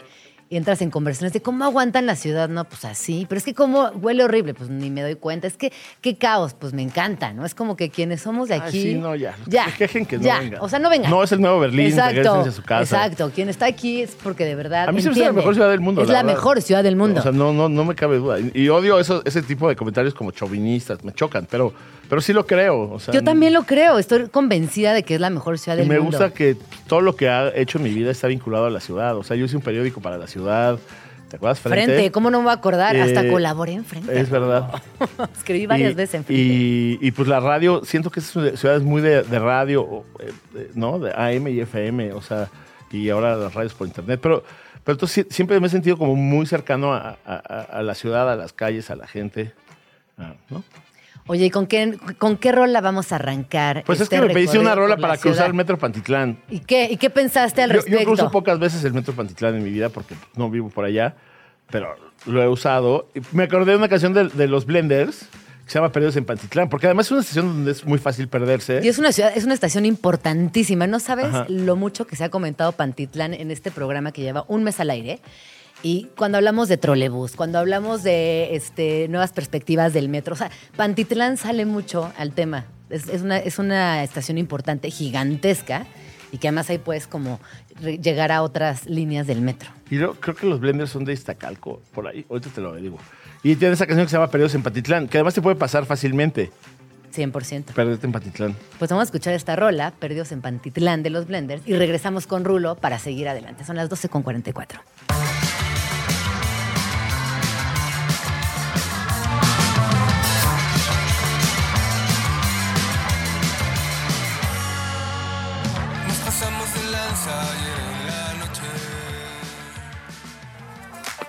y 0.51 0.57
entras 0.57 0.81
en 0.81 0.89
conversaciones 0.89 1.31
de 1.33 1.41
cómo 1.41 1.63
aguantan 1.63 2.05
la 2.07 2.15
ciudad, 2.15 2.49
no, 2.49 2.65
pues 2.65 2.83
así, 2.85 3.25
pero 3.29 3.37
es 3.37 3.45
que 3.45 3.53
cómo 3.53 3.89
huele 4.01 4.23
horrible, 4.23 4.55
pues 4.55 4.69
ni 4.69 4.89
me 4.89 5.01
doy 5.03 5.13
cuenta, 5.15 5.45
es 5.45 5.57
que 5.57 5.71
qué 6.01 6.17
caos, 6.17 6.55
pues 6.55 6.73
me 6.73 6.81
encanta, 6.81 7.33
¿no? 7.33 7.45
Es 7.45 7.53
como 7.53 7.75
que 7.77 7.91
quienes 7.91 8.21
somos 8.21 8.49
de 8.49 8.55
Ay, 8.55 8.61
aquí, 8.61 8.81
sí, 8.81 8.95
no, 8.95 9.15
ya. 9.15 9.35
ya, 9.45 9.65
Que 9.67 9.71
quejen 9.73 10.05
que 10.07 10.17
no 10.17 10.23
vengan. 10.23 10.57
o 10.61 10.67
sea, 10.67 10.79
no 10.79 10.89
vengan. 10.89 11.11
No 11.11 11.23
es 11.23 11.31
el 11.31 11.39
nuevo 11.41 11.59
Berlín, 11.59 11.85
exacto, 11.87 12.33
a 12.41 12.51
su 12.51 12.63
casa. 12.63 12.81
exacto, 13.05 13.31
quien 13.33 13.47
está 13.49 13.67
aquí 13.67 14.01
es 14.01 14.15
porque 14.15 14.43
de 14.45 14.55
verdad 14.55 14.89
A 14.89 14.91
mí 14.91 15.01
se 15.01 15.09
me 15.09 15.11
hace 15.11 15.25
la 15.25 15.33
mejor 15.33 15.53
ciudad 15.53 15.69
del 15.69 15.81
mundo. 15.81 16.01
es 16.01 16.09
la, 16.09 16.23
mejor 16.23 16.61
ciudad 16.63 16.83
del 16.83 16.95
mundo. 16.95 17.19
O 17.19 17.23
sea, 17.23 17.31
no, 17.31 17.53
no, 17.53 17.69
no 17.69 17.85
me 17.85 17.93
cabe 17.93 18.17
duda. 18.17 18.39
Y, 18.39 18.51
y 18.55 18.69
odio 18.69 18.99
eso, 18.99 19.21
ese 19.25 19.43
tipo 19.43 19.69
de 19.69 19.75
comentarios 19.75 20.15
como 20.15 20.31
chauvinistas, 20.31 21.03
me 21.03 21.13
chocan, 21.13 21.47
pero, 21.47 21.71
pero 22.09 22.21
sí 22.21 22.33
lo 22.33 22.47
creo. 22.47 22.89
o 22.93 22.99
sea, 22.99 23.13
Yo 23.13 23.23
también 23.23 23.53
lo 23.53 23.63
creo, 23.63 23.99
estoy 23.99 24.27
convencida 24.29 24.93
de 24.93 25.03
que 25.03 25.13
es 25.13 25.21
la 25.21 25.29
mejor 25.29 25.59
ciudad 25.59 25.77
Y 25.77 25.81
del 25.81 25.89
me 25.89 25.99
mundo. 25.99 26.17
gusta 26.17 26.33
que 26.33 26.57
todo 26.87 27.01
lo 27.01 27.15
que 27.15 27.29
ha 27.29 27.49
hecho 27.55 27.77
en 27.77 27.83
mi 27.83 27.91
vida 27.91 28.09
está 28.09 28.25
vinculado 28.27 28.65
a 28.65 28.71
la 28.71 28.79
ciudad. 28.79 29.15
O 29.15 29.23
sea, 29.23 29.35
yo 29.37 29.45
hice 29.45 29.55
un 29.55 29.61
periódico 29.61 30.01
para 30.01 30.17
la 30.17 30.25
ciudad. 30.25 30.38
¿Te 31.29 31.35
acuerdas? 31.35 31.59
Frente, 31.59 32.11
¿cómo 32.11 32.31
no 32.31 32.39
me 32.39 32.45
voy 32.45 32.51
a 32.51 32.55
acordar? 32.55 32.95
Hasta 32.97 33.21
Eh, 33.23 33.29
colaboré 33.29 33.73
en 33.73 33.85
Frente. 33.85 34.19
Es 34.19 34.29
verdad. 34.31 34.71
Escribí 35.37 35.67
varias 35.67 35.91
Y- 35.91 35.95
veces 35.95 36.15
en 36.15 36.23
Frente. 36.25 36.41
Y, 36.43 36.97
y, 37.01 37.11
pues 37.11 37.27
la 37.27 37.39
radio, 37.39 37.81
siento 37.85 38.09
que 38.09 38.19
es 38.19 38.35
una 38.35 38.57
ciudad 38.57 38.81
muy 38.81 39.01
de, 39.01 39.21
de 39.21 39.37
radio, 39.39 40.03
eh, 40.19 40.31
de- 40.53 40.69
¿no? 40.73 40.97
De 40.97 41.11
AM 41.11 41.47
y 41.49 41.59
FM. 41.59 42.13
O 42.13 42.21
sea, 42.21 42.49
y 42.91 43.09
ahora 43.09 43.35
las 43.35 43.53
radios 43.53 43.75
por 43.75 43.85
internet. 43.85 44.19
Pero, 44.23 44.43
pero 44.83 44.93
entonces 44.95 45.27
siempre 45.29 45.59
me 45.59 45.67
he 45.67 45.69
sentido 45.69 45.97
como 45.97 46.15
muy 46.15 46.47
cercano 46.47 46.93
a, 46.95 47.17
a- 47.23 47.43
a- 47.47 47.67
a 47.77 47.83
la 47.83 47.93
ciudad, 47.93 48.27
a 48.31 48.35
las 48.35 48.51
calles, 48.53 48.89
a 48.89 48.95
la 48.95 49.05
gente. 49.05 49.53
ah, 50.17 50.33
¿no? 50.49 50.63
Oye, 51.31 51.45
¿y 51.45 51.49
con 51.51 51.67
qué, 51.67 51.95
con 52.17 52.37
qué 52.37 52.51
rola 52.51 52.81
vamos 52.81 53.11
a 53.11 53.17
arrancar? 53.17 53.83
Pues 53.85 53.99
es 53.99 54.03
este 54.05 54.15
que 54.15 54.21
me 54.23 54.33
pediste 54.33 54.57
una 54.57 54.73
rola 54.73 54.97
para 54.97 55.15
cruzar 55.15 55.45
el 55.45 55.53
metro 55.53 55.77
Pantitlán. 55.77 56.39
¿Y 56.49 56.59
qué, 56.61 56.87
¿Y 56.89 56.97
qué 56.97 57.11
pensaste 57.11 57.61
al 57.61 57.69
Yo, 57.69 57.75
respecto? 57.75 57.99
yo 57.99 58.05
cruzo 58.07 58.31
pocas 58.31 58.57
veces 58.57 58.83
el 58.83 58.93
metro 58.93 59.13
Pantitlán 59.13 59.53
en 59.55 59.63
mi 59.63 59.69
vida 59.69 59.89
porque 59.89 60.15
no 60.35 60.49
vivo 60.49 60.69
por 60.69 60.85
allá, 60.85 61.13
pero 61.69 61.95
lo 62.25 62.41
he 62.41 62.47
usado. 62.47 63.09
Me 63.31 63.43
acordé 63.43 63.73
de 63.73 63.77
una 63.77 63.89
canción 63.89 64.11
de, 64.15 64.29
de 64.29 64.47
los 64.47 64.65
Blenders 64.65 65.27
que 65.65 65.73
se 65.73 65.77
llama 65.77 65.91
Perdidos 65.91 66.15
en 66.15 66.25
Pantitlán, 66.25 66.67
porque 66.67 66.87
además 66.87 67.05
es 67.05 67.11
una 67.11 67.21
estación 67.21 67.45
donde 67.45 67.73
es 67.73 67.85
muy 67.85 67.99
fácil 67.99 68.27
perderse. 68.27 68.79
Y 68.81 68.87
es 68.87 68.97
una 68.97 69.11
ciudad, 69.11 69.31
es 69.35 69.43
una 69.43 69.53
estación 69.53 69.85
importantísima. 69.85 70.87
No 70.87 70.99
sabes 70.99 71.27
Ajá. 71.27 71.45
lo 71.47 71.75
mucho 71.75 72.07
que 72.07 72.15
se 72.15 72.23
ha 72.23 72.29
comentado 72.29 72.71
Pantitlán 72.71 73.35
en 73.35 73.51
este 73.51 73.69
programa 73.69 74.11
que 74.11 74.23
lleva 74.23 74.45
un 74.47 74.63
mes 74.63 74.79
al 74.79 74.89
aire. 74.89 75.19
Y 75.81 76.09
cuando 76.17 76.37
hablamos 76.37 76.67
de 76.67 76.77
trolebús, 76.77 77.35
cuando 77.35 77.57
hablamos 77.57 78.03
de 78.03 78.55
este, 78.55 79.07
nuevas 79.07 79.31
perspectivas 79.31 79.93
del 79.93 80.09
metro, 80.09 80.33
o 80.33 80.37
sea, 80.37 80.51
Pantitlán 80.75 81.37
sale 81.37 81.65
mucho 81.65 82.11
al 82.17 82.33
tema. 82.33 82.65
Es, 82.89 83.07
es 83.07 83.21
una, 83.21 83.37
es 83.37 83.59
una 83.59 84.03
estación 84.03 84.37
importante, 84.37 84.91
gigantesca, 84.91 85.85
y 86.31 86.37
que 86.37 86.47
además 86.47 86.69
ahí 86.69 86.77
puedes 86.77 87.07
como 87.07 87.39
llegar 87.81 88.31
a 88.31 88.41
otras 88.41 88.85
líneas 88.87 89.25
del 89.27 89.41
metro. 89.41 89.69
Y 89.89 89.97
yo 89.97 90.15
creo 90.15 90.35
que 90.35 90.47
los 90.47 90.59
Blenders 90.59 90.91
son 90.91 91.05
de 91.05 91.13
Iztacalco, 91.13 91.81
por 91.93 92.07
ahí. 92.07 92.25
Ahorita 92.29 92.49
te 92.49 92.61
lo 92.61 92.75
digo. 92.75 92.97
Y 93.41 93.55
tiene 93.55 93.73
esa 93.73 93.87
canción 93.87 94.05
que 94.05 94.11
se 94.11 94.17
llama 94.17 94.29
Perdidos 94.29 94.53
en 94.55 94.63
Pantitlán, 94.63 95.07
que 95.07 95.17
además 95.17 95.33
te 95.33 95.41
puede 95.41 95.55
pasar 95.55 95.85
fácilmente. 95.85 96.51
100%. 97.15 97.73
Perderte 97.73 98.05
en 98.05 98.11
Pantitlán. 98.11 98.55
Pues 98.77 98.91
vamos 98.91 99.03
a 99.03 99.05
escuchar 99.05 99.33
esta 99.33 99.55
rola, 99.55 99.91
Perdidos 99.97 100.31
en 100.31 100.41
Pantitlán 100.41 101.03
de 101.03 101.09
los 101.09 101.25
Blenders, 101.27 101.63
y 101.65 101.73
regresamos 101.75 102.27
con 102.27 102.43
Rulo 102.45 102.75
para 102.75 102.99
seguir 102.99 103.27
adelante. 103.29 103.63
Son 103.63 103.75
las 103.75 103.89
12.44. 103.89 104.79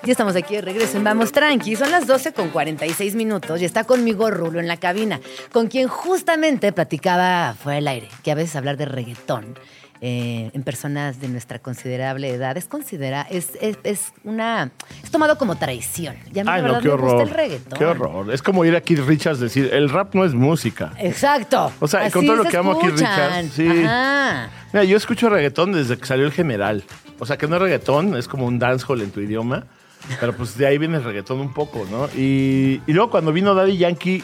Ya 0.02 0.12
estamos 0.12 0.34
aquí 0.34 0.54
de 0.54 0.62
regreso 0.62 0.96
en 0.96 1.04
Vamos 1.04 1.30
Tranqui. 1.30 1.76
Son 1.76 1.90
las 1.90 2.06
12 2.06 2.32
con 2.32 2.48
46 2.48 3.14
minutos 3.14 3.60
y 3.60 3.66
está 3.66 3.84
conmigo 3.84 4.30
Rulo 4.30 4.58
en 4.58 4.66
la 4.66 4.78
cabina, 4.78 5.20
con 5.52 5.68
quien 5.68 5.88
justamente 5.88 6.72
platicaba 6.72 7.54
fuera 7.54 7.76
del 7.76 7.88
aire, 7.88 8.08
que 8.24 8.30
a 8.30 8.34
veces 8.34 8.56
hablar 8.56 8.78
de 8.78 8.86
reggaetón 8.86 9.58
eh, 10.00 10.50
en 10.54 10.62
personas 10.62 11.20
de 11.20 11.28
nuestra 11.28 11.58
considerable 11.58 12.30
edad 12.30 12.56
es 12.56 12.64
considera, 12.64 13.26
es, 13.28 13.50
es, 13.60 13.76
es 13.84 14.14
una, 14.24 14.70
es 15.04 15.10
tomado 15.10 15.36
como 15.36 15.56
traición. 15.56 16.16
Y 16.32 16.38
a 16.38 16.44
mí 16.44 16.50
Ay, 16.50 16.62
no, 16.62 16.80
qué 16.80 16.88
me 16.88 16.94
gusta 16.94 17.06
horror. 17.06 17.28
el 17.28 17.34
reggaetón. 17.34 17.78
Qué 17.78 17.84
horror. 17.84 18.32
Es 18.32 18.40
como 18.40 18.64
ir 18.64 18.74
a 18.76 18.80
Keith 18.80 19.00
Richards 19.00 19.38
decir, 19.38 19.68
el 19.70 19.90
rap 19.90 20.14
no 20.14 20.24
es 20.24 20.32
música. 20.32 20.92
Exacto. 20.98 21.70
O 21.78 21.86
sea, 21.86 22.10
con 22.10 22.20
Así 22.20 22.26
todo 22.26 22.36
lo 22.36 22.44
que 22.44 22.56
amo 22.56 22.72
a 22.72 22.80
Keith 22.80 22.94
escuchan. 22.94 23.42
Richards, 23.44 23.52
sí. 23.52 23.84
Ajá. 23.84 24.48
Mira, 24.72 24.84
yo 24.84 24.96
escucho 24.96 25.28
reggaetón 25.28 25.72
desde 25.72 25.98
que 25.98 26.06
salió 26.06 26.24
el 26.24 26.32
general. 26.32 26.84
O 27.18 27.26
sea, 27.26 27.36
que 27.36 27.46
no 27.46 27.56
es 27.56 27.62
reggaetón, 27.62 28.16
es 28.16 28.26
como 28.28 28.46
un 28.46 28.58
dancehall 28.58 29.02
en 29.02 29.10
tu 29.10 29.20
idioma. 29.20 29.66
Pero 30.18 30.34
pues 30.34 30.56
de 30.56 30.66
ahí 30.66 30.78
viene 30.78 30.96
el 30.96 31.04
reggaetón 31.04 31.40
un 31.40 31.52
poco, 31.52 31.86
¿no? 31.90 32.08
Y, 32.16 32.80
y 32.86 32.92
luego 32.92 33.10
cuando 33.10 33.32
vino 33.32 33.54
Daddy 33.54 33.76
Yankee, 33.76 34.22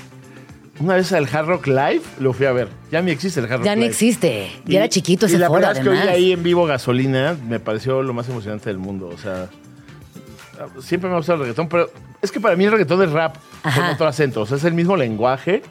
una 0.81 0.95
vez 0.95 1.13
al 1.13 1.29
Hard 1.33 1.47
Rock 1.47 1.67
Live, 1.69 2.03
lo 2.19 2.33
fui 2.33 2.47
a 2.47 2.53
ver. 2.53 2.69
Ya 2.91 3.01
ni 3.03 3.11
existe 3.11 3.41
el 3.41 3.47
Hard 3.47 3.59
Rock 3.59 3.65
Ya 3.65 3.75
ni 3.75 3.83
Live. 3.83 3.93
existe. 3.93 4.51
Y, 4.67 4.77
era 4.77 4.89
chiquito 4.89 5.27
ese 5.27 5.37
y 5.37 5.39
la 5.39 5.47
foro, 5.49 5.61
verdad 5.61 5.77
es 5.77 5.83
que 5.83 5.89
oí 5.89 5.97
además. 5.97 6.15
ahí 6.15 6.33
en 6.33 6.43
vivo 6.43 6.67
gasolina, 6.67 7.37
me 7.47 7.61
pareció 7.61 8.03
lo 8.03 8.13
más 8.15 8.29
emocionante 8.29 8.69
del 8.69 8.79
mundo. 8.79 9.09
O 9.09 9.19
sea, 9.19 9.49
siempre 10.81 11.09
me 11.09 11.15
ha 11.15 11.19
gustado 11.19 11.37
el 11.37 11.43
reggaetón, 11.43 11.69
pero 11.69 11.91
es 12.21 12.33
que 12.33 12.41
para 12.41 12.57
mí 12.57 12.65
el 12.65 12.73
reggaetón 12.73 13.03
es 13.03 13.11
rap 13.11 13.37
con 13.63 13.85
otro 13.85 14.07
acento. 14.07 14.43
O 14.43 14.47
sea, 14.47 14.57
es 14.57 14.65
el 14.65 14.75
mismo 14.75 14.97
lenguaje 14.97 15.63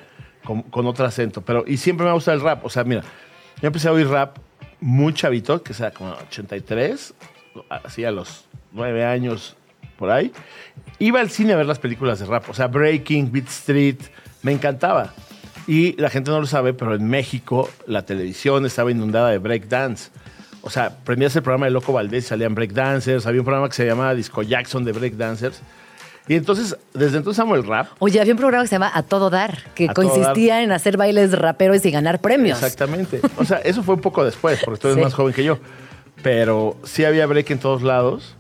con, 0.44 0.61
con 0.64 0.86
otro 0.88 1.06
acento. 1.06 1.41
Pero, 1.41 1.65
y 1.68 1.77
siempre 1.77 2.06
me 2.06 2.11
ha 2.11 2.14
gustado 2.14 2.38
el 2.38 2.44
rap. 2.44 2.65
O 2.65 2.69
sea, 2.69 2.84
mira, 2.84 3.02
yo 3.61 3.68
empecé 3.68 3.90
a 3.90 3.91
oír 3.91 4.07
rap 4.07 4.38
muy 4.80 5.14
chavito, 5.14 5.61
que 5.61 5.73
sea 5.73 5.91
como 5.91 6.14
83, 6.14 7.14
así 7.84 8.03
a 8.06 8.11
los 8.11 8.45
9 8.72 9.06
años 9.06 9.56
por 9.98 10.12
ahí. 10.12 10.32
Iba 11.00 11.20
al 11.20 11.30
cine 11.30 11.54
a 11.54 11.56
ver 11.58 11.66
las 11.66 11.80
películas 11.80 12.20
de 12.20 12.26
rap. 12.26 12.50
O 12.50 12.54
sea, 12.54 12.68
Breaking, 12.68 13.32
Beat 13.32 13.48
Street, 13.48 13.98
me 14.44 14.52
encantaba. 14.52 15.14
Y 15.68 15.94
la 16.00 16.10
gente 16.10 16.30
no 16.32 16.40
lo 16.40 16.46
sabe, 16.46 16.74
pero 16.74 16.96
en 16.96 17.08
México 17.08 17.70
la 17.88 18.06
televisión 18.06 18.66
estaba 18.66 18.92
inundada 18.92 19.30
de 19.32 19.40
breakdance. 19.40 20.10
O 20.62 20.70
sea, 20.70 20.98
prendías 21.04 21.36
el 21.36 21.44
programa 21.44 21.66
de 21.66 21.72
Loco 21.72 21.94
Valdés 21.94 22.26
y 22.26 22.28
salían 22.28 22.56
breakdancers. 22.56 23.26
Había 23.26 23.42
un 23.42 23.46
programa 23.46 23.68
que 23.70 23.76
se 23.76 23.86
llamaba 23.86 24.14
Disco 24.16 24.42
Jackson 24.44 24.84
de 24.84 24.92
breakdancers. 24.94 25.62
Y 26.28 26.34
entonces, 26.36 26.76
desde 26.94 27.18
entonces 27.18 27.40
amo 27.40 27.56
el 27.56 27.64
rap. 27.68 27.88
Oye, 28.00 28.20
había 28.20 28.34
un 28.34 28.40
programa 28.40 28.64
que 28.64 28.70
se 28.70 28.76
llama 28.76 28.92
A 28.94 29.04
Todo 29.04 29.30
Dar, 29.30 29.60
que 29.76 29.90
A 29.90 29.94
consistía 29.94 30.64
en 30.64 30.72
hacer 30.72 30.98
bailes 30.98 31.32
raperos 31.38 31.86
y 31.86 31.92
ganar 31.92 32.20
premios. 32.20 32.58
Exactamente. 32.64 33.22
O 33.38 33.46
sea, 33.46 33.58
eso 33.58 33.84
fue 33.84 33.94
un 33.94 34.02
poco 34.02 34.24
después, 34.26 34.60
porque 34.66 34.80
tú 34.80 34.88
eres 34.88 34.98
Sí. 35.00 35.04
más 35.04 35.14
joven 35.14 35.34
que 35.36 35.44
yo. 35.44 35.60
Pero 36.24 36.78
sí 36.84 37.06
había 37.06 37.28
break 37.28 37.52
en 37.52 37.60
todos 37.60 37.84
lados. 37.84 38.36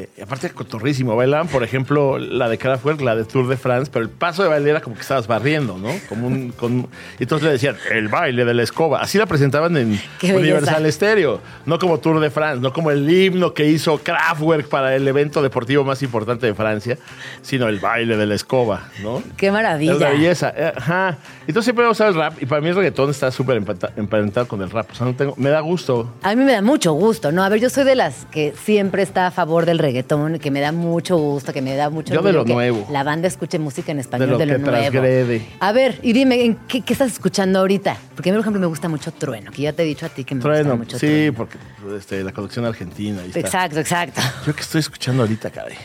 Eh, 0.00 0.08
aparte, 0.22 0.50
cotorrísimo. 0.50 1.16
Bailaban, 1.16 1.48
por 1.48 1.64
ejemplo, 1.64 2.18
la 2.18 2.48
de 2.48 2.56
Kraftwerk, 2.56 3.00
la 3.00 3.16
de 3.16 3.24
Tour 3.24 3.48
de 3.48 3.56
France, 3.56 3.90
pero 3.92 4.04
el 4.04 4.10
paso 4.10 4.44
de 4.44 4.48
baile 4.48 4.70
era 4.70 4.80
como 4.80 4.94
que 4.94 5.02
estabas 5.02 5.26
barriendo, 5.26 5.76
¿no? 5.76 5.88
Como 6.08 6.28
un, 6.28 6.52
con, 6.52 6.88
y 7.18 7.22
entonces 7.24 7.46
le 7.46 7.52
decían, 7.52 7.76
el 7.90 8.06
baile 8.06 8.44
de 8.44 8.54
la 8.54 8.62
escoba. 8.62 9.00
Así 9.00 9.18
la 9.18 9.26
presentaban 9.26 9.76
en 9.76 10.00
Qué 10.20 10.36
Universal 10.36 10.82
belleza. 10.82 10.92
Stereo. 10.92 11.40
No 11.66 11.80
como 11.80 11.98
Tour 11.98 12.20
de 12.20 12.30
France, 12.30 12.60
no 12.60 12.72
como 12.72 12.92
el 12.92 13.10
himno 13.10 13.54
que 13.54 13.66
hizo 13.66 13.98
Kraftwerk 13.98 14.68
para 14.68 14.94
el 14.94 15.08
evento 15.08 15.42
deportivo 15.42 15.82
más 15.82 16.00
importante 16.02 16.46
de 16.46 16.54
Francia, 16.54 16.96
sino 17.42 17.66
el 17.66 17.80
baile 17.80 18.16
de 18.16 18.26
la 18.26 18.36
escoba, 18.36 18.90
¿no? 19.02 19.20
Qué 19.36 19.50
maravilla. 19.50 19.92
Es 19.92 19.98
una 19.98 20.10
belleza. 20.10 20.52
eh, 20.56 20.72
Ajá. 20.76 21.18
Entonces 21.48 21.64
siempre 21.64 21.82
me 21.84 21.88
gusta 21.88 22.06
el 22.06 22.14
rap 22.14 22.40
y 22.40 22.46
para 22.46 22.60
mí 22.60 22.68
el 22.68 22.76
reggaetón 22.76 23.10
está 23.10 23.32
súper 23.32 23.60
emparentado 23.96 24.46
con 24.46 24.62
el 24.62 24.70
rap. 24.70 24.90
O 24.92 24.94
sea, 24.94 25.06
no 25.06 25.14
tengo, 25.16 25.34
me 25.36 25.50
da 25.50 25.58
gusto. 25.60 26.12
A 26.22 26.34
mí 26.36 26.44
me 26.44 26.52
da 26.52 26.62
mucho 26.62 26.92
gusto, 26.92 27.32
¿no? 27.32 27.42
A 27.42 27.48
ver, 27.48 27.58
yo 27.58 27.68
soy 27.70 27.84
de 27.84 27.94
las 27.96 28.26
que 28.26 28.52
siempre 28.62 29.02
está 29.02 29.26
a 29.26 29.30
favor 29.30 29.64
del 29.66 29.78
reggaetón, 29.78 29.87
que 29.92 30.50
me 30.50 30.60
da 30.60 30.72
mucho 30.72 31.16
gusto, 31.16 31.52
que 31.52 31.62
me 31.62 31.74
da 31.76 31.90
mucho 31.90 32.14
Yo 32.14 32.22
de 32.22 32.32
lo 32.32 32.44
que 32.44 32.52
nuevo. 32.52 32.86
La 32.90 33.02
banda 33.04 33.28
escuche 33.28 33.58
música 33.58 33.92
en 33.92 33.98
español 33.98 34.30
De 34.30 34.36
de 34.38 34.46
lo 34.46 34.52
que 34.54 34.58
nuevo. 34.60 34.76
transgrede. 34.78 35.46
A 35.60 35.72
ver, 35.72 35.98
y 36.02 36.12
dime, 36.12 36.44
¿en 36.44 36.54
qué, 36.68 36.82
qué 36.82 36.92
estás 36.92 37.12
escuchando 37.12 37.58
ahorita? 37.60 37.96
Porque 38.14 38.30
a 38.30 38.32
mí, 38.32 38.36
por 38.36 38.42
ejemplo, 38.44 38.60
me 38.60 38.66
gusta 38.66 38.88
mucho 38.88 39.12
Trueno, 39.12 39.50
que 39.50 39.62
ya 39.62 39.72
te 39.72 39.82
he 39.82 39.86
dicho 39.86 40.06
a 40.06 40.08
ti 40.08 40.24
que 40.24 40.34
me 40.34 40.40
gusta 40.40 40.54
Trueno, 40.54 40.76
mucho 40.76 40.98
sí, 40.98 41.06
Trueno. 41.06 41.34
porque 41.36 41.58
este, 41.96 42.22
la 42.24 42.32
colección 42.32 42.64
argentina. 42.64 43.20
ahí 43.22 43.28
está. 43.28 43.40
Exacto, 43.40 43.80
exacto. 43.80 44.20
Yo 44.46 44.54
que 44.54 44.60
estoy 44.62 44.80
escuchando 44.80 45.22
ahorita, 45.22 45.50
caray. 45.50 45.76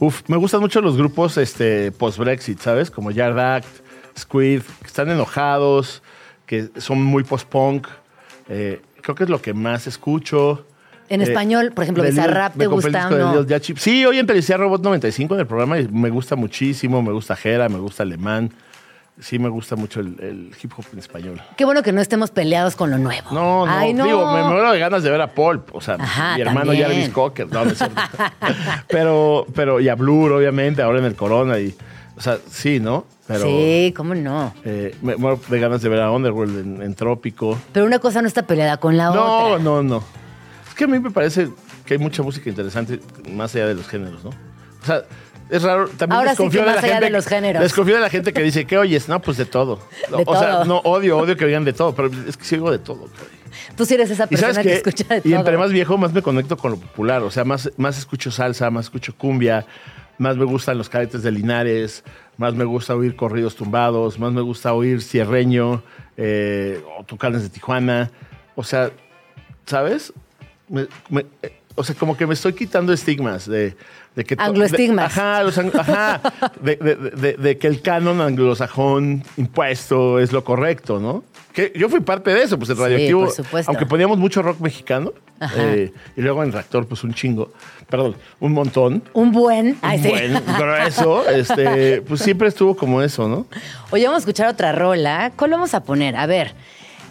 Uf, 0.00 0.22
me 0.28 0.36
gustan 0.36 0.60
mucho 0.60 0.80
los 0.80 0.96
grupos 0.96 1.36
este, 1.38 1.92
post-Brexit, 1.92 2.58
¿sabes? 2.60 2.90
Como 2.90 3.10
Yard 3.12 3.38
Act, 3.38 3.68
Squid, 4.18 4.62
que 4.80 4.86
están 4.86 5.10
enojados, 5.10 6.02
que 6.46 6.68
son 6.78 7.02
muy 7.02 7.22
post-punk. 7.24 7.86
Eh, 8.48 8.80
creo 9.00 9.14
que 9.14 9.24
es 9.24 9.30
lo 9.30 9.40
que 9.40 9.54
más 9.54 9.86
escucho. 9.86 10.66
En 11.08 11.20
Eh, 11.20 11.24
español, 11.24 11.72
por 11.72 11.84
ejemplo, 11.84 12.02
Bizarrap, 12.04 12.56
¿te 12.56 12.66
gusta 12.66 13.10
no? 13.10 13.44
Sí, 13.76 14.04
hoy 14.06 14.18
empecé 14.18 14.54
a 14.54 14.56
Robot 14.56 14.82
95 14.82 15.34
en 15.34 15.40
el 15.40 15.46
programa 15.46 15.78
y 15.78 15.88
me 15.88 16.10
gusta 16.10 16.34
muchísimo. 16.36 17.02
Me 17.02 17.12
gusta 17.12 17.36
Jera, 17.36 17.68
me 17.68 17.78
gusta 17.78 18.02
Alemán. 18.04 18.52
Sí, 19.20 19.38
me 19.38 19.48
gusta 19.48 19.76
mucho 19.76 20.00
el, 20.00 20.16
el 20.18 20.50
hip 20.60 20.72
hop 20.76 20.84
en 20.92 20.98
español. 20.98 21.40
Qué 21.56 21.64
bueno 21.64 21.84
que 21.84 21.92
no 21.92 22.00
estemos 22.00 22.32
peleados 22.32 22.74
con 22.74 22.90
lo 22.90 22.98
nuevo. 22.98 23.28
No, 23.30 23.64
no, 23.64 23.72
Ay, 23.72 23.94
no. 23.94 24.04
digo, 24.06 24.26
me 24.34 24.42
muero 24.42 24.72
de 24.72 24.78
ganas 24.80 25.04
de 25.04 25.10
ver 25.10 25.20
a 25.20 25.28
Paul. 25.28 25.62
O 25.72 25.80
sea, 25.80 25.94
Ajá, 26.00 26.34
mi 26.34 26.40
hermano. 26.42 26.72
Jarvis 26.76 27.10
Cocker. 27.10 27.46
No, 27.52 27.64
no 27.64 27.70
es 27.70 27.78
cierto. 27.78 27.94
pero, 28.88 29.46
pero, 29.54 29.80
y 29.80 29.88
a 29.88 29.94
Blur, 29.94 30.32
obviamente, 30.32 30.82
ahora 30.82 30.98
en 30.98 31.04
el 31.04 31.14
Corona. 31.14 31.58
Y, 31.60 31.74
o 32.16 32.20
sea, 32.20 32.38
sí, 32.50 32.80
¿no? 32.80 33.06
Pero 33.26 33.44
sí, 33.44 33.94
cómo 33.96 34.14
no. 34.14 34.52
eh, 34.64 34.94
me 35.00 35.16
muero 35.16 35.40
de 35.48 35.60
ganas 35.60 35.80
de 35.80 35.88
ver 35.88 36.00
a 36.00 36.10
Underworld 36.10 36.58
en, 36.58 36.82
en 36.82 36.94
Trópico. 36.94 37.56
Pero 37.72 37.86
una 37.86 37.98
cosa 38.00 38.20
no 38.20 38.28
está 38.28 38.42
peleada 38.42 38.78
con 38.78 38.96
la 38.96 39.10
No, 39.10 39.46
otra. 39.46 39.58
no, 39.62 39.82
no. 39.82 40.02
Es 40.74 40.78
que 40.78 40.84
a 40.84 40.88
mí 40.88 40.98
me 40.98 41.12
parece 41.12 41.50
que 41.86 41.94
hay 41.94 41.98
mucha 41.98 42.24
música 42.24 42.50
interesante 42.50 42.98
más 43.30 43.54
allá 43.54 43.68
de 43.68 43.74
los 43.76 43.86
géneros, 43.86 44.24
¿no? 44.24 44.30
O 44.30 44.84
sea, 44.84 45.04
es 45.48 45.62
raro. 45.62 45.88
También 45.88 46.18
Ahora 46.18 46.34
sí 46.34 46.48
de 46.48 46.62
la 46.64 46.72
allá 46.72 46.80
gente. 46.80 47.04
de 47.04 47.10
los 47.10 47.26
géneros. 47.28 47.62
Desconfío 47.62 47.94
de 47.94 48.00
la 48.00 48.10
gente 48.10 48.32
que 48.32 48.42
dice, 48.42 48.64
¿qué 48.66 48.76
oyes? 48.76 49.08
No, 49.08 49.20
pues 49.22 49.36
de 49.36 49.44
todo. 49.44 49.78
De 50.10 50.24
o 50.26 50.36
sea, 50.36 50.64
no, 50.64 50.78
odio, 50.78 51.16
odio 51.16 51.36
que 51.36 51.44
oigan 51.44 51.64
de 51.64 51.72
todo, 51.72 51.94
pero 51.94 52.10
es 52.26 52.36
que 52.36 52.44
sí 52.44 52.56
oigo 52.56 52.72
de 52.72 52.80
todo. 52.80 53.08
Tú 53.76 53.86
sí 53.86 53.94
eres 53.94 54.10
esa 54.10 54.24
Y 54.24 54.36
persona 54.36 54.62
que 54.64 54.74
escucha 54.74 55.04
de 55.08 55.18
y 55.18 55.30
todo. 55.30 55.36
entre 55.36 55.56
más 55.56 55.70
viejo, 55.70 55.96
más 55.96 56.12
me 56.12 56.22
conecto 56.22 56.56
con 56.56 56.72
lo 56.72 56.76
popular. 56.76 57.22
O 57.22 57.30
sea, 57.30 57.44
más, 57.44 57.70
más 57.76 57.96
escucho 57.96 58.32
salsa, 58.32 58.68
más 58.70 58.86
escucho 58.86 59.14
cumbia, 59.16 59.64
más 60.18 60.36
me 60.36 60.44
gustan 60.44 60.76
los 60.76 60.88
cadetes 60.88 61.22
de 61.22 61.30
Linares, 61.30 62.02
más 62.36 62.54
me 62.54 62.64
gusta 62.64 62.96
oír 62.96 63.14
corridos 63.14 63.54
tumbados, 63.54 64.18
más 64.18 64.32
me 64.32 64.40
gusta 64.40 64.72
oír 64.72 65.02
cierreño, 65.02 65.84
eh, 66.16 66.82
o 66.98 67.04
tucanes 67.04 67.42
de 67.44 67.48
Tijuana. 67.48 68.10
O 68.56 68.64
sea, 68.64 68.90
¿sabes? 69.66 70.12
Me- 70.68 70.86
me- 71.10 71.26
eh, 71.42 71.60
o 71.76 71.82
sea, 71.82 71.94
como 71.96 72.16
que 72.16 72.26
me 72.26 72.34
estoy 72.34 72.52
quitando 72.52 72.92
estigmas 72.92 73.48
de, 73.48 73.76
de 74.14 74.24
que... 74.24 74.36
Angloestigmas. 74.38 75.14
de- 75.14 75.20
Ajá, 75.20 75.42
los 75.42 75.58
ajá, 75.58 76.20
de, 76.60 76.76
de- 76.76 76.94
de- 76.96 77.32
de 77.34 77.58
que 77.58 77.66
el 77.66 77.82
canon 77.82 78.20
anglosajón 78.20 79.24
impuesto 79.36 80.18
es 80.20 80.32
lo 80.32 80.44
correcto, 80.44 81.00
¿no? 81.00 81.24
Que 81.52 81.72
yo 81.76 81.88
fui 81.88 82.00
parte 82.00 82.32
de 82.32 82.42
eso, 82.42 82.58
pues 82.58 82.70
el 82.70 82.76
Sí, 82.76 82.82
radioactivo, 82.82 83.20
por 83.24 83.30
supuesto. 83.32 83.70
aunque 83.70 83.86
poníamos 83.86 84.18
mucho 84.18 84.42
rock 84.42 84.60
mexicano. 84.60 85.12
Eh, 85.56 85.92
y 86.16 86.20
luego 86.22 86.42
en 86.44 86.52
reactor, 86.52 86.86
pues 86.86 87.02
un 87.04 87.12
chingo. 87.12 87.52
Perdón, 87.88 88.16
un 88.40 88.52
montón. 88.52 89.02
Un 89.12 89.30
buen. 89.32 89.76
Ay, 89.82 89.98
Un 89.98 90.02
sí. 90.04 90.08
buen 90.10 90.42
grueso. 90.58 91.28
Este, 91.28 92.02
pues 92.02 92.20
siempre 92.22 92.48
estuvo 92.48 92.76
como 92.76 93.02
eso, 93.02 93.28
¿no? 93.28 93.46
Oye, 93.90 94.04
vamos 94.04 94.18
a 94.18 94.20
escuchar 94.20 94.48
otra 94.48 94.72
rola. 94.72 95.32
¿Cuál 95.36 95.50
vamos 95.52 95.74
a 95.74 95.82
poner? 95.82 96.16
A 96.16 96.26
ver, 96.26 96.54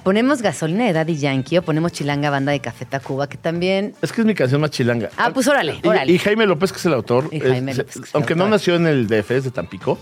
¿ponemos 0.03 0.41
gasolina 0.41 0.85
de 0.85 0.93
Daddy 0.93 1.15
Yankee 1.17 1.57
o 1.57 1.61
ponemos 1.61 1.91
Chilanga 1.91 2.29
Banda 2.29 2.51
de 2.51 2.59
Café 2.59 2.85
Tacuba? 2.85 3.27
Que 3.27 3.37
también. 3.37 3.95
Es 4.01 4.11
que 4.11 4.21
es 4.21 4.27
mi 4.27 4.33
canción 4.35 4.61
más 4.61 4.71
chilanga. 4.71 5.09
Ah, 5.17 5.31
pues 5.33 5.47
órale, 5.47 5.79
Y- 5.81 5.87
órale. 5.87 6.11
Y, 6.11 6.17
Jaime 6.19 6.45
López, 6.45 6.71
que 6.71 6.77
es 6.79 6.85
el 6.85 6.93
autor, 6.93 7.29
Y 7.31 7.39
Jaime 7.39 7.71
es- 7.71 7.77
López, 7.79 7.93
que 7.95 7.99
es 8.01 8.05
el 8.09 8.11
aunque 8.15 8.35
no 8.35 8.47
nació 8.47 8.75
en 8.75 8.87
el 8.87 9.07
DF, 9.07 9.31
es 9.37 9.43
de 9.45 9.51
Tampico, 9.51 9.97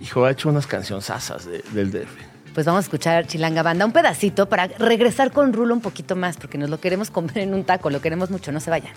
hijo, 0.00 0.24
ha 0.24 0.30
hecho 0.30 0.48
unas 0.48 0.66
cancionzasas 0.66 1.44
de- 1.46 1.62
del 1.72 1.90
DF. 1.90 2.10
Pues 2.54 2.66
vamos 2.66 2.78
a 2.80 2.86
escuchar 2.86 3.26
Chilanga 3.26 3.62
Banda, 3.62 3.84
un 3.86 3.92
pedacito 3.92 4.48
para 4.48 4.66
regresar 4.66 5.30
con 5.30 5.52
Rulo 5.52 5.74
un 5.74 5.80
poquito 5.80 6.16
más, 6.16 6.36
porque 6.38 6.58
nos 6.58 6.70
lo 6.70 6.80
queremos 6.80 7.10
comer 7.10 7.38
en 7.38 7.54
un 7.54 7.62
taco, 7.64 7.90
lo 7.90 8.00
queremos 8.00 8.30
mucho, 8.30 8.50
no 8.50 8.58
se 8.60 8.70
vayan. 8.70 8.92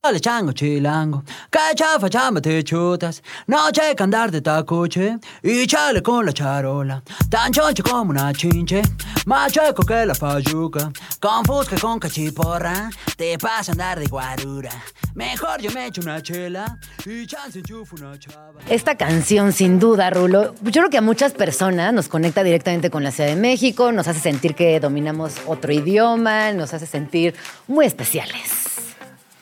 Dale 0.00 0.20
chango 0.20 0.52
chilango, 0.52 1.24
que 1.50 1.74
chafa 1.74 2.08
chamba 2.08 2.40
te 2.40 2.62
chutas, 2.62 3.20
no 3.48 3.68
checa 3.72 4.04
andar 4.04 4.30
de 4.30 4.40
tacuche 4.40 5.18
y 5.42 5.66
chale 5.66 6.00
con 6.02 6.24
la 6.24 6.32
charola, 6.32 7.02
tan 7.28 7.52
choncho 7.52 7.82
como 7.82 8.10
una 8.10 8.32
chinche, 8.32 8.80
más 9.26 9.52
chueco 9.52 9.82
que 9.82 10.06
la 10.06 10.14
fayuca, 10.14 10.92
con 11.18 11.44
fusca 11.44 11.76
con 11.80 11.98
cachiporra, 11.98 12.90
te 13.16 13.36
pasa 13.38 13.72
andar 13.72 13.98
de 13.98 14.06
guarura, 14.06 14.70
mejor 15.14 15.60
yo 15.60 15.72
me 15.72 15.86
echo 15.86 16.00
una 16.02 16.22
chela 16.22 16.78
y 17.04 17.26
chance 17.26 17.58
enchufo 17.58 17.96
una 17.96 18.16
chava. 18.20 18.60
Esta 18.68 18.96
canción, 18.96 19.52
sin 19.52 19.80
duda, 19.80 20.10
Rulo, 20.10 20.54
yo 20.62 20.70
creo 20.70 20.90
que 20.90 20.98
a 20.98 21.02
muchas 21.02 21.32
personas 21.32 21.92
nos 21.92 22.06
conecta 22.06 22.44
directamente 22.44 22.88
con 22.88 23.02
la 23.02 23.10
Ciudad 23.10 23.30
de 23.30 23.36
México, 23.36 23.90
nos 23.90 24.06
hace 24.06 24.20
sentir 24.20 24.54
que 24.54 24.78
dominamos 24.78 25.34
otro 25.44 25.72
idioma, 25.72 26.52
nos 26.52 26.72
hace 26.72 26.86
sentir 26.86 27.34
muy 27.66 27.84
especiales. 27.84 28.67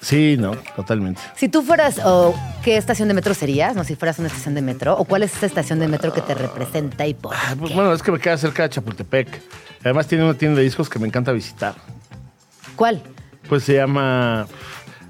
Sí, 0.07 0.37
no, 0.39 0.53
totalmente. 0.77 1.21
Si 1.35 1.49
tú 1.49 1.63
fueras, 1.63 1.99
o 2.05 2.33
¿qué 2.63 2.77
estación 2.77 3.09
de 3.09 3.15
metro 3.15 3.35
serías? 3.35 3.75
No, 3.75 3.83
si 3.83 3.97
fueras 3.97 4.21
una 4.21 4.29
estación 4.29 4.55
de 4.55 4.63
metro, 4.63 4.97
o 4.97 5.05
cuál 5.05 5.25
es 5.25 5.35
esa 5.35 5.47
estación 5.47 5.81
de 5.81 5.89
metro 5.89 6.13
que 6.13 6.21
te 6.21 6.33
representa 6.33 7.09
y 7.09 7.15
por 7.15 7.35
Ah, 7.35 7.57
pues 7.59 7.71
qué? 7.71 7.75
bueno, 7.75 7.93
es 7.93 8.05
que 8.05 8.13
me 8.13 8.21
queda 8.21 8.39
cerca 8.39 8.63
de 8.63 8.69
Chapultepec. 8.69 9.43
Además 9.83 10.07
tiene 10.07 10.23
una 10.23 10.35
tienda 10.35 10.59
de 10.59 10.63
discos 10.63 10.89
que 10.89 11.01
me 11.01 11.09
encanta 11.09 11.33
visitar. 11.33 11.75
¿Cuál? 12.77 13.03
Pues 13.49 13.65
se 13.65 13.75
llama 13.75 14.47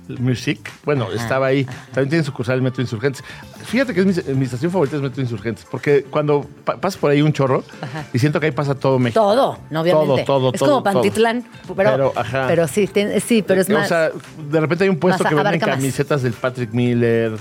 Music. 0.08 0.70
Bueno, 0.84 1.10
estaba 1.12 1.46
ahí. 1.46 1.64
También 1.92 2.08
tiene 2.10 2.24
sucursal 2.24 2.56
el 2.56 2.62
Metro 2.62 2.80
Insurgentes. 2.82 3.22
Fíjate 3.64 3.92
que 3.94 4.00
es 4.00 4.26
mi, 4.28 4.34
mi 4.34 4.44
estación 4.44 4.70
favorita 4.70 4.96
es 4.96 5.02
Metro 5.02 5.20
Insurgentes, 5.22 5.66
porque 5.70 6.04
cuando 6.04 6.46
pa- 6.64 6.76
pasas 6.76 6.98
por 7.00 7.10
ahí 7.10 7.22
un 7.22 7.32
chorro 7.32 7.64
y 8.12 8.18
siento 8.18 8.38
que 8.40 8.46
ahí 8.46 8.52
pasa 8.52 8.74
todo 8.74 8.98
México. 8.98 9.20
Todo, 9.20 9.58
no, 9.70 9.80
obviamente. 9.80 10.24
Todo, 10.24 10.24
todo, 10.24 10.52
es 10.54 10.58
todo, 10.60 10.68
como 10.70 10.82
Pantitlán, 10.84 11.44
pero, 11.76 11.90
Pero, 11.90 12.12
ajá. 12.14 12.44
pero 12.46 12.68
sí, 12.68 12.88
sí, 13.24 13.42
pero 13.42 13.60
es 13.60 13.68
O 13.70 13.72
más. 13.72 13.88
sea, 13.88 14.10
de 14.50 14.60
repente 14.60 14.84
hay 14.84 14.90
un 14.90 14.98
puesto 14.98 15.24
que 15.24 15.34
venden 15.34 15.60
más. 15.60 15.70
camisetas 15.70 16.22
del 16.22 16.32
Patrick 16.34 16.72
Miller 16.72 17.32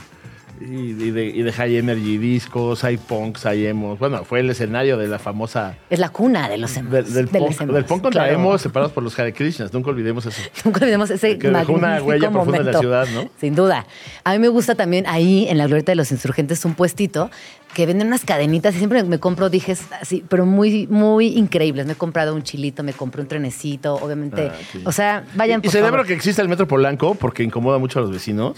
y, 0.61 0.91
y 0.91 1.11
de, 1.11 1.25
y 1.25 1.41
de 1.43 1.51
High 1.51 1.77
Energy 1.77 2.17
discos, 2.17 2.83
hay 2.83 2.97
punks, 2.97 3.45
hay 3.45 3.65
emos. 3.67 3.99
Bueno, 3.99 4.23
fue 4.23 4.39
el 4.39 4.49
escenario 4.49 4.97
de 4.97 5.07
la 5.07 5.19
famosa... 5.19 5.77
es 5.89 5.99
la 5.99 6.09
cuna 6.09 6.47
de 6.49 6.57
los 6.57 6.75
emos. 6.77 6.91
Del, 6.91 7.13
del 7.13 7.25
de 7.27 7.39
punk, 7.39 7.59
del 7.61 7.85
punk 7.85 8.01
contra 8.03 8.23
claro. 8.23 8.39
emos 8.39 8.61
separados 8.61 8.91
por 8.93 9.03
los 9.03 9.17
Hare 9.19 9.33
Krishnas. 9.33 9.73
Nunca 9.73 9.89
olvidemos 9.89 10.25
eso. 10.25 10.41
Nunca 10.65 10.79
olvidemos 10.81 11.09
ese 11.09 11.37
Que 11.37 11.49
dejó 11.49 11.73
una 11.73 12.01
huella 12.01 12.31
profunda 12.31 12.59
en 12.59 12.65
la 12.65 12.71
momento. 12.73 12.79
ciudad, 12.79 13.07
¿no? 13.13 13.29
Sin 13.39 13.55
duda. 13.55 13.85
A 14.23 14.33
mí 14.33 14.39
me 14.39 14.47
gusta 14.47 14.75
también 14.75 15.05
ahí, 15.07 15.47
en 15.49 15.57
la 15.57 15.67
Glorieta 15.67 15.91
de 15.91 15.95
los 15.95 16.11
Insurgentes, 16.11 16.63
un 16.65 16.75
puestito 16.75 17.29
que 17.73 17.85
venden 17.85 18.07
unas 18.07 18.23
cadenitas 18.23 18.73
y 18.73 18.77
siempre 18.77 19.03
me 19.03 19.19
compro 19.19 19.49
dijes 19.49 19.83
así, 19.99 20.23
pero 20.29 20.45
muy, 20.45 20.87
muy 20.87 21.27
increíbles. 21.37 21.85
Me 21.85 21.91
he 21.91 21.95
comprado 21.97 22.33
un 22.33 22.41
chilito, 22.41 22.83
me 22.83 22.93
compré 22.93 23.21
un 23.21 23.27
trenecito, 23.27 23.95
obviamente. 23.95 24.49
Ah, 24.53 24.57
sí. 24.71 24.81
O 24.85 24.93
sea, 24.93 25.25
vayan 25.35 25.59
Y 25.59 25.63
por 25.63 25.71
celebro 25.73 25.91
favor. 25.97 26.07
que 26.07 26.13
exista 26.13 26.41
el 26.41 26.47
metro 26.47 26.69
Polanco 26.69 27.15
porque 27.15 27.43
incomoda 27.43 27.77
mucho 27.77 27.99
a 27.99 28.03
los 28.03 28.11
vecinos. 28.11 28.55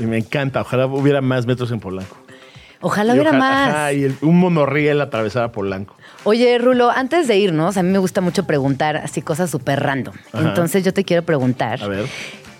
Y 0.00 0.04
me 0.06 0.18
encanta. 0.18 0.62
Ojalá 0.62 0.86
hubiera 0.86 1.19
más 1.20 1.46
metros 1.46 1.70
en 1.72 1.80
Polanco. 1.80 2.16
Ojalá 2.82 3.12
Y 3.14 3.16
hubiera 3.16 3.30
ojalá- 3.30 3.44
más. 3.44 3.68
ajá, 3.68 3.92
y 3.92 4.04
el- 4.04 4.16
un 4.22 4.38
monorriel 4.38 5.00
atravesara 5.00 5.52
Polanco. 5.52 5.94
Oye, 6.24 6.56
Rulo, 6.58 6.90
antes 6.90 7.28
de 7.28 7.36
irnos, 7.36 7.76
a 7.76 7.82
mí 7.82 7.90
me 7.90 7.98
gusta 7.98 8.20
mucho 8.20 8.44
preguntar 8.46 8.96
así 8.96 9.20
cosas 9.22 9.50
súper 9.50 9.80
random. 9.80 10.14
Ajá. 10.32 10.48
Entonces 10.48 10.84
yo 10.84 10.92
te 10.94 11.04
quiero 11.04 11.22
preguntar, 11.24 11.82
A 11.82 11.88
ver. 11.88 12.06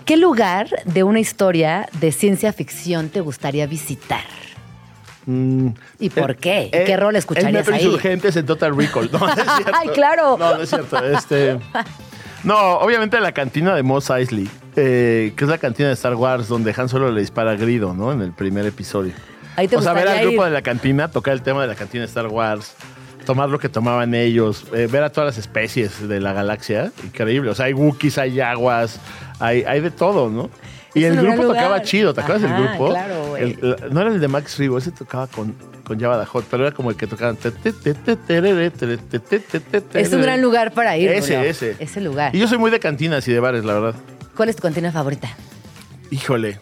¿qué 0.05 0.17
lugar 0.19 0.69
de 0.85 1.03
una 1.05 1.21
historia 1.21 1.89
de 2.01 2.13
ciencia 2.13 2.53
ficción 2.53 3.09
te 3.09 3.21
gustaría 3.21 3.67
visitar? 3.67 4.25
Mm, 5.27 5.69
¿Y 5.99 6.11
por 6.11 6.37
qué? 6.37 6.71
¿Y 6.73 6.77
eh, 6.77 6.85
¿Qué 6.87 6.97
rol 6.97 7.15
escucharías 7.17 7.53
metro 7.53 7.75
ahí? 7.75 7.85
Insurgentes 7.85 8.37
en 8.37 8.47
Total 8.47 8.75
Recall. 8.77 9.11
No, 9.13 9.19
no 9.21 9.29
es 9.29 9.35
cierto. 9.57 9.73
Ay, 9.75 9.89
claro. 9.89 10.37
No, 10.39 10.55
no 10.57 10.63
es 10.63 10.69
cierto. 10.71 11.03
Este, 11.05 11.59
no, 12.45 12.75
obviamente 12.79 13.21
la 13.21 13.33
cantina 13.33 13.75
de 13.75 13.83
Mos 13.83 14.09
Eisley, 14.11 14.49
eh, 14.77 15.33
que 15.37 15.45
es 15.45 15.51
la 15.51 15.59
cantina 15.59 15.89
de 15.89 15.95
Star 15.95 16.15
Wars 16.15 16.49
donde 16.49 16.75
Han 16.77 16.89
Solo 16.89 17.11
le 17.11 17.21
dispara 17.21 17.53
a 17.53 17.57
Grido, 17.57 17.95
¿no? 17.95 18.13
En 18.13 18.23
el 18.23 18.33
primer 18.33 18.67
episodio. 18.67 19.13
Ahí 19.57 19.69
te 19.69 19.77
o 19.77 19.83
sea, 19.83 19.93
ver 19.93 20.09
al 20.09 20.21
grupo 20.21 20.43
ir. 20.43 20.49
de 20.49 20.51
la 20.51 20.63
cantina, 20.63 21.09
tocar 21.11 21.35
el 21.35 21.43
tema 21.43 21.63
de 21.63 21.69
la 21.69 21.75
cantina 21.75 22.03
de 22.03 22.09
Star 22.09 22.29
Wars, 22.29 22.75
tomar 23.27 23.49
lo 23.49 23.59
que 23.59 23.69
tomaban 23.69 24.15
ellos, 24.15 24.65
eh, 24.75 24.89
ver 24.91 25.03
a 25.03 25.11
todas 25.11 25.37
las 25.37 25.39
especies 25.39 26.09
de 26.09 26.21
la 26.21 26.33
galaxia. 26.33 26.93
Increíble. 27.05 27.51
O 27.51 27.55
sea, 27.55 27.67
hay 27.67 27.73
Wookiees, 27.75 28.17
hay 28.19 28.35
Yaguas, 28.35 29.01
hay, 29.39 29.65
hay 29.65 29.81
de 29.81 29.91
todo, 29.91 30.31
¿no? 30.31 30.51
Y 30.95 31.05
Es 31.05 31.17
el 31.17 31.23
grupo 31.25 31.43
tocaba 31.49 31.83
chido, 31.83 32.13
¿te 32.15 32.21
acuerdas 32.21 32.43
del 32.51 32.61
grupo? 32.67 32.91
claro, 32.91 33.27
güey. 33.29 33.43
El- 33.61 33.77
no 33.93 34.01
era 34.01 34.11
el 34.11 34.21
de 34.21 34.27
Max 34.29 34.59
Rebo, 34.59 34.79
ese 34.79 34.91
tocaba 34.91 35.27
con, 35.29 35.55
con 35.85 36.01
Java 36.01 36.25
Hot, 36.27 36.47
pero 36.51 36.67
era 36.67 36.75
como 36.75 36.91
el 36.91 36.97
que 36.97 37.07
tocaban. 37.07 37.37
Es 39.95 40.13
un 40.13 40.23
gran 40.23 40.41
lugar 40.41 40.73
para 40.73 40.97
ir. 40.97 41.11
Ese, 41.11 41.49
ese. 41.49 41.77
Ese 41.79 42.01
lugar. 42.01 42.35
Y 42.35 42.39
yo 42.39 42.49
soy 42.49 42.59
muy 42.59 42.71
de 42.71 42.81
cantinas 42.81 43.27
y 43.29 43.33
de 43.33 43.41
bares, 43.41 43.65
la 43.65 43.75
verdad. 43.75 43.95
¿Cuál 44.41 44.49
es 44.49 44.57
tu 44.57 44.63
cantina 44.63 44.91
favorita? 44.91 45.29
Híjole, 46.11 46.61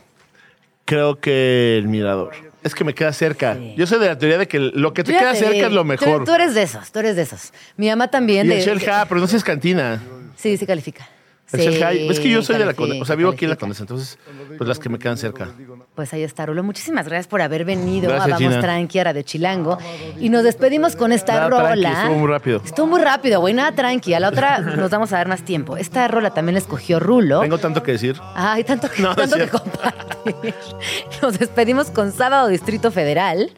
creo 0.85 1.21
que 1.21 1.79
el 1.79 1.87
mirador. 1.87 2.33
Es 2.65 2.75
que 2.75 2.83
me 2.83 2.93
queda 2.93 3.13
cerca. 3.13 3.57
Yo 3.77 3.87
soy 3.87 4.01
de 4.01 4.07
la 4.09 4.19
teoría 4.19 4.37
de 4.37 4.49
que 4.49 4.59
lo 4.59 4.93
que 4.93 5.05
te 5.05 5.13
Yo 5.13 5.19
queda 5.21 5.31
te 5.31 5.39
cerca 5.39 5.53
vi. 5.53 5.61
es 5.61 5.71
lo 5.71 5.83
Tú- 5.83 5.87
mejor. 5.87 6.25
Tú, 6.25 6.35
eres 6.35 6.57
de 6.57 6.63
esos, 6.65 6.91
tú 6.91 6.99
eres 6.99 7.15
de 7.15 7.23
esos. 7.23 7.53
Mi 7.77 7.89
mamá 7.89 8.09
también. 8.11 8.47
y 8.47 8.49
de, 8.49 8.57
el 8.65 8.81
Shell 8.81 8.81
pero 9.09 9.21
no 9.21 9.29
sé 9.29 9.31
si 9.31 9.37
es 9.37 9.45
cantina. 9.45 10.03
Sí, 10.37 10.57
sí 10.57 10.67
califica. 10.67 11.09
Sí, 11.51 11.65
es 11.67 12.21
que 12.21 12.29
yo 12.29 12.43
soy 12.43 12.59
de 12.59 12.67
la 12.67 12.75
Condesa. 12.75 13.03
O 13.03 13.05
sea, 13.07 13.17
vivo 13.17 13.31
aquí 13.31 13.47
en 13.47 13.51
la. 13.51 13.57
Condesa, 13.57 13.83
entonces, 13.83 14.19
pues 14.59 14.69
las 14.69 14.79
que 14.79 14.91
me 14.91 14.99
quedan 14.99 15.17
cerca. 15.17 15.49
Pues 15.95 16.13
ahí 16.13 16.23
está, 16.23 16.45
Rulo. 16.45 16.63
Muchísimas 16.63 17.07
gracias 17.09 17.27
por 17.27 17.41
haber 17.41 17.65
venido 17.65 18.09
Gracias, 18.11 18.27
a 18.27 18.31
Vamos 18.35 18.49
Gina. 18.51 18.61
Tranqui, 18.61 18.99
a 18.99 19.05
Radio 19.05 19.23
Chilango. 19.23 19.79
Y 20.21 20.29
nos 20.29 20.45
despedimos 20.45 20.95
con 20.95 21.11
esta 21.11 21.35
Nada, 21.35 21.49
rola. 21.49 21.75
tranqui, 21.75 22.01
estuvo 22.03 22.19
muy 22.19 22.29
rápido. 22.29 22.63
Estuvo 22.65 22.87
muy 22.87 23.01
rápido, 23.01 23.41
güey. 23.41 23.55
Nada 23.55 23.73
tranqui. 23.73 24.13
A 24.13 24.21
la 24.21 24.29
otra 24.29 24.59
nos 24.59 24.91
vamos 24.91 25.13
a 25.13 25.17
dar 25.17 25.29
más 25.29 25.43
tiempo. 25.43 25.77
Esta 25.79 26.07
rola 26.07 26.35
también 26.35 26.55
la 26.55 26.61
escogió 26.61 27.01
Rulo. 27.01 27.41
Tengo 27.41 27.59
tanto 27.59 27.83
que 27.83 27.93
decir. 27.93 28.17
Ay, 28.35 28.63
tanto 28.65 28.91
que, 28.91 29.01
No, 29.03 29.15
tanto 29.17 29.37
que 29.37 29.49
compartir. 29.49 30.55
Nos 31.23 31.39
despedimos 31.39 31.91
con 31.91 32.13
Sábado 32.13 32.49
Distrito 32.49 32.91
Federal. 32.91 33.51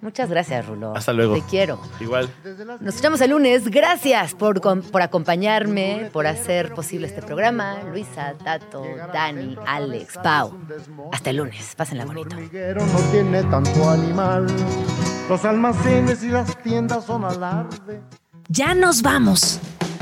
Muchas 0.00 0.30
gracias, 0.30 0.66
Rulo. 0.66 0.94
Hasta 0.94 1.12
luego. 1.12 1.34
Te 1.34 1.42
quiero. 1.42 1.80
Igual. 2.00 2.28
Nos 2.80 2.94
escuchamos 2.94 3.20
el 3.20 3.30
lunes. 3.30 3.68
Gracias 3.68 4.34
por, 4.34 4.60
por 4.60 5.02
acompañarme, 5.02 6.08
por 6.12 6.26
hacer 6.26 6.72
posible 6.74 7.08
este 7.08 7.22
programa. 7.22 7.78
Luisa, 7.90 8.34
Tato, 8.42 8.84
Dani, 9.12 9.56
Alex, 9.66 10.18
Pau. 10.22 10.56
Hasta 11.12 11.30
el 11.30 11.36
lunes. 11.36 11.74
Pásenla 11.76 12.04
bonito. 12.04 12.36
no 12.36 13.00
tiene 13.10 13.42
tanto 13.44 13.90
animal. 13.90 14.46
Los 15.28 15.44
almacenes 15.44 16.22
y 16.22 16.28
las 16.28 16.56
tiendas 16.62 17.04
son 17.04 17.24
alarde. 17.24 18.00
Ya 18.48 18.74
nos 18.74 19.02
vamos. 19.02 19.60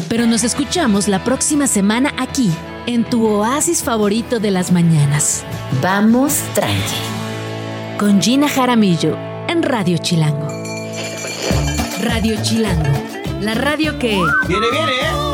Pero 0.09 0.27
nos 0.27 0.44
escuchamos 0.44 1.09
la 1.09 1.24
próxima 1.24 1.66
semana 1.66 2.12
aquí, 2.16 2.52
en 2.86 3.02
tu 3.05 3.27
oasis 3.27 3.82
favorito 3.82 4.39
de 4.39 4.52
las 4.52 4.70
mañanas. 4.70 5.44
Vamos 5.82 6.43
tranqui. 6.55 7.98
Con 7.98 8.23
Gina 8.23 8.48
Jaramillo 8.48 9.36
en 9.48 9.62
Radio 9.62 9.98
Chilango. 9.98 10.48
Radio 12.02 12.36
Chilango. 12.43 12.90
La 13.40 13.55
radio 13.55 13.98
que... 13.98 14.18
Viene, 14.48 14.66
viene, 14.70 14.93
¿eh? 14.93 15.26